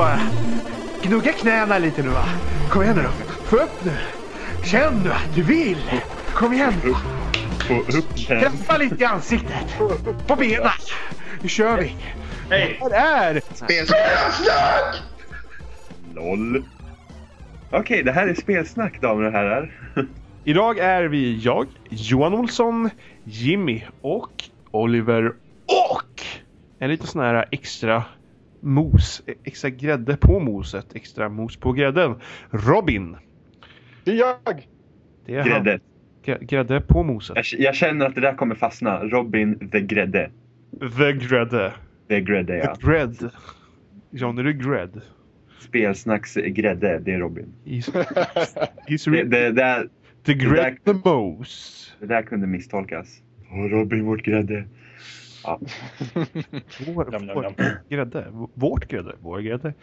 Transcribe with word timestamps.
bara. 0.00 0.20
Gnugga 1.02 1.32
knäna 1.32 1.78
lite 1.78 2.02
nu 2.02 2.08
va. 2.08 2.24
Kom 2.70 2.82
igen 2.82 2.96
nu. 2.96 3.08
Få 3.44 3.56
upp 3.56 3.84
nu. 3.84 3.92
Känn 4.64 5.02
nu 5.04 5.10
att 5.10 5.34
du 5.34 5.42
vill. 5.42 5.78
Kom 6.34 6.52
igen. 6.52 6.72
Få 7.68 7.74
upp 7.80 8.28
den. 8.28 8.40
Träffa 8.40 8.78
lite 8.78 9.02
i 9.02 9.04
ansiktet. 9.04 9.78
På 10.26 10.36
benen. 10.36 10.68
Nu 11.42 11.48
kör 11.48 11.78
vi. 11.78 11.96
Hej! 12.50 12.78
Vad 12.80 12.92
är? 12.92 13.40
Spelsnack! 13.54 15.02
LOL. 16.14 16.64
Okej, 17.70 18.02
det 18.02 18.12
här 18.12 18.26
är 18.26 18.34
spelsnack 18.34 19.00
damer 19.00 19.24
och 19.24 19.32
herrar. 19.32 19.76
Idag 20.44 20.78
är 20.78 21.02
vi 21.02 21.38
jag, 21.38 21.66
Johan 21.88 22.34
Olsson, 22.34 22.90
Jimmy 23.24 23.84
och 24.00 24.44
Oliver 24.70 25.32
och 25.66 26.22
en 26.78 26.90
liten 26.90 27.06
sån 27.06 27.22
här 27.22 27.48
extra 27.50 28.04
mos, 28.60 29.22
extra 29.44 29.70
grädde 29.70 30.16
på 30.16 30.40
moset, 30.40 30.86
extra 30.94 31.28
mos 31.28 31.56
på 31.56 31.72
grädden. 31.72 32.14
Robin. 32.50 33.16
Det 34.04 34.10
är 34.10 34.14
jag! 34.16 34.68
Det 35.26 35.34
är 35.34 35.44
Grädde. 35.44 35.70
han. 35.70 35.80
Grä- 36.24 36.44
Grädde 36.44 36.80
på 36.80 37.02
moset. 37.02 37.36
Jag, 37.52 37.60
jag 37.60 37.74
känner 37.74 38.06
att 38.06 38.14
det 38.14 38.20
där 38.20 38.34
kommer 38.34 38.54
fastna. 38.54 39.04
Robin 39.04 39.70
the 39.70 39.80
Grädde. 39.80 40.30
The 40.96 41.12
grädde. 41.12 41.72
The 42.08 42.20
Grädde 42.20 42.56
ja. 42.56 42.74
The 42.76 42.86
grädd. 42.86 43.30
Johnny 44.10 44.42
the 44.42 44.58
grädd. 44.68 45.00
Spelsnacks 45.60 46.34
Grädde, 46.34 46.98
det 46.98 47.12
är 47.12 47.18
Robin. 47.18 47.52
He's, 47.64 47.92
he's 48.88 49.10
Det, 49.10 49.22
det, 49.24 49.50
där, 49.52 49.88
the 50.24 50.34
det 50.34 50.76
the 50.84 50.92
most. 51.08 51.92
det 52.00 52.06
där 52.06 52.22
kunde 52.22 52.46
misstolkas. 52.46 53.22
Åh, 53.52 53.58
Robin 53.64 54.04
vårt 54.04 54.22
Grädde. 54.22 54.64
Ja. 55.44 55.60
Vår, 56.86 57.34
vår 57.34 57.54
grädde. 57.88 58.26
Vårt 58.54 58.88
grädde. 58.88 59.14
Vår 59.20 59.40
grädde. 59.40 59.74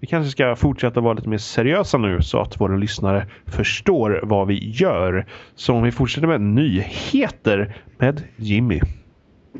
Vi 0.00 0.06
kanske 0.06 0.30
ska 0.30 0.56
fortsätta 0.56 1.00
vara 1.00 1.14
lite 1.14 1.28
mer 1.28 1.38
seriösa 1.38 1.98
nu 1.98 2.22
så 2.22 2.40
att 2.40 2.60
våra 2.60 2.76
lyssnare 2.76 3.26
förstår 3.46 4.20
vad 4.22 4.46
vi 4.46 4.70
gör. 4.70 5.26
Så 5.54 5.74
om 5.74 5.82
vi 5.82 5.92
fortsätter 5.92 6.28
med 6.28 6.40
nyheter 6.40 7.76
med 7.98 8.22
Jimmy. 8.36 8.80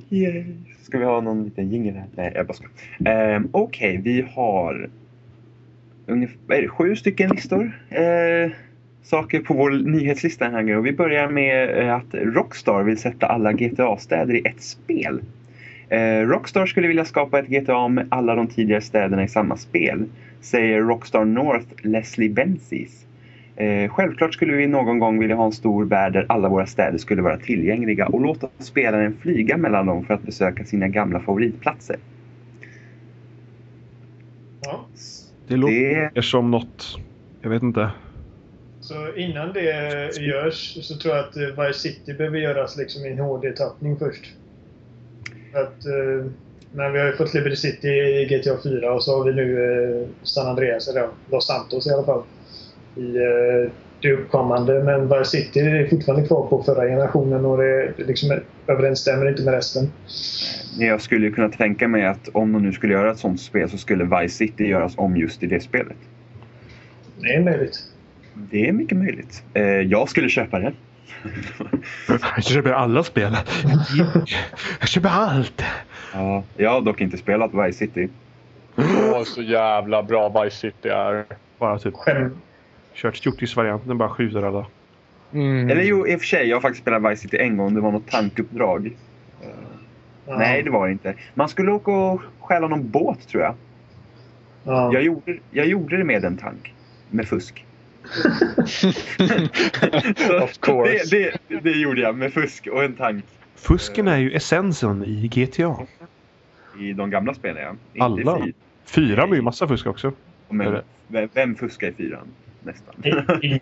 Yay. 0.09 0.45
Ska 0.83 0.99
vi 0.99 1.05
ha 1.05 1.21
någon 1.21 1.45
liten 1.45 1.71
jingel 1.71 1.95
här? 1.95 2.07
Nej, 2.15 2.33
jag 2.35 2.47
bara 2.47 2.55
skojar. 2.55 2.73
Ehm, 3.05 3.49
Okej, 3.53 4.01
vi 4.05 4.27
har 4.35 4.91
ungefär 6.07 6.69
sju 6.69 6.97
stycken 6.97 7.31
listor. 7.31 7.73
Eh, 7.89 8.51
saker 9.03 9.41
på 9.41 9.55
vår 9.55 9.71
nyhetslista 9.71 10.49
här 10.49 10.63
nu. 10.63 10.77
Och 10.77 10.87
vi 10.87 10.93
börjar 10.93 11.29
med 11.29 11.79
eh, 11.79 11.95
att 11.95 12.15
Rockstar 12.15 12.83
vill 12.83 12.99
sätta 12.99 13.27
alla 13.27 13.53
GTA-städer 13.53 14.35
i 14.35 14.43
ett 14.45 14.63
spel. 14.63 15.21
Eh, 15.89 16.21
Rockstar 16.21 16.67
skulle 16.67 16.89
vilja 16.89 17.05
skapa 17.05 17.39
ett 17.39 17.49
GTA 17.49 17.89
med 17.89 18.07
alla 18.09 18.35
de 18.35 18.47
tidigare 18.47 18.81
städerna 18.81 19.25
i 19.25 19.29
samma 19.29 19.57
spel, 19.57 20.05
säger 20.41 20.81
Rockstar 20.81 21.25
North 21.25 21.67
Leslie 21.83 22.31
Benzies. 22.31 23.07
Eh, 23.57 23.91
självklart 23.91 24.35
skulle 24.35 24.53
vi 24.53 24.67
någon 24.67 24.99
gång 24.99 25.19
vilja 25.19 25.37
ha 25.37 25.45
en 25.45 25.53
stor 25.53 25.85
värld 25.85 26.13
där 26.13 26.27
alla 26.29 26.49
våra 26.49 26.67
städer 26.67 26.99
skulle 26.99 27.23
vara 27.23 27.37
tillgängliga 27.37 28.07
och 28.07 28.21
låta 28.21 28.49
spelaren 28.59 29.17
flyga 29.21 29.57
mellan 29.57 29.87
dem 29.87 30.05
för 30.05 30.15
att 30.15 30.23
besöka 30.23 30.65
sina 30.65 30.89
gamla 30.89 31.21
favoritplatser. 31.21 31.97
Ja. 34.63 34.87
Det 35.49 35.57
låter 35.57 36.11
Det, 36.15 36.23
som 36.23 36.51
något, 36.51 36.99
jag 37.43 37.51
vet 37.51 37.63
inte. 37.63 37.91
Så 38.81 39.15
innan 39.17 39.53
det 39.53 40.11
görs 40.21 40.79
så 40.83 40.97
tror 40.97 41.17
jag 41.17 41.25
att 41.25 41.37
eh, 41.37 41.67
Vice 41.67 41.81
City 41.81 42.15
behöver 42.15 42.39
göras 42.39 42.77
liksom 42.77 43.07
i 43.07 43.09
en 43.09 43.19
HD-tappning 43.19 43.97
först. 43.97 44.33
För 45.53 45.63
att, 45.63 45.87
eh, 45.87 46.31
men 46.73 46.93
vi 46.93 46.99
har 46.99 47.07
ju 47.07 47.13
fått 47.13 47.35
Liberty 47.35 47.57
City 47.57 47.89
i 47.89 48.25
GTA 48.25 48.57
4 48.63 48.93
och 48.93 49.05
så 49.05 49.19
har 49.19 49.25
vi 49.25 49.33
nu 49.33 49.65
eh, 49.65 50.09
San 50.23 50.47
Andreas, 50.47 50.89
eller 50.89 51.09
Los 51.31 51.47
Santos 51.47 51.87
i 51.87 51.91
alla 51.91 52.05
fall. 52.05 52.23
I 52.97 53.13
det 54.03 54.13
uppkommande. 54.13 54.85
Men 54.85 55.09
Vice 55.09 55.25
City 55.25 55.61
är 55.61 55.87
fortfarande 55.87 56.27
kvar 56.27 56.47
på 56.47 56.63
förra 56.63 56.87
generationen 56.87 57.45
och 57.45 57.59
det 57.59 57.95
liksom 57.97 58.41
överensstämmer 58.67 59.29
inte 59.29 59.43
med 59.43 59.55
resten. 59.55 59.93
jag 60.79 61.01
skulle 61.01 61.31
kunna 61.31 61.49
tänka 61.49 61.89
mig 61.89 62.07
att 62.07 62.29
om 62.33 62.53
de 62.53 62.63
nu 62.63 62.73
skulle 62.73 62.93
göra 62.93 63.11
ett 63.11 63.19
sånt 63.19 63.41
spel 63.41 63.71
så 63.71 63.79
skulle 63.79 64.05
Vice 64.05 64.37
City 64.37 64.65
göras 64.65 64.95
om 64.97 65.17
just 65.17 65.43
i 65.43 65.47
det 65.47 65.61
spelet. 65.61 65.97
Det 67.21 67.35
är 67.35 67.41
möjligt. 67.41 67.90
Det 68.51 68.69
är 68.69 68.73
mycket 68.73 68.99
möjligt. 68.99 69.45
Eh, 69.55 69.63
jag 69.65 70.09
skulle 70.09 70.29
köpa 70.29 70.59
det. 70.59 70.73
Jag 72.37 72.45
köper 72.45 72.73
alla 72.73 73.03
spel. 73.03 73.37
Jag 74.81 74.89
köper 74.89 75.09
allt. 75.09 75.63
Ja, 76.15 76.43
jag 76.57 76.71
har 76.71 76.81
dock 76.81 77.01
inte 77.01 77.17
spelat 77.19 77.51
Vice 77.55 77.79
City. 77.79 78.09
Åh, 78.77 79.23
så 79.25 79.43
jävla 79.43 80.03
bra 80.03 80.43
Vice 80.43 80.57
City 80.57 80.89
är. 80.89 81.25
Bara 81.59 81.79
typ 81.79 81.95
Skäm. 81.95 82.37
kört 82.95 83.17
fjortisvarianten, 83.17 83.99
bara 83.99 84.09
skjuter 84.09 84.43
alla. 84.43 84.67
Mm. 85.33 85.71
Eller 85.71 85.83
jo, 85.83 86.07
i 86.07 86.17
och 86.17 86.21
för 86.21 86.27
sig. 86.27 86.49
Jag 86.49 86.57
har 86.57 86.61
faktiskt 86.61 86.83
spelat 86.83 87.13
Vice 87.13 87.23
City 87.23 87.37
en 87.39 87.57
gång. 87.57 87.75
Det 87.75 87.81
var 87.81 87.93
något 87.93 88.11
tankuppdrag. 88.11 88.97
Ja. 90.27 90.39
Nej, 90.39 90.63
det 90.63 90.71
var 90.71 90.87
det 90.87 90.93
inte. 90.93 91.15
Man 91.35 91.49
skulle 91.49 91.73
åka 91.73 91.91
och 91.93 92.23
stjäla 92.41 92.69
någon 92.69 92.91
båt 92.91 93.29
tror 93.29 93.43
jag. 93.43 93.55
Ja. 94.65 94.91
Jag 94.93 95.03
gjorde, 95.03 95.39
jag 95.51 95.67
gjorde 95.67 95.97
det 95.97 96.05
med 96.05 96.25
en 96.25 96.37
tank. 96.37 96.75
Med 97.11 97.29
fusk. 97.29 97.67
Of 100.43 100.59
course. 100.61 101.17
Det, 101.17 101.37
det, 101.49 101.61
det 101.61 101.71
gjorde 101.71 102.01
jag 102.01 102.17
med 102.17 102.33
fusk 102.33 102.67
och 102.67 102.85
en 102.85 102.95
tank. 102.95 103.25
Fusken 103.55 104.09
är 104.09 104.19
ju 104.19 104.33
essensen 104.33 105.05
i 105.05 105.29
GTA. 105.29 105.77
I 106.81 106.93
de 106.93 107.11
gamla 107.11 107.35
spelen 107.35 107.63
ja. 107.63 107.71
Inte 107.93 108.05
Alla. 108.05 108.21
i 108.21 108.25
fyran. 108.25 108.53
Fyra 108.85 109.27
blir 109.27 109.37
ju 109.37 109.43
massa 109.43 109.69
fusk 109.69 109.87
också. 109.87 110.13
Men 110.49 110.83
vem, 111.09 111.57
fuskar 111.57 111.89
i 111.89 111.93
fyran? 111.93 112.27
Nästan. 112.63 112.95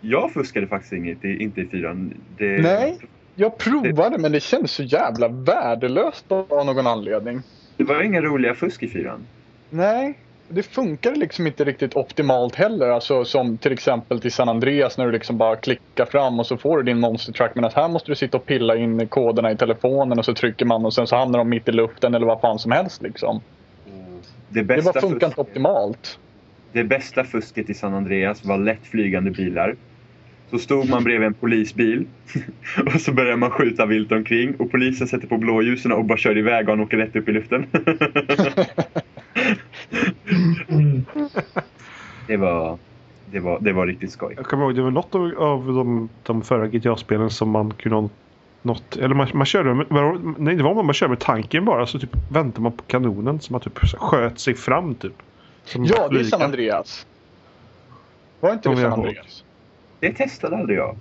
Jag 0.00 0.32
fuskade 0.32 0.66
faktiskt 0.66 0.92
inget, 0.92 1.24
inte 1.24 1.60
i 1.60 1.66
fyran. 1.66 2.14
Det, 2.38 2.62
Nej. 2.62 2.98
Jag 3.34 3.58
provade 3.58 4.18
men 4.18 4.32
det 4.32 4.40
kändes 4.40 4.72
så 4.72 4.82
jävla 4.82 5.28
värdelöst 5.28 6.32
av 6.32 6.66
någon 6.66 6.86
anledning. 6.86 7.42
Det 7.76 7.84
var 7.84 8.02
inga 8.02 8.20
roliga 8.20 8.54
fusk 8.54 8.82
i 8.82 8.88
fyran. 8.88 9.26
Nej, 9.70 10.18
det 10.54 10.62
funkar 10.62 11.14
liksom 11.14 11.46
inte 11.46 11.64
riktigt 11.64 11.96
optimalt 11.96 12.54
heller. 12.54 12.88
Alltså 12.88 13.24
som 13.24 13.58
till 13.58 13.72
exempel 13.72 14.20
till 14.20 14.32
San 14.32 14.48
Andreas 14.48 14.98
när 14.98 15.06
du 15.06 15.12
liksom 15.12 15.38
bara 15.38 15.56
klickar 15.56 16.04
fram 16.06 16.40
och 16.40 16.46
så 16.46 16.56
får 16.56 16.76
du 16.76 16.82
din 16.82 17.00
monster 17.00 17.32
truck. 17.32 17.50
Men 17.54 17.64
att 17.64 17.72
här 17.74 17.88
måste 17.88 18.10
du 18.10 18.14
sitta 18.14 18.36
och 18.36 18.46
pilla 18.46 18.76
in 18.76 19.06
koderna 19.08 19.50
i 19.52 19.56
telefonen 19.56 20.18
och 20.18 20.24
så 20.24 20.34
trycker 20.34 20.66
man 20.66 20.84
och 20.86 20.94
sen 20.94 21.06
så 21.06 21.16
hamnar 21.16 21.38
de 21.38 21.48
mitt 21.48 21.68
i 21.68 21.72
luften 21.72 22.14
eller 22.14 22.26
vad 22.26 22.40
fan 22.40 22.58
som 22.58 22.72
helst 22.72 23.02
liksom. 23.02 23.40
Det 24.48 24.60
Det 24.60 24.64
bästa, 24.64 24.92
bara 24.92 25.00
funkar 25.00 25.26
inte 25.26 25.40
optimalt. 25.40 26.18
det 26.72 26.84
bästa 26.84 27.24
fusket 27.24 27.70
i 27.70 27.74
San 27.74 27.94
Andreas 27.94 28.44
var 28.44 28.58
lätt 28.58 28.86
flygande 28.86 29.30
bilar. 29.30 29.76
Så 30.50 30.58
stod 30.58 30.88
man 30.88 31.04
bredvid 31.04 31.26
en 31.26 31.34
polisbil 31.34 32.06
och 32.94 33.00
så 33.00 33.12
började 33.12 33.36
man 33.36 33.50
skjuta 33.50 33.86
vilt 33.86 34.12
omkring 34.12 34.54
och 34.58 34.70
polisen 34.70 35.08
sätter 35.08 35.26
på 35.26 35.36
blåljusen 35.38 35.92
och 35.92 36.04
bara 36.04 36.18
kör 36.18 36.38
iväg 36.38 36.68
och 36.68 36.76
han 36.76 36.84
åker 36.84 36.96
rätt 36.96 37.16
upp 37.16 37.28
i 37.28 37.32
luften. 37.32 37.66
Mm. 40.68 41.04
det, 42.26 42.36
var, 42.36 42.78
det, 43.30 43.40
var, 43.40 43.58
det 43.60 43.72
var 43.72 43.86
riktigt 43.86 44.12
skoj. 44.12 44.34
Jag 44.36 44.46
kommer 44.46 44.64
ihåg, 44.64 44.74
det 44.74 44.82
var 44.82 44.90
något 44.90 45.14
av, 45.14 45.34
av 45.38 45.66
de, 45.66 46.08
de 46.22 46.42
förra 46.42 46.66
GTA-spelen 46.66 47.30
som 47.30 47.50
man 47.50 47.70
kunde 47.70 47.96
ha 47.96 48.08
något, 48.62 48.96
eller 48.96 49.14
man, 49.14 49.28
man 49.32 49.46
körde 49.46 49.74
med, 49.74 49.86
nej 50.38 50.54
det 50.56 50.62
var 50.62 50.74
man, 50.74 50.86
man 50.86 50.94
körde 50.94 51.10
med 51.10 51.20
tanken 51.20 51.64
bara 51.64 51.86
så 51.86 51.98
typ 51.98 52.16
väntar 52.28 52.62
man 52.62 52.72
på 52.72 52.84
kanonen 52.84 53.40
som 53.40 53.52
man 53.52 53.60
typ 53.60 53.78
sköt 53.78 54.38
sig 54.38 54.54
fram 54.54 54.94
typ. 54.94 55.22
Som 55.64 55.84
Ja, 55.84 56.08
det 56.08 56.20
är. 56.20 56.24
San 56.24 56.42
Andreas. 56.42 57.06
Var 58.40 58.52
inte 58.52 58.68
det 58.68 58.76
San 58.76 58.84
ihåg. 58.84 58.98
Andreas? 58.98 59.44
Det 60.00 60.12
testade 60.12 60.56
aldrig 60.56 60.78
jag. 60.78 60.96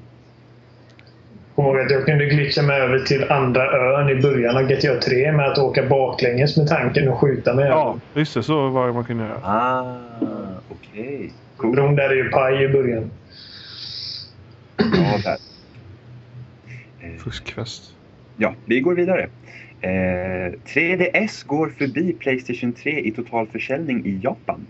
Ihåg 1.57 1.79
att 1.79 1.91
jag 1.91 2.05
kunde 2.05 2.25
glitcha 2.25 2.61
mig 2.61 2.81
över 2.81 2.99
till 2.99 3.31
andra 3.31 3.71
ön 3.71 4.09
i 4.09 4.21
början 4.21 4.57
av 4.57 4.63
GTA 4.63 4.95
3 4.95 5.31
med 5.31 5.45
att 5.51 5.57
åka 5.57 5.85
baklänges 5.85 6.57
med 6.57 6.67
tanken 6.67 7.07
och 7.07 7.17
skjuta 7.19 7.53
med 7.53 7.67
Ja, 7.67 7.97
just 8.13 8.33
det. 8.33 8.43
Så 8.43 8.69
var 8.69 8.87
det 8.87 8.93
man 8.93 9.03
kunde 9.03 9.23
göra. 9.23 9.39
Ah, 9.43 9.95
okej. 10.69 11.33
Cool. 11.57 11.71
Bron 11.71 11.95
där 11.95 12.09
är 12.09 12.15
ju 12.15 12.29
paj 12.29 12.63
i 12.63 12.67
början. 12.67 13.11
Ja, 14.77 15.19
där. 15.23 15.37
Eh, 17.01 17.17
Fuskfest. 17.23 17.95
Ja, 18.37 18.53
vi 18.65 18.79
går 18.79 18.95
vidare. 18.95 19.29
Eh, 19.81 20.53
3DS 20.65 21.47
går 21.47 21.69
förbi 21.77 22.13
Playstation 22.13 22.73
3 22.73 22.99
i 22.99 23.11
total 23.11 23.47
försäljning 23.47 24.05
i 24.05 24.19
Japan. 24.23 24.67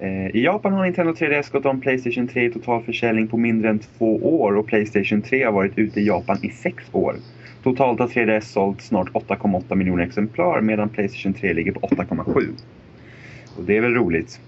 Eh, 0.00 0.36
I 0.36 0.44
Japan 0.44 0.72
har 0.72 0.84
Nintendo 0.84 1.12
3DS 1.12 1.52
gått 1.52 1.66
om 1.66 1.80
Playstation 1.80 2.28
3 2.28 2.44
i 2.44 2.50
totalförsäljning 2.50 3.28
på 3.28 3.36
mindre 3.36 3.70
än 3.70 3.78
två 3.78 4.40
år 4.42 4.56
och 4.56 4.66
Playstation 4.66 5.22
3 5.22 5.44
har 5.44 5.52
varit 5.52 5.78
ute 5.78 6.00
i 6.00 6.06
Japan 6.06 6.38
i 6.42 6.50
sex 6.50 6.84
år. 6.92 7.16
Totalt 7.62 8.00
har 8.00 8.08
3DS 8.08 8.40
sålt 8.40 8.82
snart 8.82 9.08
8,8 9.08 9.74
miljoner 9.74 10.04
exemplar 10.04 10.60
medan 10.60 10.88
Playstation 10.88 11.34
3 11.34 11.52
ligger 11.52 11.72
på 11.72 11.80
8,7. 11.80 12.48
Och 13.56 13.64
det 13.64 13.76
är 13.76 13.80
väl 13.80 13.94
roligt 13.94 14.40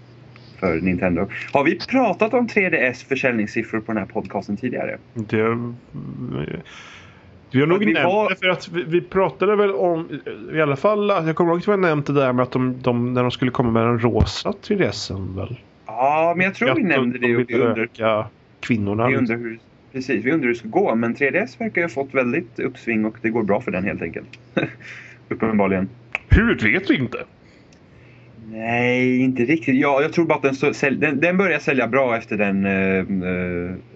för 0.60 0.80
Nintendo. 0.80 1.28
Har 1.52 1.64
vi 1.64 1.78
pratat 1.78 2.34
om 2.34 2.46
3DS 2.46 3.06
försäljningssiffror 3.08 3.80
på 3.80 3.92
den 3.92 4.02
här 4.02 4.06
podcasten 4.06 4.56
tidigare? 4.56 4.98
Det... 5.14 5.72
Vi 7.52 7.60
har 7.60 7.66
nog 7.66 7.78
vi 7.78 7.86
nämnt 7.92 8.04
var- 8.04 8.28
det 8.30 8.36
för 8.36 8.48
att 8.48 8.68
vi, 8.68 8.82
vi 8.84 9.00
pratade 9.00 9.56
väl 9.56 9.70
om, 9.70 10.08
i 10.54 10.60
alla 10.60 10.76
fall, 10.76 11.08
jag 11.08 11.36
kommer 11.36 11.50
ihåg 11.50 11.58
att 11.60 11.68
vi 11.68 11.72
har 11.72 11.78
nämnt 11.78 12.06
det 12.06 12.12
där 12.12 12.32
med 12.32 12.42
att 12.42 12.52
de, 12.52 12.76
de 12.82 13.14
när 13.14 13.22
de 13.22 13.30
skulle 13.30 13.50
komma 13.50 13.70
med 13.70 13.82
den 13.86 13.98
rosa 13.98 14.50
3DSen 14.62 15.36
väl? 15.36 15.60
Ja, 15.86 16.34
men 16.36 16.44
jag 16.44 16.54
tror 16.54 16.66
vi 16.74 16.82
Att 16.82 16.88
nämnde 16.88 17.18
de, 17.18 17.26
det 17.26 17.32
de 17.32 17.34
och 17.34 17.40
vi 17.50 17.54
ville 17.54 17.64
undrar, 17.66 17.82
öka 17.82 18.26
kvinnorna. 18.60 19.06
vi 19.08 19.16
undrar 19.16 19.36
hur, 19.36 19.58
precis, 19.92 20.24
vi 20.24 20.30
undrar 20.32 20.46
hur 20.46 20.54
det 20.54 20.58
ska 20.58 20.68
gå. 20.68 20.94
Men 20.94 21.14
3DS 21.14 21.58
verkar 21.58 21.80
ju 21.80 21.84
ha 21.84 21.88
fått 21.88 22.14
väldigt 22.14 22.58
uppsving 22.60 23.04
och 23.04 23.16
det 23.22 23.30
går 23.30 23.42
bra 23.42 23.60
för 23.60 23.70
den 23.70 23.84
helt 23.84 24.02
enkelt. 24.02 24.28
Uppenbarligen. 25.28 25.88
Hur 26.28 26.54
vet 26.72 26.90
vi 26.90 26.96
inte? 26.96 27.18
Nej, 28.52 29.20
inte 29.20 29.42
riktigt. 29.44 29.74
Ja, 29.80 30.02
jag 30.02 30.12
tror 30.12 30.24
bara 30.24 30.34
att 30.34 30.42
den, 30.42 30.54
så, 30.54 30.74
sälj, 30.74 30.96
den, 30.96 31.20
den 31.20 31.36
börjar 31.36 31.58
sälja 31.58 31.86
bra 31.86 32.16
efter 32.16 32.36
den... 32.36 32.64
eh, 32.66 32.72
eh, 32.98 33.04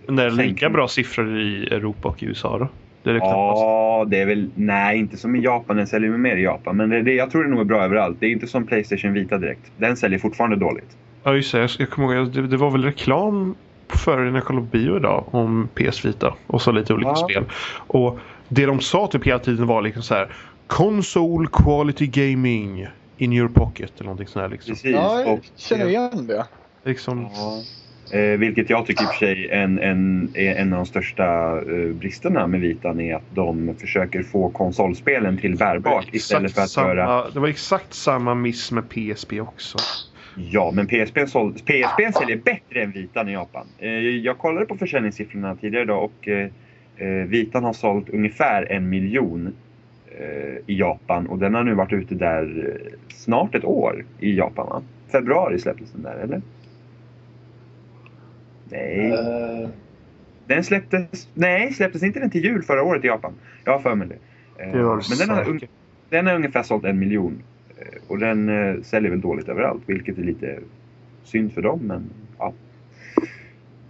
Men 0.06 0.16
det 0.16 0.22
är 0.22 0.30
lika 0.30 0.70
bra 0.70 0.88
siffror 0.88 1.38
i 1.40 1.66
Europa 1.70 2.08
och 2.08 2.18
USA 2.20 2.58
då? 2.58 2.68
Det 3.04 3.10
är 3.10 3.14
det 3.14 3.20
ja, 3.20 4.04
det 4.08 4.20
är 4.20 4.26
väl... 4.26 4.50
Nej, 4.54 4.98
inte 4.98 5.16
som 5.16 5.36
i 5.36 5.40
Japan. 5.40 5.76
Den 5.76 5.86
säljer 5.86 6.10
mer 6.10 6.36
i 6.36 6.42
Japan. 6.42 6.76
Men 6.76 6.90
det, 6.90 7.02
det, 7.02 7.12
jag 7.14 7.30
tror 7.30 7.44
det 7.44 7.50
nog 7.50 7.60
är 7.60 7.64
bra 7.64 7.84
överallt. 7.84 8.16
Det 8.20 8.26
är 8.26 8.30
inte 8.30 8.46
som 8.46 8.66
Playstation 8.66 9.12
Vita 9.12 9.38
direkt. 9.38 9.72
Den 9.76 9.96
säljer 9.96 10.18
fortfarande 10.18 10.56
dåligt. 10.56 10.96
Ja 11.22 11.34
just 11.34 11.52
det, 11.52 11.58
jag, 11.60 11.70
jag 11.78 11.90
kommer 11.90 12.14
ihåg, 12.14 12.32
det, 12.32 12.46
det 12.46 12.56
var 12.56 12.70
väl 12.70 12.84
reklam 12.84 13.54
före 13.88 14.24
när 14.24 14.34
jag 14.34 14.44
kollade 14.44 14.66
på 14.66 14.70
bio 14.78 14.96
idag 14.96 15.24
om 15.30 15.68
PS 15.74 16.04
Vita 16.04 16.34
och 16.46 16.62
så 16.62 16.72
lite 16.72 16.94
olika 16.94 17.08
Ja. 17.10 17.16
spel. 17.16 17.44
Och 17.76 18.18
det 18.48 18.66
de 18.66 18.80
sa 18.80 19.06
typ 19.06 19.26
hela 19.26 19.38
tiden 19.38 19.66
var 19.66 19.82
liksom 19.82 20.02
så 20.02 20.14
här 20.14 20.28
Console 20.66 21.48
quality 21.52 22.06
gaming 22.06 22.86
in 23.16 23.32
your 23.32 23.48
pocket 23.48 23.92
eller 23.96 24.04
någonting 24.04 24.26
sånt 24.26 24.42
här 24.42 24.48
liksom. 24.48 24.72
Precis. 24.74 24.90
Ja, 24.94 25.20
jag 25.26 25.38
känner 25.56 25.86
igen 25.88 26.26
det. 26.26 26.44
liksom 26.84 27.28
Ja. 27.34 27.58
Eh, 28.12 28.38
vilket 28.38 28.70
jag 28.70 28.86
tycker 28.86 29.02
i 29.02 29.06
och 29.06 29.10
för 29.10 29.18
sig 29.18 29.48
en, 29.50 29.78
en, 29.78 30.30
är 30.34 30.54
en 30.54 30.72
av 30.72 30.76
de 30.76 30.86
största 30.86 31.56
eh, 31.56 31.94
bristerna 31.94 32.46
med 32.46 32.60
Vitan 32.60 33.00
är 33.00 33.14
att 33.14 33.34
de 33.34 33.74
försöker 33.80 34.22
få 34.22 34.48
konsolspelen 34.48 35.38
till 35.38 35.56
bärbart 35.56 36.06
istället 36.12 36.54
för 36.54 36.62
att 36.62 36.70
samma, 36.70 36.88
göra... 36.88 37.30
Det 37.30 37.40
var 37.40 37.48
exakt 37.48 37.94
samma 37.94 38.34
miss 38.34 38.72
med 38.72 38.84
PSP 38.88 39.32
också. 39.40 39.78
Ja, 40.36 40.72
men 40.74 40.86
PSP, 40.86 41.18
såld, 41.28 41.54
PSP 41.54 42.18
säljer 42.18 42.36
bättre 42.36 42.82
än 42.82 42.90
Vitan 42.90 43.28
i 43.28 43.32
Japan. 43.32 43.66
Eh, 43.78 43.90
jag 43.98 44.38
kollade 44.38 44.66
på 44.66 44.76
försäljningssiffrorna 44.76 45.56
tidigare 45.56 45.84
idag 45.84 46.04
och 46.04 46.28
eh, 46.28 46.48
eh, 46.96 47.08
Vitan 47.08 47.64
har 47.64 47.72
sålt 47.72 48.08
ungefär 48.08 48.72
en 48.72 48.88
miljon 48.88 49.54
eh, 50.18 50.56
i 50.66 50.78
Japan 50.78 51.26
och 51.26 51.38
den 51.38 51.54
har 51.54 51.62
nu 51.64 51.74
varit 51.74 51.92
ute 51.92 52.14
där 52.14 52.76
snart 53.08 53.54
ett 53.54 53.64
år 53.64 54.04
i 54.20 54.36
Japan. 54.36 54.66
Va? 54.66 54.82
Februari 55.12 55.58
släpptes 55.58 55.92
den 55.92 56.02
där, 56.02 56.16
eller? 56.16 56.42
Nej. 58.70 59.10
Eh, 59.12 59.68
Den 60.46 60.64
släpptes... 60.64 61.28
Nej, 61.34 61.72
släpptes 61.72 62.02
inte 62.02 62.20
den 62.20 62.30
till 62.30 62.44
jul 62.44 62.62
förra 62.62 62.82
året 62.82 63.04
i 63.04 63.06
Japan? 63.06 63.32
Jag 63.64 63.72
har 63.72 63.80
för 63.80 63.94
mig 63.94 64.08
det. 64.08 64.14
Eh, 64.64 64.72
Det 64.72 64.78
Men 65.08 65.18
den 65.18 65.28
har, 65.30 65.60
den 66.10 66.26
har 66.26 66.34
ungefär 66.34 66.62
sålt 66.62 66.84
en 66.84 66.98
miljon. 66.98 67.42
Eh, 67.78 67.86
Och 68.08 68.18
den 68.18 68.50
säljer 68.84 69.10
väl 69.10 69.20
dåligt 69.20 69.48
överallt, 69.48 69.82
vilket 69.86 70.18
är 70.18 70.22
lite 70.22 70.58
synd 71.24 71.52
för 71.52 71.62
dem, 71.62 71.80
men 71.82 72.02
ja. 72.38 72.52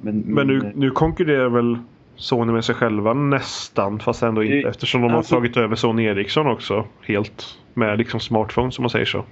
Men, 0.00 0.18
Men 0.26 0.46
nu, 0.46 0.72
nu 0.74 0.90
konkurrerar 0.90 1.48
väl 1.48 1.78
Sony 2.16 2.52
med 2.52 2.64
sig 2.64 2.74
själva 2.74 3.14
nästan 3.14 3.98
fast 3.98 4.22
ändå 4.22 4.42
inte 4.44 4.56
Det- 4.56 4.68
eftersom 4.68 5.00
de 5.02 5.10
har 5.10 5.18
alltså- 5.18 5.34
tagit 5.34 5.56
över 5.56 5.76
Sony 5.76 6.04
Ericsson 6.04 6.46
också 6.46 6.86
helt 7.06 7.58
med 7.74 7.98
liksom 7.98 8.20
smartphones 8.20 8.78
om 8.78 8.82
man 8.82 8.90
säger 8.90 9.04
så. 9.04 9.24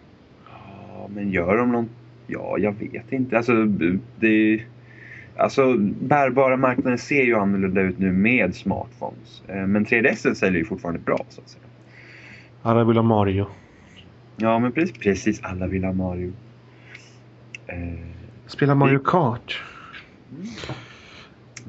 Ja, 0.92 1.08
men 1.14 1.30
gör 1.30 1.56
de 1.56 1.72
någon... 1.72 1.88
Ja, 2.26 2.56
jag 2.58 2.74
vet 2.78 3.12
inte. 3.12 3.36
Alltså, 3.36 3.64
det... 4.20 4.60
Alltså, 5.37 5.75
bärbara 6.00 6.56
marknaden 6.56 6.99
ser 6.99 7.23
ju 7.23 7.37
annorlunda 7.37 7.81
ut 7.81 7.99
nu 7.99 8.12
med 8.12 8.55
smartphones. 8.55 9.43
Eh, 9.49 9.67
Men 9.67 9.87
3DS 9.87 10.34
säljer 10.34 10.58
ju 10.58 10.64
fortfarande 10.64 11.00
bra, 11.00 11.19
så 11.29 11.40
att 11.40 11.49
säga. 11.49 11.62
Alla 12.62 12.84
vill 12.84 12.96
ha 12.96 13.02
Mario. 13.02 13.46
Ja, 14.37 14.58
men 14.58 14.73
precis, 14.73 14.99
precis 14.99 15.40
alla 15.43 15.67
vill 15.67 15.84
ha 15.84 15.93
Mario. 15.93 16.32
Eh, 17.67 17.76
Spela 18.46 18.75
Mario 18.75 18.99
Kart. 18.99 19.62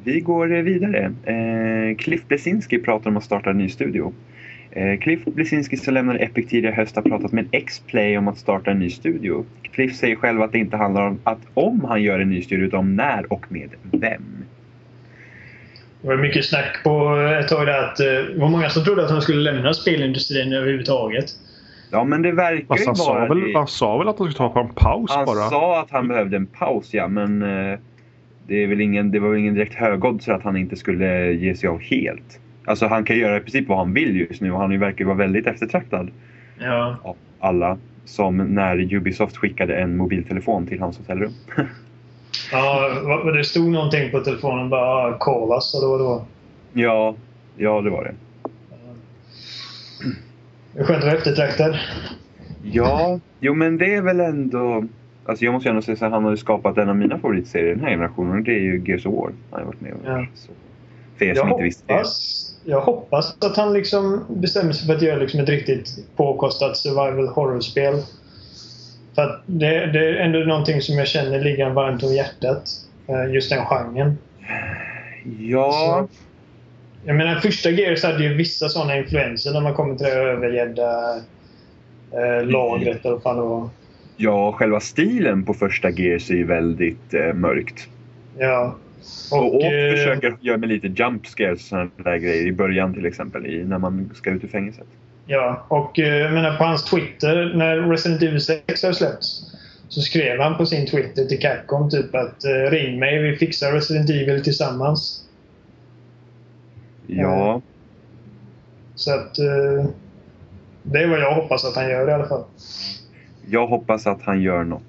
Vi 0.03 0.19
går 0.19 0.47
vidare. 0.47 1.13
Eh, 1.23 1.97
Cliff 1.97 2.27
Blesinski 2.27 2.79
pratar 2.79 3.09
om 3.09 3.17
att 3.17 3.23
starta 3.23 3.49
en 3.49 3.57
ny 3.57 3.69
studio. 3.69 4.13
Eh, 4.75 4.99
Cliff 4.99 5.25
Blesinski 5.25 5.77
som 5.77 5.93
lämnade 5.93 6.19
Epic 6.19 6.49
tidigare 6.49 6.73
i 6.73 6.75
höst 6.75 6.95
har 6.95 7.03
pratat 7.03 7.31
med 7.31 7.47
X-Play 7.51 8.17
om 8.17 8.27
att 8.27 8.37
starta 8.37 8.71
en 8.71 8.79
ny 8.79 8.89
studio. 8.89 9.45
Cliff 9.71 9.95
säger 9.95 10.15
själv 10.15 10.41
att 10.41 10.51
det 10.51 10.57
inte 10.57 10.77
handlar 10.77 11.07
om 11.07 11.19
att 11.23 11.39
om 11.53 11.85
han 11.85 12.03
gör 12.03 12.19
en 12.19 12.29
ny 12.29 12.41
studio 12.41 12.65
utan 12.65 12.79
om 12.79 12.95
när 12.95 13.33
och 13.33 13.51
med 13.51 13.69
vem. 13.91 14.45
Det 16.01 16.07
var 16.07 16.17
mycket 16.17 16.45
snack 16.45 16.83
på 16.83 17.15
ett 17.41 17.47
tag 17.47 17.67
där 17.67 17.83
att 17.83 17.99
eh, 17.99 18.05
det 18.05 18.39
var 18.39 18.49
många 18.49 18.69
som 18.69 18.83
trodde 18.83 19.05
att 19.05 19.11
han 19.11 19.21
skulle 19.21 19.51
lämna 19.51 19.73
spelindustrin 19.73 20.53
överhuvudtaget. 20.53 21.25
Ja 21.91 22.03
men 22.03 22.21
det 22.21 22.31
verkar 22.31 22.65
Fast 22.65 22.81
ju 22.81 22.85
han 22.85 22.95
sa, 22.95 23.13
vara 23.13 23.27
väl, 23.27 23.41
det. 23.41 23.57
han 23.57 23.67
sa 23.67 23.97
väl 23.97 24.07
att 24.07 24.19
han 24.19 24.31
skulle 24.31 24.49
ta 24.49 24.53
på 24.53 24.59
en 24.59 24.73
paus 24.75 25.11
Han 25.11 25.25
bara? 25.25 25.49
sa 25.49 25.81
att 25.81 25.91
han 25.91 26.07
behövde 26.07 26.37
en 26.37 26.45
paus 26.45 26.93
ja 26.93 27.07
men 27.07 27.41
eh, 27.41 27.79
det, 28.47 28.63
är 28.63 28.67
väl 28.67 28.81
ingen, 28.81 29.11
det 29.11 29.19
var 29.19 29.29
väl 29.29 29.39
ingen 29.39 29.53
direkt 29.53 29.73
högodds 29.73 30.29
att 30.29 30.43
han 30.43 30.57
inte 30.57 30.75
skulle 30.75 31.31
ge 31.33 31.55
sig 31.55 31.69
av 31.69 31.81
helt. 31.81 32.39
Alltså 32.65 32.87
han 32.87 33.03
kan 33.03 33.17
göra 33.17 33.37
i 33.37 33.39
princip 33.39 33.67
vad 33.67 33.77
han 33.77 33.93
vill 33.93 34.15
just 34.15 34.41
nu 34.41 34.51
och 34.51 34.59
han 34.59 34.79
verkar 34.79 35.05
vara 35.05 35.15
väldigt 35.17 35.47
eftertraktad. 35.47 36.11
Ja. 36.59 36.95
av 37.03 37.15
alla. 37.39 37.77
Som 38.05 38.37
när 38.37 38.93
Ubisoft 38.93 39.37
skickade 39.37 39.75
en 39.75 39.97
mobiltelefon 39.97 40.67
till 40.67 40.79
hans 40.79 40.97
hotellrum. 40.97 41.31
ja 42.51 42.89
det 43.35 43.43
stod 43.43 43.71
någonting 43.71 44.11
på 44.11 44.19
telefonen 44.19 44.69
bara 44.69 44.81
ah, 44.81 45.17
“Call 45.19 45.49
us” 45.51 45.75
eller 45.75 45.87
vad 45.87 45.99
det 45.99 46.03
var. 46.03 46.21
ja, 46.73 47.15
ja 47.57 47.81
det 47.81 47.89
var 47.89 48.03
det. 48.03 48.13
Det 50.73 50.79
är 50.79 50.83
skönt 50.83 50.97
att 50.97 51.03
vara 51.05 51.17
eftertraktad. 51.17 51.79
Ja, 52.63 53.19
jo 53.39 53.53
men 53.53 53.77
det 53.77 53.95
är 53.95 54.01
väl 54.01 54.19
ändå... 54.19 54.85
Alltså 55.25 55.45
jag 55.45 55.53
måste 55.53 55.69
ändå 55.69 55.81
säga 55.81 55.97
här, 56.01 56.09
han 56.09 56.23
har 56.23 56.31
ju 56.31 56.37
skapat 56.37 56.77
en 56.77 56.89
av 56.89 56.95
mina 56.97 57.19
favoritserier 57.19 57.75
den 57.75 57.83
här 57.83 57.89
generationen 57.89 58.37
och 58.37 58.43
det 58.43 58.51
är 58.51 58.59
ju 58.61 58.83
Gears 58.85 59.05
of 59.05 59.13
War. 59.13 59.31
Han 59.51 59.59
har 59.59 59.65
varit 59.65 59.81
med 59.81 59.93
och 59.93 59.99
Ja. 60.05 60.25
så. 60.33 60.51
För 61.17 61.25
er 61.25 61.35
som 61.35 61.47
Jag 61.47 61.55
inte 61.55 61.63
visste 61.63 61.93
det. 61.93 62.03
Jag 62.65 62.81
hoppas 62.81 63.37
att 63.41 63.57
han 63.57 63.73
liksom 63.73 64.25
bestämmer 64.29 64.73
sig 64.73 64.87
för 64.87 64.95
att 64.95 65.01
göra 65.01 65.19
liksom 65.19 65.39
ett 65.39 65.49
riktigt 65.49 65.89
påkostat 66.15 66.77
survival 66.77 67.27
horror-spel. 67.27 67.95
För 69.15 69.21
att 69.21 69.41
det, 69.45 69.85
det 69.85 69.99
är 70.09 70.13
ändå 70.15 70.39
någonting 70.39 70.81
som 70.81 70.95
jag 70.95 71.07
känner 71.07 71.39
ligger 71.39 71.69
varmt 71.69 72.03
om 72.03 72.13
hjärtat. 72.13 72.63
eh, 73.07 73.33
Just 73.33 73.49
den 73.49 73.65
genren. 73.65 74.17
Ja, 75.39 75.71
Så- 76.11 76.17
Jag 77.05 77.15
menar 77.15 77.35
första 77.39 77.69
Gears 77.69 78.03
hade 78.03 78.23
ju 78.23 78.33
vissa 78.33 78.69
sådana 78.69 78.97
influenser 78.97 79.53
när 79.53 79.61
man 79.61 79.73
kommer 79.73 79.95
till 79.95 80.05
det 80.05 80.11
övergädda 80.13 81.15
eh, 82.11 82.45
lagret 82.45 83.05
eller 83.05 83.19
vad 83.23 83.35
det 83.37 83.41
var. 83.41 83.69
ja, 84.17 84.51
själva 84.51 84.79
stilen 84.79 85.45
på 85.45 85.53
första 85.53 85.89
Gears 85.89 86.29
är 86.29 86.35
ju 86.35 86.45
väldigt 86.45 87.13
eh, 87.13 87.33
mörkt. 87.33 87.87
Ja. 88.37 88.75
Och, 89.31 89.55
och 89.55 89.63
eh, 89.63 89.95
försöker 89.95 90.37
göra 90.41 90.57
med 90.57 90.69
lite 90.69 90.87
jump 90.87 91.27
scares 91.27 91.67
sådana 91.67 91.89
där 91.97 92.17
grejer 92.17 92.47
i 92.47 92.51
början 92.51 92.93
till 92.93 93.05
exempel. 93.05 93.45
I, 93.45 93.63
när 93.65 93.77
man 93.77 94.09
ska 94.13 94.29
ut 94.29 94.43
ur 94.43 94.47
fängelset. 94.47 94.87
Ja, 95.25 95.65
och 95.67 95.99
eh, 95.99 96.17
jag 96.17 96.33
menar 96.33 96.57
på 96.57 96.63
hans 96.63 96.83
Twitter 96.83 97.53
när 97.55 97.77
Resident 97.77 98.21
Evil 98.21 98.41
6 98.41 98.83
har 98.83 98.91
släppts 98.93 99.53
så 99.87 100.01
skrev 100.01 100.39
han 100.39 100.57
på 100.57 100.65
sin 100.65 100.87
Twitter 100.87 101.25
till 101.25 101.39
Capcom 101.39 101.89
typ 101.89 102.15
att 102.15 102.45
eh, 102.45 102.71
ring 102.71 102.99
mig, 102.99 103.21
vi 103.21 103.35
fixar 103.35 103.71
Resident 103.71 104.09
Evil 104.09 104.43
tillsammans. 104.43 105.29
Ja, 107.07 107.61
Så 108.95 109.13
att 109.13 109.35
det 110.83 110.99
är 110.99 111.07
vad 111.07 111.19
jag 111.19 111.35
hoppas 111.35 111.65
att 111.65 111.75
han 111.75 111.89
gör 111.89 112.09
i 112.09 112.13
alla 112.13 112.25
fall. 112.25 112.43
jag 113.49 113.67
hoppas 113.67 114.07
att 114.07 114.21
han 114.21 114.41
gör 114.41 114.63
något... 114.63 114.81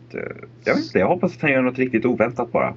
Jag 0.64 0.74
vet 0.74 0.84
inte, 0.84 0.98
jag 0.98 1.08
hoppas 1.08 1.36
att 1.36 1.42
han 1.42 1.50
gör 1.50 1.62
något 1.62 1.78
riktigt 1.78 2.04
oväntat 2.04 2.52
bara. 2.52 2.74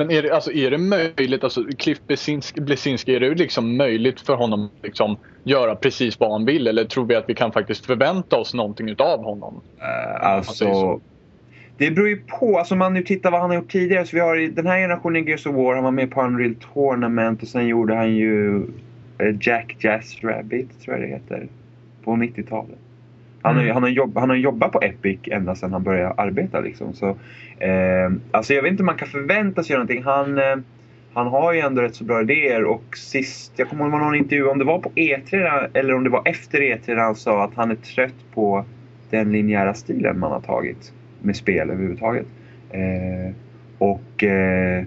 Men 0.00 0.10
är 0.10 0.22
det, 0.22 0.30
alltså, 0.30 0.52
är 0.52 0.70
det 0.70 0.78
möjligt, 0.78 1.44
alltså 1.44 1.64
Cliff 1.78 1.98
Blesinski, 2.06 2.60
Blesinski, 2.60 3.14
är 3.14 3.20
det 3.20 3.34
liksom 3.34 3.76
möjligt 3.76 4.20
för 4.20 4.34
honom 4.34 4.64
att 4.64 4.84
liksom 4.84 5.16
göra 5.44 5.74
precis 5.74 6.20
vad 6.20 6.32
han 6.32 6.44
vill? 6.44 6.66
Eller 6.66 6.84
tror 6.84 7.06
vi 7.06 7.14
att 7.14 7.24
vi 7.28 7.34
kan 7.34 7.52
faktiskt 7.52 7.86
förvänta 7.86 8.36
oss 8.36 8.54
någonting 8.54 8.88
utav 8.88 9.24
honom? 9.24 9.60
Eh, 9.78 10.26
Alltså, 10.26 11.00
det 11.76 11.90
beror 11.90 12.08
ju 12.08 12.16
på. 12.16 12.58
Alltså 12.58 12.74
om 12.74 12.78
man 12.78 12.94
nu 12.94 13.02
tittar 13.02 13.30
vad 13.30 13.40
han 13.40 13.50
har 13.50 13.56
gjort 13.56 13.72
tidigare. 13.72 14.06
Så 14.06 14.16
vi 14.16 14.20
har 14.20 14.36
i 14.36 14.48
den 14.48 14.66
här 14.66 14.78
generationen 14.78 15.26
Gears 15.26 15.46
of 15.46 15.54
War. 15.54 15.74
Han 15.74 15.84
var 15.84 15.90
med 15.90 16.10
på 16.10 16.22
Unreal 16.22 16.54
Tournament 16.74 17.42
och 17.42 17.48
sen 17.48 17.66
gjorde 17.66 17.94
han 17.94 18.14
ju 18.16 18.56
eh, 19.18 19.36
Jack 19.40 19.76
Jazz 19.78 20.24
Rabbit, 20.24 20.80
tror 20.80 20.96
jag 20.96 21.08
det 21.08 21.14
heter. 21.14 21.48
På 22.04 22.10
90-talet. 22.10 22.78
Han, 23.42 23.54
har, 23.56 23.62
Mm. 23.62 23.74
han, 23.74 23.82
har 23.82 23.90
jobb, 23.90 24.18
han 24.18 24.28
har 24.28 24.36
jobbat 24.36 24.72
på 24.72 24.80
Epic 24.82 25.18
ända 25.24 25.54
sedan 25.54 25.72
han 25.72 25.82
började 25.82 26.14
arbeta. 26.14 26.60
Liksom. 26.60 26.92
Så, 26.94 27.08
eh, 27.58 28.10
alltså 28.30 28.54
jag 28.54 28.62
vet 28.62 28.70
inte 28.70 28.82
om 28.82 28.86
man 28.86 28.96
kan 28.96 29.08
förvänta 29.08 29.62
sig 29.62 29.74
någonting. 29.76 30.02
Han, 30.02 30.38
eh, 30.38 30.56
han 31.14 31.26
har 31.26 31.52
ju 31.52 31.60
ändå 31.60 31.82
rätt 31.82 31.94
så 31.94 32.04
bra 32.04 32.20
idéer 32.20 32.64
och 32.64 32.96
sist, 32.96 33.52
jag 33.56 33.68
kommer 33.68 33.84
ihåg 33.84 34.00
någon 34.00 34.14
intervju, 34.14 34.46
om 34.46 34.58
det 34.58 34.64
var 34.64 34.78
på 34.78 34.90
E3 34.94 35.68
eller 35.74 35.94
om 35.94 36.04
det 36.04 36.10
var 36.10 36.22
efter 36.24 36.58
E3 36.60 36.86
där 36.86 36.96
han 36.96 37.14
sa 37.16 37.44
att 37.44 37.54
han 37.54 37.70
är 37.70 37.74
trött 37.74 38.14
på 38.34 38.64
den 39.10 39.32
linjära 39.32 39.74
stilen 39.74 40.18
man 40.18 40.32
har 40.32 40.40
tagit 40.40 40.92
med 41.22 41.36
spel 41.36 41.70
överhuvudtaget. 41.70 42.26
Eh, 42.70 43.34
och, 43.78 44.24
eh, 44.24 44.84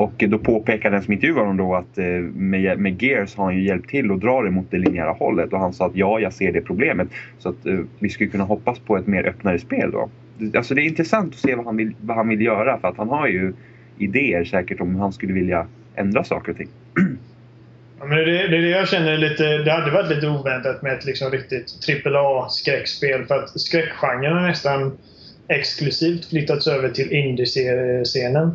och 0.00 0.24
då 0.28 0.38
påpekade 0.38 0.96
den 0.96 1.02
som 1.02 1.12
intervjuade 1.12 1.40
honom 1.40 1.56
då 1.56 1.74
att 1.74 1.98
eh, 1.98 2.04
med, 2.34 2.78
med 2.78 3.02
Gears 3.02 3.36
har 3.36 3.44
han 3.44 3.56
ju 3.56 3.64
hjälpt 3.64 3.90
till 3.90 4.10
att 4.10 4.20
dra 4.20 4.42
det 4.42 4.50
mot 4.50 4.70
det 4.70 4.78
linjära 4.78 5.12
hållet 5.12 5.52
och 5.52 5.58
han 5.58 5.72
sa 5.72 5.86
att 5.86 5.96
ja, 5.96 6.20
jag 6.20 6.32
ser 6.32 6.52
det 6.52 6.60
problemet. 6.60 7.08
Så 7.38 7.48
att 7.48 7.66
eh, 7.66 7.78
vi 7.98 8.08
skulle 8.08 8.30
kunna 8.30 8.44
hoppas 8.44 8.78
på 8.78 8.96
ett 8.96 9.06
mer 9.06 9.26
öppnare 9.26 9.58
spel 9.58 9.90
då. 9.90 10.10
Alltså 10.54 10.74
det 10.74 10.80
är 10.80 10.84
intressant 10.84 11.34
att 11.34 11.40
se 11.40 11.54
vad 11.54 11.64
han 11.64 11.76
vill, 11.76 11.94
vad 12.00 12.16
han 12.16 12.28
vill 12.28 12.40
göra 12.40 12.78
för 12.78 12.88
att 12.88 12.96
han 12.96 13.08
har 13.08 13.28
ju 13.28 13.52
idéer 13.98 14.44
säkert 14.44 14.80
om 14.80 14.94
hur 14.94 15.00
han 15.00 15.12
skulle 15.12 15.32
vilja 15.32 15.66
ändra 15.94 16.24
saker 16.24 16.52
och 16.52 16.58
ting. 16.58 16.68
Ja, 18.02 18.06
men 18.06 18.18
det, 18.18 18.24
det 18.24 18.56
är 18.56 18.62
det 18.62 18.68
jag 18.68 18.88
känner 18.88 19.18
lite... 19.18 19.58
Det 19.58 19.72
hade 19.72 19.90
varit 19.90 20.10
lite 20.10 20.28
oväntat 20.28 20.82
med 20.82 20.92
ett 20.92 21.04
liksom 21.04 21.30
riktigt 21.30 21.66
AAA-skräckspel. 22.06 23.26
För 23.26 23.34
att 23.34 23.60
skräckgenren 23.60 24.32
har 24.32 24.48
nästan 24.48 24.98
exklusivt 25.48 26.24
flyttats 26.24 26.66
över 26.66 26.88
till 26.88 27.12
indie-scenen. 27.12 28.50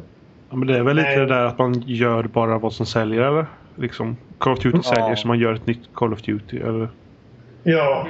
Ja, 0.55 0.59
men 0.59 0.67
det 0.67 0.77
är 0.77 0.83
väl 0.83 0.95
lite 0.95 1.15
det 1.19 1.25
där 1.25 1.45
att 1.45 1.57
man 1.57 1.83
gör 1.85 2.23
bara 2.23 2.57
vad 2.57 2.73
som 2.73 2.85
säljer 2.85 3.21
eller? 3.21 3.45
Liksom, 3.75 4.17
Call 4.37 4.53
of 4.53 4.59
Duty 4.59 4.77
Ja. 4.77 4.95
säljer 4.95 5.15
så 5.15 5.27
man 5.27 5.39
gör 5.39 5.53
ett 5.53 5.67
nytt 5.67 5.79
Call 5.93 6.13
of 6.13 6.21
Duty 6.21 6.57
eller? 6.59 6.89
Ja. 7.63 8.07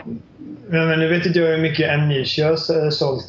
Men, 0.69 0.87
men 0.87 0.99
nu 0.99 1.07
vet 1.07 1.25
inte 1.25 1.39
jag 1.39 1.51
hur 1.55 1.61
mycket 1.61 1.93
Amnesia 1.93 2.45
har 2.45 2.51
eh, 2.83 2.89
sålt. 2.89 3.25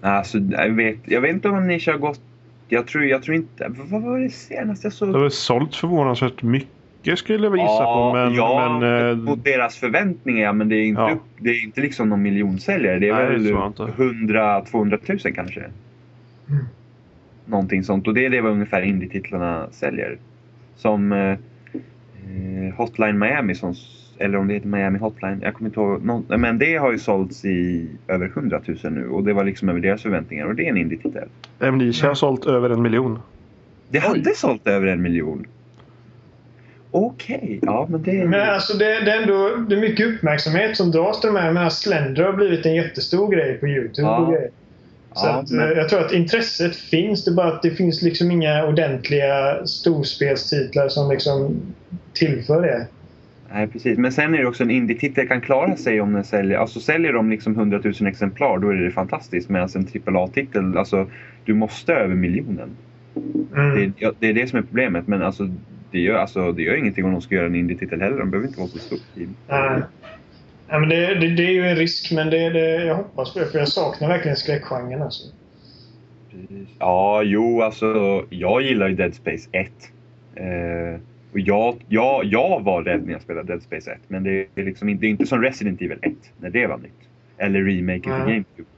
Alltså, 0.00 0.38
jag, 0.38 0.70
vet, 0.70 0.96
jag 1.04 1.20
vet 1.20 1.30
inte 1.30 1.48
om 1.48 1.66
Nisha 1.66 1.92
har 1.92 1.98
gått... 1.98 2.20
Jag 2.68 2.86
tror, 2.86 3.04
jag 3.04 3.22
tror 3.22 3.36
inte... 3.36 3.66
Vad 3.78 3.88
vad 3.88 4.02
var 4.02 4.18
det 4.18 4.30
senast 4.30 4.84
jag 4.84 4.92
såg? 4.92 5.12
Det 5.12 5.18
har 5.18 5.28
sålt 5.28 5.76
förvånansvärt 5.76 6.42
mycket 6.42 7.18
skulle 7.18 7.46
jag 7.46 7.56
gissa 7.56 7.84
på. 7.84 8.12
Men, 8.14 8.34
ja, 8.34 8.78
men, 8.80 9.08
eh, 9.10 9.16
mot 9.16 9.44
deras 9.44 9.76
förväntningar. 9.76 10.44
ja, 10.44 10.52
Men 10.52 10.68
det 10.68 10.76
är 10.76 10.84
inte, 10.84 11.00
Ja. 11.00 11.18
det 11.38 11.50
är 11.50 11.64
inte 11.64 11.80
liksom 11.80 12.08
någon 12.08 12.22
miljonsäljare. 12.22 12.98
Det 12.98 13.08
är 13.08 13.14
Nej, 13.14 13.26
väl 13.26 13.46
tror 13.46 13.60
jag 13.60 13.68
inte. 13.68 13.82
100-200 14.32 14.96
tusen 15.06 15.32
kanske. 15.32 15.60
Mm. 16.48 16.64
Någonting 17.46 17.84
sånt. 17.84 18.08
Och 18.08 18.14
det 18.14 18.26
är 18.26 18.30
det 18.30 18.40
vad 18.40 18.52
ungefär 18.52 18.82
indie-titlarna 18.82 19.66
säljer. 19.70 20.18
Som 20.76 21.12
eh, 21.12 21.30
eh, 21.30 22.74
Hotline 22.76 23.18
Miami, 23.18 23.54
som, 23.54 23.74
eller 24.18 24.38
om 24.38 24.48
det 24.48 24.54
heter 24.54 24.68
Miami 24.68 24.98
Hotline. 24.98 25.40
Jag 25.42 25.54
kommer 25.54 25.68
inte 25.70 25.80
ihåg. 25.80 26.04
Någon, 26.04 26.40
men 26.40 26.58
det 26.58 26.76
har 26.76 26.92
ju 26.92 26.98
sålts 26.98 27.44
i 27.44 27.88
över 28.08 28.26
100 28.26 28.60
000 28.84 28.92
nu. 28.92 29.08
Och 29.08 29.24
det 29.24 29.32
var 29.32 29.44
liksom 29.44 29.68
över 29.68 29.80
deras 29.80 30.02
förväntningar. 30.02 30.46
Och 30.46 30.54
det 30.54 30.66
är 30.66 30.70
en 30.70 30.76
indie-titel. 30.76 31.28
Amnesia 31.58 32.08
har 32.08 32.14
sålt 32.14 32.46
över 32.46 32.70
en 32.70 32.82
miljon. 32.82 33.18
Det 33.88 33.98
Oj. 33.98 34.04
hade 34.04 34.34
sålt 34.34 34.66
över 34.68 34.86
en 34.86 35.02
miljon. 35.02 35.46
Okej, 36.90 37.58
ja 37.62 37.86
men 37.90 38.02
det... 38.02 38.24
Men 38.28 38.48
alltså 38.48 38.76
det, 38.78 38.84
det 39.04 39.12
är 39.12 39.22
ändå 39.22 39.56
det 39.68 39.74
är 39.76 39.80
mycket 39.80 40.06
uppmärksamhet 40.06 40.76
som 40.76 40.90
dras 40.90 41.20
till 41.20 41.28
de 41.28 41.36
här. 41.36 41.46
Jag 41.46 41.54
menar, 41.54 41.70
Slender 41.70 42.22
har 42.22 42.32
blivit 42.32 42.66
en 42.66 42.74
jättestor 42.74 43.32
grej 43.32 43.54
på 43.58 43.66
Youtube 43.66 44.08
Ja. 44.08 44.18
och 44.18 44.32
grejer. 44.32 44.50
Så 45.16 45.26
Ja, 45.26 45.44
men- 45.50 45.76
jag 45.76 45.88
tror 45.88 46.00
att 46.00 46.12
intresset 46.12 46.76
finns. 46.76 47.24
Det 47.24 47.30
är 47.30 47.34
bara 47.34 47.52
att 47.52 47.62
det 47.62 47.70
finns 47.70 48.02
liksom 48.02 48.30
inga 48.30 48.66
ordentliga 48.66 49.66
storspelstitlar 49.66 50.88
som 50.88 51.10
liksom 51.10 51.56
tillför 52.12 52.62
det. 52.62 52.86
Nej 53.52 53.66
precis, 53.66 53.98
men 53.98 54.12
sen 54.12 54.34
är 54.34 54.38
det 54.38 54.46
också 54.46 54.62
en 54.62 54.70
indie-titel 54.70 55.28
kan 55.28 55.40
klara 55.40 55.76
sig 55.76 56.00
om 56.00 56.12
den 56.12 56.24
säljer, 56.24 56.58
alltså 56.58 56.80
säljer 56.80 57.12
de 57.12 57.30
liksom 57.30 57.54
100 57.54 57.80
000 57.84 58.08
exemplar 58.08 58.58
då 58.58 58.68
är 58.68 58.74
det 58.74 58.90
fantastiskt. 58.90 59.48
Medan 59.48 59.68
en 59.74 60.16
AAA-titel, 60.16 60.76
alltså 60.76 61.06
du 61.44 61.54
måste 61.54 61.92
över 61.92 62.14
miljonen. 62.14 62.68
Mm. 63.56 63.92
Det, 63.98 64.14
det 64.20 64.28
är 64.28 64.34
det 64.34 64.46
som 64.46 64.58
är 64.58 64.62
problemet 64.62 65.06
men 65.06 65.22
alltså 65.22 65.48
det 65.90 65.98
gör, 66.00 66.14
alltså 66.18 66.52
det 66.52 66.62
gör 66.62 66.76
ingenting 66.76 67.04
om 67.04 67.12
de 67.12 67.20
ska 67.20 67.34
göra 67.34 67.46
en 67.46 67.54
indie-titel 67.54 68.00
heller. 68.00 68.18
De 68.18 68.30
behöver 68.30 68.48
inte 68.48 68.60
vara 68.60 68.68
så 68.68 68.96
team. 69.14 69.34
Nej. 69.48 69.82
Ja, 70.68 70.78
men 70.78 70.88
det, 70.88 71.14
det, 71.14 71.28
det 71.28 71.42
är 71.42 71.52
ju 71.52 71.66
en 71.66 71.76
risk, 71.76 72.12
men 72.12 72.30
det, 72.30 72.50
det, 72.50 72.84
jag 72.84 72.94
hoppas 72.94 73.32
på 73.32 73.38
det. 73.38 73.46
För 73.46 73.58
jag 73.58 73.68
saknar 73.68 74.08
verkligen 74.08 74.36
skräckgenren. 74.36 75.02
Alltså. 75.02 75.28
Ja, 76.78 77.22
jo 77.22 77.62
alltså 77.62 78.24
jag 78.30 78.62
gillar 78.62 78.88
ju 78.88 78.94
Dead 78.94 79.14
Space 79.14 79.48
1. 79.52 79.70
Eh, 80.34 81.00
och 81.32 81.40
jag, 81.40 81.84
jag, 81.88 82.24
jag 82.24 82.64
var 82.64 82.82
rädd 82.82 83.04
när 83.04 83.12
jag 83.12 83.22
spelade 83.22 83.52
Dead 83.52 83.62
Space 83.62 83.92
1 83.92 83.98
men 84.08 84.24
det 84.24 84.46
är 84.54 84.64
liksom 84.64 84.88
inte, 84.88 85.00
det 85.00 85.06
är 85.06 85.10
inte 85.10 85.26
som 85.26 85.42
Resident 85.42 85.82
Evil 85.82 85.98
1 86.02 86.12
när 86.40 86.50
det 86.50 86.66
var 86.66 86.78
nytt. 86.78 86.92
Eller 87.38 87.62
remaken 87.62 88.02
till 88.02 88.12
Nej. 88.12 88.20
GameCube. 88.20 88.68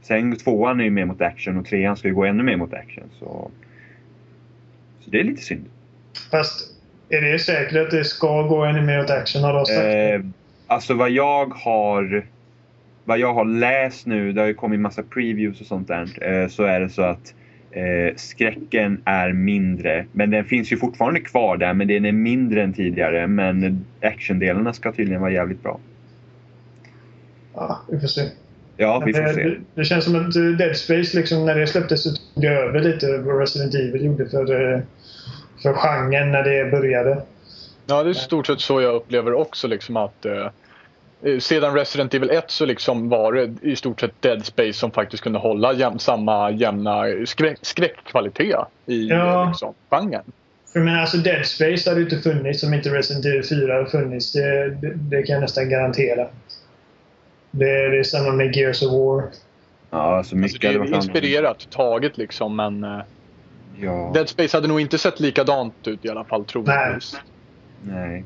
Sen 0.00 0.36
tvåan 0.36 0.80
är 0.80 0.84
ju 0.84 0.90
mer 0.90 1.04
mot 1.04 1.20
action 1.20 1.56
och 1.56 1.66
trean 1.66 1.96
ska 1.96 2.08
ju 2.08 2.14
gå 2.14 2.24
ännu 2.24 2.42
mer 2.42 2.56
mot 2.56 2.74
action. 2.74 3.04
Så, 3.18 3.50
så 5.00 5.10
det 5.10 5.20
är 5.20 5.24
lite 5.24 5.42
synd. 5.42 5.64
Fast 6.30 6.77
är 7.08 7.20
det 7.20 7.38
säkert 7.38 7.76
att 7.76 7.90
det 7.90 8.04
ska 8.04 8.42
gå 8.42 8.72
mer 8.72 9.00
åt 9.00 9.10
action? 9.10 9.42
Har 9.42 9.64
sagt? 9.64 9.78
Eh, 9.78 10.20
alltså 10.66 10.94
vad 10.94 11.10
jag 11.10 11.46
har 11.46 12.24
vad 13.08 13.18
jag 13.18 13.34
har 13.34 13.44
läst 13.44 14.06
nu, 14.06 14.32
det 14.32 14.40
har 14.40 14.48
ju 14.48 14.54
kommit 14.54 14.80
massa 14.80 15.02
previews 15.02 15.60
och 15.60 15.66
sånt 15.66 15.88
där, 15.88 16.08
eh, 16.20 16.48
så 16.48 16.62
är 16.62 16.80
det 16.80 16.88
så 16.88 17.02
att 17.02 17.34
eh, 17.70 18.16
skräcken 18.16 19.00
är 19.04 19.32
mindre. 19.32 20.06
Men 20.12 20.30
den 20.30 20.44
finns 20.44 20.72
ju 20.72 20.76
fortfarande 20.76 21.20
kvar 21.20 21.56
där, 21.56 21.74
men 21.74 21.88
den 21.88 22.04
är 22.04 22.12
mindre 22.12 22.62
än 22.62 22.72
tidigare. 22.72 23.26
Men 23.26 23.84
actiondelarna 24.02 24.72
ska 24.72 24.92
tydligen 24.92 25.20
vara 25.20 25.32
jävligt 25.32 25.62
bra. 25.62 25.80
Ja, 27.54 27.80
vi 27.90 28.00
får 28.00 28.08
se. 28.08 28.22
Ja, 28.76 29.02
vi 29.06 29.12
får 29.12 29.22
det, 29.22 29.34
se. 29.34 29.42
Det, 29.42 29.56
det 29.74 29.84
känns 29.84 30.04
som 30.04 30.16
att 30.16 30.36
eh, 30.36 30.42
Dead 30.42 30.76
Space, 30.76 31.16
liksom, 31.18 31.46
när 31.46 31.54
det 31.54 31.66
släpptes, 31.66 32.02
så 32.02 32.10
tog 32.10 32.42
det 32.42 32.48
över 32.48 32.80
lite 32.80 33.18
vad 33.18 33.40
Resident 33.40 33.74
Evil 33.74 34.04
gjorde 34.04 34.28
för, 34.28 34.72
eh, 34.72 34.80
för 35.62 35.72
genren 35.74 36.32
när 36.32 36.42
det 36.42 36.70
började. 36.70 37.22
Ja, 37.86 38.02
det 38.02 38.08
är 38.08 38.10
i 38.10 38.14
stort 38.14 38.46
sett 38.46 38.60
så 38.60 38.80
jag 38.80 38.94
upplever 38.94 39.32
också 39.32 39.68
liksom 39.68 39.96
att 39.96 40.26
eh, 40.26 40.46
eh, 41.22 41.38
sedan 41.38 41.74
Resident 41.74 42.14
Evil 42.14 42.30
1 42.30 42.50
så 42.50 42.66
liksom 42.66 43.08
var 43.08 43.32
det 43.32 43.54
i 43.62 43.76
stort 43.76 44.00
sett 44.00 44.22
Dead 44.22 44.44
Space 44.44 44.72
som 44.72 44.90
faktiskt 44.90 45.22
kunde 45.22 45.38
hålla 45.38 45.72
jäm, 45.72 45.98
samma 45.98 46.50
jämna 46.50 47.04
skräck, 47.26 47.58
skräckkvalitet 47.62 48.56
i 48.86 49.08
Ja. 49.08 49.48
liksom, 49.48 49.74
genren. 49.90 50.22
För 50.72 50.78
jag 50.80 50.84
menar, 50.84 51.00
alltså 51.00 51.16
Dead 51.16 51.46
Space 51.46 51.90
hade 51.90 52.00
ju 52.00 52.06
inte 52.06 52.18
funnits 52.18 52.62
om 52.62 52.74
inte 52.74 52.88
Resident 52.88 53.26
Evil 53.26 53.44
4 53.48 53.74
hade 53.74 53.86
funnits. 53.90 54.32
Det, 54.32 54.70
det, 54.70 54.92
det 54.94 55.22
kan 55.22 55.34
jag 55.34 55.40
nästan 55.40 55.68
garantera. 55.68 56.26
Det, 57.50 57.88
det 57.88 57.98
är 57.98 58.02
samma 58.02 58.32
med 58.32 58.56
Gears 58.56 58.82
of 58.82 58.92
War. 58.92 59.22
Ja, 59.90 60.16
alltså 60.16 60.36
mycket 60.36 60.64
Alltså, 60.70 60.82
det 60.82 60.96
är 60.96 60.96
inspirerat, 60.96 61.70
taget 61.70 62.18
liksom 62.18 62.56
men 62.56 62.84
eh, 62.84 62.98
Ja, 63.80 64.10
Dead 64.14 64.28
Space 64.28 64.56
hade 64.56 64.68
nog 64.68 64.80
inte 64.80 64.98
sett 64.98 65.20
likadant 65.20 65.74
ut 65.88 66.04
i 66.04 66.08
alla 66.08 66.24
fall 66.24 66.44
troligtvis. 66.44 67.20
nej. 67.84 68.24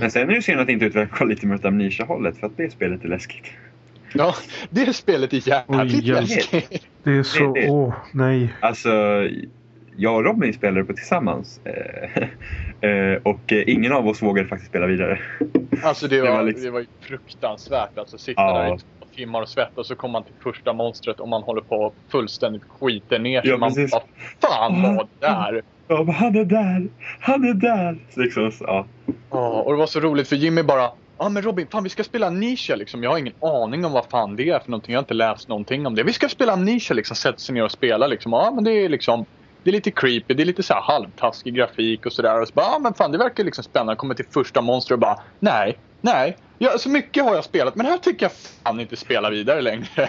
Men 0.00 0.10
sen 0.10 0.22
är 0.22 0.26
det 0.26 0.34
ju 0.34 0.42
synd 0.42 0.60
att 0.60 0.68
inte 0.68 0.84
utveckla 0.84 1.26
lite 1.26 1.46
mer 1.46 1.54
åt 1.54 1.64
Amnesia-hållet 1.64 2.38
för 2.38 2.46
att 2.46 2.56
det 2.56 2.72
spelet 2.72 3.04
är 3.04 3.08
läskigt. 3.08 3.44
Ja, 4.14 4.34
det 4.70 4.92
spelet 4.96 5.32
är 5.32 5.48
jävligt 5.48 6.04
hjälp. 6.04 6.20
läskigt. 6.28 6.86
Det 7.02 7.10
är 7.10 7.22
så... 7.22 7.56
Åh, 7.68 7.94
nej. 8.12 8.54
Alltså, 8.60 8.90
jag 9.96 10.16
och 10.16 10.24
Robin 10.24 10.52
spelade 10.52 10.84
på 10.84 10.92
tillsammans. 10.92 11.60
Eh, 11.64 12.22
eh, 12.90 13.18
och 13.22 13.52
eh, 13.52 13.62
ingen 13.66 13.92
av 13.92 14.08
oss 14.08 14.22
vågade 14.22 14.48
faktiskt 14.48 14.70
spela 14.70 14.86
vidare. 14.86 15.20
Alltså 15.82 16.08
det 16.08 16.16
Det 16.16 16.22
var, 16.22 16.30
var 16.30 16.42
liksom- 16.42 16.64
det 16.64 16.70
var 16.70 16.80
ju 16.80 16.86
fruktansvärt. 17.00 17.98
Alltså 17.98 18.18
sitta 18.18 18.40
Ja. 18.42 18.58
där 18.62 18.74
i 18.74 18.78
timmar 19.14 19.42
och 19.42 19.48
svettas 19.48 19.76
och 19.76 19.86
så 19.86 19.94
kommer 19.94 20.12
man 20.12 20.24
till 20.24 20.34
första 20.42 20.72
monstret 20.72 21.20
och 21.20 21.28
man 21.28 21.42
håller 21.42 21.60
på 21.60 21.92
fullständigt 22.08 22.62
skiter 22.68 23.18
ner 23.18 23.40
sig. 23.40 23.50
Ja, 23.50 23.56
man 23.56 23.74
precis. 23.74 23.90
bara, 23.90 24.02
fan 24.40 24.96
vad 24.96 25.08
där? 25.20 25.62
Ja, 25.88 26.02
men 26.02 26.14
han 26.14 26.36
är 26.36 26.44
där! 26.44 26.88
Han 27.20 27.44
är 27.44 27.54
där! 27.54 27.98
Liksom, 28.14 28.52
ja. 28.60 28.86
Ja, 29.30 29.48
och 29.48 29.72
det 29.72 29.78
var 29.78 29.86
så 29.86 30.00
roligt 30.00 30.28
för 30.28 30.36
Jimmy 30.36 30.62
bara 30.62 30.90
Ja 31.22 31.28
men 31.28 31.42
Robin, 31.42 31.66
fan 31.66 31.84
vi 31.84 31.90
ska 31.90 32.04
spela 32.04 32.26
Amnesia 32.26 32.76
liksom. 32.76 33.02
Jag 33.02 33.10
har 33.10 33.18
ingen 33.18 33.34
aning 33.40 33.84
om 33.84 33.92
vad 33.92 34.04
fan 34.04 34.36
det 34.36 34.48
är 34.48 34.58
för 34.58 34.70
någonting. 34.70 34.92
Jag 34.92 34.98
har 34.98 35.02
inte 35.02 35.14
läst 35.14 35.48
någonting 35.48 35.86
om 35.86 35.94
det. 35.94 36.02
Vi 36.02 36.12
ska 36.12 36.28
spela 36.28 36.52
Amnesia 36.52 36.94
liksom. 36.94 37.16
Sätta 37.16 37.38
sig 37.38 37.54
ner 37.54 37.64
och 37.64 37.70
spela 37.70 38.06
liksom. 38.06 38.32
Ja 38.32 38.50
men 38.54 38.64
det 38.64 38.72
är 38.72 38.88
liksom 38.88 39.26
det 39.62 39.70
är 39.70 39.72
lite 39.72 39.90
creepy, 39.90 40.34
det 40.34 40.42
är 40.42 40.46
lite 40.46 40.62
så 40.62 40.74
här 40.74 40.80
halvtaskig 40.80 41.54
grafik 41.54 42.06
och 42.06 42.12
sådär. 42.12 42.40
Och 42.40 42.48
så 42.48 42.54
bara, 42.54 42.66
ja 42.66 42.78
men 42.78 42.94
fan 42.94 43.12
det 43.12 43.18
verkar 43.18 43.44
liksom 43.44 43.64
spännande. 43.64 43.96
Kommer 43.96 44.14
till 44.14 44.26
första 44.30 44.60
monster 44.60 44.94
och 44.94 44.98
bara, 44.98 45.16
nej, 45.38 45.78
nej. 46.00 46.36
Ja, 46.62 46.78
så 46.78 46.90
mycket 46.90 47.24
har 47.24 47.34
jag 47.34 47.44
spelat 47.44 47.76
men 47.76 47.86
här 47.86 47.98
tycker 47.98 48.24
jag 48.24 48.32
fan 48.32 48.80
inte 48.80 48.96
spela 48.96 49.30
vidare 49.30 49.60
längre. 49.60 49.86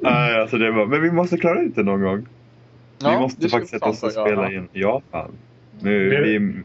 Nej, 0.00 0.40
alltså 0.40 0.58
det 0.58 0.70
var, 0.70 0.86
men 0.86 1.02
vi 1.02 1.10
måste 1.10 1.36
klara 1.36 1.60
ut 1.62 1.74
det 1.76 1.82
någon 1.82 2.02
gång. 2.02 2.26
vi 3.04 3.18
måste 3.18 3.48
faktiskt 3.48 3.72
sätta 3.72 3.86
oss 3.86 4.02
och 4.02 4.12
spela 4.12 4.28
göra. 4.28 4.50
igen. 4.50 4.68
Ja, 4.72 5.02
fan. 5.10 5.30
Nu 5.80 6.10
Det- 6.10 6.16
är 6.16 6.22
vi 6.22 6.34
inte 6.34 6.62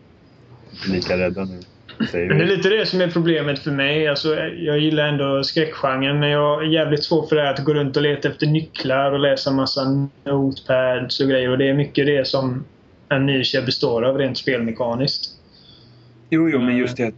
lika 0.91 1.17
rädda 1.17 1.45
nu. 1.45 1.59
Men 2.13 2.37
det 2.37 2.43
är 2.43 2.47
lite 2.57 2.69
det 2.69 2.85
som 2.85 3.01
är 3.01 3.07
problemet 3.07 3.59
för 3.59 3.71
mig. 3.71 4.07
Alltså, 4.07 4.35
jag 4.39 4.79
gillar 4.79 5.07
ändå 5.07 5.43
skräckgenren 5.43 6.19
men 6.19 6.29
jag 6.29 6.63
är 6.63 6.67
jävligt 6.67 7.03
svårt 7.03 7.29
för 7.29 7.35
det 7.35 7.41
här 7.41 7.53
att 7.53 7.63
gå 7.65 7.73
runt 7.73 7.97
och 7.97 8.03
leta 8.03 8.27
efter 8.29 8.47
nycklar 8.47 9.11
och 9.11 9.19
läsa 9.19 9.51
massa 9.51 10.09
notepads 10.25 11.19
och 11.19 11.27
grejer. 11.29 11.49
Och 11.49 11.57
det 11.57 11.69
är 11.69 11.73
mycket 11.73 12.05
det 12.05 12.27
som 12.27 12.63
Amnesia 13.07 13.61
består 13.61 14.03
av 14.05 14.17
rent 14.17 14.37
spelmekaniskt. 14.37 15.29
Jo, 16.29 16.49
jo, 16.49 16.59
men 16.59 16.77
just 16.77 16.97
det, 16.97 17.03
att- 17.07 17.13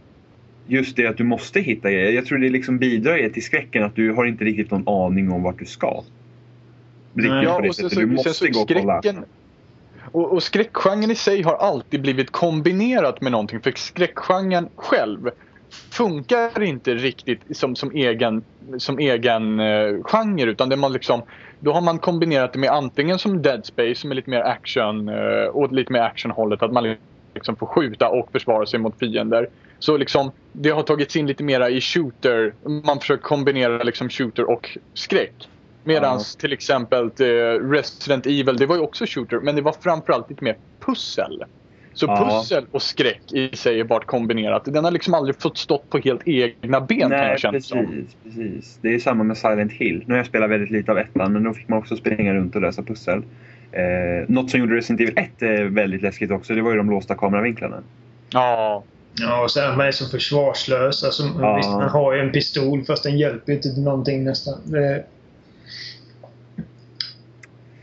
just 0.66 0.96
det 0.96 1.06
att 1.06 1.16
du 1.16 1.24
måste 1.24 1.60
hitta 1.60 1.90
grejer. 1.90 2.12
Jag 2.12 2.26
tror 2.26 2.38
det 2.38 2.48
liksom 2.48 2.78
bidrar 2.78 3.28
till 3.28 3.44
skräcken 3.44 3.84
att 3.84 3.96
du 3.96 4.12
har 4.12 4.24
inte 4.24 4.44
riktigt 4.44 4.70
någon 4.70 4.88
aning 4.88 5.32
om 5.32 5.42
vart 5.42 5.58
du 5.58 5.64
ska. 5.64 6.02
Riktigt 7.14 7.32
Nej. 7.32 7.46
på 7.46 7.60
det 7.60 7.74
sättet. 7.74 7.92
så, 7.92 8.00
Du 8.00 8.06
måste 8.06 8.34
så 8.34 8.46
gå 8.46 8.60
och 8.60 8.68
kolla. 8.68 9.02
Och, 10.12 10.32
och 10.32 10.42
skräckgenren 10.42 11.10
i 11.10 11.14
sig 11.14 11.42
har 11.42 11.54
alltid 11.54 12.02
blivit 12.02 12.30
kombinerat 12.30 13.20
med 13.20 13.32
någonting. 13.32 13.60
För 13.60 13.72
skräckgenren 13.76 14.68
själv 14.76 15.30
funkar 15.90 16.62
inte 16.62 16.94
riktigt 16.94 17.40
som, 17.50 17.76
som 17.76 17.90
egen, 17.90 18.42
som 18.78 18.98
egen 18.98 19.60
eh, 19.60 20.02
genre 20.02 20.50
utan 20.50 20.68
det 20.68 20.76
man 20.76 20.92
liksom 20.92 21.22
då 21.60 21.72
har 21.72 21.80
man 21.80 21.98
kombinerat 21.98 22.52
det 22.52 22.58
med 22.58 22.70
antingen 22.70 23.18
som 23.18 23.42
Dead 23.42 23.66
Space 23.66 23.94
som 23.94 24.10
är 24.10 24.14
lite 24.14 24.30
mer 24.30 24.40
action 24.40 25.08
eh, 25.08 25.46
och 25.52 25.72
lite 25.72 25.92
mer 25.92 26.00
actionhållet 26.00 26.62
att 26.62 26.72
man 26.72 26.96
liksom 27.34 27.56
får 27.56 27.66
skjuta 27.66 28.08
och 28.08 28.32
försvara 28.32 28.66
sig 28.66 28.80
mot 28.80 28.98
fiender. 28.98 29.48
Så 29.78 29.96
liksom 29.96 30.30
det 30.52 30.70
har 30.70 30.82
tagits 30.82 31.16
in 31.16 31.26
lite 31.26 31.42
mera 31.44 31.70
i 31.70 31.80
shooter. 31.80 32.54
Man 32.84 33.00
försöker 33.00 33.22
kombinera 33.22 33.82
liksom 33.82 34.08
shooter 34.08 34.50
och 34.50 34.78
skräck. 34.94 35.48
Medan 35.84 36.12
Ja. 36.18 36.20
till 36.38 36.52
exempel 36.52 37.04
eh, 37.04 37.24
Resident 37.70 38.26
Evil, 38.26 38.56
det 38.56 38.66
var 38.66 38.76
ju 38.76 38.82
också 38.82 39.04
shooter 39.08 39.40
men 39.40 39.56
det 39.56 39.62
var 39.62 39.74
framförallt 39.80 40.30
lite 40.30 40.44
mer 40.44 40.56
pussel. 40.80 41.44
Så 41.94 42.06
Ja. 42.06 42.24
pussel 42.40 42.66
och 42.70 42.82
skräck 42.82 43.32
i 43.32 43.56
sig 43.56 43.80
är 43.80 43.84
bara 43.84 44.04
kombinerat. 44.04 44.64
Den 44.64 44.84
har 44.84 44.90
liksom 44.90 45.14
aldrig 45.14 45.40
fått 45.42 45.58
stått 45.58 45.90
på 45.90 45.98
helt 45.98 46.20
egna 46.28 46.80
ben 46.80 47.00
kan 47.00 47.10
Nej, 47.10 47.28
jag 47.30 47.40
känna 47.40 47.52
precis, 47.52 47.68
som. 47.68 48.06
precis. 48.24 48.78
Det 48.82 48.94
är 48.94 48.98
samma 48.98 49.24
med 49.24 49.36
Silent 49.38 49.72
Hill. 49.72 50.02
Nu 50.06 50.14
har 50.14 50.18
jag 50.18 50.26
spelat 50.26 50.50
väldigt 50.50 50.70
lite 50.70 50.92
av 50.92 50.98
ettan, 50.98 51.32
men 51.32 51.42
då 51.42 51.54
fick 51.54 51.68
man 51.68 51.78
också 51.78 51.96
springa 51.96 52.34
runt 52.34 52.56
och 52.56 52.62
lösa 52.62 52.82
pussel. 52.82 53.22
Eh, 53.72 53.82
något 54.28 54.50
som 54.50 54.60
gjorde 54.60 54.76
Resident 54.76 55.00
Evil 55.00 55.18
1 55.18 55.42
eh, 55.42 55.50
väldigt 55.64 56.02
läskigt 56.02 56.30
också, 56.30 56.54
det 56.54 56.62
var 56.62 56.70
ju 56.70 56.76
de 56.76 56.90
låsta 56.90 57.14
kameravinklarna. 57.14 57.82
Ja. 58.30 58.84
Ja, 59.20 59.42
och 59.42 59.50
sen 59.50 59.76
man 59.76 59.86
är 59.86 59.90
så 59.90 60.06
försvarslös. 60.06 61.04
Alltså, 61.04 61.22
Ja. 61.40 61.56
Visst, 61.56 61.68
man 61.68 61.88
har 61.88 62.14
ju 62.14 62.20
en 62.20 62.32
pistol 62.32 62.84
fast 62.84 63.02
den 63.02 63.18
hjälper 63.18 63.52
ju 63.52 63.56
inte 63.56 63.68
till 63.74 63.82
någonting 63.82 64.24
nästan. 64.24 64.58
Det... 64.64 65.04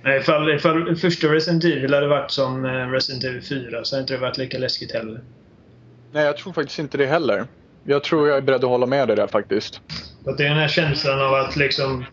Nej, 0.04 0.20
Ifall, 0.20 0.50
ifall 0.56 0.96
första 0.96 1.28
Resident 1.28 1.64
Evil 1.64 1.94
hade 1.94 2.08
varit 2.08 2.32
som 2.32 2.66
eh, 2.66 2.70
Resident 2.70 3.24
Evil 3.24 3.42
4 3.42 3.84
så 3.84 3.96
hade 3.96 4.02
inte 4.02 4.14
det 4.14 4.20
varit 4.20 4.38
lika 4.38 4.58
läskigt 4.58 4.92
heller. 4.92 5.22
Nej, 6.12 6.26
jag 6.26 6.38
tror 6.38 6.54
faktiskt 6.54 6.80
inte 6.80 6.98
det 6.98 7.06
heller. 7.06 7.46
Jag 7.84 8.04
tror 8.04 8.28
jag 8.28 8.38
är 8.38 8.42
beredd 8.42 8.64
att 8.64 8.70
hålla 8.70 8.86
med 8.86 9.08
dig 9.08 9.16
där 9.16 9.28
faktiskt. 9.28 9.82
För 10.24 10.32
att 10.32 10.38
det 10.38 10.44
är 10.46 10.50
den 10.50 10.58
här 10.58 10.68
känslan 10.68 11.22
av 11.22 11.34
att 11.34 11.56
liksom... 11.56 12.06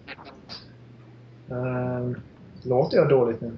Uh, 1.51 2.17
låter 2.63 2.97
jag 2.97 3.09
dåligt 3.09 3.41
nu? 3.41 3.53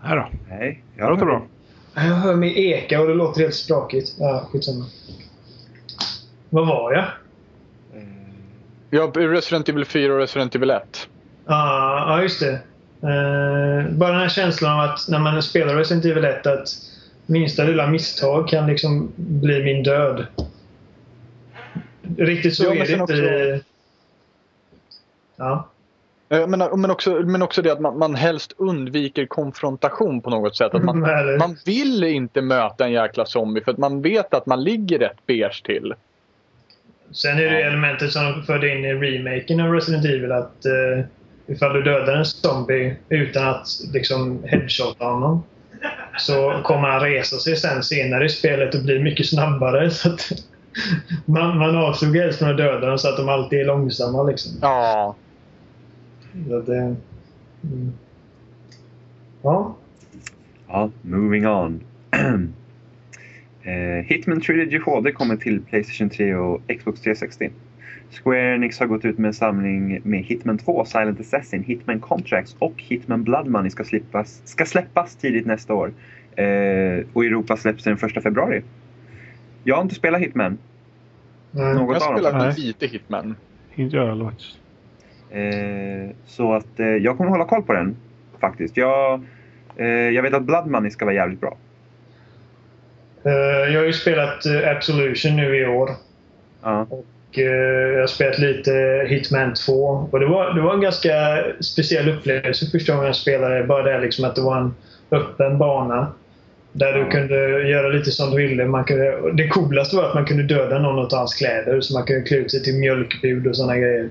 Här 0.00 0.16
då. 0.16 0.28
Nej, 0.48 0.84
Det 0.96 1.02
låter 1.02 1.24
bra. 1.24 1.42
Jag 1.98 2.02
hör 2.02 2.34
mig 2.34 2.70
eka 2.72 3.00
och 3.00 3.06
det 3.08 3.14
låter 3.14 3.40
helt 3.40 3.54
sprakigt. 3.54 4.14
Ja, 4.18 4.48
skitsamma. 4.52 4.84
Vad 6.50 6.66
var 6.66 6.92
jag? 6.92 7.04
Eh, 7.94 8.08
Ja, 8.90 9.12
Resident 9.14 9.68
Evil 9.68 9.84
4 9.84 10.12
och 10.12 10.18
Resident 10.18 10.54
Evil 10.54 10.70
1. 10.70 11.08
Ja, 11.46 12.04
ja 12.16 12.22
just 12.22 12.40
det. 12.40 12.52
Eh, 13.02 13.90
bara 13.92 14.10
den 14.12 14.20
här 14.20 14.28
känslan 14.28 14.80
av 14.80 14.90
att 14.90 15.08
när 15.08 15.18
man 15.18 15.42
spelar 15.42 15.74
Resident 15.76 16.04
Evil 16.04 16.24
1 16.24 16.46
att 16.46 16.68
minsta 17.26 17.64
lilla 17.64 17.86
misstag 17.86 18.48
kan 18.48 18.66
liksom 18.66 19.12
bli 19.16 19.64
min 19.64 19.82
död. 19.82 20.26
Riktigt 22.18 22.56
så 22.56 22.64
Ja, 22.64 22.74
är 22.74 22.86
det 22.86 22.92
inte 22.92 23.02
också- 23.02 23.14
i... 23.14 23.62
Ja. 25.36 25.68
Eh, 26.28 26.46
Men, 26.46 26.80
men, 26.80 26.90
också, 26.90 27.10
men 27.10 27.42
också 27.42 27.62
det 27.62 27.72
att 27.72 27.80
man, 27.80 27.98
man 27.98 28.14
helst 28.14 28.52
undviker 28.56 29.26
konfrontation 29.26 30.20
på 30.20 30.30
något 30.30 30.56
sätt. 30.56 30.74
Att 30.74 30.84
man, 30.84 31.00
man 31.38 31.56
vill 31.64 32.04
inte 32.04 32.42
möta 32.42 32.84
en 32.84 32.92
jäkla 32.92 33.26
zombie 33.26 33.60
för 33.60 33.72
att 33.72 33.78
man 33.78 34.02
vet 34.02 34.34
att 34.34 34.46
man 34.46 34.64
ligger 34.64 34.98
rätt 34.98 35.26
beige 35.26 35.62
till. 35.64 35.94
Sen 37.12 37.38
är 37.38 37.50
det 37.50 37.62
elementet 37.62 38.12
som 38.12 38.24
de 38.24 38.42
förde 38.42 38.68
in 38.68 38.84
i 38.84 38.94
remaken 38.94 39.60
av 39.60 39.72
Resident 39.72 40.04
Evil 40.04 40.32
att 40.32 40.66
eh, 40.66 41.04
ifall 41.46 41.72
du 41.72 41.82
dödar 41.82 42.16
en 42.16 42.24
zombie 42.24 42.96
utan 43.08 43.48
att 43.48 43.66
liksom 43.92 44.44
headshotta 44.44 45.04
honom 45.04 45.42
så 46.18 46.60
kommer 46.64 46.88
han 46.88 47.00
resa 47.00 47.36
sig 47.36 47.56
sen 47.56 47.82
senare 47.82 48.24
i 48.24 48.28
spelet 48.28 48.74
och 48.74 48.82
bli 48.82 48.98
mycket 48.98 49.28
snabbare. 49.28 49.90
Så 49.90 50.08
att 50.08 50.32
man, 51.24 51.58
man 51.58 51.76
avstod 51.76 52.16
helst 52.16 52.38
från 52.38 52.50
att 52.50 52.56
döda 52.56 52.86
dem 52.86 52.98
så 52.98 53.08
att 53.08 53.16
de 53.16 53.28
alltid 53.28 53.60
är 53.60 53.64
långsamma. 53.64 54.22
Liksom. 54.22 54.52
Ja. 54.62 55.14
Att, 56.52 56.66
det, 56.66 56.96
mm. 57.62 57.92
Ja. 59.42 59.76
Ja, 60.68 60.90
moving 61.02 61.46
on. 61.46 61.80
eh, 63.62 64.04
Hitman 64.04 64.40
Trilogy 64.40 64.78
HD 64.78 65.12
kommer 65.12 65.36
till 65.36 65.60
Playstation 65.60 66.10
3 66.10 66.34
och 66.34 66.60
Xbox 66.78 67.00
360. 67.00 67.50
Square 68.10 68.54
Enix 68.54 68.80
har 68.80 68.86
gått 68.86 69.04
ut 69.04 69.18
med 69.18 69.28
en 69.28 69.34
samling 69.34 70.00
med 70.02 70.24
Hitman 70.24 70.58
2, 70.58 70.84
Silent 70.84 71.20
Assassin, 71.20 71.62
Hitman 71.62 72.00
Contracts 72.00 72.56
och 72.58 72.74
Hitman 72.76 73.24
Blood 73.24 73.46
Money 73.46 73.70
ska, 73.70 73.84
slippas, 73.84 74.42
ska 74.44 74.66
släppas 74.66 75.16
tidigt 75.16 75.46
nästa 75.46 75.74
år. 75.74 75.92
Eh, 76.36 77.06
och 77.12 77.24
i 77.24 77.26
Europa 77.26 77.56
släpps 77.56 77.84
den 77.84 77.94
1 77.94 78.22
februari. 78.22 78.62
Jag 79.64 79.76
har 79.76 79.82
inte 79.82 79.94
spelat 79.94 80.20
Hitman. 80.20 80.58
Mm. 81.54 81.76
Något 81.76 81.94
Jag 81.94 82.02
spelar 82.02 82.38
Nej. 82.38 82.54
lite 82.56 82.86
Hitman. 82.86 83.36
Inte 83.74 83.96
jag 83.96 84.06
heller 84.06 84.24
faktiskt. 84.24 84.58
Eh, 85.36 86.10
så 86.26 86.54
att 86.54 86.80
eh, 86.80 86.86
jag 86.86 87.16
kommer 87.16 87.30
hålla 87.30 87.44
koll 87.44 87.62
på 87.62 87.72
den 87.72 87.96
faktiskt. 88.40 88.76
Jag, 88.76 89.24
eh, 89.76 89.86
jag 89.86 90.22
vet 90.22 90.34
att 90.34 90.42
Blood 90.42 90.66
Money 90.66 90.90
ska 90.90 91.04
vara 91.04 91.14
jävligt 91.14 91.40
bra. 91.40 91.56
Eh, 93.24 93.72
jag 93.72 93.80
har 93.80 93.86
ju 93.86 93.92
spelat 93.92 94.46
eh, 94.46 94.70
Absolution 94.70 95.36
nu 95.36 95.56
i 95.56 95.66
år. 95.66 95.90
Ja. 96.62 96.86
Och, 96.90 97.04
jag 97.38 98.00
har 98.00 98.06
spelat 98.06 98.38
lite 98.38 99.06
Hitman 99.08 99.54
2. 99.54 100.08
Och 100.10 100.20
det 100.20 100.26
var, 100.26 100.54
det 100.54 100.60
var 100.60 100.74
en 100.74 100.80
ganska 100.80 101.12
speciell 101.60 102.08
upplevelse 102.08 102.66
första 102.70 102.92
gången 102.92 103.06
jag 103.06 103.16
spelade. 103.16 103.64
Bara 103.64 103.82
det 103.82 104.00
liksom 104.00 104.24
att 104.24 104.34
det 104.34 104.40
var 104.40 104.56
en 104.56 104.74
öppen 105.10 105.58
bana. 105.58 106.12
Där 106.72 106.92
du 106.92 107.10
kunde 107.10 107.68
göra 107.68 107.88
lite 107.88 108.10
som 108.10 108.30
du 108.30 108.36
ville. 108.36 108.66
Man 108.66 108.84
kunde, 108.84 109.32
det 109.32 109.48
coolaste 109.48 109.96
var 109.96 110.04
att 110.04 110.14
man 110.14 110.24
kunde 110.24 110.42
döda 110.42 110.78
någon 110.78 110.98
av 110.98 111.14
hans 111.14 111.34
kläder. 111.34 111.80
Så 111.80 111.94
man 111.94 112.06
kunde 112.06 112.22
klä 112.22 112.36
ut 112.36 112.50
sig 112.50 112.62
till 112.62 112.78
mjölkbud 112.78 113.46
och 113.46 113.56
sådana 113.56 113.76
grejer. 113.76 114.08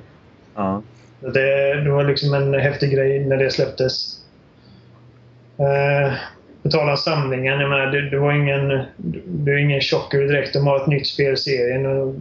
Ja. 0.55 0.81
Det, 1.19 1.81
det 1.83 1.89
var 1.89 2.03
liksom 2.03 2.33
en 2.33 2.53
häftig 2.53 2.91
grej 2.91 3.25
när 3.25 3.37
det 3.37 3.51
släpptes. 3.51 4.19
Eh, 5.57 6.13
på 6.63 6.69
tal 6.69 6.89
om 6.89 6.97
samlingen, 6.97 7.59
jag 7.59 7.69
menar, 7.69 7.85
det, 7.85 8.09
det 8.09 8.17
var 8.17 8.33
ingen, 8.33 8.83
det 9.25 9.51
är 9.51 9.57
ingen 9.57 9.81
chocker 9.81 10.19
direkt. 10.19 10.53
De 10.53 10.67
har 10.67 10.81
ett 10.81 10.87
nytt 10.87 11.07
spel 11.07 11.33
i 11.33 11.37
serien. 11.37 11.85
Och 11.85 12.15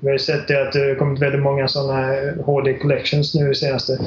vi 0.00 0.06
har 0.08 0.12
ju 0.12 0.18
sett 0.18 0.48
det 0.48 0.62
att 0.62 0.72
det 0.72 0.88
har 0.88 0.94
kommit 0.94 1.22
väldigt 1.22 1.42
många 1.42 1.68
sådana 1.68 2.14
HD 2.42 2.74
Collections 2.74 3.34
nu 3.34 3.54
senaste. 3.54 3.98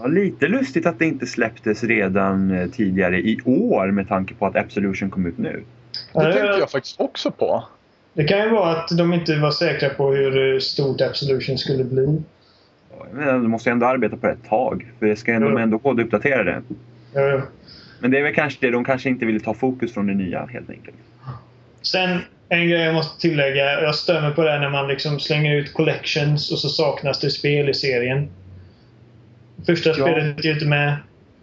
Ja, 0.00 0.06
lite 0.06 0.48
lustigt 0.48 0.86
att 0.86 0.98
det 0.98 1.04
inte 1.04 1.26
släpptes 1.26 1.84
redan 1.84 2.50
eh, 2.50 2.68
tidigare 2.70 3.18
i 3.18 3.38
år 3.44 3.90
med 3.90 4.08
tanke 4.08 4.34
på 4.34 4.46
att 4.46 4.56
Absolution 4.56 5.10
kom 5.10 5.26
ut 5.26 5.38
nu. 5.38 5.52
Det 5.52 5.98
Ja, 6.12 6.22
tänkte 6.22 6.40
jag 6.40 6.70
faktiskt 6.70 7.00
också 7.00 7.30
på. 7.30 7.64
Det 8.14 8.24
kan 8.24 8.38
ju 8.38 8.50
vara 8.50 8.70
att 8.70 8.88
de 8.98 9.12
inte 9.12 9.36
var 9.36 9.50
säkra 9.50 9.88
på 9.88 10.12
hur 10.12 10.60
stort 10.60 11.00
Absolution 11.00 11.58
skulle 11.58 11.84
bli. 11.84 12.22
Ja, 12.98 13.06
Men 13.12 13.42
de 13.42 13.50
måste 13.50 13.70
ändå 13.70 13.86
arbeta 13.86 14.16
på 14.16 14.26
det 14.26 14.32
ett 14.32 14.48
tag. 14.48 14.86
För 14.98 15.06
det 15.06 15.16
ska 15.16 15.32
ändå, 15.32 15.48
Jo. 15.50 15.56
de 15.56 15.62
ändå 15.62 15.80
HD-uppdatera 15.82 16.44
det. 16.44 16.62
Ja, 17.14 17.42
Men 18.00 18.10
det 18.10 18.18
är 18.18 18.22
väl 18.22 18.34
kanske 18.34 18.66
det. 18.66 18.72
De 18.72 18.84
kanske 18.84 19.08
inte 19.08 19.26
ville 19.26 19.40
ta 19.40 19.54
fokus 19.54 19.94
från 19.94 20.06
det 20.06 20.14
nya 20.14 20.46
helt 20.46 20.70
enkelt. 20.70 20.96
Sen 21.82 22.18
en 22.48 22.68
grej 22.68 22.80
jag 22.80 22.94
måste 22.94 23.20
tillägga. 23.20 23.80
Jag 23.82 23.94
stör 23.94 24.20
mig 24.22 24.34
på 24.34 24.42
det 24.42 24.50
här 24.50 24.60
när 24.60 24.70
man 24.70 24.88
liksom 24.88 25.20
slänger 25.20 25.56
ut 25.56 25.74
collections 25.74 26.52
och 26.52 26.58
så 26.58 26.68
saknas 26.68 27.20
det 27.20 27.30
spel 27.30 27.68
i 27.68 27.74
serien. 27.74 28.28
Första 29.66 29.88
Ja. 29.90 29.94
spelet 29.94 30.38
är 30.38 30.42
ju 30.44 30.52
inte 30.52 30.66
med. 30.66 30.96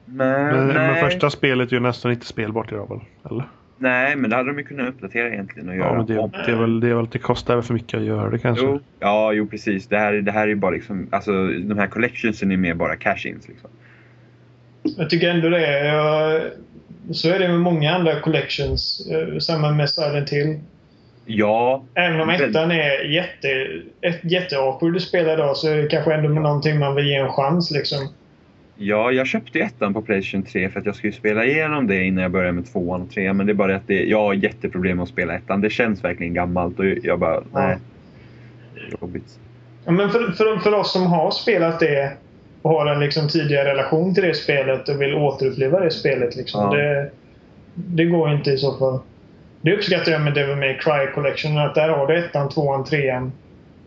Men, 0.05 0.45
Men, 0.55 0.67
nej, 0.67 0.75
men 0.77 0.95
första 0.95 1.29
spelet 1.29 1.69
är 1.71 1.73
ju 1.73 1.79
nästan 1.79 2.12
inte 2.12 2.25
spelbart 2.25 2.71
idag 2.71 2.89
väl? 2.89 3.31
Eller? 3.31 3.43
Nej, 3.79 4.15
men 4.15 4.29
det 4.29 4.35
hade 4.35 4.49
de 4.49 4.57
ju 4.57 4.63
kunnat 4.63 4.89
uppdatera 4.89 5.27
egentligen 5.27 5.69
och 5.69 5.75
göra 5.75 5.87
Ja, 5.87 5.93
men 5.93 6.05
det, 6.05 6.17
om. 6.17 6.31
det, 6.45 6.51
är 6.51 6.55
väl, 6.55 6.79
det 6.79 6.89
är 6.89 6.93
väl 6.93 7.03
att 7.03 7.11
det 7.11 7.19
kostar 7.19 7.61
för 7.61 7.73
mycket 7.73 7.97
att 7.97 8.05
göra 8.05 8.29
det 8.29 8.39
kanske. 8.39 8.65
Jo, 8.65 8.79
ja, 8.99 9.33
jo 9.33 9.47
precis. 9.47 9.87
Det 9.87 9.97
här, 9.97 10.13
det 10.13 10.31
här 10.31 10.43
är 10.43 10.47
ju 10.47 10.55
bara 10.55 10.71
liksom, 10.71 11.07
alltså 11.11 11.31
de 11.47 11.77
här 11.77 11.87
collectionsen 11.87 12.51
är 12.51 12.57
mer 12.57 12.73
bara 12.73 12.95
cash-ins 12.95 13.47
liksom. 13.47 13.69
Jag 14.97 15.09
tycker 15.09 15.29
ändå 15.29 15.49
det. 15.49 15.85
Jag, 15.85 16.41
så 17.11 17.29
är 17.29 17.39
det 17.39 17.47
med 17.47 17.59
många 17.59 17.95
andra 17.95 18.19
collections. 18.19 19.09
Eh, 19.11 19.37
Samma 19.37 19.71
med 19.71 19.89
Silent 19.89 20.29
Hill. 20.29 20.59
Ja, 21.25 21.83
Även 21.93 22.21
om 22.21 22.29
ettan 22.29 22.71
är 22.71 23.03
jätte, 23.03 23.67
ett, 24.01 24.19
jätteawkward 24.23 24.95
att 24.95 25.01
spela 25.01 25.33
idag 25.33 25.57
så 25.57 25.69
är 25.69 25.77
det 25.77 25.87
kanske 25.87 26.13
ändå 26.13 26.29
någonting 26.29 26.79
man 26.79 26.95
vill 26.95 27.07
ge 27.07 27.15
en 27.15 27.31
chans 27.31 27.71
liksom. 27.71 28.07
Ja, 28.81 29.11
jag 29.11 29.27
köpte 29.27 29.59
ettan 29.59 29.93
på 29.93 30.01
Playstation 30.01 30.43
3 30.43 30.69
för 30.69 30.79
att 30.79 30.85
jag 30.85 30.95
skulle 30.95 31.13
spela 31.13 31.45
igenom 31.45 31.87
det 31.87 32.03
innan 32.03 32.21
jag 32.21 32.31
började 32.31 32.51
med 32.51 32.71
tvåan 32.71 33.01
och 33.01 33.11
trean. 33.11 33.37
Men 33.37 33.45
det 33.45 33.51
är 33.51 33.55
bara 33.55 33.75
att 33.75 33.87
det, 33.87 34.03
jag 34.03 34.19
har 34.21 34.33
jätteproblem 34.33 34.97
med 34.97 35.03
att 35.03 35.09
spela 35.09 35.33
ettan. 35.35 35.61
Det 35.61 35.69
känns 35.69 36.03
verkligen 36.03 36.33
gammalt 36.33 36.79
och 36.79 36.85
jag 36.85 37.19
bara, 37.19 37.43
nej. 37.53 37.77
Jobbigt. 39.01 39.39
Ja, 39.85 39.91
men 39.91 40.09
för, 40.09 40.31
för, 40.31 40.57
för 40.57 40.73
oss 40.73 40.93
som 40.93 41.05
har 41.05 41.31
spelat 41.31 41.79
det 41.79 42.11
och 42.61 42.71
har 42.71 42.85
en 42.85 42.99
liksom 42.99 43.27
tidigare 43.27 43.69
relation 43.69 44.13
till 44.13 44.23
det 44.23 44.33
spelet 44.33 44.89
och 44.89 45.01
vill 45.01 45.13
återuppleva 45.13 45.79
det 45.79 45.91
spelet. 45.91 46.35
Liksom, 46.35 46.61
Ja. 46.61 46.77
det, 46.77 47.11
det 47.73 48.05
går 48.05 48.31
inte 48.31 48.51
i 48.51 48.57
så 48.57 48.77
fall. 48.77 48.99
Det 49.61 49.73
uppskattar 49.73 50.11
jag 50.11 50.21
med 50.21 50.33
Devil 50.33 50.55
May 50.55 50.77
Cry 50.77 51.13
Collection. 51.15 51.57
Att 51.57 51.75
där 51.75 51.89
har 51.89 52.07
du 52.07 52.17
ettan, 52.17 52.49
tvåan, 52.49 52.85
trean. 52.85 53.31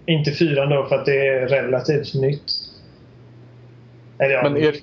Inte 0.07 0.31
fyran 0.31 0.69
då 0.69 0.87
för 0.87 0.97
att 0.97 1.07
det 1.07 1.29
är 1.29 1.47
relativt 1.47 2.15
nytt. 2.15 2.62
Eller, 4.19 4.43
Men 4.43 4.57
är, 4.57 4.75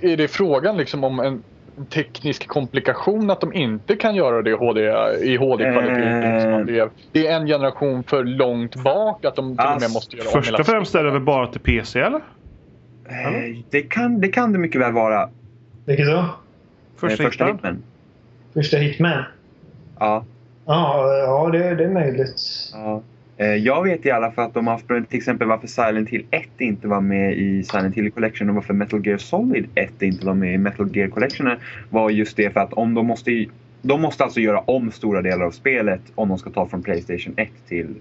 är 0.00 0.16
det 0.16 0.28
frågan 0.28 0.76
liksom 0.76 1.04
om 1.04 1.20
en 1.20 1.42
teknisk 1.90 2.46
komplikation 2.46 3.30
att 3.30 3.40
de 3.40 3.52
inte 3.52 3.96
kan 3.96 4.14
göra 4.14 4.42
det 4.42 4.50
i 4.50 4.54
HD 4.54 4.80
i 5.22 5.36
HD-kvalitet. 5.36 6.08
Eh. 6.08 6.34
Liksom. 6.34 6.66
Det, 6.66 6.78
är- 6.78 6.90
det 7.12 7.26
är 7.26 7.36
en 7.36 7.46
generation 7.46 8.02
för 8.04 8.24
långt 8.24 8.76
bak 8.76 9.24
att 9.24 9.36
de 9.36 9.44
till 9.56 9.60
och 9.60 9.64
med 9.64 9.72
Alltså, 9.72 9.92
måste 9.92 10.16
göra 10.16 10.26
om 10.26 10.32
Först 10.42 10.60
och 10.60 10.66
främst 10.66 10.94
är 10.94 11.04
det 11.04 11.10
väl 11.10 11.20
bara 11.20 11.46
till 11.46 11.60
PC 11.60 12.00
eller? 12.00 12.20
Eh, 13.08 13.56
det, 13.70 13.82
kan, 13.82 14.20
det 14.20 14.28
kan 14.28 14.52
det 14.52 14.58
mycket 14.58 14.80
väl 14.80 14.92
vara. 14.92 15.28
Vilket 15.84 16.06
då? 16.06 16.24
Första, 16.96 17.22
Eh, 17.22 17.26
första 17.28 17.44
hitman. 17.44 17.56
hitman. 17.56 17.82
Första 18.54 18.76
Hitman? 18.76 19.22
Ja. 19.98 20.24
Ja, 20.66 21.08
ja 21.18 21.48
det, 21.52 21.74
det 21.74 21.84
är 21.84 21.88
möjligt. 21.90 22.40
ja. 22.72 23.02
Eh, 23.36 23.46
Jag 23.46 23.82
vet 23.84 24.06
i 24.06 24.10
alla 24.10 24.30
fall 24.30 24.46
att 24.46 24.54
de 24.54 24.66
har 24.66 24.74
haft 24.74 24.86
till 24.88 25.18
exempel 25.18 25.48
varför 25.48 25.66
Silent 25.66 26.08
Hill 26.08 26.26
1 26.30 26.48
inte 26.58 26.88
var 26.88 27.00
med 27.00 27.38
i 27.38 27.62
Silent 27.62 27.94
Hill 27.94 28.10
Collection 28.10 28.48
och 28.48 28.54
varför 28.54 28.74
Metal 28.74 29.06
Gear 29.06 29.18
Solid 29.18 29.66
1 29.74 30.02
inte 30.02 30.26
var 30.26 30.34
med 30.34 30.54
i 30.54 30.58
Metal 30.58 30.96
Gear 30.96 31.08
Collection 31.08 31.50
var 31.90 32.10
just 32.10 32.36
det 32.36 32.50
för 32.50 32.60
att 32.60 32.72
om 32.72 32.94
de 32.94 33.06
måste 33.06 33.46
de 33.82 34.00
måste 34.00 34.24
alltså 34.24 34.40
göra 34.40 34.58
om 34.60 34.90
stora 34.90 35.22
delar 35.22 35.44
av 35.44 35.50
spelet 35.50 36.00
om 36.14 36.28
de 36.28 36.38
ska 36.38 36.50
ta 36.50 36.66
från 36.68 36.82
Playstation 36.82 37.34
1 37.36 37.48
till, 37.68 37.94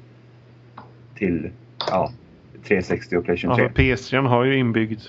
till 1.16 1.50
ja, 1.90 2.12
360 2.64 3.18
och 3.18 3.26
Playstation 3.26 3.56
3. 3.56 3.64
Alltså 3.64 3.76
PC 3.76 4.18
har 4.18 4.44
ju 4.44 4.58
inbyggd 4.58 5.00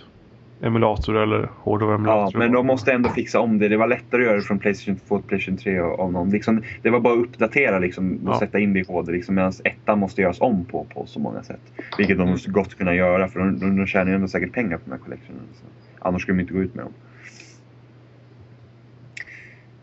emulator 0.66 1.16
eller 1.22 1.48
hårdvaruemulator. 1.56 2.30
Ja, 2.32 2.38
men 2.38 2.52
de 2.52 2.66
måste 2.66 2.92
ändå 2.92 3.08
fixa 3.08 3.40
om 3.40 3.58
det. 3.58 3.68
Det 3.68 3.76
var 3.76 3.86
lättare 3.86 4.20
att 4.20 4.26
göra 4.26 4.36
det 4.36 4.42
från 4.42 4.58
Playstation 4.58 4.96
2 5.08 5.18
till 5.18 5.28
Playstation 5.28 5.56
3 5.56 5.80
och- 5.80 6.00
av 6.00 6.12
någon. 6.12 6.30
Liksom, 6.30 6.62
det 6.82 6.90
var 6.90 7.00
bara 7.00 7.14
att 7.14 7.20
uppdatera 7.20 7.78
liksom, 7.78 8.12
och 8.26 8.34
Ja. 8.34 8.38
sätta 8.38 8.58
in 8.58 8.72
det 8.72 8.80
i 8.80 8.84
HD. 8.88 9.12
Liksom, 9.12 9.34
Medan 9.34 9.52
ettan 9.64 9.98
måste 9.98 10.22
göras 10.22 10.40
om 10.40 10.64
på, 10.64 10.84
på 10.94 11.06
så 11.06 11.20
många 11.20 11.42
sätt. 11.42 11.60
Vilket 11.98 12.18
de 12.18 12.28
måste 12.30 12.50
gott 12.50 12.74
kunna 12.74 12.94
göra 12.94 13.28
för 13.28 13.40
de, 13.40 13.58
de, 13.58 13.76
de 13.76 13.86
tjänar 13.86 14.10
ju 14.10 14.14
ändå 14.14 14.28
säkert 14.28 14.52
pengar 14.52 14.76
på 14.76 14.82
de 14.84 14.90
här 14.90 14.98
collectionen. 14.98 15.40
Så. 15.52 15.66
Annars 15.98 16.22
skulle 16.22 16.36
de 16.38 16.40
inte 16.42 16.54
gå 16.54 16.60
ut 16.60 16.74
med 16.74 16.84
dem. 16.84 16.92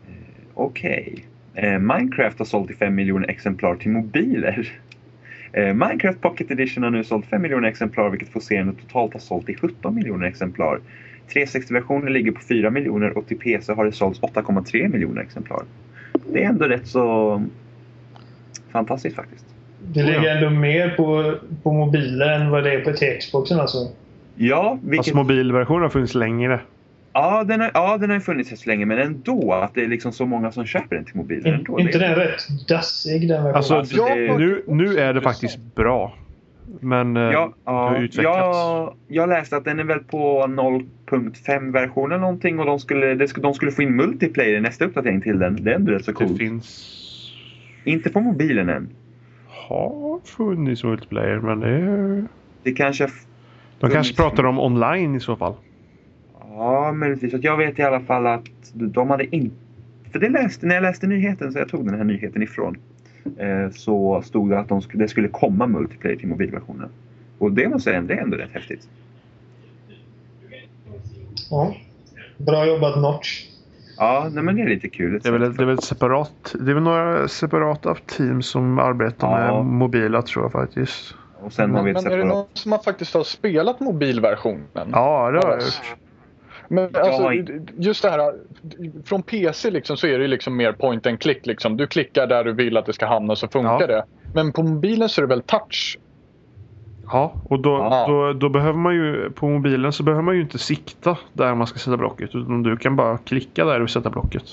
Eh, 0.08 0.14
Okej. 0.54 1.24
Eh, 1.54 1.78
Minecraft 1.78 2.38
har 2.38 2.46
sålt 2.46 2.70
i 2.70 2.74
5 2.74 2.94
miljoner 2.94 3.28
exemplar 3.30 3.74
till 3.74 3.90
mobiler. 3.90 4.72
Eh, 5.52 5.74
Minecraft 5.74 6.20
Pocket 6.20 6.50
Edition 6.50 6.82
har 6.82 6.90
nu 6.90 7.04
sålt 7.04 7.26
5 7.26 7.42
miljoner 7.42 7.68
exemplar 7.68 8.10
vilket 8.10 8.28
får 8.28 8.40
serien 8.40 8.74
totalt 8.74 9.12
har 9.12 9.20
sålt 9.20 9.48
i 9.48 9.54
17 9.54 9.94
miljoner 9.94 10.26
exemplar. 10.26 10.80
360-versionen 11.34 12.12
ligger 12.12 12.32
på 12.32 12.40
4 12.40 12.70
miljoner 12.70 13.18
och 13.18 13.26
till 13.26 13.38
PC 13.38 13.72
har 13.72 13.84
det 13.84 13.92
sålts 13.92 14.20
8,3 14.20 14.88
miljoner 14.88 15.22
exemplar. 15.22 15.62
Det 16.32 16.44
är 16.44 16.48
ändå 16.48 16.64
rätt 16.64 16.86
så 16.86 17.42
fantastiskt 18.70 19.16
faktiskt. 19.16 19.44
Det 19.94 20.02
ligger 20.02 20.36
ändå 20.36 20.50
mer 20.50 20.90
på, 20.90 21.34
på 21.62 21.72
mobiler 21.72 22.40
än 22.40 22.50
vad 22.50 22.64
det 22.64 22.74
är 22.74 22.80
på 22.84 22.92
till 22.92 23.18
Xboxen 23.18 23.60
alltså. 23.60 23.88
Ja, 24.34 24.78
vilket, 24.82 25.06
Fast 25.06 25.14
mobilversionen 25.14 25.82
har 25.82 25.88
funnits 25.88 26.14
längre. 26.14 26.60
Ja, 27.12 27.44
den 27.44 27.60
har, 27.60 27.70
ja, 27.74 27.96
den 27.98 28.10
har 28.10 28.16
ju 28.16 28.20
funnits 28.20 28.60
så 28.62 28.68
länge 28.70 28.86
men 28.86 28.98
ändå 28.98 29.52
att 29.52 29.74
det 29.74 29.84
är 29.84 29.88
liksom 29.88 30.12
så 30.12 30.26
många 30.26 30.52
som 30.52 30.66
köper 30.66 30.96
den 30.96 31.04
till 31.04 31.16
mobilen. 31.16 31.54
Ändå, 31.54 31.80
inte 31.80 31.98
det, 31.98 32.06
den 32.08 32.14
rätt 32.14 32.68
dassig 32.68 33.28
den 33.28 33.28
versionen? 33.44 33.56
Alltså, 33.56 33.74
Alltså, 33.74 34.04
det- 34.04 34.38
Nu, 34.38 34.62
nu 34.66 34.98
är 34.98 35.14
det 35.14 35.20
faktiskt 35.20 35.74
bra. 35.74 36.14
Men 36.80 37.16
eh, 37.16 37.22
Ja, 37.22 37.52
det 37.64 37.70
har 37.70 37.94
ja, 37.96 38.02
utvecklats. 38.02 38.38
jag, 38.56 38.94
jag 39.08 39.28
läste 39.28 39.56
att 39.56 39.64
den 39.64 39.78
är 39.80 39.84
väl 39.84 39.98
på 39.98 40.46
0.5 40.46 41.72
versionen 41.72 42.20
någonting 42.20 42.58
och 42.58 42.66
de 42.66 42.78
skulle, 42.78 43.14
det 43.14 43.28
skulle, 43.28 43.42
de 43.42 43.54
skulle 43.54 43.72
få 43.72 43.82
in 43.82 43.96
multiplayer 43.96 44.56
i 44.56 44.60
nästa 44.60 44.84
uppdatering 44.84 45.20
till 45.20 45.38
den. 45.38 45.64
Det 45.64 45.70
är 45.70 45.74
ändå 45.74 45.92
rätt 45.92 46.04
så 46.04 46.10
Det 46.10 46.16
coolt. 46.16 46.38
finns... 46.38 46.98
Inte 47.84 48.10
på 48.10 48.20
mobilen 48.20 48.68
än. 48.68 48.88
Har 49.68 50.20
funnits 50.24 50.84
multiplayer 50.84 51.38
men 51.38 51.60
det 51.60 51.68
är... 51.68 52.24
Det 52.62 52.72
kanske... 52.72 53.08
De 53.80 53.90
kanske 53.90 54.16
pratar 54.16 54.44
om 54.46 54.58
online 54.58 55.14
i 55.14 55.20
så 55.20 55.36
fall. 55.36 55.54
Ja, 56.56 56.92
möjligtvis. 56.92 57.44
Jag 57.44 57.56
vet 57.56 57.78
i 57.78 57.82
alla 57.82 58.00
fall 58.00 58.26
att 58.26 58.42
de 58.72 59.10
hade 59.10 59.36
inte... 59.36 59.56
För 60.12 60.18
det 60.18 60.28
läste, 60.28 60.66
när 60.66 60.74
jag 60.74 60.82
läste 60.82 61.06
nyheten, 61.06 61.52
så 61.52 61.58
jag 61.58 61.68
tog 61.68 61.86
den 61.86 61.94
här 61.94 62.04
nyheten 62.04 62.42
ifrån. 62.42 62.76
Eh, 63.38 63.70
så 63.70 64.22
stod 64.22 64.50
det 64.50 64.58
att 64.58 64.68
de 64.68 64.82
skulle, 64.82 65.04
det 65.04 65.08
skulle 65.08 65.28
komma 65.28 65.66
multiplayer 65.66 66.16
till 66.16 66.28
mobilversionen. 66.28 66.88
Och 67.38 67.52
det 67.52 67.68
måste 67.68 67.90
jag 67.90 67.94
säga, 68.04 68.08
det 68.08 68.14
är 68.14 68.24
ändå 68.24 68.36
rätt 68.36 68.50
häftigt. 68.52 68.88
Ja. 71.50 71.74
Bra 72.36 72.66
jobbat 72.66 72.96
Notch. 73.00 73.44
Ja, 73.96 74.30
nej, 74.32 74.44
men 74.44 74.56
det 74.56 74.62
är 74.62 74.68
lite 74.68 74.88
kul. 74.88 75.20
Det 75.22 75.28
är 75.28 75.32
väl, 75.32 75.54
det 75.56 75.62
är 75.62 75.66
väl 75.66 75.82
separat... 75.82 76.54
Det 76.60 76.70
är 76.70 76.74
väl 76.74 76.82
några 76.82 77.28
separata 77.28 77.94
team 78.06 78.42
som 78.42 78.78
arbetar 78.78 79.46
Ja. 79.46 79.62
med 79.62 79.72
mobila 79.72 80.22
tror 80.22 80.44
jag 80.44 80.52
faktiskt. 80.52 81.14
Och 81.40 81.52
sen 81.52 81.70
har 81.74 81.82
vi 81.82 81.92
Men, 81.92 82.04
men 82.04 82.12
är 82.12 82.18
det 82.18 82.24
någon 82.24 82.46
som 82.52 82.72
har 82.72 82.78
faktiskt 82.78 83.14
har 83.14 83.24
spelat 83.24 83.80
mobilversionen? 83.80 84.66
Ja, 84.74 85.30
det 85.30 85.38
har 85.38 85.50
jag 85.50 85.60
Ja. 85.60 85.64
gjort. 85.64 85.96
Men 86.72 86.96
alltså, 86.96 87.32
just 87.78 88.02
det 88.02 88.10
här, 88.10 88.34
från 89.04 89.22
PC 89.22 89.70
liksom 89.70 89.96
så 89.96 90.06
är 90.06 90.18
det 90.18 90.26
liksom 90.26 90.56
mer 90.56 90.72
point 90.72 91.06
and 91.06 91.20
click. 91.20 91.46
Liksom. 91.46 91.76
Du 91.76 91.86
klickar 91.86 92.26
där 92.26 92.44
du 92.44 92.52
vill 92.52 92.76
att 92.76 92.86
det 92.86 92.92
ska 92.92 93.06
hamna 93.06 93.36
så 93.36 93.48
funkar 93.48 93.80
Ja. 93.80 93.86
det. 93.86 94.04
Men 94.34 94.52
på 94.52 94.62
mobilen 94.62 95.08
så 95.08 95.20
är 95.20 95.22
det 95.22 95.28
väl 95.28 95.42
touch? 95.42 95.98
Ja, 97.06 97.32
och 97.44 97.60
då. 97.60 98.04
Då, 98.08 98.32
då 98.32 98.48
behöver 98.48 98.78
man 98.78 98.94
ju 98.94 99.30
på 99.30 99.48
mobilen 99.48 99.92
så 99.92 100.02
behöver 100.02 100.22
man 100.22 100.34
ju 100.34 100.40
inte 100.40 100.58
sikta 100.58 101.18
där 101.32 101.54
man 101.54 101.66
ska 101.66 101.78
sätta 101.78 101.96
blocket. 101.96 102.34
Utan 102.34 102.62
du 102.62 102.76
kan 102.76 102.96
bara 102.96 103.18
klicka 103.18 103.64
där 103.64 103.82
och 103.82 103.90
sätta 103.90 104.10
blocket. 104.10 104.44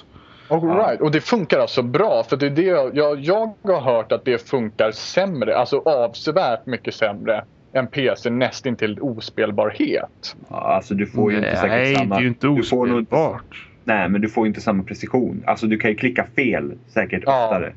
All 0.47 0.61
right. 0.75 1.01
Och 1.01 1.11
det 1.11 1.21
funkar 1.21 1.59
alltså 1.59 1.81
bra. 1.81 2.23
För 2.29 2.37
det 2.37 2.45
är 2.45 2.49
det 2.49 2.61
jag, 2.61 2.97
jag, 2.97 3.19
jag 3.19 3.53
har 3.65 3.81
hört 3.81 4.11
att 4.11 4.25
det 4.25 4.49
funkar 4.49 4.91
sämre. 4.91 5.57
Alltså 5.57 5.77
avsevärt 5.85 6.65
mycket 6.65 6.93
sämre 6.93 7.43
än 7.73 7.87
PC 7.87 8.29
nästintill 8.29 8.97
ospelbarhet. 9.01 10.35
Ja, 10.49 10.55
alltså 10.75 10.93
du 10.93 11.05
får 11.07 11.31
ju 11.31 11.37
inte 11.37 11.55
säkert 11.55 11.69
Nej, 11.69 11.95
samma... 11.95 12.15
det 12.15 12.19
är 12.19 12.21
ju 12.21 12.27
inte 12.27 12.47
du 12.47 12.63
får 12.63 12.87
nog 12.87 12.99
inte- 12.99 13.15
ospelbart. 13.15 13.67
Nej, 13.83 14.09
men 14.09 14.21
du 14.21 14.29
får 14.29 14.47
inte 14.47 14.61
samma 14.61 14.83
precision. 14.83 15.43
Alltså 15.45 15.67
du 15.67 15.77
kan 15.77 15.89
ju 15.91 15.95
klicka 15.97 16.27
fel 16.35 16.73
säkert 16.87 17.23
Ja. 17.25 17.45
oftare. 17.45 17.73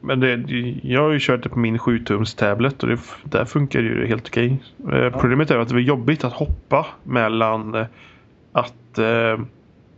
Men 0.00 0.20
det, 0.20 0.44
jag 0.82 1.02
har 1.02 1.10
ju 1.12 1.18
kört 1.20 1.42
det 1.42 1.48
på 1.48 1.58
min 1.58 1.78
7-tums 1.78 2.34
tablet 2.38 2.82
och 2.82 2.88
det, 2.88 2.98
där 3.24 3.44
funkar 3.44 3.80
ju 3.80 4.06
helt 4.06 4.28
okej. 4.28 4.58
Eh, 4.92 5.10
Problemet 5.20 5.50
är 5.50 5.58
att 5.58 5.68
det 5.68 5.74
är 5.74 5.78
jobbigt 5.78 6.24
att 6.24 6.32
hoppa 6.32 6.86
mellan 7.04 7.74
eh, 7.74 7.86
att 8.52 8.98
eh, 8.98 9.40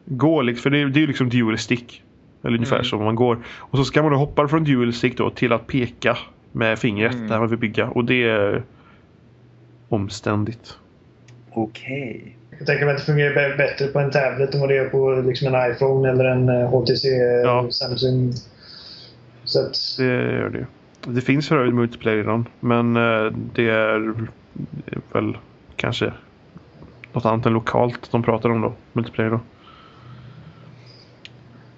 gå, 0.04 0.42
liksom- 0.42 0.62
för 0.62 0.70
det, 0.70 0.78
är- 0.78 0.86
det 0.86 0.98
är 0.98 1.00
ju 1.00 1.06
liksom 1.06 1.28
dual 1.28 1.58
stick. 1.58 2.02
Eller 2.44 2.54
ungefär 2.56 2.76
Mm. 2.76 2.84
som 2.84 3.04
man 3.04 3.14
går. 3.14 3.38
Och 3.58 3.78
så 3.78 3.84
ska 3.84 4.02
man 4.02 4.12
då 4.12 4.18
hoppa 4.18 4.48
från 4.48 4.64
dual 4.64 4.92
stick 4.92 5.16
då 5.16 5.30
till 5.30 5.52
att 5.52 5.66
peka 5.66 6.18
med 6.52 6.78
fingret 6.78 7.14
Mm. 7.14 7.28
där 7.28 7.38
man 7.38 7.48
vill 7.48 7.58
bygga. 7.58 7.88
Och 7.88 8.04
det 8.04 8.28
är 8.28 8.62
omständigt. 9.88 10.76
Okej. 11.50 12.36
Jag 12.58 12.66
tänker 12.66 12.84
mig 12.84 12.94
att 12.94 13.00
det 13.00 13.06
fungerar 13.06 13.56
bättre 13.56 13.86
på 13.86 13.98
en 13.98 14.10
tablet 14.10 14.54
än 14.54 14.60
vad 14.60 14.68
det 14.68 14.74
gör 14.74 14.88
på 14.88 15.14
liksom 15.26 15.54
en 15.54 15.72
iPhone 15.72 16.10
eller 16.10 16.24
en 16.24 16.48
HTC 16.48 17.08
eh, 17.08 17.22
Ja. 17.22 17.66
Samsung. 17.70 18.32
Så 19.44 19.60
att, 19.66 19.76
Det 19.98 20.04
gör 20.04 20.50
det. 20.50 20.66
Det 21.12 21.20
finns 21.20 21.48
för 21.48 21.56
övrigt 21.58 21.74
multiplayer 21.74 22.16
redan. 22.16 22.48
Men 22.60 22.96
eh, 22.96 23.32
det 23.54 23.68
är 23.70 24.14
väl 25.12 25.36
kanske 25.76 26.12
något 27.12 27.24
annat 27.24 27.46
än 27.46 27.52
lokalt 27.52 28.10
de 28.12 28.22
pratar 28.22 28.48
om 28.50 28.60
då. 28.60 28.72
Multiplayer 28.92 29.30
då. 29.30 29.40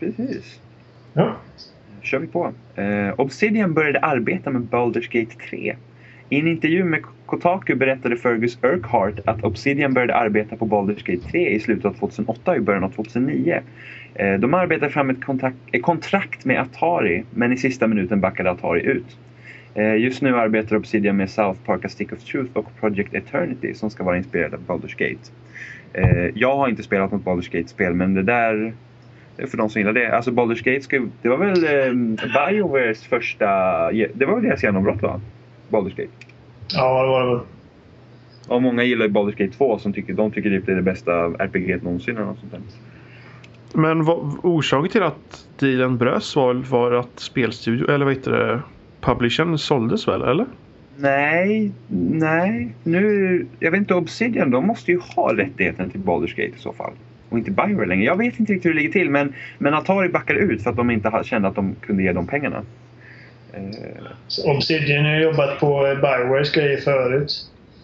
Precis. 0.00 0.60
ja 1.12 1.36
kör 2.04 2.18
vi 2.18 2.26
på. 2.26 2.52
Eh, 2.74 3.20
Obsidian 3.20 3.74
började 3.74 4.00
arbeta 4.00 4.50
med 4.50 4.62
Baldur's 4.62 5.08
Gate 5.10 5.36
3. 5.50 5.76
I 6.28 6.38
en 6.38 6.48
intervju 6.48 6.84
med 6.84 7.02
Kotaku 7.26 7.74
berättade 7.74 8.16
Fergus 8.16 8.58
Urquhart 8.62 9.20
att 9.24 9.44
Obsidian 9.44 9.94
började 9.94 10.14
arbeta 10.14 10.56
på 10.56 10.66
Baldur's 10.66 11.06
Gate 11.06 11.28
3 11.30 11.48
i 11.48 11.60
slutet 11.60 11.84
av 11.84 11.92
2008 11.92 12.50
och 12.50 12.56
i 12.56 12.60
början 12.60 12.84
av 12.84 12.90
2009. 12.90 13.60
Eh, 14.14 14.34
de 14.34 14.54
arbetade 14.54 14.92
fram 14.92 15.10
ett, 15.10 15.24
kontakt, 15.24 15.56
ett 15.72 15.82
kontrakt 15.82 16.44
med 16.44 16.60
Atari 16.60 17.24
men 17.30 17.52
i 17.52 17.56
sista 17.56 17.86
minuten 17.86 18.20
backade 18.20 18.50
Atari 18.50 18.82
ut. 18.82 19.18
Eh, 19.74 19.96
just 19.96 20.22
nu 20.22 20.36
arbetar 20.36 20.76
Obsidian 20.76 21.16
med 21.16 21.30
South 21.30 21.60
Park 21.64 21.84
A 21.84 21.88
Stick 21.88 22.12
of 22.12 22.18
Truth 22.18 22.56
och 22.56 22.80
Project 22.80 23.14
Eternity 23.14 23.74
som 23.74 23.90
ska 23.90 24.04
vara 24.04 24.16
inspirerade 24.16 24.56
av 24.56 24.62
Baldur's 24.62 24.98
Gate. 24.98 25.30
Eh, 25.92 26.30
jag 26.34 26.56
har 26.56 26.68
inte 26.68 26.82
spelat 26.82 27.12
något 27.12 27.24
Baldur's 27.24 27.52
Gate-spel 27.52 27.94
men 27.94 28.14
det 28.14 28.22
där 28.22 28.72
för 29.36 29.56
de 29.56 29.70
som 29.70 29.80
gillar 29.80 29.92
det. 29.92 30.16
Alltså 30.16 30.30
Baldur's 30.30 30.64
Gate, 30.64 30.80
ska, 30.80 31.06
det 31.22 31.28
var 31.28 31.36
väl 31.36 31.64
eh, 31.64 31.92
Biowares 32.50 33.02
första... 33.02 33.46
Det 33.92 34.24
var 34.26 34.34
väl 34.34 34.44
deras 34.44 34.62
genombrott 34.62 35.02
va? 35.02 35.20
Baldur's 35.70 35.96
Gate. 35.96 36.08
ja, 36.74 37.02
det 37.02 37.08
var 37.08 37.24
det 37.24 37.34
väl. 37.34 37.40
Och 38.48 38.62
många 38.62 38.82
gillar 38.82 39.08
Baldur's 39.08 39.36
Gate 39.36 39.56
2 39.56 39.78
som 39.78 39.92
tycker, 39.92 40.12
de 40.12 40.30
tycker 40.30 40.50
typ 40.50 40.66
det 40.66 40.72
är 40.72 40.76
det 40.76 40.82
bästa 40.82 41.12
RPG 41.26 41.82
någonsin 41.82 42.16
eller 42.16 42.26
något 42.26 42.38
sånt 42.38 42.52
där. 42.52 42.60
Men 43.72 44.04
vad, 44.04 44.36
orsaken 44.42 44.90
till 44.90 45.02
att 45.02 45.46
dealen 45.58 45.98
bröts 45.98 46.36
var, 46.36 46.54
var 46.54 46.92
att 46.92 47.20
spelstudio, 47.20 47.90
eller 47.90 48.04
vad 48.04 48.14
heter 48.14 48.30
det, 48.30 48.60
publishern 49.00 49.58
såldes 49.58 50.08
väl, 50.08 50.22
eller? 50.22 50.46
Nej, 50.96 51.72
nej. 52.08 52.74
Nu, 52.82 53.46
jag 53.58 53.70
vet 53.70 53.78
inte, 53.78 53.94
Obsidian 53.94 54.50
de 54.50 54.66
måste 54.66 54.92
ju 54.92 55.00
ha 55.16 55.36
rättigheten 55.36 55.90
till 55.90 56.00
Baldur's 56.00 56.36
Gate 56.36 56.56
i 56.56 56.58
så 56.58 56.72
fall. 56.72 56.92
Och 57.28 57.38
inte 57.38 57.50
Bioware 57.50 57.86
längre. 57.86 58.04
Jag 58.04 58.16
vet 58.16 58.40
inte 58.40 58.52
riktigt 58.52 58.66
hur 58.70 58.74
det 58.74 58.80
ligger 58.80 58.92
till 58.92 59.10
men, 59.10 59.32
men 59.58 59.74
Atari 59.74 60.08
backade 60.08 60.40
ut 60.40 60.62
för 60.62 60.70
att 60.70 60.76
de 60.76 60.90
inte 60.90 61.20
kände 61.24 61.48
att 61.48 61.54
de 61.54 61.74
kunde 61.80 62.02
ge 62.02 62.12
de 62.12 62.26
pengarna. 62.26 62.62
Eh, 63.52 64.50
Obsidian 64.56 65.04
har 65.04 65.16
jobbat 65.16 65.60
på 65.60 65.80
Biowares 66.02 66.52
grejer 66.52 66.80
förut. 66.80 67.32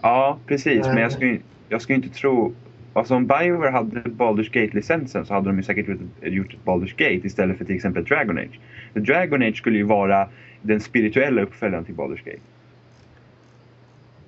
Ja, 0.03 0.39
precis. 0.47 0.81
Men 0.81 0.91
Mm. 0.91 1.03
jag 1.03 1.13
skulle, 1.13 1.39
jag 1.69 1.83
skulle 1.83 1.97
inte 1.97 2.09
tro... 2.09 2.55
Alltså 2.93 3.15
om 3.15 3.27
Bioware 3.27 3.71
hade 3.71 4.01
Baldur's 4.01 4.53
Gate-licensen 4.53 5.27
så 5.27 5.35
hade 5.35 5.49
de 5.49 5.57
ju 5.57 5.63
säkert 5.63 5.89
gjort 6.23 6.55
ett, 6.55 6.59
Baldur's 6.65 6.95
Gate 6.97 7.27
istället 7.27 7.59
för 7.59 7.65
till 7.65 7.77
exempel 7.77 8.05
Dragon 8.05 8.39
Age. 8.39 8.61
För 8.93 9.01
Dragon 9.01 9.43
Age 9.43 9.57
skulle 9.57 9.79
ju 9.79 9.85
vara 9.85 10.29
den 10.63 10.81
spirituella 10.81 11.43
uppföljaren 11.43 11.85
till 11.85 11.95
Baldur's 11.95 12.25
Gate. 12.25 12.41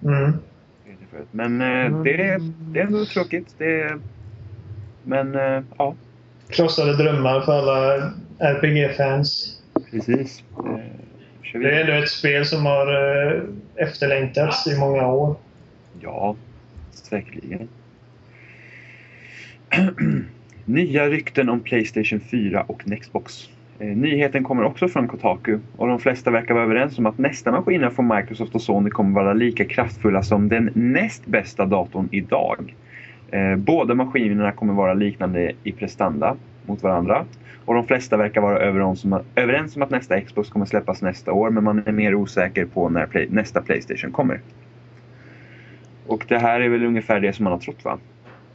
Mm. 0.05 0.33
Men 1.31 1.61
eh, 1.61 2.03
det, 2.03 2.23
är, 2.23 2.39
det 2.73 2.81
är 2.81 2.87
ändå 2.87 3.05
tråkigt. 3.05 3.55
Det 3.59 3.81
är, 3.81 3.99
men 5.05 5.35
eh, 5.35 5.63
ja, 5.79 5.95
Krossade 6.49 6.97
drömmar 6.97 7.41
för 7.41 7.59
alla 7.59 8.11
RPG-fans. 8.39 9.59
precis. 9.91 10.45
Eh. 10.59 11.61
Det 11.61 11.71
är 11.71 11.81
ändå 11.81 11.93
ett 11.93 12.09
spel 12.09 12.47
som 12.47 12.67
har 12.67 12.87
eh, 12.87 13.43
efterlängtats 13.77 14.67
i 14.67 14.79
många 14.79 15.07
år. 15.07 15.37
Ja, 16.01 16.37
säkerligen. 16.91 17.69
Nya 20.65 21.09
rykten 21.09 21.49
om 21.49 21.61
Playstation 21.61 22.21
4 22.21 22.63
och. 22.63 22.83
Eh, 23.79 23.87
nyheten 23.87 24.45
kommer 24.45 24.63
också 24.63 24.89
från 24.89 25.09
Kotaku 25.09 25.59
och 25.77 25.89
de 25.89 25.99
flesta 25.99 26.31
verkar 26.31 26.55
vara 26.55 26.65
överens 26.65 26.99
om 26.99 27.07
att 27.07 27.19
nästa 27.19 27.53
maskiner 27.53 27.91
från 27.91 28.17
Microsoft 28.17 28.55
och 28.55 28.63
Sony 28.63 28.91
kommer 28.91 29.23
vara 29.23 29.33
lika 29.33 29.65
kraftfulla 29.65 30.23
som 30.23 30.49
den 30.49 30.71
näst 30.75 31.27
bästa 31.27 31.67
datorn 31.67 32.09
idag. 32.13 32.75
Eh, 33.33 33.57
båda 33.57 33.95
maskinerna 33.95 34.53
kommer 34.53 34.75
vara 34.75 34.95
liknande 34.95 35.53
i 35.63 35.73
prestanda 35.73 36.37
mot 36.67 36.83
varandra. 36.83 37.25
Och 37.65 37.75
de 37.75 37.87
flesta 37.87 38.17
verkar 38.17 38.41
vara 38.41 38.59
överens 38.59 39.05
om, 39.77 39.83
att, 39.83 39.91
nästa 39.91 40.21
Xbox 40.21 40.49
kommer 40.49 40.67
släppas 40.67 41.03
nästa 41.03 41.33
år 41.33 41.51
men 41.51 41.65
man 41.65 41.83
är 41.87 41.93
mer 41.93 42.15
osäker 42.15 42.65
på 42.65 42.89
när 42.89 43.07
play, 43.07 43.29
nästa 43.31 43.63
Playstation 43.63 44.13
kommer. 44.13 44.41
Och 46.07 46.25
det 46.29 46.39
här 46.39 46.61
är 46.61 46.69
väl 46.69 46.85
ungefär 46.85 47.21
det 47.21 47.33
som 47.33 47.45
man 47.45 47.53
har 47.53 47.61
trott 47.61 47.85
va? 47.85 47.99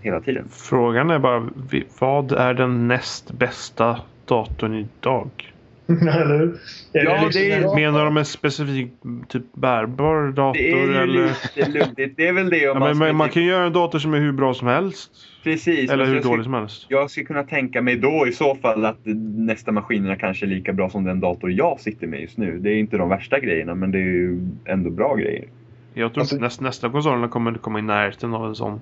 Hela 0.01 0.21
tiden. 0.21 0.45
Frågan 0.49 1.09
är 1.09 1.19
bara, 1.19 1.49
vad 1.99 2.31
är 2.31 2.53
den 2.53 2.87
näst 2.87 3.31
bästa 3.31 3.99
datorn 4.25 4.73
idag? 4.73 5.29
Eller 6.01 6.37
hur? 6.39 6.57
Ja, 6.91 7.01
liksom 7.23 7.41
det 7.41 7.51
är- 7.51 7.63
en- 7.69 7.75
Menar 7.75 8.05
de 8.05 8.17
en 8.17 8.25
specifik 8.25 8.91
typ 9.27 9.43
bärbar 9.53 10.27
dator? 10.31 10.53
Det 10.59 10.71
är 10.71 10.85
ju 10.87 10.93
eller? 10.95 11.07
lite 11.55 11.69
luddigt. 11.71 12.17
Det 12.17 12.27
är 12.27 12.33
väl 12.33 12.49
det 12.49 12.69
om 12.69 12.73
Ja, 12.73 12.79
man, 12.79 12.97
men, 12.97 13.15
man 13.15 13.29
kan 13.29 13.43
ju 13.43 13.49
göra 13.49 13.65
en 13.65 13.73
dator 13.73 13.99
som 13.99 14.13
är 14.13 14.19
hur 14.19 14.31
bra 14.31 14.53
som 14.53 14.67
helst. 14.67 15.11
Precis. 15.43 15.91
Eller 15.91 16.05
hur 16.05 16.13
jag 16.13 16.23
skulle- 16.23 16.33
dålig 16.33 16.43
som 16.43 16.53
helst. 16.53 16.85
Jag 16.89 17.11
skulle 17.11 17.25
kunna 17.25 17.43
tänka 17.43 17.81
mig 17.81 17.95
då 17.97 18.25
i 18.27 18.31
så 18.31 18.55
fall 18.55 18.85
att 18.85 18.99
nästa 19.35 19.71
maskinerna 19.71 20.15
kanske 20.15 20.45
är 20.45 20.47
lika 20.47 20.73
bra 20.73 20.89
som 20.89 21.03
den 21.03 21.19
dator 21.19 21.51
jag 21.51 21.79
sitter 21.79 22.07
med 22.07 22.21
just 22.21 22.37
nu. 22.37 22.59
Det 22.59 22.69
är 22.69 22.75
inte 22.75 22.97
de 22.97 23.09
värsta 23.09 23.39
grejerna 23.39 23.75
men 23.75 23.91
det 23.91 23.97
är 23.97 24.01
ju 24.01 24.39
ändå 24.65 24.89
bra 24.89 25.15
grejer. 25.15 25.45
Jag 25.93 26.13
tror 26.13 26.21
Alltså- 26.21 26.35
inte 26.35 26.45
nästa, 26.45 26.63
nästa 26.63 26.89
konsolerna 26.89 27.27
kommer 27.27 27.53
komma 27.53 27.79
i 27.79 27.81
närheten 27.81 28.33
av 28.33 28.45
en 28.45 28.55
sån. 28.55 28.79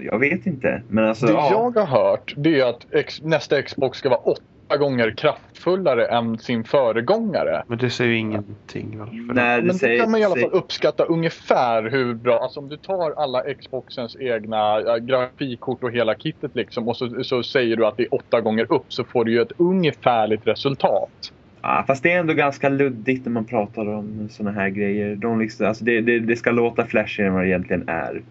Jag 0.00 0.18
vet 0.18 0.46
inte. 0.46 0.82
Men 0.88 1.04
alltså, 1.04 1.26
Det 1.26 1.32
ja. 1.32 1.70
jag 1.74 1.80
har 1.86 2.10
hört 2.10 2.34
det 2.36 2.60
är 2.60 2.66
att 2.70 2.86
ex- 2.94 3.22
nästa 3.22 3.62
Xbox 3.62 3.98
ska 3.98 4.08
vara 4.08 4.20
gånger 4.68 5.10
kraftfullare 5.10 6.06
än 6.06 6.38
sin 6.38 6.64
föregångare. 6.64 7.62
Men 7.66 7.78
det 7.78 7.90
säger 7.90 8.10
ju 8.10 8.18
ingenting 8.18 8.98
Nej, 8.98 9.56
det 9.56 9.62
Men 9.62 9.68
då 9.68 9.74
säger, 9.74 10.00
kan 10.00 10.10
man 10.10 10.20
i 10.20 10.24
alla 10.24 10.34
säger- 10.34 10.48
fall 10.50 10.58
uppskatta 10.58 11.04
ungefär 11.04 11.82
hur 11.90 12.14
bra, 12.14 12.38
alltså 12.38 12.60
om 12.60 12.68
du 12.68 12.76
tar 12.76 13.10
alla 13.10 13.54
Xboxens 13.54 14.16
egna 14.20 14.80
äh, 14.80 14.96
grafikkort 14.96 15.82
och 15.82 15.92
hela 15.92 16.14
kittet 16.14 16.50
liksom 16.54 16.88
och 16.88 16.96
så, 16.96 17.24
så 17.24 17.42
säger 17.42 17.76
du 17.76 17.86
att 17.86 17.96
det 17.96 18.02
är 18.02 18.14
åtta 18.14 18.40
gånger 18.40 18.72
upp 18.72 18.84
så 18.88 19.04
får 19.04 19.24
du 19.24 19.32
ju 19.32 19.40
ett 19.42 19.52
ungefärligt 19.56 20.46
resultat. 20.46 21.32
Ja, 21.62 21.84
fast 21.86 22.02
det 22.02 22.12
är 22.12 22.18
ändå 22.20 22.34
ganska 22.34 22.68
luddigt 22.68 23.24
när 23.26 23.32
man 23.32 23.44
pratar 23.44 23.88
om 23.88 24.28
såna 24.30 24.50
här 24.50 24.68
grejer. 24.68 25.16
De 25.16 25.40
liksom, 25.40 25.66
alltså 25.66 25.84
det, 25.84 26.00
det, 26.00 26.18
det 26.18 26.36
ska 26.36 26.50
låta 26.50 26.86
flashigare 26.86 27.28
än 27.28 27.34
vad 27.34 27.42
det 27.42 27.48
egentligen 27.48 27.88
är. 27.88 28.22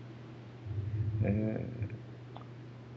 Eh, 1.26 1.62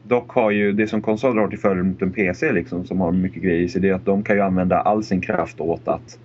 dock 0.07 0.31
har 0.31 0.51
ju 0.51 0.71
det 0.71 0.87
som 0.87 1.01
konsoler 1.01 1.41
har 1.41 1.47
till 1.47 1.59
fördel 1.59 1.83
mot 1.83 2.01
en 2.01 2.11
PC 2.11 2.51
liksom, 2.51 2.85
som 2.85 3.01
har 3.01 3.11
mycket 3.11 3.43
grejer 3.43 3.61
i 3.61 3.69
sig, 3.69 3.81
det 3.81 3.89
är 3.89 3.93
att 3.93 4.05
de 4.05 4.23
kan 4.23 4.35
ju 4.35 4.41
använda 4.41 4.79
all 4.79 5.03
sin 5.03 5.21
kraft 5.21 5.59
åt 5.61 5.87
att 5.87 6.19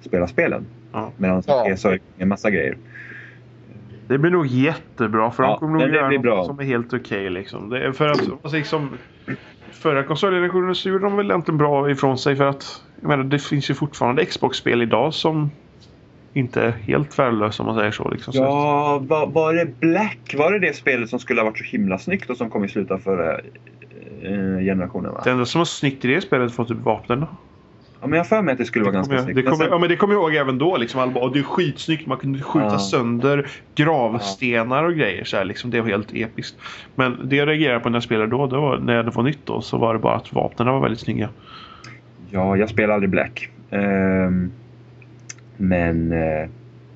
spela 0.00 0.26
spelen. 0.26 0.66
Ja. 0.92 1.10
Medan 1.16 1.42
Ja. 1.46 1.64
PC 1.68 1.88
har 1.88 1.98
en 2.18 2.28
massa 2.28 2.50
grejer. 2.50 2.76
Det 4.08 4.18
blir 4.18 4.30
nog 4.30 4.46
jättebra 4.46 5.30
för 5.30 5.42
Ja, 5.42 5.48
de 5.50 5.58
kommer 5.58 5.80
nog 5.80 5.94
göra 5.94 6.10
något 6.10 6.22
bra. 6.22 6.44
som 6.44 6.58
är 6.60 6.64
helt 6.64 6.92
okej 6.92 7.30
liksom. 7.30 7.70
Det 7.70 7.84
är 7.86 7.92
för 7.92 8.08
att 8.08 8.20
alltså, 8.20 8.56
liksom, 8.56 8.88
förra 9.70 10.02
konsolgenerationen 10.02 10.74
så 10.74 10.88
gjorde 10.88 11.04
de 11.04 11.16
väl 11.16 11.30
egentligen 11.30 11.58
bra 11.58 11.90
ifrån 11.90 12.18
sig 12.18 12.36
för 12.36 12.44
att 12.44 12.82
jag 13.00 13.08
menar 13.08 13.24
det 13.24 13.38
finns 13.38 13.70
ju 13.70 13.74
fortfarande 13.74 14.24
Xbox-spel 14.24 14.82
idag 14.82 15.14
som 15.14 15.50
inte 16.34 16.74
helt 16.82 17.18
värdelösa 17.18 17.62
om 17.62 17.66
man 17.66 17.76
säger 17.78 17.90
så. 17.90 18.10
Liksom. 18.10 18.32
Ja, 18.36 18.98
var, 19.02 19.26
var 19.26 19.54
det 19.54 19.80
Black? 19.80 20.34
Var 20.38 20.52
det 20.52 20.58
det 20.58 20.76
spelet 20.76 21.08
som 21.10 21.18
skulle 21.18 21.40
ha 21.40 21.44
varit 21.44 21.58
så 21.58 21.64
himla 21.64 21.98
snyggt 21.98 22.30
och 22.30 22.36
som 22.36 22.50
kom 22.50 22.64
i 22.64 22.68
slutet 22.68 22.90
av 22.90 22.98
förra 22.98 23.32
eh, 24.22 24.64
generationen? 24.64 25.12
Va? 25.12 25.20
Det 25.24 25.30
enda 25.30 25.44
som 25.44 25.58
var 25.58 25.64
snyggt 25.64 26.04
i 26.04 26.08
det 26.08 26.20
spelet 26.20 26.58
var 26.58 26.64
typ 26.64 26.78
vapnen. 26.78 27.24
Ja, 28.00 28.06
men 28.08 28.16
jag 28.16 28.24
har 28.24 28.28
för 28.28 28.42
mig 28.42 28.52
att 28.52 28.58
det 28.58 28.64
skulle 28.64 28.84
vara 28.84 28.92
Det 28.92 28.96
ganska 28.98 29.10
kommer 29.10 29.18
jag, 29.18 29.24
snyggt. 29.34 29.36
det 29.46 29.50
kommer, 29.50 29.68
ja, 29.68 29.78
men 29.78 29.88
det 29.88 29.96
kommer 29.96 30.14
jag 30.14 30.22
ihåg 30.22 30.34
även 30.34 30.58
då. 30.58 30.76
Liksom, 30.76 31.00
alla 31.00 31.12
bara, 31.12 31.24
"Åh, 31.24 31.32
det 31.32 31.38
är 31.38 31.42
skitsnyggt. 31.42 32.06
Man 32.06 32.18
kunde 32.18 32.42
skjuta 32.42 32.66
Ja. 32.66 32.78
sönder 32.78 33.46
gravstenar 33.74 34.84
och 34.84 34.94
grejer. 34.94 35.24
Så 35.24 35.36
här, 35.36 35.44
liksom, 35.44 35.70
det 35.70 35.80
var 35.80 35.88
helt 35.88 36.14
episkt. 36.14 36.56
Men 36.94 37.28
det 37.28 37.36
jag 37.36 37.48
reagerade 37.48 37.80
på 37.80 37.88
när 37.88 37.96
jag 37.96 38.02
spelade 38.02 38.30
då, 38.30 38.46
var, 38.46 38.78
när 38.78 39.02
det 39.02 39.10
var 39.10 39.22
nytt 39.22 39.38
då, 39.46 39.60
så 39.60 39.78
var 39.78 39.94
det 39.94 40.00
bara 40.00 40.14
att 40.16 40.32
vapnen 40.32 40.68
var 40.68 40.80
väldigt 40.80 41.00
snygga. 41.00 41.28
Ja, 42.30 42.56
jag 42.56 42.68
spelar 42.68 42.94
aldrig 42.94 43.10
Black. 43.10 43.48
Ehm, 43.70 44.52
men, 45.62 46.12
eh, 46.12 46.48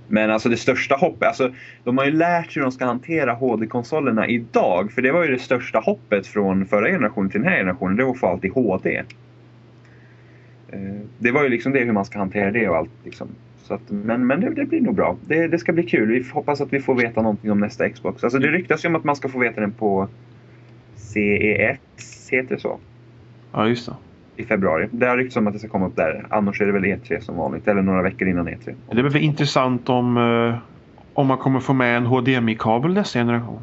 men 0.08 0.30
alltså 0.30 0.48
det 0.48 0.56
största 0.56 0.94
hoppet, 0.94 1.28
alltså 1.28 1.52
de 1.84 1.98
har 1.98 2.04
ju 2.04 2.10
lärt 2.10 2.52
sig 2.52 2.60
hur 2.60 2.62
de 2.62 2.72
ska 2.72 2.84
hantera 2.84 3.32
HD-konsolerna 3.32 4.28
idag. 4.28 4.92
För 4.92 5.02
det 5.02 5.12
var 5.12 5.24
ju 5.24 5.32
det 5.32 5.38
största 5.38 5.78
hoppet 5.78 6.26
från 6.26 6.66
förra 6.66 6.90
generationen 6.90 7.30
till 7.30 7.40
den 7.40 7.50
här 7.50 7.58
generationen. 7.58 7.96
Det 7.96 8.04
var 8.04 8.10
att 8.10 8.20
få 8.20 8.26
allt 8.26 8.44
i 8.44 8.48
HD. 8.48 9.02
Eh, 10.68 10.78
det 11.18 11.30
var 11.30 11.42
ju 11.42 11.48
liksom 11.48 11.72
det 11.72 11.84
hur 11.84 11.92
man 11.92 12.04
ska 12.04 12.18
hantera 12.18 12.50
det 12.50 12.68
och 12.68 12.76
allt. 12.76 12.90
Liksom. 13.04 13.28
Så 13.62 13.74
att, 13.74 13.90
men 13.90 14.26
men 14.26 14.40
det, 14.40 14.50
det 14.50 14.64
blir 14.64 14.80
nog 14.80 14.94
bra. 14.94 15.16
Det, 15.26 15.48
det 15.48 15.58
ska 15.58 15.72
bli 15.72 15.82
kul. 15.82 16.08
Vi 16.08 16.24
hoppas 16.32 16.60
att 16.60 16.72
vi 16.72 16.80
får 16.80 16.94
veta 16.94 17.22
någonting 17.22 17.50
om 17.50 17.60
nästa 17.60 17.88
Xbox. 17.88 18.24
Alltså 18.24 18.38
det 18.38 18.48
ryktas 18.48 18.84
ju 18.84 18.88
om 18.88 18.96
att 18.96 19.04
man 19.04 19.16
ska 19.16 19.28
få 19.28 19.38
veta 19.38 19.60
den 19.60 19.72
på 19.72 20.08
CES, 20.96 22.28
heter 22.30 22.54
det 22.54 22.60
så? 22.60 22.78
Ja, 23.52 23.68
just 23.68 23.86
det 23.86 23.94
i 24.36 24.44
februari. 24.44 24.88
Det 24.90 25.06
har 25.06 25.16
ryktats 25.16 25.36
om 25.36 25.46
att 25.46 25.52
det 25.52 25.58
ska 25.58 25.68
komma 25.68 25.86
upp 25.86 25.96
där. 25.96 26.26
Annars 26.30 26.60
är 26.60 26.66
det 26.66 26.72
väl 26.72 26.84
E3 26.84 27.20
som 27.20 27.36
vanligt. 27.36 27.68
Eller 27.68 27.82
några 27.82 28.02
veckor 28.02 28.28
innan 28.28 28.48
E3. 28.48 28.74
Det 28.88 28.94
blir 28.94 29.02
väl 29.02 29.22
intressant 29.22 29.88
om, 29.88 30.16
eh, 30.16 30.58
om 31.14 31.26
man 31.26 31.38
kommer 31.38 31.60
få 31.60 31.72
med 31.72 31.96
en 31.96 32.06
HDMI-kabel 32.06 32.94
nästa 32.94 33.18
generation. 33.18 33.60